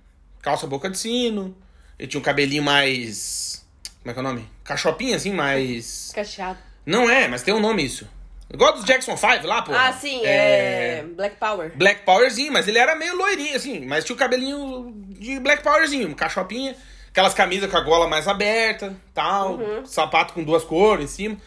Calça 0.41 0.67
boca 0.67 0.89
de 0.89 0.97
sino, 0.97 1.55
ele 1.97 2.07
tinha 2.07 2.19
um 2.19 2.23
cabelinho 2.23 2.63
mais 2.63 3.65
Como 4.01 4.11
é 4.11 4.13
que 4.13 4.19
é 4.19 4.21
o 4.21 4.23
nome? 4.23 4.49
Cachopinha, 4.63 5.17
assim, 5.17 5.33
mais. 5.33 6.11
Cacheado. 6.15 6.59
Não 6.85 7.09
é, 7.09 7.27
mas 7.27 7.43
tem 7.43 7.53
um 7.53 7.59
nome 7.59 7.83
isso. 7.83 8.07
Igual 8.51 8.73
dos 8.73 8.83
Jackson 8.83 9.15
5 9.15 9.45
lá, 9.45 9.61
pô. 9.61 9.71
Ah, 9.73 9.93
sim, 9.93 10.25
é... 10.25 11.03
Black 11.15 11.35
Power. 11.35 11.71
Black 11.75 12.01
Powerzinho, 12.03 12.51
mas 12.51 12.67
ele 12.67 12.79
era 12.79 12.95
meio 12.95 13.15
loirinho, 13.15 13.55
assim, 13.55 13.85
mas 13.85 14.03
tinha 14.03 14.15
o 14.15 14.19
cabelinho 14.19 14.91
de 15.09 15.39
Black 15.39 15.61
Powerzinho, 15.61 16.15
cachopinha, 16.15 16.75
aquelas 17.09 17.33
camisas 17.35 17.69
com 17.69 17.77
a 17.77 17.81
gola 17.81 18.07
mais 18.07 18.27
aberta, 18.27 18.95
tal, 19.13 19.57
Uhum. 19.57 19.85
sapato 19.85 20.33
com 20.33 20.43
duas 20.43 20.63
cores 20.63 21.05
em 21.05 21.07
cima. 21.07 21.37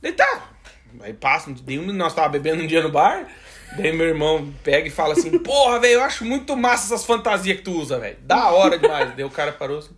Daí 0.00 0.12
tá. 0.12 0.50
Aí 1.00 1.12
passa, 1.12 1.54
nós 1.92 2.14
tava 2.14 2.30
bebendo 2.30 2.62
um 2.62 2.66
dia 2.66 2.82
no 2.82 2.90
bar, 2.90 3.26
daí 3.76 3.92
meu 3.92 4.06
irmão 4.06 4.50
pega 4.64 4.88
e 4.88 4.90
fala 4.90 5.12
assim, 5.12 5.36
porra, 5.40 5.78
velho, 5.78 5.94
eu 5.94 6.02
acho 6.02 6.24
muito 6.24 6.56
massa 6.56 6.86
essas 6.94 7.04
fantasias 7.04 7.58
que 7.58 7.64
tu 7.64 7.72
usa, 7.72 7.98
velho. 7.98 8.16
Da 8.22 8.48
hora 8.50 8.78
demais. 8.78 9.14
daí 9.14 9.24
o 9.24 9.30
cara 9.30 9.52
parou 9.52 9.80
assim, 9.80 9.94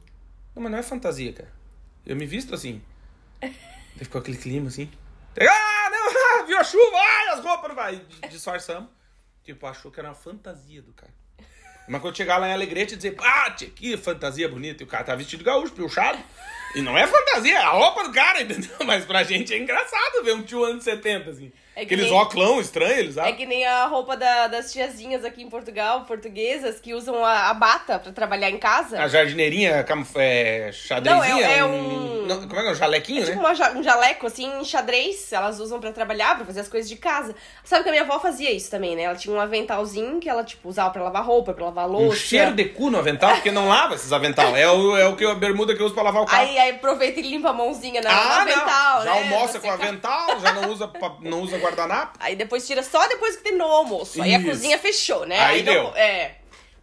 não, 0.56 0.62
mas 0.64 0.72
não 0.72 0.78
é 0.78 0.82
fantasia, 0.82 1.32
cara. 1.32 1.48
Eu 2.04 2.16
me 2.16 2.26
visto 2.26 2.52
assim. 2.52 2.82
Daí 3.40 3.52
ficou 4.00 4.20
aquele 4.20 4.36
clima 4.36 4.66
assim. 4.68 4.90
Ah, 5.40 5.77
viu 6.46 6.58
a 6.58 6.64
chuva, 6.64 6.96
ai, 6.96 7.28
as 7.28 7.44
roupas 7.44 7.74
vai. 7.74 8.02
Disfarçamos. 8.30 8.90
Tipo, 9.44 9.66
achou 9.66 9.90
que 9.90 9.98
era 9.98 10.08
uma 10.08 10.14
fantasia 10.14 10.82
do 10.82 10.92
cara. 10.92 11.12
Mas 11.88 12.02
quando 12.02 12.16
chegar 12.16 12.36
lá 12.36 12.48
em 12.48 12.52
Alegrete 12.52 12.94
e 12.94 12.96
dizer, 12.96 13.16
ah, 13.18 13.50
tia, 13.50 13.70
que 13.70 13.96
fantasia 13.96 14.48
bonita. 14.48 14.82
E 14.82 14.84
o 14.84 14.86
cara 14.86 15.04
tá 15.04 15.14
vestido 15.14 15.38
de 15.38 15.44
gaúcho, 15.44 15.72
piochado. 15.72 16.18
E 16.74 16.82
não 16.82 16.96
é 16.98 17.06
fantasia, 17.06 17.54
é 17.54 17.62
a 17.62 17.70
roupa 17.70 18.04
do 18.04 18.12
cara, 18.12 18.42
entendeu? 18.42 18.76
Mas 18.84 19.06
pra 19.06 19.22
gente 19.22 19.54
é 19.54 19.58
engraçado 19.58 20.22
ver 20.22 20.34
um 20.34 20.42
tio 20.42 20.64
anos 20.64 20.84
70, 20.84 21.30
assim. 21.30 21.50
É 21.78 21.84
que 21.84 21.94
Aqueles 21.94 22.06
nem- 22.10 22.14
óculos 22.20 22.64
estranhos, 22.66 22.98
eles 22.98 23.16
É 23.18 23.30
que 23.30 23.46
nem 23.46 23.64
a 23.64 23.86
roupa 23.86 24.16
da- 24.16 24.48
das 24.48 24.72
tiazinhas 24.72 25.24
aqui 25.24 25.44
em 25.44 25.48
Portugal, 25.48 26.00
portuguesas, 26.06 26.80
que 26.80 26.92
usam 26.92 27.24
a, 27.24 27.50
a 27.50 27.54
bata 27.54 28.00
pra 28.00 28.10
trabalhar 28.10 28.50
em 28.50 28.58
casa. 28.58 29.00
A 29.00 29.06
jardineirinha, 29.06 29.84
camuf- 29.84 30.16
é, 30.16 30.72
xadrezinha. 30.72 31.24
Não, 31.34 31.38
é- 31.40 31.58
é 31.58 31.64
um- 31.64 32.26
não, 32.26 32.48
como 32.48 32.58
é 32.58 32.62
que 32.64 32.68
é? 32.68 32.72
Um 32.72 32.74
jalequinho, 32.74 33.22
É 33.22 33.26
tipo 33.26 33.40
né? 33.40 33.54
ja- 33.54 33.70
um 33.70 33.82
jaleco, 33.82 34.26
assim, 34.26 34.50
em 34.60 34.64
xadrez. 34.64 35.32
Elas 35.32 35.60
usam 35.60 35.78
pra 35.78 35.92
trabalhar, 35.92 36.34
pra 36.34 36.44
fazer 36.44 36.58
as 36.60 36.68
coisas 36.68 36.88
de 36.88 36.96
casa. 36.96 37.32
Sabe 37.62 37.84
que 37.84 37.88
a 37.90 37.92
minha 37.92 38.02
avó 38.02 38.18
fazia 38.18 38.50
isso 38.50 38.68
também, 38.68 38.96
né? 38.96 39.02
Ela 39.02 39.14
tinha 39.14 39.32
um 39.32 39.40
aventalzinho 39.40 40.18
que 40.18 40.28
ela, 40.28 40.42
tipo, 40.42 40.68
usava 40.68 40.90
pra 40.90 41.02
lavar 41.04 41.24
roupa, 41.24 41.54
pra 41.54 41.66
lavar 41.66 41.88
Um 41.88 41.92
louça. 41.92 42.18
cheiro 42.18 42.54
de 42.56 42.64
cu 42.64 42.90
no 42.90 42.98
avental, 42.98 43.34
porque 43.34 43.52
não 43.52 43.68
lava 43.68 43.94
esses 43.94 44.12
avental. 44.12 44.56
É 44.56 44.68
o, 44.68 44.96
é 44.96 45.06
o 45.06 45.14
que 45.14 45.24
a 45.24 45.34
bermuda 45.36 45.76
que 45.76 45.80
eu 45.80 45.86
uso 45.86 45.94
pra 45.94 46.02
lavar 46.02 46.22
o 46.22 46.26
carro. 46.26 46.42
Aí, 46.42 46.58
aí 46.58 46.70
aproveita 46.70 47.20
e 47.20 47.22
limpa 47.22 47.50
a 47.50 47.52
mãozinha 47.52 48.00
na, 48.02 48.10
no 48.10 48.16
ah, 48.16 48.42
avental, 48.42 48.96
não. 48.98 49.04
Já 49.04 49.14
né? 49.14 49.22
almoça 49.34 49.60
com 49.60 49.70
secar. 49.70 49.74
avental, 49.86 50.40
já 50.40 50.52
não 50.54 50.70
usa, 50.72 50.90
não 51.20 51.40
usa 51.42 51.58
guardanapo. 51.68 52.18
Aí 52.20 52.34
depois 52.36 52.66
tira 52.66 52.82
só 52.82 53.06
depois 53.08 53.36
que 53.36 53.42
terminou 53.42 53.68
o 53.68 53.72
almoço. 53.72 54.20
Aí 54.22 54.34
a 54.34 54.42
cozinha 54.42 54.78
fechou, 54.78 55.24
né? 55.26 55.38
Aí 55.40 55.62
não- 55.62 55.72
deu. 55.72 55.96
é. 55.96 56.32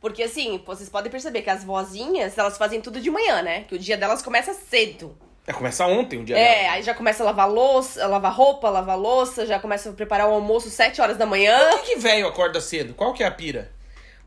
Porque 0.02 0.22
assim, 0.24 0.62
vocês 0.66 0.88
podem 0.88 1.12
perceber 1.12 1.42
que 1.42 1.50
as 1.50 1.64
vozinhas, 1.64 2.38
elas 2.38 2.58
fazem 2.58 2.80
tudo 2.80 3.00
de 3.02 3.10
manhã, 3.10 3.42
né? 3.42 3.66
Que 3.68 3.76
o 3.76 3.80
dia 3.80 3.98
delas 3.98 4.22
começa 4.22 4.54
cedo. 4.54 5.18
É, 5.48 5.54
começa 5.54 5.86
ontem 5.86 6.20
o 6.20 6.24
dia 6.24 6.38
É, 6.38 6.62
dela. 6.64 6.74
aí 6.74 6.84
já 6.84 6.94
começa 6.94 7.22
a 7.24 7.26
lavar 7.28 7.50
louça, 7.50 8.06
lavar 8.08 8.34
roupa, 8.34 8.70
lavar 8.70 8.98
louça, 8.98 9.46
já 9.46 9.60
começa 9.60 9.90
a 9.90 9.94
preparar 9.94 10.28
o 10.28 10.34
almoço 10.34 10.70
7 10.70 11.02
horas 11.02 11.18
da 11.18 11.26
manhã. 11.26 11.58
Por 11.72 11.82
que, 11.82 11.94
que 11.94 12.00
velho 12.00 12.28
acorda 12.28 12.60
cedo? 12.62 12.94
Qual 12.94 13.14
que 13.14 13.24
é 13.24 13.28
a 13.28 13.32
pira? 13.32 13.72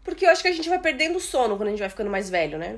Porque 0.05 0.25
eu 0.25 0.31
acho 0.31 0.43
que 0.43 0.49
a 0.49 0.53
gente 0.53 0.69
vai 0.69 0.79
perdendo 0.79 1.17
o 1.17 1.21
sono 1.21 1.57
quando 1.57 1.69
a 1.69 1.71
gente 1.71 1.81
vai 1.81 1.89
ficando 1.89 2.11
mais 2.11 2.31
velho, 2.31 2.57
né? 2.59 2.77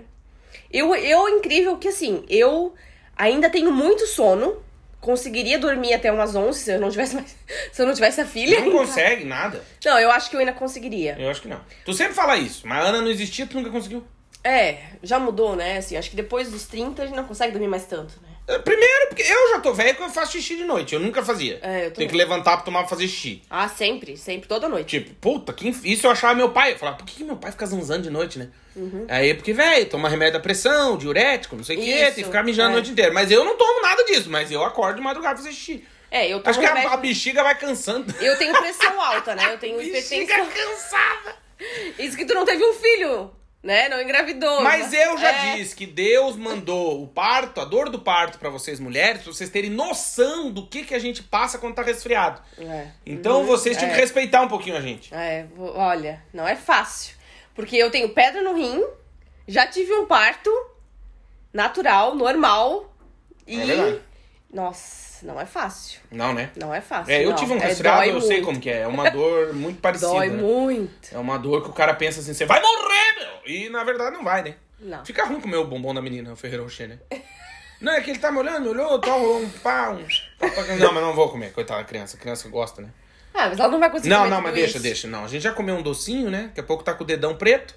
Eu, 0.73 0.95
eu 0.95 1.29
incrível 1.29 1.77
que 1.79 1.89
assim, 1.89 2.25
eu 2.29 2.75
ainda 3.17 3.49
tenho 3.51 3.71
muito 3.73 4.07
sono. 4.07 4.63
Conseguiria 5.01 5.59
dormir 5.59 5.95
até 5.95 6.13
umas 6.13 6.35
11 6.35 6.59
se 6.59 6.73
eu 6.73 6.81
não 6.81 6.91
tivesse 6.91 7.15
mais, 7.15 7.35
se 7.73 7.81
eu 7.81 7.87
não 7.87 7.95
tivesse 7.95 8.21
a 8.21 8.27
filha. 8.27 8.61
Não 8.61 8.71
consegue 8.73 9.25
nada. 9.25 9.65
Não, 9.85 9.99
eu 9.99 10.11
acho 10.11 10.29
que 10.29 10.37
eu 10.37 10.41
ainda 10.41 10.53
conseguiria. 10.53 11.17
Eu 11.19 11.31
acho 11.31 11.41
que 11.41 11.49
não. 11.49 11.61
Tu 11.85 11.95
sempre 11.95 12.15
fala 12.15 12.37
isso, 12.37 12.67
mas 12.67 12.85
a 12.85 12.89
Ana 12.89 13.01
não 13.01 13.09
existia, 13.11 13.47
tu 13.47 13.57
nunca 13.57 13.71
conseguiu. 13.71 14.05
É, 14.43 14.79
já 15.03 15.19
mudou, 15.19 15.55
né? 15.57 15.79
Assim, 15.79 15.97
acho 15.97 16.11
que 16.11 16.17
depois 16.17 16.51
dos 16.51 16.67
30 16.67 17.03
a 17.03 17.07
gente 17.07 17.17
não 17.17 17.25
consegue 17.25 17.53
dormir 17.53 17.69
mais 17.69 17.85
tanto, 17.87 18.15
né? 18.23 18.30
É, 18.55 18.59
Primeiro, 18.59 19.09
porque 19.09 19.23
eu 19.23 19.51
já 19.51 19.61
tô 19.61 19.73
velho 19.73 19.95
que 19.95 20.03
eu 20.03 20.09
faço 20.11 20.33
xixi 20.33 20.57
de 20.57 20.65
noite. 20.65 20.95
Eu 20.95 21.01
nunca 21.01 21.25
fazia. 21.25 21.59
É, 21.63 21.87
eu 21.87 21.91
Tem 21.93 22.09
que 22.09 22.17
levantar 22.17 22.57
pra 22.57 22.65
tomar 22.65 22.81
pra 22.81 22.89
fazer 22.89 23.07
xixi. 23.09 23.43
Ah, 23.49 23.69
sempre, 23.69 24.17
sempre, 24.17 24.49
toda 24.49 24.69
noite. 24.69 24.99
Tipo, 25.01 25.15
puta, 25.21 25.53
que 25.53 25.69
inf... 25.69 25.85
isso 25.85 26.07
eu 26.07 26.11
achava 26.11 26.35
meu 26.35 26.51
pai. 26.51 26.73
Eu 26.73 26.79
falava, 26.79 26.99
por 26.99 27.07
que, 27.07 27.17
que 27.17 27.25
meu 27.25 27.37
pai 27.37 27.51
fica 27.53 27.67
zanzando 27.67 28.03
de 28.03 28.11
noite, 28.11 28.39
né? 28.39 28.49
Uhum. 28.75 29.07
Aí, 29.09 29.35
porque, 29.35 29.53
velho, 29.53 29.87
toma 29.87 30.09
remédio 30.09 30.35
da 30.35 30.41
pressão, 30.41 30.97
diurético, 30.97 31.57
não 31.57 31.65
sei 31.65 31.77
o 31.77 31.81
quê, 31.81 32.05
tem 32.07 32.15
que 32.15 32.25
ficar 32.25 32.43
mijando 32.43 32.69
é. 32.69 32.73
a 32.73 32.75
noite 32.75 32.91
inteira. 32.91 33.13
Mas 33.13 33.31
eu 33.31 33.45
não 33.45 33.57
tomo 33.57 33.83
nada 33.83 34.05
disso, 34.05 34.31
mas 34.31 34.51
eu 34.51 34.65
acordo 34.65 34.97
de 34.97 35.03
madrugada 35.03 35.35
pra 35.35 35.45
fazer 35.45 35.55
xixi. 35.55 35.85
É, 36.11 36.27
eu 36.27 36.39
tomo 36.41 36.51
Acho 36.51 36.59
que 36.59 36.67
a, 36.67 36.69
remédio- 36.71 36.91
a 36.91 36.97
bexiga 36.97 37.43
vai 37.45 37.57
cansando. 37.57 38.13
Eu 38.21 38.37
tenho 38.37 38.53
pressão 38.53 39.01
alta, 39.01 39.33
né? 39.37 39.53
Eu 39.53 39.59
tenho 39.59 39.77
Bexiga 39.93 40.25
hipertensão. 40.25 40.67
cansada. 40.67 41.37
Isso 41.99 42.17
que 42.17 42.25
tu 42.25 42.35
não 42.35 42.45
teve 42.45 42.65
um 42.65 42.73
filho, 42.73 43.31
né? 43.63 43.89
Não 43.89 44.01
engravidou. 44.01 44.63
Mas 44.63 44.93
eu 44.93 45.19
já 45.19 45.31
É. 45.49 45.57
disse 45.57 45.75
que 45.77 45.87
Deus 45.87 46.37
mandou 46.37 47.03
o 47.03 47.07
parto, 47.07 47.61
a 47.61 47.65
dor 47.65 47.89
do 47.91 47.99
parto 47.99 48.39
pra 48.39 48.49
vocês 48.51 48.81
mulheres, 48.81 49.23
pra 49.23 49.33
vocês 49.33 49.51
terem 49.51 49.71
noção 49.71 50.51
do 50.51 50.67
que, 50.67 50.85
que 50.85 50.95
a 50.95 50.99
gente 50.99 51.23
passa 51.23 51.59
quando 51.59 51.75
tá 51.75 51.83
resfriado. 51.83 52.41
É. 52.59 52.89
Então 53.05 53.41
Uhum. 53.41 53.47
vocês 53.47 53.77
tinham 53.77 53.91
É. 53.91 53.95
que 53.95 54.01
respeitar 54.01 54.41
um 54.43 54.49
pouquinho 54.49 54.77
a 54.77 54.81
gente. 54.81 55.15
É, 55.15 55.47
olha, 55.59 56.23
não 56.33 56.47
é 56.49 56.57
fácil. 56.57 57.17
Porque 57.55 57.77
eu 57.77 57.91
tenho 57.91 58.09
pedra 58.11 58.43
no 58.43 58.55
rim, 58.55 58.83
já 59.47 59.67
tive 59.67 59.93
um 59.95 60.07
parto 60.07 60.51
natural, 61.53 62.15
normal. 62.15 62.95
E. 63.47 63.61
É 63.61 63.65
verdade. 63.67 64.01
Nossa, 65.23 65.27
não 65.27 65.41
é 65.41 65.47
fácil. 65.47 66.01
Não, 66.11 66.33
né? 66.33 66.51
Não 66.57 66.75
é 66.75 66.81
fácil. 66.81 67.13
É, 67.13 67.25
eu 67.25 67.31
não. 67.31 67.37
tive 67.37 67.53
um 67.53 67.57
É, 67.57 67.67
resfriado, 67.67 67.99
dói 67.99 68.11
eu 68.11 68.21
sei 68.21 68.31
muito. 68.37 68.45
como 68.47 68.61
que 68.61 68.71
é. 68.71 68.81
É 68.81 68.87
uma 68.87 69.11
dor 69.11 69.53
muito 69.55 69.81
parecida. 69.83 70.11
Dói 70.11 70.29
né? 70.29 70.43
muito. 70.43 71.09
É 71.13 71.19
uma 71.19 71.39
dor 71.39 71.63
que 71.63 71.71
o 71.71 71.73
cara 71.73 71.95
pensa 71.95 72.21
assim, 72.21 72.33
você 72.35 72.45
vai 72.47 72.61
morrer, 72.61 73.15
meu! 73.19 73.55
E 73.55 73.69
na 73.69 73.85
verdade 73.85 74.17
não 74.17 74.25
vai, 74.25 74.43
né? 74.43 74.55
Não. 74.79 75.05
Fica 75.05 75.25
ruim 75.25 75.41
comer 75.41 75.57
o 75.57 75.65
bombom 75.67 75.93
da 75.95 76.01
menina, 76.01 76.33
o 76.33 76.37
Ferreiro 76.37 76.65
Rocher, 76.65 76.89
né? 76.89 76.99
Não, 77.81 77.95
é 77.95 78.01
que 78.03 78.11
ele 78.11 78.19
tá 78.19 78.31
me 78.31 78.37
olhando, 78.39 78.61
me 78.61 78.69
olhou, 78.69 78.99
tá, 79.01 79.11
rolou 79.11 79.41
um 79.41 79.49
pá, 79.49 79.89
um... 79.89 80.05
pá, 80.39 80.49
Não, 80.79 80.93
mas 80.93 81.03
não 81.03 81.15
vou 81.15 81.31
comer, 81.31 81.51
coitada 81.51 81.81
da 81.81 81.89
criança. 81.89 82.19
A 82.19 82.21
criança 82.21 82.47
gosta, 82.51 82.83
né? 82.83 82.91
Ah, 83.33 83.49
mas 83.49 83.59
ela 83.59 83.69
não 83.69 83.81
vai 83.81 83.89
conseguir 83.89 84.11
Não, 84.11 84.19
comer 84.19 84.31
não, 84.31 84.43
mas 84.43 84.53
deixa, 84.53 84.75
isso. 84.75 84.83
deixa. 84.83 85.09
Não, 85.09 85.25
a 85.25 85.29
gente 85.29 85.41
já 85.41 85.53
comeu 85.53 85.77
um 85.77 85.83
docinho, 85.83 86.29
né? 86.31 86.49
Daqui 86.49 86.61
a 86.61 86.63
pouco 86.63 86.85
tá 86.85 86.93
com 86.93 87.05
o 87.05 87.07
dedão 87.07 87.35
preto. 87.35 87.75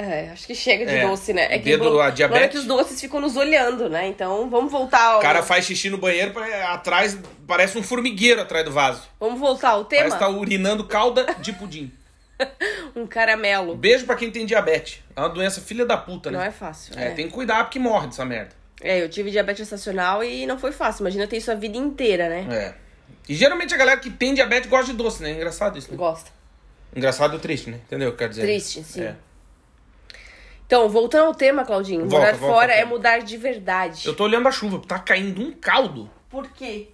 É, 0.00 0.30
acho 0.30 0.46
que 0.46 0.54
chega 0.54 0.86
de 0.86 0.94
É, 0.94 1.04
doce, 1.08 1.32
né? 1.32 1.46
É 1.50 1.58
que 1.58 1.64
dedo 1.64 2.00
a 2.00 2.10
diabetes. 2.10 2.44
É 2.44 2.48
que 2.48 2.58
os 2.58 2.64
doces 2.64 3.00
ficam 3.00 3.20
nos 3.20 3.36
olhando, 3.36 3.90
né? 3.90 4.06
Então, 4.06 4.48
vamos 4.48 4.70
voltar 4.70 5.02
ao... 5.02 5.18
O 5.18 5.22
cara 5.22 5.42
faz 5.42 5.64
xixi 5.64 5.90
no 5.90 5.98
banheiro, 5.98 6.32
atrás, 6.68 7.18
parece 7.48 7.76
um 7.76 7.82
formigueiro 7.82 8.40
atrás 8.40 8.64
do 8.64 8.70
vaso. 8.70 9.02
Vamos 9.18 9.40
voltar 9.40 9.70
ao 9.70 9.84
tema? 9.84 10.02
Parece 10.02 10.16
que 10.16 10.22
tá 10.24 10.28
urinando 10.30 10.84
calda 10.84 11.26
de 11.40 11.52
pudim. 11.52 11.92
Um 12.94 13.06
caramelo. 13.06 13.74
Beijo 13.76 14.06
pra 14.06 14.14
quem 14.14 14.30
tem 14.30 14.46
diabetes. 14.46 15.00
É 15.16 15.20
uma 15.20 15.28
doença 15.28 15.60
filha 15.60 15.84
da 15.84 15.96
puta, 15.96 16.30
né? 16.30 16.38
Não 16.38 16.44
é 16.44 16.50
fácil. 16.52 16.96
É, 16.96 17.08
É, 17.08 17.10
tem 17.10 17.26
que 17.26 17.32
cuidar 17.32 17.64
porque 17.64 17.78
morre 17.80 18.06
dessa 18.06 18.24
merda. 18.24 18.50
É, 18.80 19.02
eu 19.02 19.08
tive 19.08 19.30
diabetes 19.30 19.62
estacional 19.62 20.22
e 20.22 20.46
não 20.46 20.58
foi 20.58 20.70
fácil. 20.70 21.02
Imagina 21.02 21.26
ter 21.26 21.36
isso 21.38 21.50
a 21.50 21.54
vida 21.54 21.76
inteira, 21.76 22.28
né? 22.28 22.46
É. 22.50 22.74
E 23.28 23.34
geralmente 23.34 23.74
a 23.74 23.76
galera 23.76 23.98
que 23.98 24.10
tem 24.10 24.34
diabetes 24.34 24.70
gosta 24.70 24.86
de 24.92 24.96
doce, 24.96 25.22
né? 25.22 25.32
Engraçado 25.32 25.76
isso, 25.76 25.90
né? 25.90 25.96
Gosta. 25.96 26.30
Engraçado 26.94 27.34
ou 27.34 27.40
triste, 27.40 27.70
né? 27.70 27.78
Entendeu 27.86 28.08
o 28.08 28.12
que 28.12 28.14
eu 28.14 28.18
quero 28.18 28.30
dizer? 28.30 28.42
Triste, 28.42 28.84
sim. 28.84 29.02
É. 29.02 29.16
Então, 30.68 30.86
voltando 30.86 31.28
ao 31.28 31.34
tema, 31.34 31.64
Claudinho. 31.64 32.00
Volta, 32.00 32.16
Morar 32.18 32.32
volta, 32.36 32.54
fora 32.54 32.66
volta. 32.74 32.82
é 32.82 32.84
mudar 32.84 33.18
de 33.20 33.38
verdade. 33.38 34.06
Eu 34.06 34.14
tô 34.14 34.24
olhando 34.24 34.46
a 34.46 34.52
chuva, 34.52 34.78
tá 34.86 34.98
caindo 34.98 35.40
um 35.40 35.50
caldo. 35.50 36.10
Por 36.28 36.46
quê? 36.48 36.88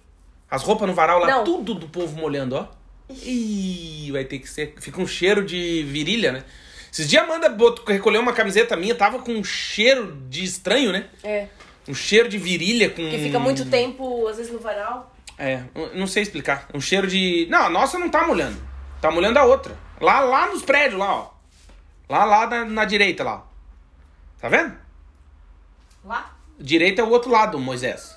As 0.49 0.63
roupas 0.63 0.87
no 0.87 0.93
varal 0.93 1.19
lá, 1.19 1.27
Não. 1.27 1.43
tudo 1.43 1.73
do 1.73 1.89
povo 1.89 2.15
molhando, 2.17 2.55
ó. 2.55 2.67
Ih, 3.09 4.09
vai 4.13 4.23
ter 4.23 4.39
que 4.39 4.49
ser. 4.49 4.75
Fica 4.79 5.01
um 5.01 5.05
cheiro 5.05 5.43
de 5.43 5.83
virilha, 5.83 6.31
né? 6.31 6.45
Esses 6.89 7.09
dias 7.09 7.21
a 7.21 7.25
Amanda 7.25 7.49
botou, 7.49 7.83
recolheu 7.85 8.21
uma 8.21 8.31
camiseta 8.31 8.77
minha, 8.77 8.95
tava 8.95 9.19
com 9.19 9.33
um 9.33 9.43
cheiro 9.43 10.15
de 10.29 10.45
estranho, 10.45 10.93
né? 10.93 11.09
É. 11.21 11.47
Um 11.85 11.93
cheiro 11.93 12.29
de 12.29 12.37
virilha 12.37 12.89
com. 12.89 13.01
Porque 13.01 13.17
fica 13.17 13.39
muito 13.39 13.65
tempo, 13.65 14.25
às 14.29 14.37
vezes, 14.37 14.53
no 14.53 14.59
varal. 14.59 15.13
É, 15.37 15.63
não 15.93 16.07
sei 16.07 16.23
explicar. 16.23 16.69
Um 16.73 16.79
cheiro 16.79 17.05
de. 17.07 17.45
Não, 17.49 17.63
a 17.65 17.69
nossa 17.69 17.99
não 17.99 18.07
tá 18.09 18.25
molhando. 18.25 18.57
Tá 19.01 19.11
molhando 19.11 19.37
a 19.37 19.43
outra. 19.43 19.77
Lá, 19.99 20.21
lá 20.21 20.47
nos 20.47 20.61
prédios, 20.63 20.97
lá, 20.97 21.13
ó. 21.13 21.29
Lá, 22.09 22.23
lá 22.23 22.47
na, 22.47 22.63
na 22.63 22.85
direita, 22.85 23.21
lá. 23.21 23.45
Tá 24.45 24.49
vendo? 24.49 24.77
Lá? 26.03 26.35
Direita 26.59 27.01
é 27.01 27.03
o 27.03 27.09
outro 27.09 27.31
lado, 27.31 27.57
Moisés. 27.57 28.15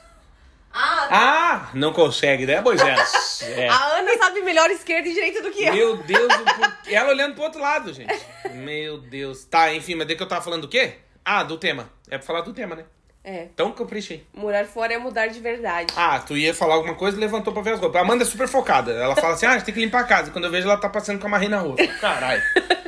Ah, 0.71 1.09
Ah, 1.11 1.71
não 1.73 1.91
consegue, 1.91 2.45
né, 2.45 2.61
Moisés? 2.61 3.41
É. 3.57 3.67
a 3.67 3.85
Ana 3.97 4.19
sabe 4.19 4.43
melhor 4.43 4.69
esquerda 4.71 5.09
e 5.09 5.15
direita 5.15 5.41
do 5.41 5.51
que 5.51 5.65
eu. 5.65 5.73
Meu 5.73 5.97
Deus, 6.05 6.31
por- 6.37 6.93
ela 6.93 7.09
olhando 7.09 7.35
pro 7.35 7.45
outro 7.45 7.63
lado, 7.63 7.95
gente. 7.95 8.15
Meu 8.53 8.99
Deus. 8.99 9.43
Tá, 9.47 9.73
enfim, 9.73 9.95
mas 9.95 10.07
de 10.07 10.17
que 10.17 10.23
eu 10.23 10.29
tava 10.29 10.43
falando 10.43 10.63
do 10.63 10.69
quê? 10.69 10.97
Ah, 11.25 11.43
do 11.43 11.57
tema. 11.57 11.89
É 12.11 12.19
pra 12.19 12.27
falar 12.27 12.43
do 12.43 12.53
tema, 12.53 12.77
né? 12.77 12.85
É. 13.25 13.45
Então 13.45 13.73
caprichei. 13.73 14.27
Morar 14.35 14.67
fora 14.67 14.93
é 14.93 14.99
mudar 14.99 15.29
de 15.29 15.41
verdade. 15.41 15.95
Ah, 15.97 16.19
tu 16.19 16.37
ia 16.37 16.53
falar 16.53 16.75
alguma 16.75 16.95
coisa 16.95 17.17
e 17.17 17.21
levantou 17.21 17.55
pra 17.55 17.63
ver 17.63 17.73
as 17.73 17.81
roupas. 17.81 17.99
A 18.03 18.05
Amanda 18.05 18.23
é 18.25 18.27
super 18.27 18.49
focada. 18.49 18.93
Ela 18.93 19.17
fala 19.17 19.33
assim: 19.33 19.47
ah, 19.47 19.51
a 19.53 19.55
gente 19.55 19.65
tem 19.65 19.73
que 19.75 19.81
limpar 19.81 20.01
a 20.01 20.05
casa. 20.05 20.31
Quando 20.31 20.45
eu 20.45 20.51
vejo, 20.51 20.69
ela 20.69 20.77
tá 20.77 20.91
passando 20.91 21.19
com 21.19 21.27
a 21.27 21.31
Marie 21.31 21.49
na 21.49 21.59
rua. 21.61 21.77
Caralho. 22.03 22.43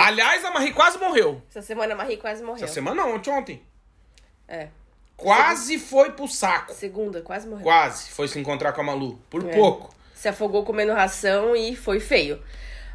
Aliás, 0.00 0.44
a 0.44 0.50
Marie 0.50 0.72
quase 0.72 0.98
morreu. 0.98 1.42
Essa 1.50 1.62
semana 1.62 1.94
a 1.94 1.96
Marie 1.96 2.16
quase 2.16 2.42
morreu. 2.42 2.64
Essa 2.64 2.74
semana 2.74 3.02
não, 3.02 3.14
ontem, 3.16 3.30
ontem. 3.30 3.62
É. 4.46 4.68
Quase 5.16 5.78
foi 5.78 6.12
pro 6.12 6.28
saco. 6.28 6.72
Segunda, 6.72 7.20
quase 7.22 7.46
morreu. 7.48 7.64
Quase 7.64 8.10
foi 8.10 8.28
se 8.28 8.38
encontrar 8.38 8.72
com 8.72 8.80
a 8.80 8.84
Malu. 8.84 9.18
Por 9.28 9.44
É. 9.48 9.52
pouco. 9.54 9.92
Se 10.14 10.28
afogou 10.28 10.64
comendo 10.64 10.92
ração 10.92 11.54
e 11.56 11.74
foi 11.76 11.98
feio. 12.00 12.40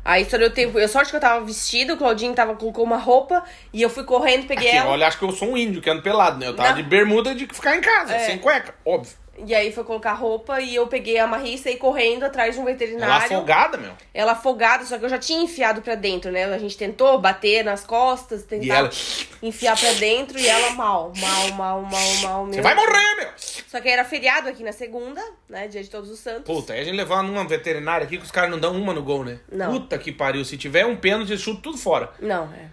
Aí 0.06 0.26
só 0.30 0.38
deu 0.38 0.52
tempo. 0.54 0.78
Eu 0.80 0.88
sorte 0.90 1.10
que 1.10 1.16
eu 1.16 1.20
tava 1.22 1.44
vestida, 1.46 1.94
o 1.94 1.98
Claudinho 1.98 2.34
tava, 2.34 2.56
colocou 2.56 2.84
uma 2.84 2.98
roupa 2.98 3.44
e 3.72 3.82
eu 3.82 3.90
fui 3.90 4.04
correndo, 4.04 4.46
peguei 4.48 4.68
Aqui, 4.70 4.78
ela. 4.78 4.90
olha, 4.92 5.08
acho 5.08 5.18
que 5.18 5.24
eu 5.24 5.32
sou 5.32 5.50
um 5.50 5.58
índio 5.58 5.82
que 5.82 5.90
ando 5.90 6.02
pelado, 6.02 6.38
né? 6.40 6.48
Eu 6.48 6.56
tava 6.56 6.70
Não. 6.70 6.76
de 6.76 6.84
bermuda 6.84 7.34
de 7.34 7.46
ficar 7.48 7.78
em 7.78 7.82
casa, 7.82 8.14
É. 8.14 8.20
sem 8.26 8.38
cueca, 8.40 8.76
óbvio. 8.86 9.14
E 9.46 9.54
aí 9.54 9.72
foi 9.72 9.84
colocar 9.84 10.14
roupa 10.14 10.60
e 10.62 10.74
eu 10.76 10.88
peguei 10.88 11.20
a 11.20 11.28
Marie 11.28 11.56
e 11.56 11.58
saí 11.58 11.78
correndo 11.78 12.24
atrás 12.24 12.54
de 12.56 12.60
um 12.60 12.64
Ela 12.64 12.72
veterinário. 12.72 13.26
afogada, 13.38 13.78
meu. 13.78 13.92
Ela 14.14 14.32
afogada, 14.34 14.86
só 14.86 14.98
que 14.98 15.06
eu 15.06 15.10
já 15.10 15.18
tinha 15.18 15.42
enfiado 15.44 15.82
pra 15.82 15.96
dentro, 15.96 16.32
né? 16.32 16.46
A 16.46 16.58
gente 16.58 16.78
tentou 16.78 17.18
bater 17.20 17.64
nas 17.64 17.86
costas, 17.86 18.44
tentar 18.44 18.76
ela- 18.76 18.90
enfiar 19.42 19.78
pra 19.78 19.92
dentro 19.94 20.40
e 20.40 20.48
ela 20.48 20.72
mal, 20.72 21.12
mal, 21.18 21.48
mal, 21.52 21.82
mal, 21.82 22.14
mal. 22.22 22.46
Você 22.48 22.62
vai 22.62 22.76
morrer, 22.76 23.16
meu. 23.18 23.28
Só 23.68 23.82
que 23.82 23.90
era 23.90 24.06
feriado 24.06 24.48
aqui 24.50 24.64
na 24.64 24.72
segunda, 24.72 25.22
né? 25.50 25.68
Dia 25.68 25.84
de 25.84 25.90
Todos 25.90 26.10
os 26.10 26.20
Santos. 26.20 26.44
Puta, 26.46 26.74
aí 26.74 26.82
a 26.82 26.84
gente 26.84 26.96
levou 26.96 27.22
numa 27.24 27.44
veterinária 27.48 28.06
aqui 28.06 28.18
que 28.18 28.24
os 28.24 28.32
caras 28.32 28.50
não 28.52 28.60
dão 28.60 28.76
uma 28.76 28.94
no 28.94 29.02
gol, 29.02 29.24
né? 29.26 29.40
Não. 29.52 29.72
Puta 29.72 29.98
que 29.98 30.12
pariu. 30.12 30.46
Se 30.46 30.58
tiver 30.58 30.86
um 30.86 30.96
pênalti, 30.96 31.32
eu 31.32 31.38
chuto 31.38 31.62
tudo 31.62 31.78
fora. 31.78 32.12
Não, 32.20 32.44
é. 32.54 32.68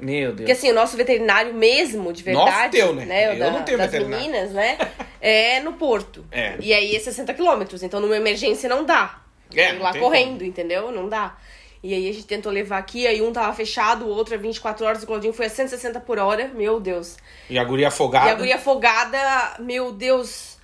Meu 0.00 0.28
Deus. 0.28 0.36
Porque 0.38 0.52
assim, 0.52 0.70
o 0.70 0.74
nosso 0.74 0.96
veterinário 0.96 1.54
mesmo, 1.54 2.12
de 2.12 2.28
Nosso 2.32 2.46
verdade, 2.46 2.76
teu, 2.76 2.94
né? 2.94 3.30
o 3.30 3.32
Eu 3.34 3.38
da- 3.38 3.50
não 3.50 3.62
tenho 3.62 3.78
das 3.78 3.90
veterinário. 3.90 4.26
meninas, 4.26 4.52
né? 4.52 4.76
É 5.26 5.60
no 5.60 5.72
Porto. 5.72 6.22
É. 6.30 6.56
E 6.60 6.74
aí 6.74 6.94
é 6.94 6.98
60 7.00 7.32
quilômetros, 7.32 7.82
então 7.82 7.98
numa 7.98 8.14
emergência 8.14 8.68
não 8.68 8.84
dá. 8.84 9.20
É, 9.54 9.72
não 9.72 9.82
lá 9.82 9.96
correndo, 9.98 10.44
entendeu? 10.44 10.90
Não 10.92 11.08
dá. 11.08 11.36
E 11.82 11.94
aí 11.94 12.08
a 12.10 12.12
gente 12.12 12.26
tentou 12.26 12.52
levar 12.52 12.76
aqui, 12.78 13.06
aí 13.06 13.22
um 13.22 13.32
tava 13.32 13.52
fechado, 13.54 14.04
o 14.04 14.08
outro 14.08 14.34
é 14.34 14.36
24 14.38 14.84
horas, 14.84 15.02
o 15.02 15.06
Claudinho 15.06 15.32
foi 15.32 15.46
a 15.46 15.50
160 15.50 15.98
por 16.00 16.18
hora, 16.18 16.48
meu 16.54 16.78
Deus. 16.78 17.16
E 17.48 17.58
a 17.58 17.64
guria 17.64 17.88
afogada. 17.88 18.28
E 18.28 18.30
a 18.32 18.34
guria 18.34 18.56
afogada, 18.56 19.56
meu 19.60 19.92
Deus, 19.92 20.58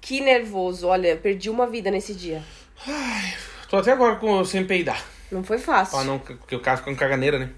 que 0.00 0.20
nervoso. 0.20 0.88
Olha, 0.88 1.16
perdi 1.16 1.48
uma 1.48 1.66
vida 1.66 1.90
nesse 1.90 2.12
dia. 2.14 2.42
Tô 3.68 3.78
até 3.78 3.92
agora 3.92 4.16
com, 4.16 4.44
sem 4.44 4.64
peidar. 4.66 5.02
Não 5.30 5.42
foi 5.42 5.58
fácil. 5.58 5.98
Ah, 5.98 6.04
não, 6.04 6.18
porque 6.18 6.54
o 6.54 6.60
cara 6.60 6.76
fica 6.76 6.90
com 6.90 6.96
caganeira, 6.96 7.38
né? 7.38 7.50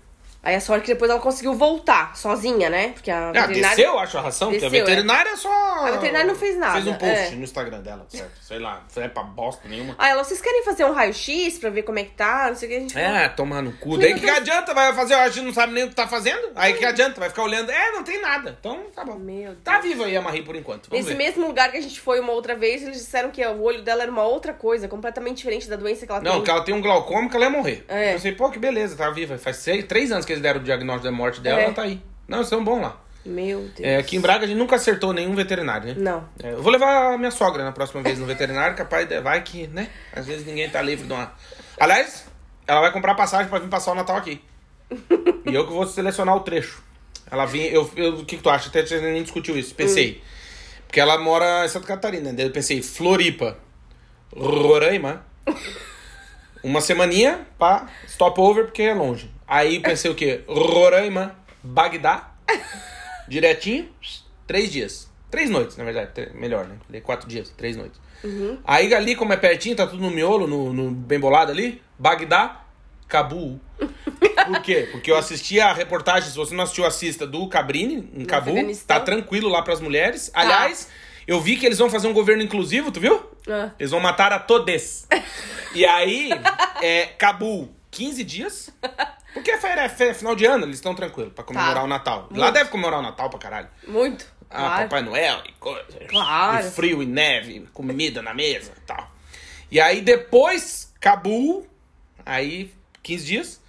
Aí 0.42 0.54
a 0.54 0.60
sorte 0.60 0.84
que 0.86 0.92
depois 0.94 1.10
ela 1.10 1.20
conseguiu 1.20 1.52
voltar 1.54 2.16
sozinha, 2.16 2.70
né? 2.70 2.90
Porque 2.90 3.10
a 3.10 3.30
Ah, 3.30 3.32
veterinária... 3.32 3.76
desceu, 3.76 3.98
acho, 3.98 4.18
a 4.18 4.20
ração, 4.20 4.50
porque 4.50 4.64
a 4.64 4.68
Desceu, 4.68 4.84
é. 4.84 4.88
veterinária 4.88 5.30
é 5.30 5.36
só. 5.36 5.50
A 5.86 5.90
veterinária 5.90 6.26
não 6.28 6.34
fez 6.36 6.56
nada, 6.56 6.74
Fez 6.74 6.86
um 6.86 6.94
post 6.94 7.12
é. 7.12 7.30
no 7.32 7.42
Instagram 7.42 7.80
dela, 7.80 8.06
certo? 8.08 8.30
Sei 8.40 8.58
lá, 8.58 8.84
não 8.96 9.02
é 9.02 9.08
pra 9.08 9.22
bosta 9.24 9.68
nenhuma. 9.68 9.94
Aí 9.98 10.10
ela, 10.12 10.22
vocês 10.22 10.40
querem 10.40 10.64
fazer 10.64 10.84
um 10.84 10.92
raio-x 10.92 11.58
pra 11.58 11.70
ver 11.70 11.82
como 11.82 11.98
é 11.98 12.04
que 12.04 12.12
tá? 12.12 12.46
Não 12.48 12.54
sei 12.56 12.68
o 12.68 12.70
que 12.70 12.76
a 12.76 12.80
gente. 12.80 12.98
É, 12.98 13.28
tomar 13.30 13.62
no 13.62 13.72
cu. 13.72 13.98
Daí 13.98 14.14
que, 14.14 14.20
que 14.20 14.30
adianta? 14.30 14.72
Vai 14.72 14.94
fazer, 14.94 15.14
a 15.14 15.28
gente 15.28 15.44
não 15.44 15.52
sabe 15.52 15.72
nem 15.72 15.84
o 15.84 15.88
que 15.88 15.94
tá 15.96 16.06
fazendo. 16.06 16.52
Aí 16.54 16.72
que 16.74 16.84
adianta? 16.84 17.18
Vai 17.18 17.28
ficar 17.28 17.42
olhando. 17.42 17.70
É, 17.70 17.90
não 17.90 18.04
tem 18.04 18.20
nada. 18.22 18.56
Então, 18.58 18.84
tá 18.94 19.04
bom. 19.04 19.16
Meu 19.18 19.46
Deus. 19.50 19.58
Tá 19.64 19.80
viva 19.80 20.04
aí 20.06 20.16
a 20.16 20.22
Marie 20.22 20.42
por 20.42 20.54
enquanto. 20.54 20.88
Vamos 20.88 21.04
Nesse 21.04 21.16
ver. 21.16 21.24
mesmo 21.24 21.46
lugar 21.46 21.70
que 21.72 21.76
a 21.78 21.80
gente 21.82 22.00
foi 22.00 22.20
uma 22.20 22.32
outra 22.32 22.54
vez, 22.54 22.82
eles 22.82 22.96
disseram 22.98 23.30
que 23.30 23.44
o 23.44 23.60
olho 23.62 23.82
dela 23.82 24.02
era 24.02 24.10
uma 24.10 24.22
outra 24.24 24.52
coisa, 24.52 24.86
completamente 24.88 25.38
diferente 25.38 25.68
da 25.68 25.74
doença 25.76 26.06
que 26.06 26.12
ela 26.12 26.20
Não, 26.20 26.34
tem. 26.34 26.44
que 26.44 26.50
ela 26.50 26.62
tem 26.64 26.74
um 26.74 26.80
glaucoma 26.80 27.28
que 27.28 27.34
ela 27.36 27.46
ia 27.46 27.50
morrer. 27.50 27.84
É. 27.88 28.10
Eu 28.10 28.12
pensei, 28.14 28.32
pô, 28.32 28.48
que 28.50 28.58
beleza, 28.58 28.96
tá 28.96 29.10
viva. 29.10 29.36
Faz 29.36 29.56
seis, 29.56 29.84
três 29.84 30.12
anos 30.12 30.27
que 30.28 30.32
eles 30.34 30.42
deram 30.42 30.60
o 30.60 30.62
diagnóstico 30.64 31.04
da 31.06 31.12
morte 31.12 31.40
dela, 31.40 31.60
É. 31.60 31.64
ela 31.64 31.72
tá 31.74 31.82
aí. 31.82 32.00
Não, 32.28 32.38
eles 32.38 32.48
são 32.48 32.62
bons 32.62 32.80
lá. 32.82 33.00
Meu 33.26 33.60
Deus. 33.60 33.80
É, 33.80 33.96
aqui 33.96 34.16
em 34.16 34.20
Braga 34.20 34.44
a 34.44 34.48
gente 34.48 34.56
nunca 34.56 34.76
acertou 34.76 35.12
nenhum 35.12 35.34
veterinário, 35.34 35.88
né? 35.88 35.94
Não. 35.98 36.28
É, 36.42 36.52
eu 36.52 36.62
vou 36.62 36.70
levar 36.72 37.14
a 37.14 37.18
minha 37.18 37.30
sogra 37.30 37.64
na 37.64 37.72
próxima 37.72 38.02
vez 38.02 38.18
no 38.18 38.24
veterinário, 38.26 38.76
capaz 38.76 39.06
de, 39.08 39.20
vai 39.20 39.42
que, 39.42 39.66
né? 39.66 39.88
Às 40.14 40.26
vezes 40.26 40.46
ninguém 40.46 40.68
tá 40.70 40.80
livre 40.80 41.06
de 41.06 41.12
uma. 41.12 41.32
Aliás, 41.78 42.26
ela 42.66 42.80
vai 42.80 42.92
comprar 42.92 43.14
passagem 43.14 43.48
pra 43.48 43.58
vir 43.58 43.68
passar 43.68 43.92
o 43.92 43.94
Natal 43.94 44.16
aqui. 44.16 44.40
e 45.46 45.54
eu 45.54 45.66
que 45.66 45.72
vou 45.72 45.86
selecionar 45.86 46.36
o 46.36 46.40
trecho. 46.40 46.82
Ela 47.30 47.44
vinha. 47.44 47.66
Eu, 47.68 47.90
eu- 47.96 48.14
o 48.20 48.24
que, 48.24 48.36
que 48.36 48.42
tu 48.42 48.48
acha? 48.48 48.68
Até 48.68 48.80
a 48.80 48.86
gente 48.86 49.02
nem 49.02 49.22
discutiu 49.22 49.58
isso. 49.58 49.74
Pensei. 49.74 50.22
Porque 50.86 50.98
ela 51.00 51.18
mora 51.18 51.64
em 51.66 51.68
Santa 51.68 51.86
Catarina. 51.86 52.32
Daí 52.32 52.46
eu 52.46 52.50
pensei, 52.52 52.80
Floripa, 52.82 53.58
Roraima. 54.34 55.22
Uma 56.62 56.80
semaninha 56.80 57.46
pra 57.58 57.86
stopover, 58.08 58.64
porque 58.64 58.82
é 58.82 58.94
longe. 58.94 59.30
Aí 59.48 59.80
pensei 59.80 60.10
o 60.10 60.14
quê? 60.14 60.42
Roraima, 60.46 61.34
Bagdá. 61.62 62.34
Direitinho, 63.26 63.88
três 64.46 64.70
dias. 64.70 65.10
Três 65.30 65.50
noites, 65.50 65.76
na 65.76 65.84
verdade. 65.84 66.30
Melhor, 66.34 66.66
né? 66.66 66.76
Falei 66.86 67.00
quatro 67.00 67.28
dias, 67.28 67.50
três 67.56 67.76
noites. 67.76 68.00
Aí 68.64 68.92
ali, 68.94 69.14
como 69.14 69.32
é 69.32 69.36
pertinho, 69.36 69.76
tá 69.76 69.86
tudo 69.86 70.02
no 70.02 70.10
miolo, 70.10 70.46
no, 70.46 70.72
no 70.72 70.90
bem 70.90 71.18
bolado 71.18 71.52
ali. 71.52 71.80
Bagdá, 71.98 72.64
Cabul. 73.06 73.60
Por 73.78 74.62
quê? 74.62 74.88
Porque 74.90 75.10
eu 75.10 75.16
assisti 75.16 75.60
a 75.60 75.72
reportagem, 75.72 76.30
se 76.30 76.36
você 76.36 76.54
não 76.54 76.64
assistiu, 76.64 76.84
assista, 76.84 77.26
do 77.26 77.48
Cabrini, 77.48 78.10
em 78.14 78.24
Cabul. 78.24 78.54
Afeganistão. 78.54 78.98
Tá 78.98 79.04
tranquilo 79.04 79.48
lá 79.48 79.62
pras 79.62 79.80
mulheres. 79.80 80.30
Aliás, 80.34 80.88
eu 81.26 81.40
vi 81.40 81.56
que 81.56 81.66
eles 81.66 81.78
vão 81.78 81.90
fazer 81.90 82.08
um 82.08 82.12
governo 82.12 82.42
inclusivo, 82.42 82.90
tu 82.90 83.00
viu? 83.00 83.30
Ah. 83.48 83.70
Eles 83.78 83.90
vão 83.90 84.00
matar 84.00 84.32
a 84.32 84.38
todes. 84.38 85.06
e 85.74 85.84
aí, 85.84 86.30
é, 86.82 87.06
Cabul, 87.18 87.74
15 87.90 88.24
dias. 88.24 88.70
Porque 89.38 89.50
é, 89.50 89.84
é 89.84 89.88
fe- 89.88 90.14
final 90.14 90.34
de 90.34 90.44
ano, 90.46 90.64
eles 90.64 90.76
estão 90.76 90.94
tranquilos 90.94 91.32
pra 91.32 91.44
comemorar 91.44 91.74
Tá. 91.74 91.82
o 91.84 91.86
Natal. 91.86 92.28
Lá 92.30 92.50
deve 92.50 92.70
comemorar 92.70 93.00
o 93.00 93.02
Natal 93.02 93.28
pra 93.30 93.38
caralho. 93.38 93.68
Muito. 93.86 94.26
Ah, 94.50 94.56
claro. 94.56 94.82
Papai 94.84 95.02
Noel 95.02 95.42
e 95.46 95.52
coisa. 95.52 95.98
Claro. 96.08 96.66
E 96.66 96.70
frio 96.70 97.02
e 97.02 97.06
neve, 97.06 97.68
comida 97.72 98.22
na 98.22 98.32
mesa 98.32 98.72
e 98.76 98.80
tal. 98.80 99.10
E 99.70 99.80
aí 99.80 100.00
depois, 100.00 100.92
Cabul, 101.00 101.66
aí 102.24 102.72
15 103.02 103.26
dias, 103.26 103.60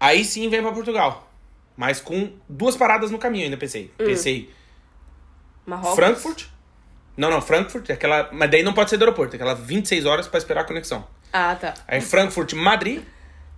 aí 0.00 0.24
sim 0.24 0.48
vem 0.48 0.62
pra 0.62 0.72
Portugal. 0.72 1.30
Mas 1.76 2.00
com 2.00 2.32
duas 2.48 2.76
paradas 2.76 3.10
no 3.10 3.18
caminho 3.18 3.44
ainda 3.44 3.56
pensei. 3.56 3.92
Hum. 4.00 4.04
Pensei 4.06 4.50
Marrocos. 5.66 5.94
Frankfurt. 5.96 6.44
Não, 7.16 7.30
não, 7.30 7.40
Frankfurt, 7.40 7.88
é 7.90 7.92
aquela, 7.92 8.28
mas 8.32 8.50
daí 8.50 8.62
não 8.62 8.72
pode 8.72 8.90
ser 8.90 8.96
do 8.96 9.04
aeroporto, 9.04 9.34
é 9.34 9.36
aquela 9.36 9.54
26 9.54 10.04
horas 10.04 10.26
pra 10.26 10.38
esperar 10.38 10.62
a 10.62 10.64
conexão. 10.64 11.06
Ah, 11.32 11.54
tá. 11.54 11.74
Aí 11.86 12.00
Frankfurt, 12.00 12.52
Madrid, 12.54 13.02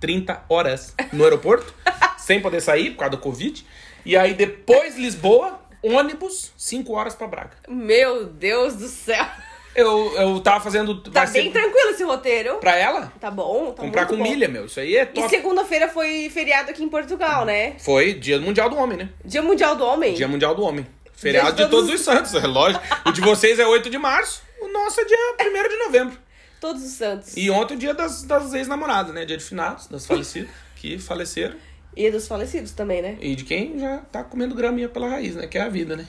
30 0.01 0.45
horas 0.49 0.95
no 1.13 1.25
aeroporto, 1.25 1.73
sem 2.19 2.41
poder 2.41 2.61
sair 2.61 2.91
por 2.91 2.99
causa 2.99 3.13
do 3.13 3.19
Covid. 3.19 3.67
E 4.05 4.17
aí 4.17 4.35
depois 4.35 4.97
Lisboa, 4.97 5.61
ônibus, 5.83 6.53
5 6.57 6.93
horas 6.93 7.15
pra 7.15 7.27
Braga. 7.27 7.53
Meu 7.69 8.25
Deus 8.25 8.75
do 8.75 8.89
céu. 8.89 9.27
Eu, 9.75 10.15
eu 10.17 10.41
tava 10.41 10.61
fazendo. 10.65 11.03
Tá 11.03 11.11
vai 11.11 11.27
ser 11.27 11.43
bem 11.43 11.53
tranquilo 11.53 11.91
esse 11.91 12.03
roteiro. 12.03 12.57
Pra 12.57 12.75
ela? 12.77 13.13
Tá 13.21 13.31
bom, 13.31 13.73
tá 13.73 13.83
comprar 13.83 14.07
com 14.07 14.17
bom. 14.17 14.23
milha, 14.23 14.49
meu. 14.49 14.65
Isso 14.65 14.81
aí 14.81 14.97
é 14.97 15.03
E 15.03 15.07
top. 15.07 15.29
segunda-feira 15.29 15.87
foi 15.89 16.31
feriado 16.31 16.71
aqui 16.71 16.83
em 16.83 16.89
Portugal, 16.89 17.45
né? 17.45 17.75
Foi 17.79 18.15
Dia 18.15 18.41
Mundial 18.41 18.71
do 18.71 18.77
Homem, 18.77 18.97
né? 18.97 19.11
Dia 19.23 19.43
Mundial 19.43 19.77
do 19.77 19.85
Homem. 19.85 20.15
Dia 20.15 20.27
Mundial 20.27 20.55
do 20.55 20.63
Homem. 20.63 20.87
Feriado 21.15 21.53
de 21.53 21.65
de 21.65 21.71
todos 21.71 21.89
todos 21.89 22.01
os 22.01 22.05
santos, 22.05 22.35
é 22.35 22.47
lógico. 22.47 22.83
O 23.07 23.13
de 23.13 23.21
vocês 23.21 23.59
é 23.59 23.67
8 23.67 23.91
de 23.91 23.99
março, 23.99 24.43
o 24.61 24.69
nosso 24.69 25.01
é 25.01 25.05
dia 25.05 25.19
1 25.41 25.69
de 25.69 25.77
novembro. 25.77 26.19
Todos 26.61 26.83
os 26.83 26.93
santos. 26.93 27.37
E 27.37 27.51
ontem 27.51 27.75
o 27.75 27.79
dia 27.79 27.95
das, 27.95 28.23
das 28.23 28.53
ex-namoradas, 28.55 29.15
né? 29.15 29.25
Dia 29.25 29.37
de 29.37 29.45
finados, 29.45 29.87
das 29.87 30.07
falecidas, 30.07 30.51
que 30.77 30.99
faleceram. 30.99 31.57
E 31.97 32.11
dos 32.11 32.29
falecidos 32.29 32.73
também, 32.73 33.01
né? 33.01 33.17
E 33.21 33.35
de 33.35 33.45
quem 33.45 33.79
já 33.79 33.99
tá 33.99 34.23
comendo 34.23 34.55
graminha 34.55 34.89
pela 34.89 35.09
raiz, 35.09 35.35
né? 35.35 35.47
Que 35.47 35.59
é 35.59 35.63
a 35.63 35.69
vida, 35.69 35.97
né? 35.97 36.07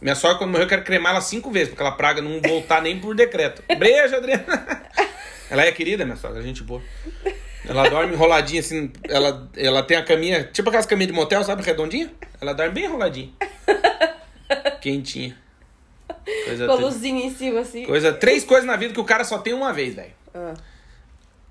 Minha 0.00 0.14
sogra, 0.14 0.38
quando 0.38 0.50
morreu, 0.50 0.64
eu 0.64 0.68
quero 0.68 0.84
cremar 0.84 1.12
ela 1.12 1.20
cinco 1.20 1.50
vezes, 1.50 1.68
porque 1.68 1.82
aquela 1.82 1.96
praga 1.96 2.20
não 2.20 2.40
voltar 2.40 2.82
nem 2.82 3.00
por 3.00 3.14
decreto. 3.14 3.62
Beijo, 3.78 4.14
Adriana! 4.14 4.82
Ela 5.48 5.64
é 5.64 5.72
querida, 5.72 6.04
minha 6.04 6.16
sogra, 6.16 6.42
gente 6.42 6.62
boa. 6.62 6.82
Ela 7.64 7.88
dorme 7.88 8.14
enroladinha, 8.14 8.60
assim, 8.60 8.92
ela, 9.08 9.48
ela 9.56 9.82
tem 9.82 9.96
a 9.96 10.02
caminha, 10.02 10.44
tipo 10.44 10.68
aquelas 10.68 10.86
caminhas 10.86 11.08
de 11.08 11.12
motel, 11.12 11.42
sabe, 11.44 11.62
redondinha? 11.62 12.12
Ela 12.40 12.52
dorme 12.52 12.72
bem 12.72 12.84
enroladinha. 12.84 13.32
Quentinha. 14.82 15.36
Coisa, 16.44 16.66
Com 16.66 16.72
a 16.72 16.76
luzinha 16.76 17.24
em 17.26 17.34
cima, 17.34 17.60
assim. 17.60 17.84
coisa, 17.84 18.12
três 18.12 18.44
coisas 18.44 18.66
na 18.66 18.76
vida 18.76 18.92
que 18.94 19.00
o 19.00 19.04
cara 19.04 19.24
só 19.24 19.38
tem 19.38 19.54
uma 19.54 19.72
vez, 19.72 19.94
velho. 19.94 20.12
Ah. 20.34 20.54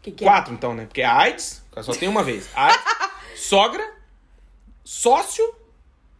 Que 0.01 0.11
que 0.11 0.23
é? 0.23 0.27
Quatro, 0.27 0.53
então, 0.53 0.73
né? 0.73 0.85
Porque 0.85 1.01
a 1.01 1.15
AIDS, 1.17 1.63
o 1.71 1.75
cara 1.75 1.83
só 1.83 1.93
tem 1.93 2.07
uma 2.09 2.23
vez. 2.23 2.47
AIDS, 2.55 2.83
sogra, 3.35 3.85
sócio 4.83 5.43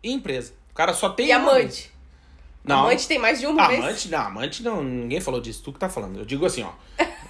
e 0.04 0.12
empresa. 0.12 0.54
O 0.72 0.74
cara 0.76 0.94
só 0.94 1.10
tem 1.10 1.28
E 1.30 1.36
uma 1.36 1.54
vez. 1.54 1.58
amante? 1.64 1.92
Não. 2.64 2.80
Amante 2.86 3.08
tem 3.08 3.20
mais 3.20 3.40
de 3.40 3.46
uma 3.46 3.68
vez? 3.68 3.80
Amante, 3.80 4.10
não, 4.10 4.20
amante 4.22 4.64
não, 4.64 4.84
ninguém 4.84 5.22
falou 5.22 5.40
disso, 5.40 5.62
tu 5.64 5.72
que 5.72 5.80
tá 5.80 5.88
falando. 5.88 6.18
Eu 6.20 6.26
digo 6.26 6.46
assim, 6.46 6.64
ó. 6.64 6.72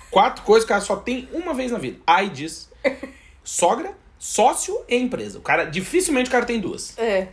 Quatro 0.10 0.44
coisas 0.44 0.64
que 0.66 0.72
o 0.72 0.76
cara 0.76 0.82
só 0.86 0.96
tem 0.96 1.28
uma 1.34 1.54
vez 1.54 1.72
na 1.72 1.78
vida. 1.78 2.00
AIDS, 2.08 2.70
sogra, 3.44 3.94
sócio 4.18 4.82
e 4.88 4.96
empresa. 4.96 5.38
O 5.38 5.42
cara, 5.42 5.66
dificilmente 5.66 6.30
o 6.30 6.32
cara 6.32 6.46
tem 6.46 6.60
duas. 6.60 6.98
É. 6.98 7.28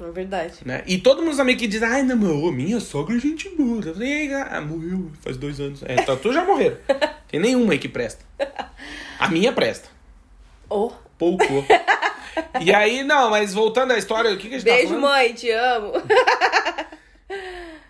É 0.00 0.10
verdade. 0.10 0.54
Né? 0.64 0.82
E 0.86 0.98
todo 0.98 1.22
mundo 1.22 1.36
também 1.36 1.56
que 1.56 1.66
diz, 1.66 1.82
ai, 1.82 2.02
não, 2.02 2.16
meu, 2.16 2.52
minha 2.52 2.80
sogra 2.80 3.16
é 3.16 3.18
gente 3.18 3.48
boa. 3.50 3.82
Eu 3.84 3.92
falei, 3.94 4.32
ah, 4.34 4.60
morreu 4.60 5.10
faz 5.20 5.36
dois 5.36 5.60
anos. 5.60 5.82
É, 5.82 5.94
então 5.94 6.16
tu 6.16 6.32
já 6.32 6.44
morreram. 6.44 6.76
Tem 7.28 7.38
nenhuma 7.40 7.72
aí 7.72 7.78
que 7.78 7.88
presta. 7.88 8.24
A 9.18 9.28
minha 9.28 9.52
presta. 9.52 9.88
Oh. 10.68 10.90
Pouco. 11.18 11.44
E 12.60 12.72
aí, 12.72 13.02
não, 13.02 13.30
mas 13.30 13.52
voltando 13.52 13.92
à 13.92 13.98
história, 13.98 14.32
o 14.32 14.36
que, 14.38 14.48
que 14.48 14.54
a 14.54 14.58
gente 14.58 14.66
tá 14.66 14.74
Beijo, 14.74 14.88
falando? 14.88 15.02
mãe, 15.02 15.34
te 15.34 15.50
amo. 15.50 15.92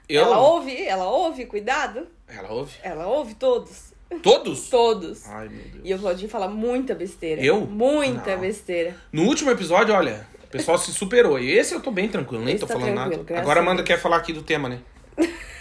Eu? 0.08 0.24
Ela 0.24 0.40
ouve, 0.40 0.84
ela 0.86 1.08
ouve, 1.08 1.46
cuidado. 1.46 2.08
Ela 2.26 2.50
ouve? 2.50 2.72
Ela 2.82 3.06
ouve 3.06 3.34
todos. 3.34 3.92
Todos? 4.22 4.68
Todos. 4.68 5.28
Ai, 5.28 5.48
meu 5.48 5.62
Deus. 5.62 5.82
E 5.84 5.94
o 5.94 5.98
Claudinho 6.00 6.28
fala 6.28 6.48
muita 6.48 6.96
besteira. 6.96 7.40
Eu? 7.40 7.60
Muita 7.60 8.34
Não. 8.34 8.40
besteira. 8.40 8.96
No 9.12 9.22
último 9.22 9.52
episódio, 9.52 9.94
olha, 9.94 10.26
o 10.50 10.52
pessoal 10.52 10.76
se 10.76 10.92
superou. 10.92 11.38
E 11.38 11.48
esse 11.52 11.72
eu 11.72 11.80
tô 11.80 11.92
bem 11.92 12.08
tranquilo, 12.08 12.44
nem 12.44 12.56
Esse 12.56 12.66
tô 12.66 12.66
tá 12.66 12.74
falando 12.74 12.92
nada. 12.92 13.24
Agora 13.38 13.60
a 13.60 13.62
Amanda 13.62 13.84
quer 13.84 14.00
falar 14.00 14.16
aqui 14.16 14.32
do 14.32 14.42
tema, 14.42 14.68
né? 14.68 14.80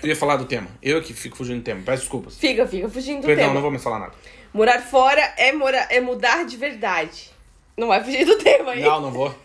Tu 0.01 0.07
ia 0.07 0.15
falar 0.15 0.35
do 0.35 0.45
tema. 0.45 0.67
Eu 0.81 0.99
que 0.99 1.13
fico 1.13 1.37
fugindo 1.37 1.59
do 1.59 1.63
tema. 1.63 1.83
Peço 1.85 2.01
desculpas. 2.01 2.35
Fica, 2.39 2.65
fica 2.65 2.89
fugindo 2.89 3.21
do 3.21 3.27
Perdão, 3.27 3.43
tema. 3.45 3.53
não 3.53 3.61
vou 3.61 3.69
mais 3.69 3.83
falar 3.83 3.99
nada. 3.99 4.13
Morar 4.51 4.81
fora 4.81 5.21
é, 5.37 5.51
mora, 5.51 5.77
é 5.91 6.01
mudar 6.01 6.43
de 6.43 6.57
verdade. 6.57 7.29
Não 7.77 7.89
vai 7.89 8.03
fugir 8.03 8.25
do 8.25 8.35
tema 8.37 8.71
aí. 8.71 8.81
Não, 8.81 8.99
não 8.99 9.11
vou. 9.11 9.35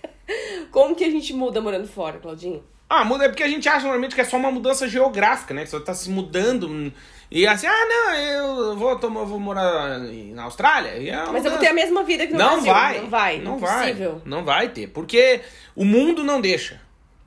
Como 0.72 0.94
que 0.94 1.04
a 1.04 1.10
gente 1.10 1.34
muda 1.34 1.60
morando 1.60 1.86
fora, 1.86 2.18
Claudinho? 2.18 2.64
Ah, 2.88 3.04
muda 3.04 3.26
é 3.26 3.28
porque 3.28 3.42
a 3.42 3.48
gente 3.48 3.68
acha 3.68 3.82
normalmente 3.82 4.14
que 4.14 4.20
é 4.22 4.24
só 4.24 4.38
uma 4.38 4.50
mudança 4.50 4.88
geográfica, 4.88 5.52
né? 5.52 5.64
Que 5.64 5.70
você 5.70 5.80
tá 5.80 5.92
se 5.92 6.08
mudando. 6.08 6.90
E 7.30 7.46
assim, 7.46 7.66
ah, 7.66 7.86
não, 7.86 8.14
eu 8.14 8.76
vou, 8.76 8.96
tomar, 8.98 9.24
vou 9.24 9.40
morar 9.40 9.98
na 9.98 10.44
Austrália. 10.44 10.96
E 10.98 11.10
é 11.10 11.16
uma 11.22 11.32
Mas 11.32 11.44
eu 11.44 11.50
vou 11.50 11.58
ter 11.60 11.68
a 11.68 11.72
mesma 11.74 12.02
vida 12.04 12.26
que 12.26 12.32
no 12.32 12.38
não 12.38 12.62
Brasil. 12.62 12.72
vai, 12.72 13.00
Não 13.00 13.08
vai. 13.08 13.38
não 13.38 13.58
vai, 13.58 14.20
não 14.24 14.44
vai 14.44 14.68
ter, 14.68 14.88
porque 14.88 15.40
o 15.74 15.84
mundo 15.84 16.22
não 16.22 16.40
deixa. 16.40 16.80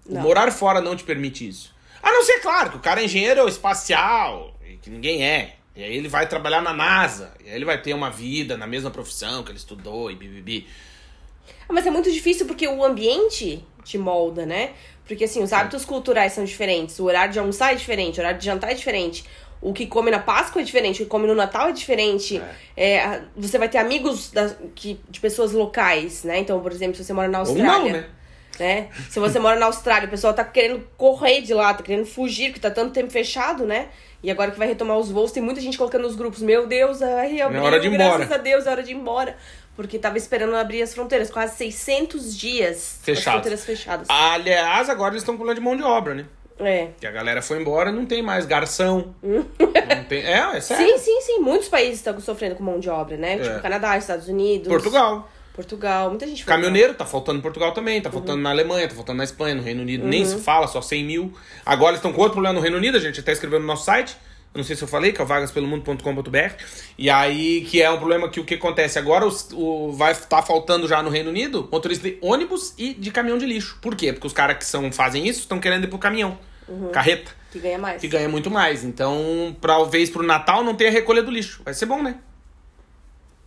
Não. 0.06 0.22
morar 0.22 0.50
fora 0.52 0.80
não 0.80 0.96
te 0.96 1.04
permite 1.04 1.46
isso. 1.48 1.76
A 2.02 2.12
não 2.12 2.24
ser, 2.24 2.40
claro, 2.40 2.70
que 2.72 2.78
o 2.78 2.80
cara 2.80 3.02
é 3.02 3.06
engenheiro 3.06 3.46
espacial, 3.48 4.56
que 4.82 4.90
ninguém 4.90 5.26
é. 5.26 5.56
E 5.76 5.84
aí 5.84 5.96
ele 5.98 6.08
vai 6.08 6.28
trabalhar 6.28 6.62
na 6.62 6.74
NASA, 6.74 7.34
e 7.44 7.50
aí 7.50 7.56
ele 7.56 7.66
vai 7.66 7.80
ter 7.82 7.94
uma 7.94 8.10
vida 8.10 8.56
na 8.58 8.66
mesma 8.66 8.90
profissão 8.90 9.44
que 9.44 9.52
ele 9.52 9.58
estudou 9.58 10.10
e 10.10 10.16
bibibi. 10.16 10.66
Ah, 11.68 11.74
Mas 11.74 11.86
é 11.86 11.92
muito 11.92 12.10
difícil 12.12 12.46
porque 12.46 12.68
o 12.68 12.84
ambiente 12.84 13.64
te 13.84 13.98
molda, 13.98 14.46
né? 14.46 14.72
Porque 15.06 15.26
assim, 15.26 15.44
os 15.44 15.54
hábitos 15.54 15.86
culturais 15.86 16.34
são 16.34 16.44
diferentes, 16.44 16.98
o 17.00 17.04
horário 17.06 17.32
de 17.34 17.40
almoçar 17.40 17.74
é 17.74 17.76
diferente, 17.76 18.18
o 18.18 18.22
horário 18.22 18.40
de 18.40 18.46
jantar 18.46 18.72
é 18.72 18.74
diferente. 18.74 19.24
O 19.62 19.74
que 19.74 19.88
come 19.88 20.12
na 20.12 20.20
Páscoa 20.20 20.62
é 20.62 20.66
diferente, 20.66 21.02
o 21.02 21.06
que 21.06 21.10
come 21.10 21.26
no 21.28 21.34
Natal 21.36 21.70
é 21.70 21.72
diferente. 21.72 22.42
É, 22.76 23.00
a- 23.00 23.22
você 23.36 23.58
vai 23.58 23.68
ter 23.68 23.80
amigos 23.80 24.32
da- 24.32 24.56
que, 24.76 25.00
de 25.10 25.20
pessoas 25.20 25.52
locais, 25.52 26.24
né? 26.24 26.38
Então, 26.40 26.60
por 26.60 26.72
exemplo, 26.72 26.96
se 26.96 27.04
você 27.04 27.14
mora 27.14 27.28
na 27.28 27.40
Ou 27.42 27.46
Austrália. 27.48 27.92
não, 27.94 28.00
né? 28.00 28.06
né? 28.60 28.88
Se 29.10 29.20
você 29.20 29.40
mora 29.40 29.60
na 29.60 29.66
Austrália, 29.68 30.08
o 30.08 30.12
pessoal 30.12 30.34
tá 30.34 30.44
querendo 30.44 30.88
correr 30.98 31.42
de 31.42 31.54
lá, 31.54 31.74
tá 31.74 31.84
querendo 31.84 32.06
fugir, 32.06 32.48
porque 32.50 32.60
tá 32.62 32.72
tanto 32.72 32.94
tempo 32.94 33.12
fechado, 33.12 33.66
né? 33.66 33.88
E 34.24 34.32
agora 34.32 34.50
que 34.52 34.58
vai 34.58 34.68
retomar 34.68 34.98
os 34.98 35.12
voos, 35.12 35.32
tem 35.32 35.44
muita 35.44 35.62
gente 35.62 35.78
colocando 35.78 36.02
nos 36.04 36.16
grupos, 36.16 36.42
meu 36.42 36.66
Deus, 36.66 37.02
ai, 37.04 37.40
abriu, 37.40 37.62
hora 37.64 37.80
de 37.80 37.88
ir 37.88 37.92
graças 37.92 38.16
embora." 38.22 38.36
a 38.36 38.38
Deus, 38.40 38.66
é 38.66 38.70
hora 38.72 38.84
de 38.84 38.92
ir 38.92 38.96
embora. 38.96 39.38
Porque 39.76 40.00
tava 40.00 40.18
esperando 40.18 40.56
abrir 40.56 40.82
as 40.82 40.92
fronteiras, 40.92 41.30
quase 41.30 41.56
600 41.56 42.36
dias 42.36 43.00
Fechados. 43.04 43.28
as 43.28 43.32
fronteiras 43.34 43.64
fechadas. 43.64 44.08
Aliás, 44.10 44.90
agora 44.90 45.14
eles 45.14 45.22
estão 45.22 45.38
com 45.38 45.54
de 45.54 45.62
mão 45.62 45.78
de 45.78 45.84
obra, 45.84 46.16
né? 46.16 46.26
É. 46.60 46.90
Que 47.00 47.06
a 47.08 47.12
galera 47.12 47.42
foi 47.42 47.60
embora, 47.62 47.92
não 47.92 48.06
tem 48.06 48.22
mais 48.22 48.46
garção. 48.46 49.14
não 49.22 50.04
tem... 50.10 50.24
É, 50.24 50.58
é 50.58 50.62
sério. 50.62 50.88
Sim, 50.88 50.98
sim, 50.98 51.22
sim. 51.22 51.40
Muitos 51.40 51.70
países 51.70 51.96
estão 51.96 52.20
sofrendo 52.20 52.56
com 52.56 52.64
mão 52.64 52.80
de 52.80 52.90
obra, 52.90 53.16
né? 53.18 53.38
Tipo, 53.38 53.62
Canadá, 53.62 53.98
Estados 53.98 54.28
Unidos. 54.28 54.68
Portugal. 54.68 55.30
Portugal, 55.54 56.10
muita 56.10 56.28
gente 56.28 56.46
Caminhoneiro, 56.46 56.94
tá 56.94 57.04
faltando 57.04 57.40
em 57.40 57.42
Portugal 57.42 57.72
também, 57.74 58.00
tá 58.00 58.10
Uhum. 58.10 58.14
faltando 58.14 58.44
na 58.44 58.52
Alemanha, 58.52 58.88
tá 58.88 58.94
faltando 58.94 59.18
na 59.18 59.24
Espanha, 59.24 59.56
no 59.56 59.64
Reino 59.64 59.82
Unido, 59.82 60.06
nem 60.06 60.24
se 60.24 60.38
fala, 60.38 60.68
só 60.68 60.84
100 60.84 61.04
mil. 61.04 61.34
Agora 61.66 61.94
eles 61.94 61.98
estão 61.98 62.14
com 62.14 62.22
outro 62.22 62.34
problema 62.34 62.54
no 62.54 62.62
Reino 62.62 62.78
Unido, 62.78 62.96
a 62.96 63.00
gente 63.00 63.20
até 63.20 63.32
escreveu 63.32 63.60
no 63.60 63.66
nosso 63.66 63.84
site, 63.84 64.16
não 64.58 64.64
sei 64.64 64.76
se 64.76 64.84
eu 64.84 64.88
falei, 64.88 65.12
que 65.12 65.22
é 65.22 65.24
o 65.24 65.28
vagaspelomundo.com.br, 65.28 66.54
e 66.98 67.10
aí 67.10 67.62
que 67.62 67.82
é 67.82 67.90
um 67.90 67.98
problema 67.98 68.30
que 68.30 68.40
o 68.40 68.44
que 68.46 68.56
acontece 68.56 68.98
agora, 69.00 69.26
os- 69.26 69.50
o, 69.54 69.92
vai 69.94 70.12
estar 70.12 70.42
faltando 70.42 70.88
já 70.88 71.02
no 71.02 71.10
Reino 71.10 71.30
Unido, 71.30 71.68
motorista 71.72 72.08
de 72.10 72.18
ônibus 72.22 72.74
e 72.78 72.94
de 72.94 73.12
caminhão 73.12 73.38
de 73.38 73.46
lixo. 73.46 73.78
Por 73.82 73.96
quê? 73.96 74.12
Porque 74.12 74.28
os 74.28 74.34
caras 74.34 74.58
que 74.58 74.66
são, 74.66 74.92
fazem 74.92 75.28
isso 75.28 75.42
estão 75.42 75.60
querendo 75.60 75.86
ir 75.86 75.88
pro 75.88 75.98
caminhão, 76.00 76.38
carreta, 76.92 77.32
que 77.52 77.60
ganha 77.60 77.78
mais. 77.78 78.02
que 78.02 78.08
ganha 78.08 78.28
muito 78.28 78.50
mais. 78.52 78.84
Então, 78.84 79.56
pra 79.62 79.82
vez 79.86 80.10
pro 80.10 80.24
Natal 80.24 80.64
não 80.64 80.76
tem 80.76 80.88
a 80.88 80.92
recolha 80.92 81.22
do 81.24 81.32
lixo. 81.32 81.62
Vai 81.64 81.74
ser 81.74 81.86
bom, 81.86 82.02
né? 82.04 82.16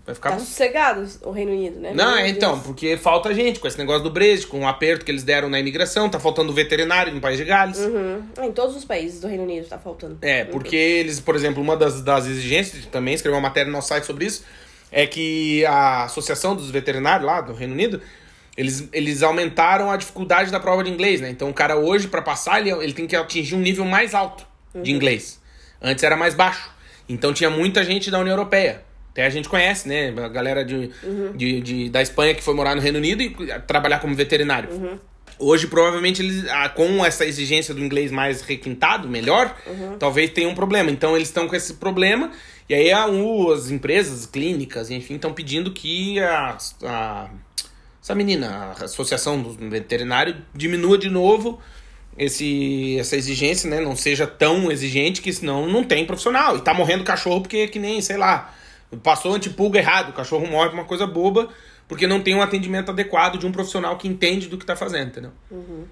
Vai 0.04 0.14
ficar 0.14 0.30
Tá 0.30 0.36
bom. 0.36 0.40
sossegado 0.44 1.06
o 1.22 1.30
Reino 1.30 1.52
Unido, 1.52 1.78
né? 1.78 1.92
Não, 1.94 2.10
Meu 2.12 2.18
é, 2.18 2.22
Deus. 2.24 2.36
então, 2.36 2.60
porque 2.60 2.96
falta 2.96 3.32
gente 3.34 3.60
com 3.60 3.68
esse 3.68 3.78
negócio 3.78 4.02
do 4.02 4.10
Brexit, 4.10 4.46
com 4.48 4.60
o 4.60 4.66
aperto 4.66 5.04
que 5.04 5.10
eles 5.10 5.22
deram 5.22 5.48
na 5.48 5.60
imigração, 5.60 6.08
tá 6.08 6.18
faltando 6.18 6.52
veterinário 6.52 7.12
no 7.14 7.20
país 7.20 7.36
de 7.36 7.44
Gales. 7.44 7.78
Uhum. 7.78 8.22
Em 8.42 8.52
todos 8.52 8.74
os 8.76 8.84
países 8.84 9.20
do 9.20 9.28
Reino 9.28 9.44
Unido 9.44 9.66
tá 9.68 9.78
faltando. 9.78 10.18
É, 10.22 10.44
porque 10.44 10.74
eles, 10.76 11.20
por 11.20 11.34
exemplo, 11.36 11.62
uma 11.62 11.76
das, 11.76 12.00
das 12.02 12.26
exigências, 12.26 12.86
também 12.86 13.14
escreveu 13.14 13.36
uma 13.38 13.48
matéria 13.48 13.66
no 13.70 13.76
nosso 13.76 13.88
site 13.88 14.04
sobre 14.04 14.24
isso, 14.26 14.44
é 14.90 15.06
que 15.06 15.64
a 15.66 16.04
Associação 16.04 16.56
dos 16.56 16.70
Veterinários 16.70 17.24
lá 17.26 17.40
do 17.40 17.52
Reino 17.52 17.74
Unido, 17.74 18.00
eles, 18.56 18.88
eles 18.92 19.22
aumentaram 19.22 19.90
a 19.90 19.96
dificuldade 19.96 20.50
da 20.50 20.58
prova 20.58 20.82
de 20.82 20.90
inglês, 20.90 21.20
né? 21.20 21.30
Então 21.30 21.48
o 21.50 21.54
cara 21.54 21.76
hoje, 21.76 22.08
pra 22.08 22.20
passar, 22.22 22.58
ele, 22.60 22.70
ele 22.82 22.92
tem 22.92 23.06
que 23.06 23.14
atingir 23.14 23.54
um 23.54 23.60
nível 23.60 23.84
mais 23.84 24.14
alto 24.14 24.44
de 24.74 24.90
inglês. 24.90 25.40
Antes 25.80 26.02
era 26.02 26.16
mais 26.16 26.34
baixo. 26.34 26.70
Então 27.08 27.32
tinha 27.32 27.48
muita 27.50 27.84
gente 27.84 28.10
da 28.10 28.18
União 28.18 28.32
Europeia. 28.34 28.82
Até 29.12 29.26
a 29.26 29.30
gente 29.30 29.48
conhece, 29.48 29.88
né? 29.88 30.14
A 30.24 30.28
galera 30.28 30.64
de, 30.64 30.90
de, 31.36 31.60
de- 31.60 31.88
da 31.90 32.00
Espanha 32.00 32.34
que 32.34 32.42
foi 32.42 32.54
morar 32.54 32.74
no 32.76 32.80
Reino 32.80 32.98
Unido 32.98 33.22
e 33.22 33.30
trabalhar 33.66 33.98
como 33.98 34.14
veterinário. 34.14 34.68
Hoje, 35.38 35.66
provavelmente, 35.68 36.20
eles, 36.20 36.44
ah, 36.50 36.68
com 36.68 37.04
essa 37.04 37.24
exigência 37.24 37.72
do 37.72 37.80
inglês 37.82 38.12
mais 38.12 38.42
requintado, 38.42 39.08
melhor, 39.08 39.56
talvez 39.98 40.30
tenha 40.30 40.48
um 40.48 40.54
problema. 40.54 40.90
Então, 40.90 41.16
eles 41.16 41.28
estão 41.28 41.48
com 41.48 41.56
esse 41.56 41.74
problema. 41.74 42.30
E 42.68 42.74
aí, 42.74 42.92
as 42.92 43.70
empresas, 43.70 44.26
clínicas, 44.26 44.90
enfim, 44.90 45.14
estão 45.14 45.32
pedindo 45.32 45.72
que 45.72 46.20
a, 46.20 46.58
a- 46.84 47.30
essa 48.02 48.14
menina, 48.14 48.74
a 48.78 48.84
Associação 48.84 49.40
dos 49.42 49.56
Veterinários, 49.56 50.36
diminua 50.54 50.96
de 50.98 51.08
novo 51.08 51.58
esse, 52.18 52.98
essa 52.98 53.16
exigência, 53.16 53.68
né? 53.68 53.80
Não 53.80 53.96
seja 53.96 54.26
tão 54.26 54.70
exigente 54.70 55.22
que 55.22 55.32
senão 55.32 55.66
não 55.66 55.82
tem 55.84 56.04
profissional. 56.04 56.56
E 56.56 56.60
tá 56.60 56.74
morrendo 56.74 57.02
cachorro 57.02 57.40
porque, 57.40 57.66
que 57.68 57.78
nem, 57.78 58.00
sei 58.02 58.16
lá, 58.18 58.54
passou 59.02 59.34
antipulga 59.34 59.78
errado. 59.78 60.10
O 60.10 60.12
cachorro 60.12 60.46
morre 60.46 60.70
por 60.70 60.74
uma 60.74 60.84
coisa 60.84 61.06
boba 61.06 61.48
porque 61.90 62.06
não 62.06 62.20
tem 62.20 62.36
um 62.36 62.40
atendimento 62.40 62.92
adequado 62.92 63.36
de 63.36 63.44
um 63.44 63.50
profissional 63.50 63.96
que 63.98 64.06
entende 64.06 64.46
do 64.46 64.56
que 64.56 64.64
tá 64.64 64.76
fazendo, 64.76 65.08
entendeu? 65.08 65.32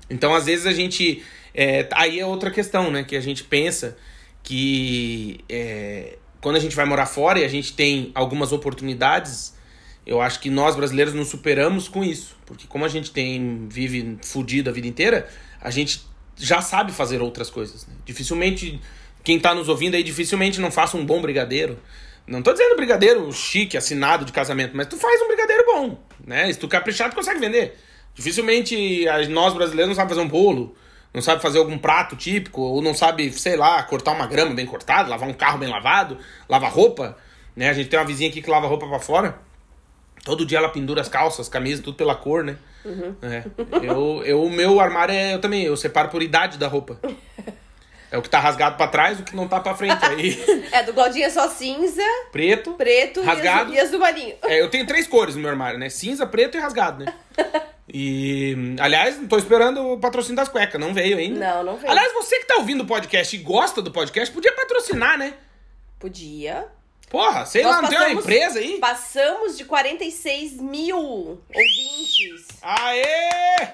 Então, 0.09 0.33
às 0.33 0.47
vezes, 0.47 0.65
a 0.65 0.73
gente. 0.73 1.25
é, 1.53 1.89
aí 1.93 2.21
é 2.21 2.25
outra 2.25 2.53
questão, 2.53 2.89
né? 2.89 3.03
Que 3.03 3.17
a 3.17 3.21
gente 3.21 3.43
pensa 3.43 3.97
que 4.45 5.41
é, 5.49 6.17
quando 6.41 6.55
a 6.55 6.61
gente 6.61 6.77
vai 6.77 6.85
morar 6.85 7.07
fora 7.07 7.41
e 7.41 7.45
a 7.45 7.49
gente 7.49 7.73
tem 7.73 8.13
algumas 8.15 8.53
oportunidades, 8.53 9.57
eu 10.07 10.21
acho 10.21 10.39
que 10.39 10.49
nós 10.49 10.77
brasileiros 10.77 11.15
nos 11.15 11.29
superamos 11.29 11.89
com 11.89 12.05
isso. 12.05 12.37
Porque 12.47 12.67
como 12.69 12.85
a 12.85 12.89
gente 12.89 13.11
tem 13.11 13.67
vive 13.69 14.19
fudido 14.23 14.71
a 14.71 14.73
vida 14.73 14.87
inteira, 14.87 15.29
a 15.61 15.71
gente 15.71 16.07
já 16.37 16.63
sabe 16.63 16.93
fazer 16.93 17.21
outras 17.21 17.51
coisas. 17.51 17.87
Né? 17.87 17.95
Dificilmente, 18.07 18.81
quem 19.25 19.41
tá 19.41 19.53
nos 19.53 19.69
ouvindo 19.69 19.97
aí, 19.97 20.05
dificilmente 20.05 20.61
não 20.61 20.71
faça 20.71 20.97
um 20.97 21.05
bom 21.05 21.21
brigadeiro. 21.21 21.77
Não 22.29 22.43
tô 22.43 22.53
dizendo 22.53 22.76
brigadeiro 22.76 23.33
chique, 23.33 23.76
assinado 23.76 24.24
de 24.24 24.33
casamento, 24.33 24.76
mas 24.76 24.87
tu 24.87 24.97
faz 24.97 25.20
um 25.22 25.26
brigadeiro 25.29 25.64
bom, 25.64 25.99
né? 26.24 26.53
Se 26.53 26.59
tu 26.59 26.68
caprichar, 26.68 27.09
tu 27.11 27.16
consegue 27.16 27.41
vender. 27.41 27.76
Dificilmente 28.14 29.09
a- 29.09 29.26
nós 29.29 29.55
brasileiros 29.55 29.89
não 29.89 29.95
sabemos 29.97 30.16
fazer 30.16 30.26
um 30.26 30.31
bolo, 30.31 30.76
não 31.14 31.22
sabe 31.22 31.41
fazer 31.41 31.59
algum 31.59 31.79
prato 31.79 32.14
típico, 32.16 32.61
ou 32.61 32.83
não 32.83 32.93
sabe, 32.93 33.33
sei 33.33 33.57
lá, 33.57 33.83
cortar 33.83 34.12
uma 34.12 34.26
grama 34.26 34.55
bem 34.55 34.66
cortada, 34.66 35.09
lavar 35.09 35.29
um 35.29 35.33
carro 35.33 35.59
bem 35.59 35.68
lavado, 35.70 36.18
lavar 36.49 36.70
roupa, 36.70 37.16
né? 37.57 37.70
A 37.70 37.72
gente 37.72 37.89
tem 37.89 37.99
uma 37.99 38.05
vizinha 38.05 38.29
aqui 38.29 38.43
que 38.43 38.51
lava 38.51 38.66
roupa 38.66 38.87
pra 38.87 38.99
fora. 38.99 39.39
Todo 40.24 40.45
dia 40.45 40.59
ela 40.59 40.68
pendura 40.68 41.01
as 41.01 41.09
calças, 41.09 41.41
as 41.41 41.49
camisas, 41.49 41.83
tudo 41.83 41.97
pela 41.97 42.14
cor, 42.14 42.45
né? 42.45 42.57
É. 43.22 43.45
Eu, 43.83 44.22
eu, 44.24 44.43
o 44.43 44.51
meu 44.51 44.81
armário 44.81 45.14
é. 45.14 45.35
Eu 45.35 45.41
também, 45.41 45.62
eu 45.64 45.76
separo 45.76 46.09
por 46.11 46.22
idade 46.22 46.59
da 46.59 46.68
roupa. 46.68 47.01
É 48.11 48.17
o 48.17 48.23
que 48.23 48.31
tá 48.31 48.39
rasgado 48.41 48.77
pra 48.77 48.89
trás, 48.89 49.21
o 49.21 49.23
que 49.23 49.37
não 49.37 49.47
tá 49.47 49.61
pra 49.61 49.75
frente. 49.75 50.03
Aí, 50.05 50.43
É, 50.73 50.83
do 50.83 50.93
Claudinho 50.95 51.27
é 51.27 51.31
só 51.31 51.49
cinza, 51.49 52.03
preto. 52.33 52.73
preto 52.73 53.21
Rasgado. 53.23 53.73
e 53.75 53.79
as, 53.79 53.91
do 53.91 53.99
Marinho. 53.99 54.35
É, 54.45 54.61
eu 54.61 54.71
tenho 54.71 54.87
três 54.87 55.07
cores 55.07 55.35
no 55.35 55.43
meu 55.43 55.51
armário, 55.51 55.79
né? 55.79 55.89
Cinza, 55.91 56.27
preto 56.27 56.57
e 56.57 56.61
rasgado, 56.61 57.05
né? 57.05 57.15
E, 57.91 58.77
aliás, 58.81 59.19
tô 59.31 59.39
esperando 59.39 59.81
o 59.93 59.99
patrocínio 59.99 60.37
das 60.37 60.47
cuecas, 60.51 60.79
não 60.79 60.93
veio 60.93 61.17
ainda. 61.17 61.41
Não, 61.55 61.65
não 61.65 61.77
veio. 61.79 61.91
Aliás, 61.91 62.13
você 62.13 62.39
que 62.41 62.45
tá 62.47 62.57
ouvindo 62.57 62.83
o 62.83 62.87
podcast 62.87 63.35
e 63.35 63.39
gosta 63.39 63.81
do 63.81 63.91
podcast, 63.91 64.31
podia 64.35 64.53
patrocinar, 64.53 65.17
né? 65.17 65.33
Podia. 65.99 66.67
Porra, 67.09 67.47
sei 67.47 67.63
Nós 67.63 67.77
lá, 67.77 67.81
não 67.83 67.89
tem 67.89 67.97
uma 67.97 68.05
passamos- 68.05 68.25
empresa 68.25 68.59
aí? 68.59 68.79
Passamos 68.79 69.57
de 69.57 69.65
46 69.65 70.61
mil 70.61 70.99
ouvintes. 70.99 72.47
Aê! 72.61 73.69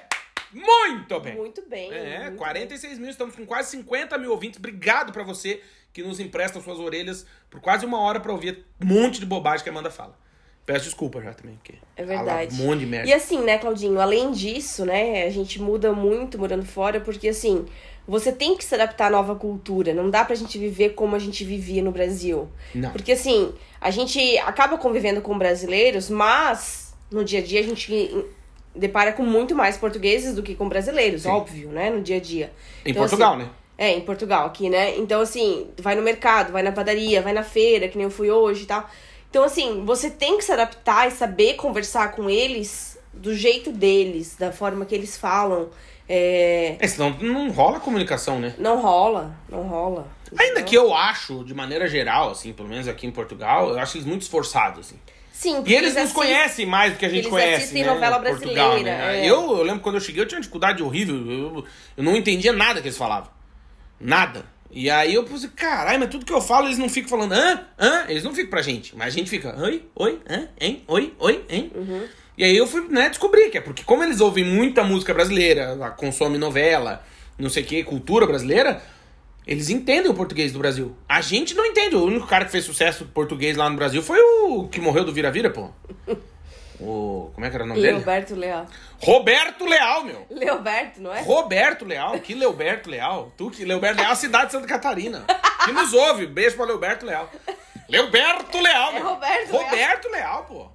Muito 0.55 1.19
bem! 1.19 1.35
Muito 1.35 1.61
bem. 1.67 1.91
É, 1.91 2.23
muito 2.25 2.37
46 2.37 2.97
mil, 2.99 3.09
estamos 3.09 3.35
com 3.35 3.45
quase 3.45 3.71
50 3.71 4.17
mil 4.17 4.31
ouvintes. 4.31 4.57
Obrigado 4.57 5.11
pra 5.11 5.23
você 5.23 5.61
que 5.91 6.01
nos 6.01 6.19
empresta 6.19 6.61
suas 6.61 6.79
orelhas 6.79 7.25
por 7.49 7.59
quase 7.59 7.85
uma 7.85 7.99
hora 7.99 8.19
pra 8.19 8.31
ouvir 8.31 8.65
um 8.81 8.85
monte 8.85 9.19
de 9.19 9.25
bobagem 9.25 9.63
que 9.63 9.69
a 9.69 9.71
Amanda 9.71 9.91
fala. 9.91 10.17
Peço 10.65 10.85
desculpa 10.85 11.21
já 11.21 11.31
também, 11.33 11.55
porque 11.57 11.75
É 11.95 12.03
verdade. 12.03 12.59
um 12.59 12.65
monte 12.65 12.79
de 12.79 12.85
merda. 12.87 13.07
E 13.07 13.13
assim, 13.13 13.39
né, 13.43 13.57
Claudinho, 13.59 13.99
além 14.01 14.31
disso, 14.31 14.83
né, 14.83 15.23
a 15.25 15.29
gente 15.29 15.61
muda 15.61 15.93
muito 15.93 16.39
morando 16.39 16.65
fora, 16.65 16.99
porque 16.99 17.27
assim, 17.29 17.65
você 18.07 18.31
tem 18.31 18.57
que 18.57 18.63
se 18.63 18.73
adaptar 18.73 19.07
à 19.07 19.09
nova 19.11 19.35
cultura. 19.35 19.93
Não 19.93 20.09
dá 20.09 20.25
pra 20.25 20.35
gente 20.35 20.57
viver 20.57 20.95
como 20.95 21.15
a 21.15 21.19
gente 21.19 21.43
vivia 21.43 21.83
no 21.83 21.91
Brasil. 21.91 22.49
Não. 22.73 22.91
Porque 22.91 23.11
assim, 23.11 23.53
a 23.79 23.91
gente 23.91 24.37
acaba 24.39 24.75
convivendo 24.77 25.21
com 25.21 25.37
brasileiros, 25.37 26.09
mas 26.09 26.95
no 27.11 27.23
dia 27.23 27.39
a 27.39 27.43
dia 27.43 27.59
a 27.59 27.63
gente 27.63 28.25
depara 28.75 29.13
com 29.13 29.23
muito 29.23 29.55
mais 29.55 29.77
portugueses 29.77 30.35
do 30.35 30.43
que 30.43 30.55
com 30.55 30.67
brasileiros, 30.67 31.23
Sim. 31.23 31.29
óbvio, 31.29 31.69
né, 31.69 31.89
no 31.89 32.01
dia 32.01 32.17
a 32.17 32.19
dia. 32.19 32.51
Em 32.85 32.91
Então, 32.91 33.01
Portugal, 33.01 33.33
assim, 33.35 33.43
né? 33.43 33.49
É, 33.77 33.91
em 33.91 34.01
Portugal 34.01 34.45
aqui, 34.47 34.69
né? 34.69 34.97
Então, 34.97 35.21
assim, 35.21 35.67
vai 35.79 35.95
no 35.95 36.01
mercado, 36.01 36.51
vai 36.53 36.63
na 36.63 36.71
padaria, 36.71 37.21
vai 37.21 37.33
na 37.33 37.43
feira, 37.43 37.87
que 37.87 37.97
nem 37.97 38.05
eu 38.05 38.11
fui 38.11 38.31
hoje 38.31 38.63
e 38.63 38.65
tal. 38.65 38.89
Então, 39.29 39.43
assim, 39.43 39.83
você 39.83 40.09
tem 40.09 40.37
que 40.37 40.45
se 40.45 40.51
adaptar 40.51 41.07
e 41.07 41.11
saber 41.11 41.55
conversar 41.55 42.11
com 42.11 42.29
eles 42.29 42.97
do 43.13 43.35
jeito 43.35 43.71
deles, 43.71 44.35
da 44.37 44.51
forma 44.51 44.85
que 44.85 44.95
eles 44.95 45.17
falam. 45.17 45.69
É, 46.07 46.77
É, 46.79 46.87
senão 46.87 47.09
não 47.19 47.49
rola 47.51 47.79
comunicação, 47.79 48.39
né? 48.39 48.53
não 48.57 48.79
rola, 48.79 49.35
não 49.49 49.63
rola. 49.63 50.07
Ainda 50.31 50.43
entendeu? 50.43 50.65
que 50.65 50.75
eu 50.75 50.93
acho, 50.93 51.43
de 51.43 51.53
maneira 51.53 51.87
geral, 51.87 52.31
assim, 52.31 52.53
pelo 52.53 52.69
menos 52.69 52.87
aqui 52.87 53.07
em 53.07 53.11
Portugal, 53.11 53.69
eu 53.71 53.79
acho 53.79 53.97
eles 53.97 54.05
muito 54.07 54.21
esforçados, 54.21 54.87
assim. 54.87 54.99
Sim, 55.37 55.61
E 55.65 55.73
eles 55.75 55.89
nos 55.93 55.97
assistem- 56.03 56.23
conhecem 56.23 56.65
mais 56.65 56.93
do 56.93 56.97
que 56.97 57.05
a 57.05 57.09
gente 57.09 57.19
eles 57.19 57.29
conhece, 57.29 57.55
assistem 57.63 57.83
né? 57.83 57.93
novela 57.93 58.19
Portugal, 58.21 58.69
brasileira, 58.69 58.97
né? 58.97 59.19
é. 59.19 59.29
Eu, 59.29 59.57
eu 59.57 59.63
lembro 59.63 59.81
quando 59.81 59.95
eu 59.95 60.01
cheguei, 60.01 60.21
eu 60.23 60.25
tinha 60.27 60.37
uma 60.37 60.41
dificuldade 60.41 60.81
horrível. 60.81 61.15
Eu, 61.15 61.65
eu 61.97 62.03
não 62.03 62.15
entendia 62.15 62.53
nada 62.53 62.79
que 62.81 62.87
eles 62.87 62.97
falavam. 62.97 63.29
Nada. 63.99 64.45
E 64.71 64.89
aí 64.89 65.13
eu 65.13 65.23
pensei, 65.25 65.49
caralho, 65.55 65.99
mas 65.99 66.09
tudo 66.09 66.25
que 66.25 66.31
eu 66.33 66.41
falo, 66.41 66.67
eles 66.67 66.77
não 66.77 66.87
ficam 66.89 67.09
falando, 67.09 67.33
hã? 67.33 67.65
Hã? 67.77 68.05
Eles 68.07 68.23
não 68.23 68.33
ficam 68.33 68.49
pra 68.49 68.61
gente. 68.61 68.95
Mas 68.95 69.07
a 69.13 69.17
gente 69.17 69.29
fica, 69.29 69.55
oi, 69.61 69.83
oi, 69.95 70.19
hã? 70.29 70.47
Hein? 70.59 70.83
Oi, 70.87 71.13
oi, 71.19 71.43
hein? 71.49 71.71
Uhum. 71.75 72.03
E 72.37 72.43
aí 72.43 72.55
eu 72.55 72.65
fui, 72.67 72.85
né, 72.89 73.09
descobrir 73.09 73.49
que 73.49 73.57
é 73.57 73.61
porque 73.61 73.83
como 73.83 74.03
eles 74.03 74.19
ouvem 74.21 74.43
muita 74.43 74.83
música 74.83 75.13
brasileira, 75.13 75.75
consomem 75.97 76.37
novela, 76.39 77.03
não 77.37 77.49
sei 77.49 77.63
o 77.63 77.65
que, 77.65 77.83
cultura 77.83 78.25
brasileira, 78.25 78.81
eles 79.45 79.69
entendem 79.69 80.09
o 80.09 80.13
português 80.13 80.51
do 80.51 80.59
Brasil. 80.59 80.95
A 81.07 81.21
gente 81.21 81.53
não 81.53 81.65
entende. 81.65 81.95
O 81.95 82.03
único 82.05 82.27
cara 82.27 82.45
que 82.45 82.51
fez 82.51 82.63
sucesso 82.65 83.05
português 83.05 83.55
lá 83.55 83.69
no 83.69 83.75
Brasil 83.75 84.01
foi 84.01 84.19
o 84.19 84.67
que 84.67 84.79
morreu 84.81 85.03
do 85.05 85.13
Vira-Vira, 85.13 85.49
pô. 85.49 85.69
O. 86.79 87.31
Como 87.33 87.45
é 87.45 87.49
que 87.49 87.55
era 87.55 87.63
o 87.63 87.67
nome 87.67 87.81
dele? 87.81 87.93
Leoberto 87.93 88.35
Leal. 88.35 88.65
Roberto 88.99 89.65
Leal, 89.65 90.03
meu. 90.03 90.25
Leoberto, 90.29 91.01
não 91.01 91.13
é? 91.13 91.21
Roberto 91.21 91.85
Leal, 91.85 92.19
que 92.19 92.33
Leoberto 92.33 92.89
Leal. 92.89 93.31
Tu 93.37 93.49
que 93.49 93.63
Leoberto 93.63 94.01
Leal, 94.01 94.15
cidade 94.15 94.47
de 94.47 94.51
Santa 94.53 94.67
Catarina. 94.67 95.25
Que 95.63 95.71
nos 95.71 95.93
ouve. 95.93 96.27
Beijo 96.27 96.55
pra 96.57 96.65
Leoberto 96.65 97.05
Leal. 97.05 97.31
Leoberto 97.87 98.59
Leal, 98.59 98.89
É 98.89 98.93
meu. 98.99 99.09
Roberto 99.09 99.51
Leal. 99.51 99.63
Roberto 99.63 100.09
Leal, 100.09 100.45
pô. 100.45 100.69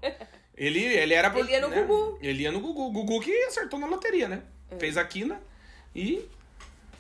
Ele, 0.56 0.84
ele 0.84 1.14
era. 1.14 1.38
Ele 1.38 1.50
ia 1.50 1.60
no 1.60 1.68
né? 1.68 1.82
Gugu. 1.82 2.18
Ele 2.22 2.42
ia 2.42 2.52
no 2.52 2.60
Gugu. 2.60 2.90
Gugu 2.90 3.20
que 3.20 3.32
acertou 3.44 3.78
na 3.78 3.86
loteria, 3.86 4.28
né? 4.28 4.42
É. 4.70 4.76
Fez 4.78 4.96
a 4.96 5.04
quina 5.04 5.40
e. 5.94 6.24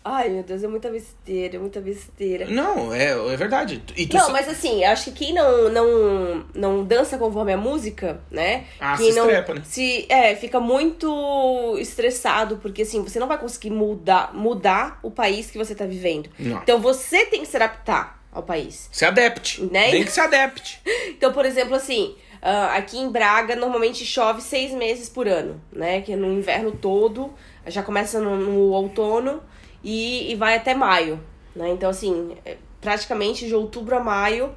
Ai, 0.02 0.30
meu 0.30 0.42
Deus, 0.42 0.62
é 0.64 0.66
muita 0.68 0.88
besteira, 0.88 1.56
é 1.56 1.58
muita 1.58 1.78
besteira. 1.78 2.46
Não, 2.46 2.92
é, 2.92 3.10
é 3.10 3.36
verdade. 3.36 3.82
Não, 4.12 4.26
sa- 4.26 4.32
mas 4.32 4.48
assim, 4.48 4.82
acho 4.82 5.04
que 5.04 5.12
quem 5.26 5.34
não, 5.34 5.68
não, 5.68 6.44
não 6.54 6.84
dança 6.84 7.18
conforme 7.18 7.52
a 7.52 7.56
música, 7.58 8.18
né? 8.30 8.64
Ah, 8.80 8.96
quem 8.96 9.12
se 9.12 9.18
não 9.18 9.26
estrepa, 9.26 9.54
né? 9.54 9.62
se 9.64 10.06
É, 10.08 10.34
fica 10.34 10.58
muito 10.58 11.76
estressado, 11.78 12.56
porque 12.58 12.82
assim, 12.82 13.02
você 13.02 13.18
não 13.20 13.28
vai 13.28 13.36
conseguir 13.38 13.70
mudar, 13.70 14.32
mudar 14.34 14.98
o 15.02 15.10
país 15.10 15.50
que 15.50 15.58
você 15.58 15.74
tá 15.74 15.84
vivendo. 15.84 16.30
Não. 16.38 16.62
Então 16.62 16.80
você 16.80 17.26
tem 17.26 17.42
que 17.42 17.48
se 17.48 17.56
adaptar 17.56 18.22
ao 18.32 18.42
país. 18.42 18.88
Se 18.90 19.04
adapte. 19.04 19.62
Né? 19.62 19.90
Tem 19.90 20.04
que 20.04 20.12
se 20.12 20.20
adapte. 20.20 20.80
Então, 21.10 21.30
por 21.34 21.44
exemplo, 21.44 21.74
assim, 21.74 22.14
ah, 22.40 22.74
aqui 22.76 22.96
em 22.96 23.10
Braga 23.10 23.54
normalmente 23.54 24.06
chove 24.06 24.40
seis 24.40 24.72
meses 24.72 25.10
por 25.10 25.28
ano, 25.28 25.60
né? 25.70 26.00
Que 26.00 26.14
é 26.14 26.16
no 26.16 26.32
inverno 26.32 26.72
todo, 26.72 27.34
já 27.66 27.82
começa 27.82 28.18
no, 28.18 28.36
no 28.38 28.70
outono 28.70 29.42
e, 29.82 30.32
e 30.32 30.34
vai 30.34 30.56
até 30.56 30.74
maio, 30.74 31.20
né? 31.54 31.70
Então, 31.70 31.90
assim, 31.90 32.36
é 32.44 32.56
praticamente 32.80 33.46
de 33.46 33.54
outubro 33.54 33.96
a 33.96 34.00
maio, 34.00 34.54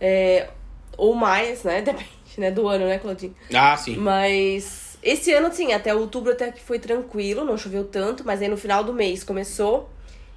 é, 0.00 0.48
ou 0.96 1.14
mais, 1.14 1.62
né? 1.62 1.80
Depende, 1.82 2.10
né? 2.38 2.50
Do 2.50 2.68
ano, 2.68 2.86
né, 2.86 2.98
Claudinho? 2.98 3.34
Ah, 3.54 3.76
sim. 3.76 3.96
Mas 3.96 4.98
esse 5.02 5.32
ano, 5.32 5.48
assim, 5.48 5.72
até 5.72 5.94
outubro 5.94 6.32
até 6.32 6.50
que 6.50 6.62
foi 6.62 6.78
tranquilo, 6.78 7.44
não 7.44 7.56
choveu 7.56 7.84
tanto, 7.84 8.24
mas 8.24 8.42
aí 8.42 8.48
no 8.48 8.56
final 8.56 8.82
do 8.82 8.92
mês 8.92 9.22
começou 9.22 9.88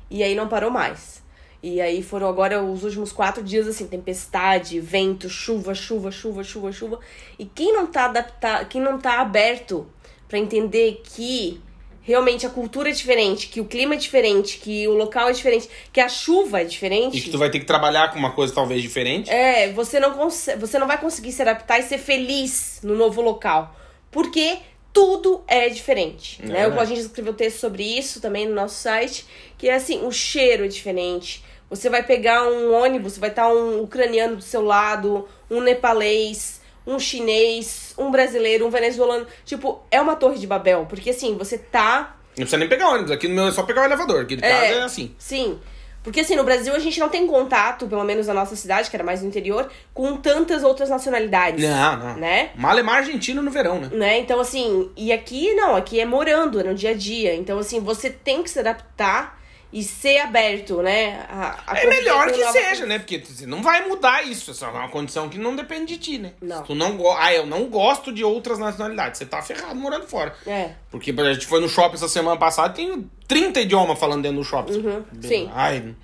e 0.09 0.23
aí 0.23 0.35
não 0.35 0.47
parou 0.47 0.69
mais. 0.69 1.23
E 1.61 1.81
aí 1.81 2.01
foram 2.01 2.27
agora 2.29 2.63
os 2.63 2.83
últimos 2.83 3.11
quatro 3.11 3.43
dias, 3.43 3.67
assim, 3.67 3.85
tempestade, 3.85 4.79
vento, 4.79 5.27
chuva, 5.27 5.73
chuva, 5.73 6.09
chuva, 6.09 6.43
chuva, 6.43 6.71
chuva. 6.71 6.99
E 7.37 7.45
quem 7.45 7.73
não 7.73 7.87
tá 7.87 8.05
adaptado, 8.05 8.67
quem 8.67 8.79
não 8.79 8.97
tá 8.97 9.19
aberto 9.19 9.85
pra 10.27 10.39
entender 10.39 11.01
que 11.03 11.61
realmente 12.09 12.43
a 12.43 12.49
cultura 12.49 12.89
é 12.89 12.91
diferente, 12.91 13.47
que 13.47 13.61
o 13.61 13.65
clima 13.65 13.93
é 13.93 13.97
diferente, 13.97 14.57
que 14.57 14.87
o 14.87 14.95
local 14.95 15.29
é 15.29 15.31
diferente, 15.31 15.69
que 15.93 16.01
a 16.01 16.09
chuva 16.09 16.61
é 16.61 16.63
diferente. 16.63 17.15
E 17.15 17.21
que 17.21 17.29
tu 17.29 17.37
vai 17.37 17.51
ter 17.51 17.59
que 17.59 17.65
trabalhar 17.65 18.11
com 18.11 18.17
uma 18.17 18.31
coisa 18.31 18.51
talvez 18.51 18.81
diferente. 18.81 19.29
É, 19.29 19.71
você 19.71 19.99
não, 19.99 20.15
você 20.15 20.79
não 20.79 20.87
vai 20.87 20.99
conseguir 20.99 21.31
se 21.31 21.43
adaptar 21.43 21.79
e 21.79 21.83
ser 21.83 21.99
feliz 21.99 22.79
no 22.81 22.95
novo 22.95 23.21
local. 23.21 23.75
Porque 24.09 24.57
tudo 24.91 25.43
é 25.47 25.69
diferente. 25.69 26.41
É 26.41 26.47
né? 26.47 26.61
verdade. 26.61 26.81
A 26.81 26.85
gente 26.85 27.01
escreveu 27.01 27.33
texto 27.35 27.59
sobre 27.59 27.83
isso 27.83 28.19
também 28.19 28.47
no 28.47 28.55
nosso 28.55 28.81
site. 28.81 29.27
Que 29.55 29.69
é 29.69 29.75
assim, 29.75 30.03
o 30.03 30.11
cheiro 30.11 30.65
é 30.65 30.67
diferente. 30.67 31.43
Você 31.69 31.91
vai 31.91 32.01
pegar 32.01 32.43
um 32.43 32.73
ônibus, 32.73 33.19
vai 33.19 33.29
estar 33.29 33.53
um 33.53 33.83
ucraniano 33.83 34.35
do 34.35 34.41
seu 34.41 34.63
lado, 34.63 35.27
um 35.47 35.61
nepalês, 35.61 36.58
um 36.89 36.99
chinês, 36.99 37.93
um 37.97 38.09
brasileiro, 38.09 38.65
um 38.65 38.69
venezuelano. 38.69 39.27
Tipo, 39.45 39.83
é 39.91 40.01
uma 40.01 40.15
torre 40.15 40.39
de 40.39 40.47
Babel. 40.47 40.87
Porque 40.89 41.11
assim, 41.11 41.37
você 41.37 41.57
tá 41.57 42.15
Não 42.29 42.35
precisa 42.35 42.57
nem 42.57 42.67
pegar 42.67 42.89
ônibus. 42.89 43.11
Aqui 43.11 43.27
no 43.27 43.35
meu 43.35 43.47
é 43.47 43.51
só 43.51 43.63
pegar 43.63 43.83
o 43.83 43.85
elevador. 43.85 44.23
Aqui 44.23 44.35
de 44.35 44.41
casa 44.41 44.65
é, 44.65 44.81
assim. 44.81 45.15
Sim. 45.19 45.59
Porque 46.01 46.21
assim, 46.21 46.35
no 46.35 46.43
Brasil 46.43 46.73
a 46.73 46.79
gente 46.79 46.99
não 46.99 47.09
tem 47.09 47.27
contato, 47.27 47.85
pelo 47.85 48.03
menos 48.03 48.25
na 48.25 48.33
nossa 48.33 48.55
cidade, 48.55 48.89
que 48.89 48.95
era 48.95 49.03
mais 49.03 49.21
no 49.21 49.27
interior, 49.27 49.69
com 49.93 50.17
tantas 50.17 50.63
outras 50.63 50.89
nacionalidades. 50.89 51.63
Não, 51.63 51.97
não. 51.97 52.15
Né? 52.15 52.51
Malemar 52.55 52.97
argentino 52.97 53.41
no 53.41 53.51
verão, 53.51 53.79
né? 53.79 53.89
Né? 53.91 54.19
Então, 54.19 54.39
assim, 54.39 54.89
e 54.95 55.11
aqui 55.11 55.53
não, 55.53 55.75
aqui 55.75 55.99
é 55.99 56.05
morando, 56.05 56.59
é 56.59 56.63
no 56.63 56.73
dia 56.73 56.91
a 56.91 56.93
dia. 56.95 57.35
Então, 57.35 57.59
assim, 57.59 57.79
você 57.79 58.09
tem 58.09 58.41
que 58.41 58.49
se 58.49 58.59
adaptar 58.59 59.38
e 59.71 59.83
ser 59.83 60.17
aberto, 60.19 60.81
né? 60.81 61.25
A, 61.29 61.63
a 61.67 61.79
É 61.79 61.85
melhor 61.87 62.31
que 62.31 62.43
seja, 62.51 62.85
né? 62.85 62.97
Porque 62.97 63.19
você 63.19 63.45
não 63.45 63.61
vai 63.61 63.87
mudar 63.87 64.25
isso. 64.25 64.51
Essa 64.51 64.65
é 64.65 64.69
uma 64.69 64.89
condição 64.89 65.29
que 65.29 65.37
não 65.37 65.55
depende 65.55 65.95
de 65.95 65.97
ti, 65.97 66.17
né? 66.17 66.33
Não. 66.41 66.57
Se 66.57 66.63
tu 66.63 66.75
não. 66.75 66.97
Ah, 67.17 67.33
eu 67.33 67.45
não 67.45 67.65
gosto 67.65 68.11
de 68.11 68.23
outras 68.23 68.57
nacionalidades. 68.57 69.19
Você 69.19 69.25
tá 69.25 69.41
ferrado 69.41 69.75
morando 69.75 70.07
fora. 70.07 70.35
É. 70.47 70.71
Porque 70.89 71.13
a 71.15 71.33
gente 71.33 71.45
foi 71.45 71.59
no 71.61 71.69
shopping 71.69 71.95
essa 71.95 72.09
semana 72.09 72.37
passada 72.37 72.73
tem 72.73 73.09
30 73.27 73.61
idiomas 73.61 73.99
falando 73.99 74.23
dentro 74.23 74.39
do 74.39 74.43
shopping. 74.43 74.73
Uhum, 74.73 75.03
sim. 75.21 75.49
Ai, 75.53 75.95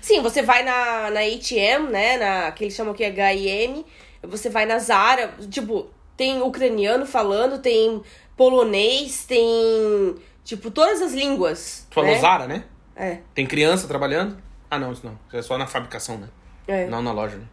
Sim, 0.00 0.22
você 0.22 0.40
vai 0.40 0.62
na, 0.64 1.10
na 1.10 1.20
ATM, 1.20 1.90
né? 1.90 2.16
Na, 2.16 2.52
que 2.52 2.64
eles 2.64 2.74
chamam 2.74 2.94
aqui 2.94 3.04
H&M. 3.04 3.84
Você 4.22 4.48
vai 4.48 4.64
na 4.64 4.78
Zara, 4.78 5.34
tipo, 5.50 5.90
tem 6.16 6.40
ucraniano 6.40 7.04
falando, 7.06 7.58
tem 7.58 8.02
polonês, 8.36 9.24
tem, 9.24 10.14
tipo, 10.42 10.70
todas 10.70 11.02
as 11.02 11.12
línguas. 11.12 11.86
tu 11.90 11.94
falou 11.94 12.10
né? 12.10 12.18
Zara, 12.18 12.46
né? 12.46 12.64
É, 13.00 13.18
Tem 13.34 13.46
criança 13.46 13.88
trabalhando? 13.88 14.36
Ah, 14.70 14.78
não, 14.78 14.92
isso 14.92 15.04
não. 15.04 15.18
Isso 15.28 15.36
é 15.36 15.42
só 15.42 15.56
na 15.58 15.66
fabricação, 15.66 16.18
né? 16.18 16.28
é. 16.68 16.86
Não 16.86 17.02
na 17.02 17.12
loja, 17.12 17.36
né? 17.36 17.44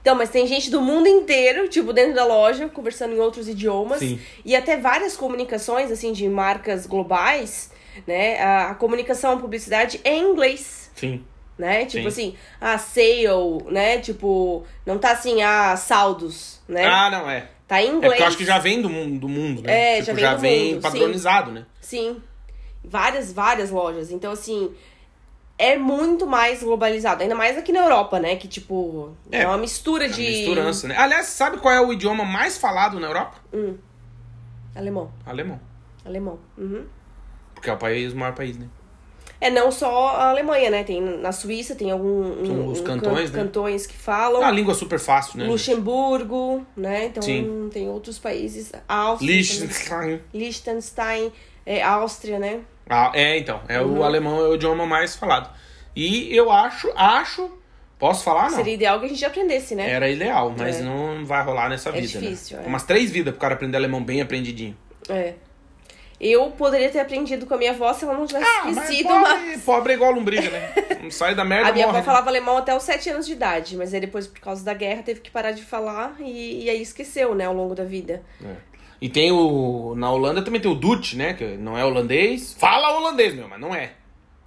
Então, 0.00 0.14
mas 0.16 0.30
tem 0.30 0.46
gente 0.46 0.70
do 0.70 0.80
mundo 0.80 1.06
inteiro, 1.06 1.68
tipo, 1.68 1.92
dentro 1.92 2.14
da 2.14 2.24
loja, 2.24 2.68
conversando 2.68 3.14
em 3.14 3.18
outros 3.18 3.48
idiomas. 3.48 3.98
Sim. 3.98 4.18
E 4.44 4.56
até 4.56 4.76
várias 4.76 5.16
comunicações, 5.16 5.90
assim, 5.92 6.12
de 6.12 6.26
marcas 6.28 6.86
globais, 6.86 7.70
né? 8.06 8.40
A, 8.40 8.70
a 8.70 8.74
comunicação, 8.74 9.32
a 9.32 9.36
publicidade 9.36 10.00
é 10.04 10.14
em 10.14 10.30
inglês, 10.30 10.90
Sim. 10.94 11.22
né? 11.58 11.84
Tipo 11.84 12.10
Sim. 12.10 12.30
assim, 12.30 12.36
a 12.60 12.78
sale, 12.78 13.62
né? 13.70 13.98
Tipo, 13.98 14.64
não 14.86 14.98
tá 14.98 15.10
assim, 15.12 15.42
a 15.42 15.76
saldos, 15.76 16.60
né? 16.66 16.86
Ah, 16.86 17.10
não, 17.10 17.28
é. 17.28 17.48
tá 17.66 17.82
em 17.82 17.86
É 17.86 17.88
inglês. 17.88 18.12
porque 18.12 18.22
eu 18.22 18.26
acho 18.28 18.36
que 18.38 18.44
já 18.46 18.58
vem 18.58 18.80
do 18.80 18.88
mundo, 18.88 19.18
do 19.20 19.28
mundo 19.28 19.62
né? 19.62 19.98
É, 19.98 20.02
tipo, 20.02 20.18
já 20.18 20.34
vem 20.34 20.68
do 20.68 20.74
mundo, 20.76 20.82
padronizado, 20.82 21.50
né? 21.50 21.66
Sim. 21.80 22.22
Várias, 22.84 23.32
várias 23.32 23.70
lojas. 23.70 24.10
Então, 24.10 24.32
assim, 24.32 24.72
é 25.58 25.76
muito 25.76 26.26
mais 26.26 26.62
globalizado. 26.62 27.22
Ainda 27.22 27.34
mais 27.34 27.58
aqui 27.58 27.72
na 27.72 27.80
Europa, 27.80 28.18
né? 28.18 28.36
Que, 28.36 28.48
tipo, 28.48 29.12
é, 29.30 29.42
É, 29.42 29.46
uma 29.46 29.58
mistura 29.58 30.04
A 30.06 30.08
de... 30.08 30.22
misturança, 30.22 30.88
né? 30.88 30.96
Aliás, 30.96 31.26
sabe 31.26 31.58
qual 31.58 31.74
é 31.74 31.80
o 31.80 31.92
idioma 31.92 32.24
mais 32.24 32.56
falado 32.56 32.98
na 33.00 33.06
Europa? 33.08 33.36
Alemão. 34.74 35.10
Alemão. 35.26 35.60
Alemão. 36.04 36.38
Uhum. 36.56 36.84
Porque 37.54 37.68
é 37.68 37.72
o 37.72 37.76
país, 37.76 38.12
o 38.12 38.16
maior 38.16 38.34
país, 38.34 38.56
né? 38.56 38.66
É 39.40 39.50
não 39.50 39.70
só 39.70 40.08
a 40.16 40.30
Alemanha, 40.30 40.68
né? 40.70 40.82
Tem 40.82 41.00
na 41.00 41.30
Suíça 41.30 41.74
tem 41.76 41.90
algum 41.92 42.42
Tem 42.42 42.50
um, 42.50 42.66
os 42.68 42.80
um 42.80 42.84
cantões, 42.84 43.30
can- 43.30 43.36
né? 43.36 43.44
cantões 43.44 43.86
que 43.86 43.94
É 43.94 43.98
falam. 43.98 44.40
uma 44.40 44.50
língua 44.50 44.74
super 44.74 44.98
fácil, 44.98 45.38
né? 45.38 45.46
Luxemburgo, 45.46 46.66
né? 46.76 47.06
Então 47.06 47.22
Sim. 47.22 47.68
tem 47.72 47.88
outros 47.88 48.18
países. 48.18 48.72
Áustria. 48.88 49.32
Liechtenstein. 49.32 50.20
Liechtenstein, 50.34 51.32
é, 51.76 51.82
Áustria, 51.82 52.38
né? 52.38 52.60
Ah, 52.88 53.10
é, 53.14 53.36
então. 53.38 53.60
É 53.68 53.80
Uhum. 53.80 53.98
o 53.98 54.02
alemão 54.02 54.40
é 54.40 54.48
o 54.48 54.54
idioma 54.54 54.86
mais 54.86 55.14
falado. 55.14 55.50
E 55.94 56.34
eu 56.34 56.50
acho, 56.50 56.90
acho. 56.96 57.50
Posso 57.98 58.22
falar? 58.24 58.44
Não. 58.50 58.56
Seria 58.56 58.74
ideal 58.74 59.00
que 59.00 59.06
a 59.06 59.08
gente 59.08 59.24
aprendesse, 59.24 59.74
né? 59.74 59.90
Era 59.90 60.08
ideal, 60.08 60.54
mas 60.56 60.78
É. 60.78 60.82
não 60.82 61.26
vai 61.26 61.42
rolar 61.42 61.68
nessa 61.68 61.88
É 61.90 61.92
vida, 61.92 62.06
difícil, 62.06 62.56
né? 62.58 62.62
é. 62.64 62.66
Umas 62.68 62.84
três 62.84 63.10
vidas 63.10 63.32
pro 63.34 63.40
cara 63.40 63.54
aprender 63.54 63.76
alemão 63.76 64.02
bem 64.02 64.20
aprendidinho. 64.20 64.76
É. 65.08 65.34
Eu 66.20 66.50
poderia 66.50 66.88
ter 66.90 66.98
aprendido 66.98 67.46
com 67.46 67.54
a 67.54 67.58
minha 67.58 67.70
avó 67.70 67.92
se 67.92 68.04
ela 68.04 68.14
não 68.14 68.26
tivesse 68.26 68.44
Ah, 68.44 68.62
mas 68.64 68.76
esquecido, 68.78 69.08
pobre, 69.08 69.28
mas... 69.30 69.62
pobre 69.62 69.92
é 69.92 69.96
igual 69.96 70.10
lombriga, 70.12 70.50
né? 70.50 70.72
Não 71.02 71.10
sai 71.12 71.34
da 71.36 71.44
merda, 71.44 71.68
A 71.68 71.72
minha 71.72 71.86
morre. 71.86 71.98
avó 71.98 72.06
falava 72.06 72.28
alemão 72.28 72.56
até 72.56 72.74
os 72.76 72.82
7 72.82 73.10
anos 73.10 73.24
de 73.26 73.32
idade, 73.34 73.76
mas 73.76 73.94
aí 73.94 74.00
depois, 74.00 74.26
por 74.26 74.40
causa 74.40 74.64
da 74.64 74.74
guerra, 74.74 75.02
teve 75.04 75.20
que 75.20 75.30
parar 75.30 75.52
de 75.52 75.62
falar 75.62 76.16
e, 76.18 76.64
e 76.64 76.70
aí 76.70 76.82
esqueceu, 76.82 77.34
né, 77.36 77.44
ao 77.46 77.54
longo 77.54 77.72
da 77.74 77.84
vida. 77.84 78.22
É. 78.44 78.54
E 79.00 79.08
tem 79.08 79.30
o. 79.30 79.94
Na 79.96 80.10
Holanda 80.10 80.42
também 80.42 80.60
tem 80.60 80.70
o 80.70 80.74
Dutch, 80.74 81.14
né? 81.14 81.34
Que 81.34 81.56
não 81.56 81.78
é 81.78 81.84
holandês. 81.84 82.54
Fala 82.54 82.96
holandês, 82.96 83.34
meu, 83.34 83.48
mas 83.48 83.60
não 83.60 83.74
é. 83.74 83.92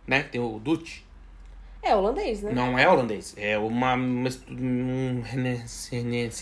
Né? 0.05 0.23
Tem 0.23 0.41
o 0.41 0.59
Dutch. 0.59 0.99
É 1.83 1.95
holandês, 1.95 2.43
né? 2.43 2.51
Não 2.53 2.77
é 2.77 2.87
holandês. 2.87 3.33
É 3.35 3.57
uma. 3.57 3.95
Um... 3.95 4.33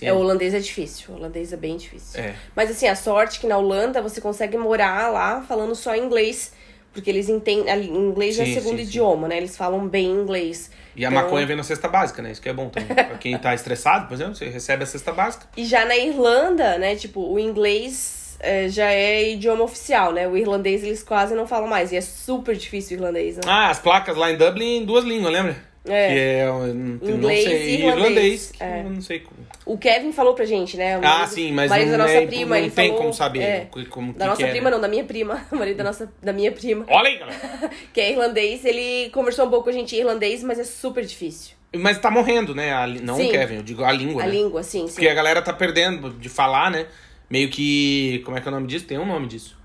É, 0.01 0.11
o 0.11 0.17
holandês 0.17 0.53
é 0.53 0.59
difícil. 0.59 1.13
O 1.13 1.17
holandês 1.17 1.53
é 1.53 1.57
bem 1.57 1.77
difícil. 1.77 2.19
É. 2.19 2.35
Mas 2.53 2.69
assim, 2.69 2.87
a 2.87 2.95
sorte 2.95 3.37
é 3.37 3.41
que 3.41 3.47
na 3.47 3.57
Holanda 3.57 4.01
você 4.01 4.19
consegue 4.19 4.57
morar 4.57 5.09
lá 5.09 5.41
falando 5.41 5.73
só 5.75 5.95
inglês. 5.95 6.53
Porque 6.99 7.09
eles 7.09 7.29
entendem. 7.29 7.69
a 7.71 7.77
Inglês 7.77 8.39
é 8.39 8.45
Sim, 8.45 8.51
o 8.51 8.53
segundo 8.55 8.77
sim, 8.77 8.83
sim. 8.83 8.89
idioma, 8.89 9.27
né? 9.27 9.37
Eles 9.37 9.55
falam 9.57 9.87
bem 9.87 10.05
inglês. 10.07 10.69
E 10.95 11.05
a 11.05 11.09
Então- 11.09 11.21
maconha 11.23 11.45
vem 11.45 11.55
na 11.55 11.63
cesta 11.63 11.87
básica, 11.87 12.21
né? 12.21 12.31
Isso 12.31 12.41
que 12.41 12.49
é 12.49 12.53
bom 12.53 12.69
também. 12.69 12.87
pra 12.95 13.17
quem 13.17 13.37
tá 13.37 13.53
estressado, 13.53 14.07
por 14.07 14.13
exemplo, 14.15 14.35
você 14.35 14.49
recebe 14.49 14.83
a 14.83 14.85
cesta 14.85 15.11
básica. 15.11 15.45
E 15.55 15.63
já 15.65 15.85
na 15.85 15.95
Irlanda, 15.95 16.77
né? 16.77 16.95
Tipo, 16.95 17.21
o 17.21 17.39
inglês 17.39 18.37
é, 18.41 18.67
já 18.69 18.91
é 18.91 19.31
idioma 19.31 19.63
oficial, 19.63 20.11
né? 20.13 20.27
O 20.27 20.35
irlandês 20.37 20.83
eles 20.83 21.03
quase 21.03 21.35
não 21.35 21.45
falam 21.47 21.67
mais. 21.67 21.91
E 21.91 21.97
é 21.97 22.01
super 22.01 22.55
difícil 22.55 22.97
o 22.97 22.99
irlandês, 23.01 23.35
né? 23.35 23.41
Ah, 23.45 23.69
as 23.69 23.79
placas 23.79 24.15
lá 24.17 24.31
em 24.31 24.37
Dublin 24.37 24.77
em 24.77 24.85
duas 24.85 25.03
línguas, 25.05 25.31
lembra? 25.31 25.55
É. 25.85 26.07
Que 26.07 26.19
é, 26.19 26.45
não, 26.45 26.67
Inglês 27.15 27.45
não 27.45 27.51
sei, 27.51 27.75
irlandês. 27.85 28.51
que 28.51 28.63
É. 28.63 28.83
não 28.83 29.01
sei 29.01 29.19
como. 29.21 29.39
O 29.65 29.77
Kevin 29.77 30.11
falou 30.11 30.33
pra 30.33 30.45
gente, 30.45 30.75
né? 30.77 30.97
O 30.97 30.99
Ah, 30.99 31.01
marido- 31.19 31.29
sim, 31.31 31.51
mas 31.53 31.69
marido 31.69 31.91
não, 31.91 31.97
da 31.97 32.03
nossa 32.05 32.13
é, 32.15 32.25
prima, 32.27 32.49
não 32.49 32.55
ele 32.57 32.69
tem 32.71 32.87
falou- 32.89 33.01
como 33.01 33.13
saber 33.13 33.39
é, 33.41 33.67
co- 33.71 33.85
como 33.85 34.13
da 34.13 34.27
nossa 34.27 34.43
é, 34.43 34.49
prima, 34.51 34.65
né? 34.65 34.71
não, 34.75 34.81
da 34.81 34.87
minha 34.87 35.03
prima. 35.03 35.45
O 35.51 35.55
marido 35.55 35.77
da, 35.77 35.83
nossa, 35.85 36.11
da 36.21 36.33
minha 36.33 36.51
prima, 36.51 36.85
Olha 36.89 37.07
aí, 37.09 37.17
galera. 37.17 37.39
que 37.93 38.01
é 38.01 38.11
irlandês, 38.11 38.65
ele 38.65 39.09
conversou 39.11 39.45
um 39.45 39.49
pouco 39.49 39.65
com 39.65 39.69
a 39.69 39.73
gente 39.73 39.95
em 39.95 39.99
irlandês, 39.99 40.43
mas 40.43 40.59
é 40.59 40.63
super 40.63 41.03
difícil. 41.05 41.55
Mas 41.75 41.99
tá 41.99 42.09
morrendo, 42.09 42.53
né? 42.55 42.73
A 42.73 42.87
não 42.87 43.15
Sim. 43.15 43.27
o 43.27 43.31
Kevin, 43.31 43.55
eu 43.57 43.63
digo 43.63 43.83
a 43.83 43.91
língua, 43.91 44.23
A 44.23 44.25
né? 44.25 44.31
língua, 44.31 44.63
sim, 44.63 44.87
sim. 44.87 44.93
Porque 44.95 45.07
a 45.07 45.13
galera 45.13 45.41
tá 45.41 45.53
perdendo 45.53 46.09
de 46.11 46.27
falar, 46.29 46.71
né? 46.71 46.87
Meio 47.29 47.47
que. 47.49 48.21
Como 48.25 48.35
é 48.35 48.41
que 48.41 48.47
é 48.47 48.51
o 48.51 48.53
nome 48.55 48.65
disso? 48.65 48.85
Tem 48.85 48.97
um 48.97 49.05
nome 49.05 49.27
disso. 49.27 49.55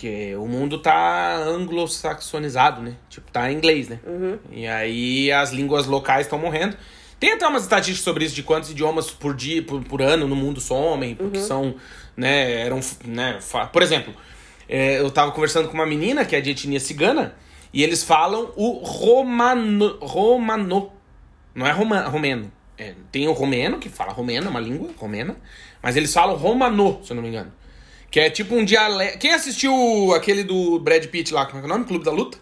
Que 0.00 0.34
o 0.34 0.46
mundo 0.46 0.78
tá 0.78 1.36
anglo-saxonizado, 1.36 2.80
né? 2.80 2.94
Tipo, 3.10 3.30
tá 3.30 3.52
em 3.52 3.56
inglês, 3.56 3.86
né? 3.90 4.00
Uhum. 4.06 4.38
E 4.50 4.66
aí 4.66 5.30
as 5.30 5.50
línguas 5.52 5.86
locais 5.86 6.24
estão 6.24 6.38
morrendo. 6.38 6.74
Tem 7.18 7.32
até 7.34 7.46
umas 7.46 7.64
estatísticas 7.64 8.02
sobre 8.02 8.24
isso, 8.24 8.34
de 8.34 8.42
quantos 8.42 8.70
idiomas 8.70 9.10
por 9.10 9.34
dia, 9.34 9.62
por, 9.62 9.84
por 9.84 10.00
ano 10.00 10.26
no 10.26 10.34
mundo 10.34 10.58
somem, 10.58 11.14
porque 11.14 11.36
Uhum. 11.36 11.44
são, 11.44 11.74
né, 12.16 12.62
eram, 12.62 12.80
né, 13.04 13.38
por 13.70 13.82
exemplo, 13.82 14.14
é, 14.66 14.98
eu 14.98 15.10
tava 15.10 15.32
conversando 15.32 15.68
com 15.68 15.74
uma 15.74 15.84
menina 15.84 16.24
que 16.24 16.34
é 16.34 16.40
de 16.40 16.50
etnia 16.52 16.80
cigana, 16.80 17.34
e 17.74 17.82
eles 17.82 18.02
falam 18.02 18.52
o 18.56 18.78
romano, 18.82 19.98
romano, 20.00 20.90
não 21.54 21.66
é 21.66 21.72
roma, 21.72 22.00
romeno, 22.08 22.50
É, 22.78 22.94
tem 23.12 23.28
o 23.28 23.32
romeno, 23.32 23.78
que 23.78 23.90
fala 23.90 24.10
romeno, 24.14 24.46
é 24.46 24.50
uma 24.50 24.60
língua 24.60 24.88
romena, 24.96 25.36
mas 25.82 25.96
eles 25.98 26.14
falam 26.14 26.34
romano, 26.36 27.00
se 27.04 27.12
eu 27.12 27.16
não 27.16 27.22
me 27.22 27.28
engano, 27.28 27.52
que 28.10 28.18
é 28.18 28.28
tipo 28.28 28.54
um 28.54 28.64
dialeto, 28.64 29.18
quem 29.18 29.32
assistiu 29.32 30.12
aquele 30.14 30.42
do 30.42 30.78
Brad 30.80 31.06
Pitt 31.06 31.32
lá, 31.32 31.46
como 31.46 31.58
é 31.58 31.60
que 31.60 31.66
é 31.66 31.70
o 31.70 31.72
nome? 31.72 31.84
Clube 31.86 32.04
da 32.04 32.10
Luta? 32.10 32.38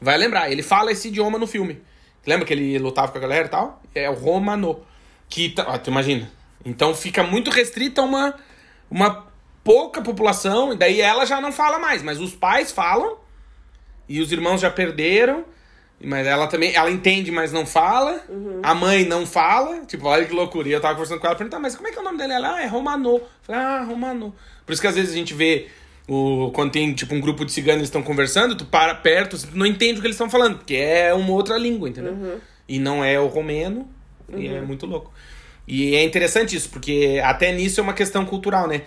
Vai 0.00 0.18
lembrar, 0.18 0.50
ele 0.50 0.62
fala 0.62 0.90
esse 0.90 1.08
idioma 1.08 1.38
no 1.38 1.46
filme. 1.46 1.80
Lembra 2.26 2.44
que 2.44 2.52
ele 2.52 2.78
lutava 2.78 3.12
com 3.12 3.18
a 3.18 3.20
galera 3.20 3.46
e 3.46 3.50
tal? 3.50 3.80
É 3.94 4.10
o 4.10 4.14
romano. 4.14 4.80
Que, 5.28 5.50
tá- 5.50 5.64
ó, 5.68 5.78
tu 5.78 5.90
imagina. 5.90 6.30
Então 6.64 6.94
fica 6.94 7.22
muito 7.22 7.50
restrita 7.50 8.00
a 8.00 8.04
uma, 8.04 8.34
uma 8.90 9.26
pouca 9.62 10.02
população, 10.02 10.72
e 10.72 10.76
daí 10.76 11.00
ela 11.00 11.24
já 11.24 11.40
não 11.40 11.52
fala 11.52 11.78
mais, 11.78 12.02
mas 12.02 12.20
os 12.20 12.34
pais 12.34 12.72
falam, 12.72 13.16
e 14.08 14.20
os 14.20 14.32
irmãos 14.32 14.60
já 14.60 14.70
perderam, 14.70 15.44
mas 16.02 16.26
ela 16.26 16.46
também, 16.46 16.74
ela 16.74 16.90
entende, 16.90 17.30
mas 17.30 17.52
não 17.52 17.64
fala. 17.64 18.22
A 18.62 18.74
mãe 18.74 19.04
não 19.04 19.26
fala. 19.26 19.80
Tipo, 19.86 20.06
olha 20.06 20.24
que 20.24 20.34
loucura. 20.34 20.68
E 20.68 20.72
eu 20.72 20.80
tava 20.80 20.94
conversando 20.94 21.20
com 21.20 21.26
ela, 21.26 21.36
perguntando, 21.36 21.62
mas 21.62 21.74
como 21.74 21.88
é 21.88 21.90
que 21.90 21.98
é 21.98 22.00
o 22.00 22.04
nome 22.04 22.18
dele? 22.18 22.34
Ela, 22.34 22.56
ah, 22.56 22.62
é 22.62 22.66
Romano. 22.66 23.20
Falei, 23.42 23.60
ah, 23.60 23.82
Romano. 23.82 24.34
Por 24.64 24.72
isso 24.72 24.82
que 24.82 24.88
às 24.88 24.94
vezes 24.94 25.12
a 25.12 25.16
gente 25.16 25.32
vê 25.32 25.68
o, 26.08 26.50
quando 26.52 26.72
tem 26.72 26.92
tipo 26.92 27.14
um 27.14 27.20
grupo 27.20 27.44
de 27.44 27.52
ciganos 27.52 27.78
eles 27.78 27.88
estão 27.88 28.02
conversando, 28.02 28.56
tu 28.56 28.64
para 28.64 28.94
perto, 28.94 29.38
tu 29.38 29.56
não 29.56 29.66
entende 29.66 29.98
o 29.98 30.00
que 30.00 30.06
eles 30.06 30.14
estão 30.14 30.30
falando, 30.30 30.58
porque 30.58 30.74
é 30.74 31.12
uma 31.12 31.32
outra 31.32 31.56
língua, 31.56 31.88
entendeu? 31.88 32.12
E 32.68 32.78
não 32.78 33.04
é 33.04 33.18
o 33.18 33.26
romeno, 33.26 33.88
e 34.36 34.48
é 34.48 34.60
muito 34.60 34.86
louco. 34.86 35.12
E 35.66 35.96
é 35.96 36.04
interessante 36.04 36.54
isso, 36.54 36.68
porque 36.70 37.20
até 37.24 37.52
nisso 37.52 37.80
é 37.80 37.82
uma 37.82 37.92
questão 37.92 38.24
cultural, 38.24 38.68
né? 38.68 38.82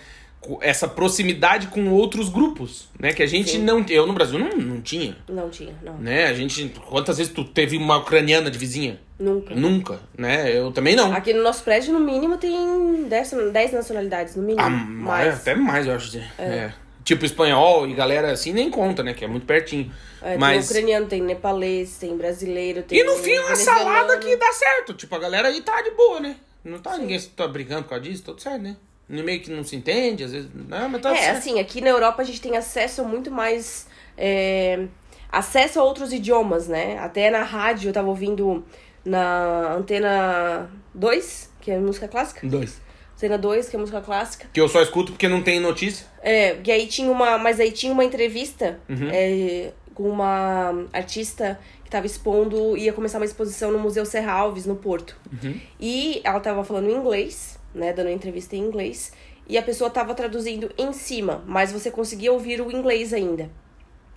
Essa 0.62 0.88
proximidade 0.88 1.66
com 1.66 1.90
outros 1.90 2.30
grupos, 2.30 2.88
né? 2.98 3.12
Que 3.12 3.22
a 3.22 3.26
gente 3.26 3.50
Sim. 3.52 3.62
não. 3.62 3.84
Eu 3.88 4.06
no 4.06 4.14
Brasil 4.14 4.38
não, 4.38 4.56
não 4.56 4.80
tinha. 4.80 5.16
Não 5.28 5.50
tinha, 5.50 5.74
não. 5.82 5.98
Né? 5.98 6.24
A 6.26 6.32
gente. 6.32 6.72
Quantas 6.88 7.18
vezes 7.18 7.32
tu 7.32 7.44
teve 7.44 7.76
uma 7.76 7.98
ucraniana 7.98 8.50
de 8.50 8.58
vizinha? 8.58 8.98
Nunca. 9.18 9.54
Nunca, 9.54 10.00
né? 10.16 10.56
Eu 10.56 10.72
também 10.72 10.96
não. 10.96 11.12
Aqui 11.12 11.34
no 11.34 11.42
nosso 11.42 11.62
prédio, 11.62 11.92
no 11.92 12.00
mínimo, 12.00 12.38
tem 12.38 13.04
10, 13.04 13.34
10 13.52 13.72
nacionalidades, 13.72 14.34
no 14.34 14.42
mínimo. 14.42 14.64
Ah, 14.64 14.70
mais. 14.70 15.34
Até 15.40 15.54
mais, 15.54 15.86
eu 15.86 15.94
acho. 15.94 16.18
É. 16.38 16.72
Tipo 17.04 17.24
espanhol 17.24 17.86
e 17.86 17.94
galera 17.94 18.32
assim 18.32 18.52
nem 18.52 18.70
conta, 18.70 19.02
né? 19.02 19.12
Que 19.12 19.24
é 19.24 19.28
muito 19.28 19.44
pertinho. 19.44 19.92
É, 20.22 20.38
Mas. 20.38 20.68
Tem 20.68 20.78
ucraniano, 20.78 21.06
tem 21.06 21.22
nepalês, 21.22 21.98
tem 21.98 22.16
brasileiro, 22.16 22.82
tem. 22.82 22.98
E 22.98 23.04
no 23.04 23.16
fim, 23.16 23.38
uma 23.38 23.56
salada 23.56 24.16
que 24.18 24.34
dá 24.36 24.52
certo. 24.52 24.94
Tipo, 24.94 25.14
a 25.16 25.18
galera 25.18 25.48
aí 25.48 25.60
tá 25.60 25.82
de 25.82 25.90
boa, 25.90 26.20
né? 26.20 26.36
Não 26.64 26.78
tá 26.78 26.96
ninguém 26.96 27.18
tá 27.20 27.48
brigando 27.48 27.84
por 27.84 27.90
causa 27.90 28.04
disso, 28.04 28.22
tudo 28.22 28.40
certo, 28.40 28.62
né? 28.62 28.76
No 29.10 29.24
meio 29.24 29.40
que 29.40 29.50
não 29.50 29.64
se 29.64 29.74
entende, 29.76 30.22
às 30.24 30.32
vezes. 30.32 30.48
Não, 30.54 30.88
mas 30.88 31.02
tá 31.02 31.12
É, 31.12 31.16
certo. 31.16 31.38
assim, 31.38 31.58
aqui 31.60 31.80
na 31.80 31.90
Europa 31.90 32.22
a 32.22 32.24
gente 32.24 32.40
tem 32.40 32.56
acesso 32.56 33.02
a 33.02 33.04
muito 33.04 33.30
mais. 33.30 33.86
é, 34.16 34.86
acesso 35.30 35.78
a 35.80 35.82
outros 35.84 36.12
idiomas, 36.12 36.66
né? 36.68 36.98
Até 36.98 37.30
na 37.30 37.42
rádio 37.42 37.88
eu 37.88 37.92
tava 37.92 38.08
ouvindo 38.08 38.64
na 39.04 39.74
antena 39.74 40.70
2, 40.94 41.50
que 41.60 41.70
é 41.70 41.78
música 41.78 42.08
clássica. 42.08 42.46
Dois. 42.46 42.80
Antena 43.16 43.36
2, 43.36 43.68
que 43.68 43.76
é 43.76 43.78
música 43.78 44.00
clássica. 44.00 44.46
Que 44.52 44.60
eu 44.60 44.68
só 44.68 44.80
escuto 44.82 45.12
porque 45.12 45.28
não 45.28 45.42
tem 45.42 45.60
notícia. 45.60 46.06
É, 46.22 46.56
e 46.64 46.72
aí 46.72 46.86
tinha 46.86 47.10
uma. 47.10 47.36
Mas 47.38 47.60
aí 47.60 47.70
tinha 47.70 47.92
uma 47.92 48.04
entrevista 48.04 48.80
Uhum. 48.88 49.08
é, 49.12 49.72
com 49.94 50.08
uma 50.08 50.86
artista 50.92 51.60
que 51.84 51.90
tava 51.90 52.06
expondo, 52.06 52.76
ia 52.76 52.92
começar 52.92 53.18
uma 53.18 53.24
exposição 53.26 53.70
no 53.70 53.78
Museu 53.78 54.06
Serra 54.06 54.32
Alves, 54.32 54.64
no 54.64 54.76
Porto. 54.76 55.16
Uhum. 55.42 55.60
E 55.78 56.20
ela 56.24 56.40
tava 56.40 56.64
falando 56.64 56.88
em 56.88 56.94
inglês, 56.94 57.58
né? 57.74 57.92
Dando 57.92 58.06
uma 58.06 58.12
entrevista 58.14 58.56
em 58.56 58.60
inglês. 58.60 59.12
E 59.48 59.58
a 59.58 59.62
pessoa 59.62 59.90
tava 59.90 60.14
traduzindo 60.14 60.70
em 60.78 60.92
cima, 60.92 61.42
mas 61.46 61.72
você 61.72 61.90
conseguia 61.90 62.32
ouvir 62.32 62.60
o 62.60 62.70
inglês 62.70 63.12
ainda. 63.12 63.50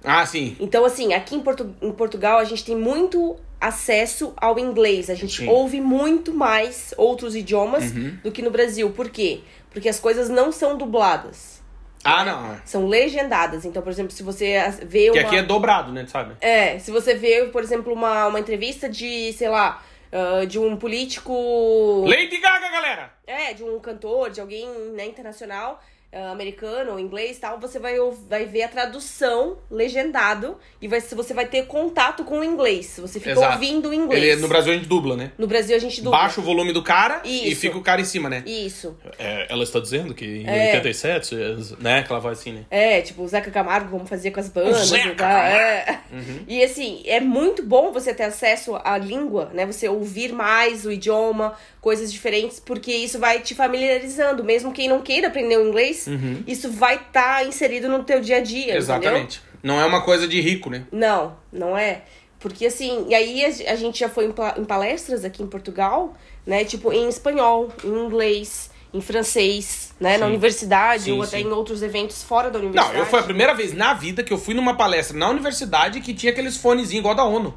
Ah, 0.03 0.25
sim. 0.25 0.55
Então, 0.59 0.83
assim, 0.85 1.13
aqui 1.13 1.35
em, 1.35 1.39
Portu 1.39 1.73
em 1.81 1.91
Portugal 1.91 2.37
a 2.37 2.43
gente 2.43 2.63
tem 2.65 2.75
muito 2.75 3.37
acesso 3.59 4.33
ao 4.35 4.59
inglês. 4.59 5.09
A 5.09 5.15
gente 5.15 5.37
Sim. 5.43 5.47
ouve 5.47 5.79
muito 5.79 6.33
mais 6.33 6.93
outros 6.97 7.35
idiomas 7.35 7.91
Uhum. 7.91 8.17
do 8.21 8.31
que 8.31 8.41
no 8.41 8.51
Brasil. 8.51 8.89
Por 8.91 9.09
quê? 9.09 9.39
Porque 9.71 9.87
as 9.87 9.99
coisas 9.99 10.29
não 10.29 10.51
são 10.51 10.77
dubladas. 10.77 11.63
Ah, 12.03 12.25
não. 12.25 12.57
São 12.65 12.85
legendadas. 12.85 13.63
Então, 13.63 13.81
por 13.81 13.89
exemplo, 13.89 14.11
se 14.11 14.21
você 14.21 14.57
vê 14.85 15.09
Que 15.11 15.19
uma... 15.19 15.27
aqui 15.27 15.37
é 15.37 15.43
dobrado, 15.43 15.93
né? 15.93 16.05
Sabe? 16.05 16.35
É, 16.41 16.77
se 16.77 16.91
você 16.91 17.15
vê, 17.15 17.45
por 17.45 17.63
exemplo, 17.63 17.93
uma, 17.93 18.27
uma 18.27 18.39
entrevista 18.41 18.89
de, 18.89 19.31
sei 19.31 19.47
lá, 19.47 19.81
ah, 20.13 20.45
de 20.45 20.59
um 20.59 20.77
político... 20.77 22.05
Lady 22.07 22.37
Gaga, 22.37 22.69
galera! 22.69 23.13
É, 23.25 23.53
de 23.53 23.63
um 23.63 23.79
cantor, 23.79 24.29
de 24.29 24.39
alguém 24.39 24.67
né, 24.91 25.05
internacional, 25.05 25.81
ah, 26.13 26.31
americano 26.31 26.91
ou 26.91 26.99
inglês 26.99 27.37
e 27.37 27.39
tal, 27.39 27.59
você 27.59 27.79
vai, 27.79 27.95
vai 28.29 28.45
ver 28.45 28.63
a 28.63 28.67
tradução 28.67 29.57
legendado 29.69 30.57
e 30.81 30.87
vai, 30.87 31.01
você 31.01 31.33
vai 31.33 31.45
ter 31.45 31.65
contato 31.65 32.23
com 32.23 32.39
o 32.39 32.43
inglês. 32.43 32.99
Você 33.01 33.19
fica 33.19 33.31
Exato. 33.31 33.53
ouvindo 33.53 33.89
o 33.89 33.93
inglês. 33.93 34.23
Ele, 34.23 34.35
no 34.41 34.47
Brasil 34.47 34.73
a 34.73 34.75
gente 34.75 34.87
dubla, 34.87 35.15
né? 35.15 35.31
No 35.37 35.47
Brasil 35.47 35.75
a 35.75 35.79
gente 35.79 36.01
dubla. 36.01 36.19
Baixa 36.19 36.39
o 36.39 36.43
volume 36.43 36.71
do 36.71 36.83
cara 36.83 37.21
e 37.23 37.51
Isso. 37.51 37.61
fica 37.61 37.77
o 37.77 37.81
cara 37.81 38.01
em 38.01 38.05
cima, 38.05 38.29
né? 38.29 38.43
Isso. 38.45 38.95
É, 39.17 39.47
ela 39.51 39.63
está 39.63 39.79
dizendo 39.79 40.13
que 40.13 40.25
em 40.25 40.47
É. 40.47 40.75
87, 40.75 41.35
né? 41.79 41.99
Aquela 41.99 42.19
voz 42.19 42.39
assim, 42.39 42.53
né? 42.53 42.65
É, 42.69 43.01
tipo 43.01 43.23
o 43.23 43.27
Zeca 43.27 43.49
Camargo, 43.51 43.89
como 43.89 44.05
fazia 44.05 44.31
com 44.31 44.39
as 44.39 44.49
bandas 44.49 44.87
Zeca 44.87 45.09
e 45.09 45.15
tal. 45.15 45.29
É. 45.29 45.99
E 46.47 46.63
assim, 46.63 47.01
é 47.05 47.19
muito 47.19 47.63
bom 47.63 47.91
você 47.91 48.13
ter 48.13 48.23
acesso 48.23 48.75
à 48.83 48.97
língua, 48.97 49.49
né? 49.53 49.65
Você 49.65 49.87
ouvir 49.89 50.31
mais 50.31 50.85
o 50.85 50.91
idioma, 50.91 51.55
coisas 51.83 52.11
diferentes, 52.11 52.59
porque 52.61 52.91
isso 52.93 53.19
vai 53.19 53.41
te 53.41 53.53
familiarizando. 53.53 54.41
Mesmo 54.43 54.71
quem 54.71 54.87
não 54.87 55.01
queira 55.01 55.27
aprender 55.27 55.57
o 55.57 55.67
inglês, 55.67 56.07
isso 56.47 56.71
vai 56.71 56.95
estar 56.95 57.45
inserido 57.45 57.89
no 57.89 58.03
teu 58.05 58.21
dia 58.21 58.37
a 58.37 58.39
dia. 58.39 58.61
entendeu? 58.63 58.77
Exatamente. 58.77 59.41
Não 59.61 59.79
é 59.79 59.85
uma 59.85 60.01
coisa 60.01 60.25
de 60.27 60.39
rico, 60.41 60.69
né? 60.69 60.85
Não, 60.91 61.35
não 61.51 61.77
é. 61.77 62.03
Porque 62.39 62.65
assim, 62.65 63.05
e 63.09 63.13
aí 63.15 63.45
a 63.45 63.75
gente 63.75 63.99
já 63.99 64.07
foi 64.09 64.25
em 64.25 64.31
pa- 64.31 64.55
em 64.57 64.63
palestras 64.65 65.23
aqui 65.25 65.43
em 65.43 65.47
Portugal, 65.47 66.13
né? 66.45 66.63
Tipo, 66.65 66.91
em 66.93 67.07
espanhol, 67.07 67.69
em 67.83 67.87
inglês, 68.05 68.69
em 68.93 68.99
francês, 69.01 69.93
né? 69.99 70.17
Na 70.17 70.25
Sim. 70.25 70.31
universidade, 70.31 71.03
Sim, 71.03 71.11
ou 71.13 71.23
até 71.23 71.37
sim. 71.39 71.43
em 71.47 71.51
outros 71.51 71.81
eventos 71.81 72.21
fora 72.23 72.49
da 72.49 72.59
Não, 72.59 72.65
universidade. 72.67 72.99
eu 72.99 73.05
foi 73.05 73.19
a 73.19 73.23
primeira 73.23 73.53
vez 73.53 73.73
na 73.73 73.93
vida 73.93 74.23
que 74.23 74.31
eu 74.33 74.37
fui 74.37 74.53
numa 74.53 74.75
palestra 74.75 75.17
na 75.17 75.29
universidade 75.29 75.99
que 76.01 76.13
tinha 76.13 76.31
aqueles 76.31 76.55
fonezinhos 76.57 76.99
igual 76.99 77.15
da 77.15 77.23
ONU. 77.25 77.53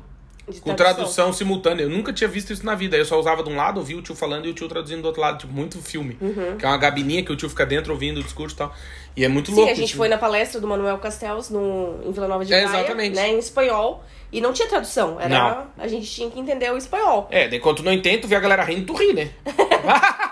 De 0.49 0.61
Com 0.61 0.75
tradução 0.75 1.33
simultânea. 1.33 1.83
Eu 1.83 1.91
nunca 1.91 2.13
tinha 2.13 2.29
visto 2.29 2.53
isso 2.53 2.65
na 2.65 2.75
vida. 2.75 2.97
Eu 2.97 3.05
só 3.05 3.19
usava 3.19 3.43
de 3.43 3.51
um 3.51 3.57
lado, 3.57 3.79
ouvia 3.79 3.99
o 3.99 4.03
tio 4.03 4.15
falando 4.15 4.47
e 4.47 4.51
o 4.51 4.55
tio 4.55 4.69
traduzindo 4.69 5.03
do 5.03 5.07
outro 5.09 5.21
lado. 5.21 5.39
Tipo, 5.39 5.53
muito 5.53 5.81
filme. 5.83 6.17
Uhum. 6.21 6.57
Que 6.57 6.65
é 6.65 6.69
uma 6.69 6.79
gabininha 6.79 7.25
que 7.25 7.33
o 7.33 7.37
tio 7.37 7.49
fica 7.49 7.67
dentro 7.67 7.93
ouvindo 7.93 8.21
o 8.21 8.23
discurso 8.23 8.55
e 8.55 8.59
tal. 8.59 8.75
E 9.17 9.25
é 9.25 9.29
muito 9.29 9.51
Sim, 9.51 9.57
louco. 9.57 9.73
a 9.73 9.75
gente 9.75 9.89
isso. 9.89 9.97
foi 9.97 10.09
na 10.09 10.19
palestra 10.19 10.61
do 10.61 10.69
Manuel 10.69 10.99
Castells 10.99 11.51
no, 11.51 12.01
em 12.05 12.13
Vila 12.13 12.29
Nova 12.29 12.45
de 12.45 12.55
É, 12.55 12.63
exatamente. 12.65 13.17
né, 13.17 13.31
em 13.31 13.39
espanhol. 13.39 14.05
E 14.31 14.41
não 14.41 14.53
tinha 14.53 14.69
tradução. 14.69 15.19
Era, 15.21 15.29
Não. 15.29 15.67
A 15.79 15.89
gente 15.89 16.07
tinha 16.09 16.31
que 16.31 16.39
entender 16.39 16.71
o 16.73 16.77
espanhol. 16.77 17.27
É, 17.31 17.49
daí 17.49 17.59
quando 17.59 17.79
tu 17.79 17.83
não 17.83 17.93
entende, 17.93 18.19
tu 18.19 18.29
vê 18.29 18.37
a 18.37 18.41
galera 18.41 18.63
rindo, 18.65 18.87
tu 18.87 18.93
ri, 18.93 19.13
né? 19.13 19.31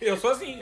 eu 0.00 0.16
sou 0.16 0.30
assim. 0.30 0.60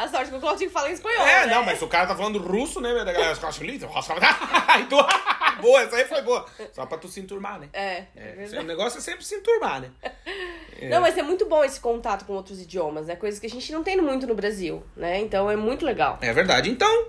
A 0.00 0.08
sorte 0.08 0.30
que 0.30 0.36
o 0.36 0.40
Claudinho 0.40 0.70
fala 0.70 0.88
em 0.88 0.94
espanhol. 0.94 1.26
É, 1.26 1.46
né? 1.46 1.54
não, 1.54 1.62
mas 1.62 1.82
o 1.82 1.86
cara 1.86 2.06
tá 2.06 2.16
falando 2.16 2.38
russo, 2.38 2.80
né, 2.80 2.88
da 3.04 3.12
galera? 3.12 3.34
Tu... 4.88 4.96
boa, 5.60 5.82
essa 5.82 5.96
aí 5.96 6.06
foi 6.06 6.22
boa. 6.22 6.46
Só 6.72 6.86
pra 6.86 6.96
tu 6.96 7.06
se 7.06 7.20
enturmar, 7.20 7.60
né? 7.60 7.68
É, 7.74 8.04
é 8.16 8.48
É, 8.50 8.60
o 8.60 8.62
negócio 8.62 8.96
é 8.96 9.02
sempre 9.02 9.26
se 9.26 9.34
enturmar, 9.34 9.82
né? 9.82 9.90
Não, 10.88 11.02
mas 11.02 11.18
é 11.18 11.22
muito 11.22 11.44
bom 11.44 11.62
esse 11.62 11.78
contato 11.78 12.24
com 12.24 12.32
outros 12.32 12.62
idiomas, 12.62 13.08
né? 13.08 13.14
Coisas 13.14 13.38
que 13.38 13.46
a 13.46 13.50
gente 13.50 13.70
não 13.70 13.82
tem 13.84 14.00
muito 14.00 14.26
no 14.26 14.34
Brasil, 14.34 14.82
né? 14.96 15.20
Então 15.20 15.50
é 15.50 15.54
muito 15.54 15.84
legal. 15.84 16.18
É 16.22 16.32
verdade. 16.32 16.70
Então, 16.70 17.08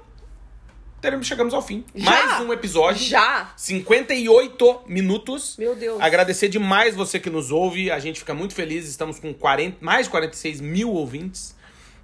teremos, 1.00 1.26
chegamos 1.26 1.54
ao 1.54 1.62
fim. 1.62 1.86
Já? 1.96 2.10
Mais 2.10 2.42
um 2.42 2.52
episódio. 2.52 3.02
Já? 3.02 3.54
58 3.56 4.82
minutos. 4.88 5.56
Meu 5.56 5.74
Deus. 5.74 6.02
Agradecer 6.02 6.50
demais 6.50 6.94
você 6.94 7.18
que 7.18 7.30
nos 7.30 7.50
ouve. 7.50 7.90
A 7.90 8.00
gente 8.00 8.20
fica 8.20 8.34
muito 8.34 8.54
feliz. 8.54 8.90
Estamos 8.90 9.18
com 9.18 9.34
40, 9.34 9.78
mais 9.80 10.08
de 10.08 10.10
46 10.10 10.60
mil 10.60 10.92
ouvintes. 10.92 11.56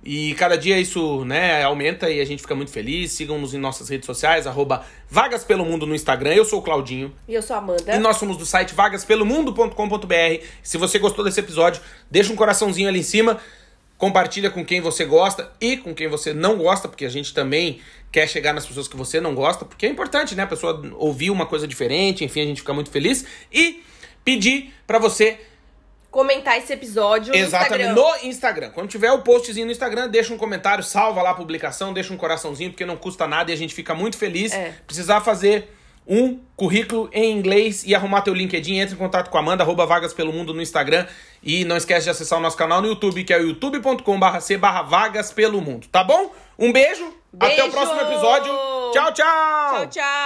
E 0.03 0.33
cada 0.35 0.57
dia 0.57 0.79
isso 0.79 1.25
né, 1.25 1.63
aumenta 1.63 2.09
e 2.09 2.21
a 2.21 2.25
gente 2.25 2.41
fica 2.41 2.55
muito 2.55 2.71
feliz. 2.71 3.11
Sigam-nos 3.11 3.53
em 3.53 3.57
nossas 3.57 3.89
redes 3.89 4.05
sociais, 4.05 4.47
arroba 4.47 4.85
Vagas 5.09 5.43
Pelo 5.43 5.65
Mundo 5.65 5.85
no 5.85 5.93
Instagram. 5.93 6.33
Eu 6.33 6.45
sou 6.45 6.59
o 6.59 6.61
Claudinho. 6.61 7.13
E 7.27 7.33
eu 7.33 7.41
sou 7.41 7.55
a 7.55 7.59
Amanda. 7.59 7.93
E 7.93 7.99
nós 7.99 8.17
somos 8.17 8.37
do 8.37 8.45
site 8.45 8.73
vagaspelomundo.com.br. 8.73 10.45
Se 10.63 10.77
você 10.77 10.97
gostou 10.99 11.25
desse 11.25 11.39
episódio, 11.39 11.81
deixa 12.09 12.31
um 12.31 12.35
coraçãozinho 12.35 12.87
ali 12.87 12.99
em 12.99 13.03
cima. 13.03 13.39
Compartilha 13.97 14.51
com 14.51 14.63
quem 14.63 14.79
você 14.79 15.03
gosta 15.05 15.51
e 15.59 15.75
com 15.75 15.93
quem 15.93 16.07
você 16.07 16.31
não 16.33 16.57
gosta, 16.57 16.87
porque 16.87 17.03
a 17.03 17.09
gente 17.09 17.33
também 17.33 17.81
quer 18.11 18.27
chegar 18.27 18.53
nas 18.53 18.65
pessoas 18.65 18.87
que 18.87 18.95
você 18.95 19.19
não 19.19 19.33
gosta, 19.33 19.65
porque 19.65 19.87
é 19.87 19.89
importante, 19.89 20.35
né? 20.35 20.43
A 20.43 20.47
pessoa 20.47 20.79
ouvir 20.97 21.31
uma 21.31 21.47
coisa 21.47 21.67
diferente, 21.67 22.23
enfim, 22.23 22.41
a 22.41 22.45
gente 22.45 22.61
fica 22.61 22.73
muito 22.73 22.91
feliz. 22.91 23.25
E 23.51 23.83
pedir 24.23 24.73
para 24.85 24.99
você 24.99 25.39
Comentar 26.17 26.57
esse 26.57 26.73
episódio 26.73 27.31
no 27.31 27.37
Exatamente, 27.37 27.89
Instagram. 27.89 27.93
no 27.93 28.27
Instagram. 28.27 28.69
Quando 28.71 28.89
tiver 28.89 29.11
o 29.11 29.19
postzinho 29.21 29.67
no 29.67 29.71
Instagram, 29.71 30.09
deixa 30.09 30.33
um 30.33 30.37
comentário, 30.37 30.83
salva 30.83 31.21
lá 31.21 31.29
a 31.29 31.33
publicação, 31.35 31.93
deixa 31.93 32.11
um 32.11 32.17
coraçãozinho, 32.17 32.71
porque 32.71 32.87
não 32.87 32.97
custa 32.97 33.27
nada 33.27 33.51
e 33.51 33.53
a 33.53 33.55
gente 33.55 33.71
fica 33.71 33.93
muito 33.93 34.17
feliz. 34.17 34.51
É. 34.51 34.73
Precisar 34.87 35.21
fazer 35.21 35.71
um 36.07 36.39
currículo 36.55 37.07
em 37.13 37.37
inglês 37.37 37.83
e 37.85 37.93
arrumar 37.93 38.21
teu 38.21 38.33
LinkedIn, 38.33 38.79
entre 38.79 38.95
em 38.95 38.97
contato 38.97 39.29
com 39.29 39.37
a 39.37 39.41
Amanda, 39.41 39.63
arroba 39.63 39.85
Vagas 39.85 40.11
Pelo 40.11 40.33
Mundo 40.33 40.55
no 40.55 40.61
Instagram. 40.63 41.05
E 41.43 41.63
não 41.65 41.77
esquece 41.77 42.05
de 42.05 42.09
acessar 42.09 42.39
o 42.39 42.41
nosso 42.41 42.57
canal 42.57 42.81
no 42.81 42.87
YouTube, 42.87 43.23
que 43.23 43.31
é 43.31 43.37
o 43.37 43.45
youtube.com 43.49 44.41
c 44.41 44.57
barra 44.57 44.81
Vagas 44.81 45.31
Pelo 45.31 45.61
Mundo, 45.61 45.85
tá 45.91 46.03
bom? 46.03 46.33
Um 46.57 46.73
beijo, 46.73 47.13
até 47.39 47.63
o 47.63 47.69
Beijo! 47.69 47.71
próximo 47.71 48.01
episódio. 48.01 48.51
Tchau, 48.91 49.13
tchau! 49.13 49.71
Tchau, 49.71 49.87
tchau. 49.87 50.17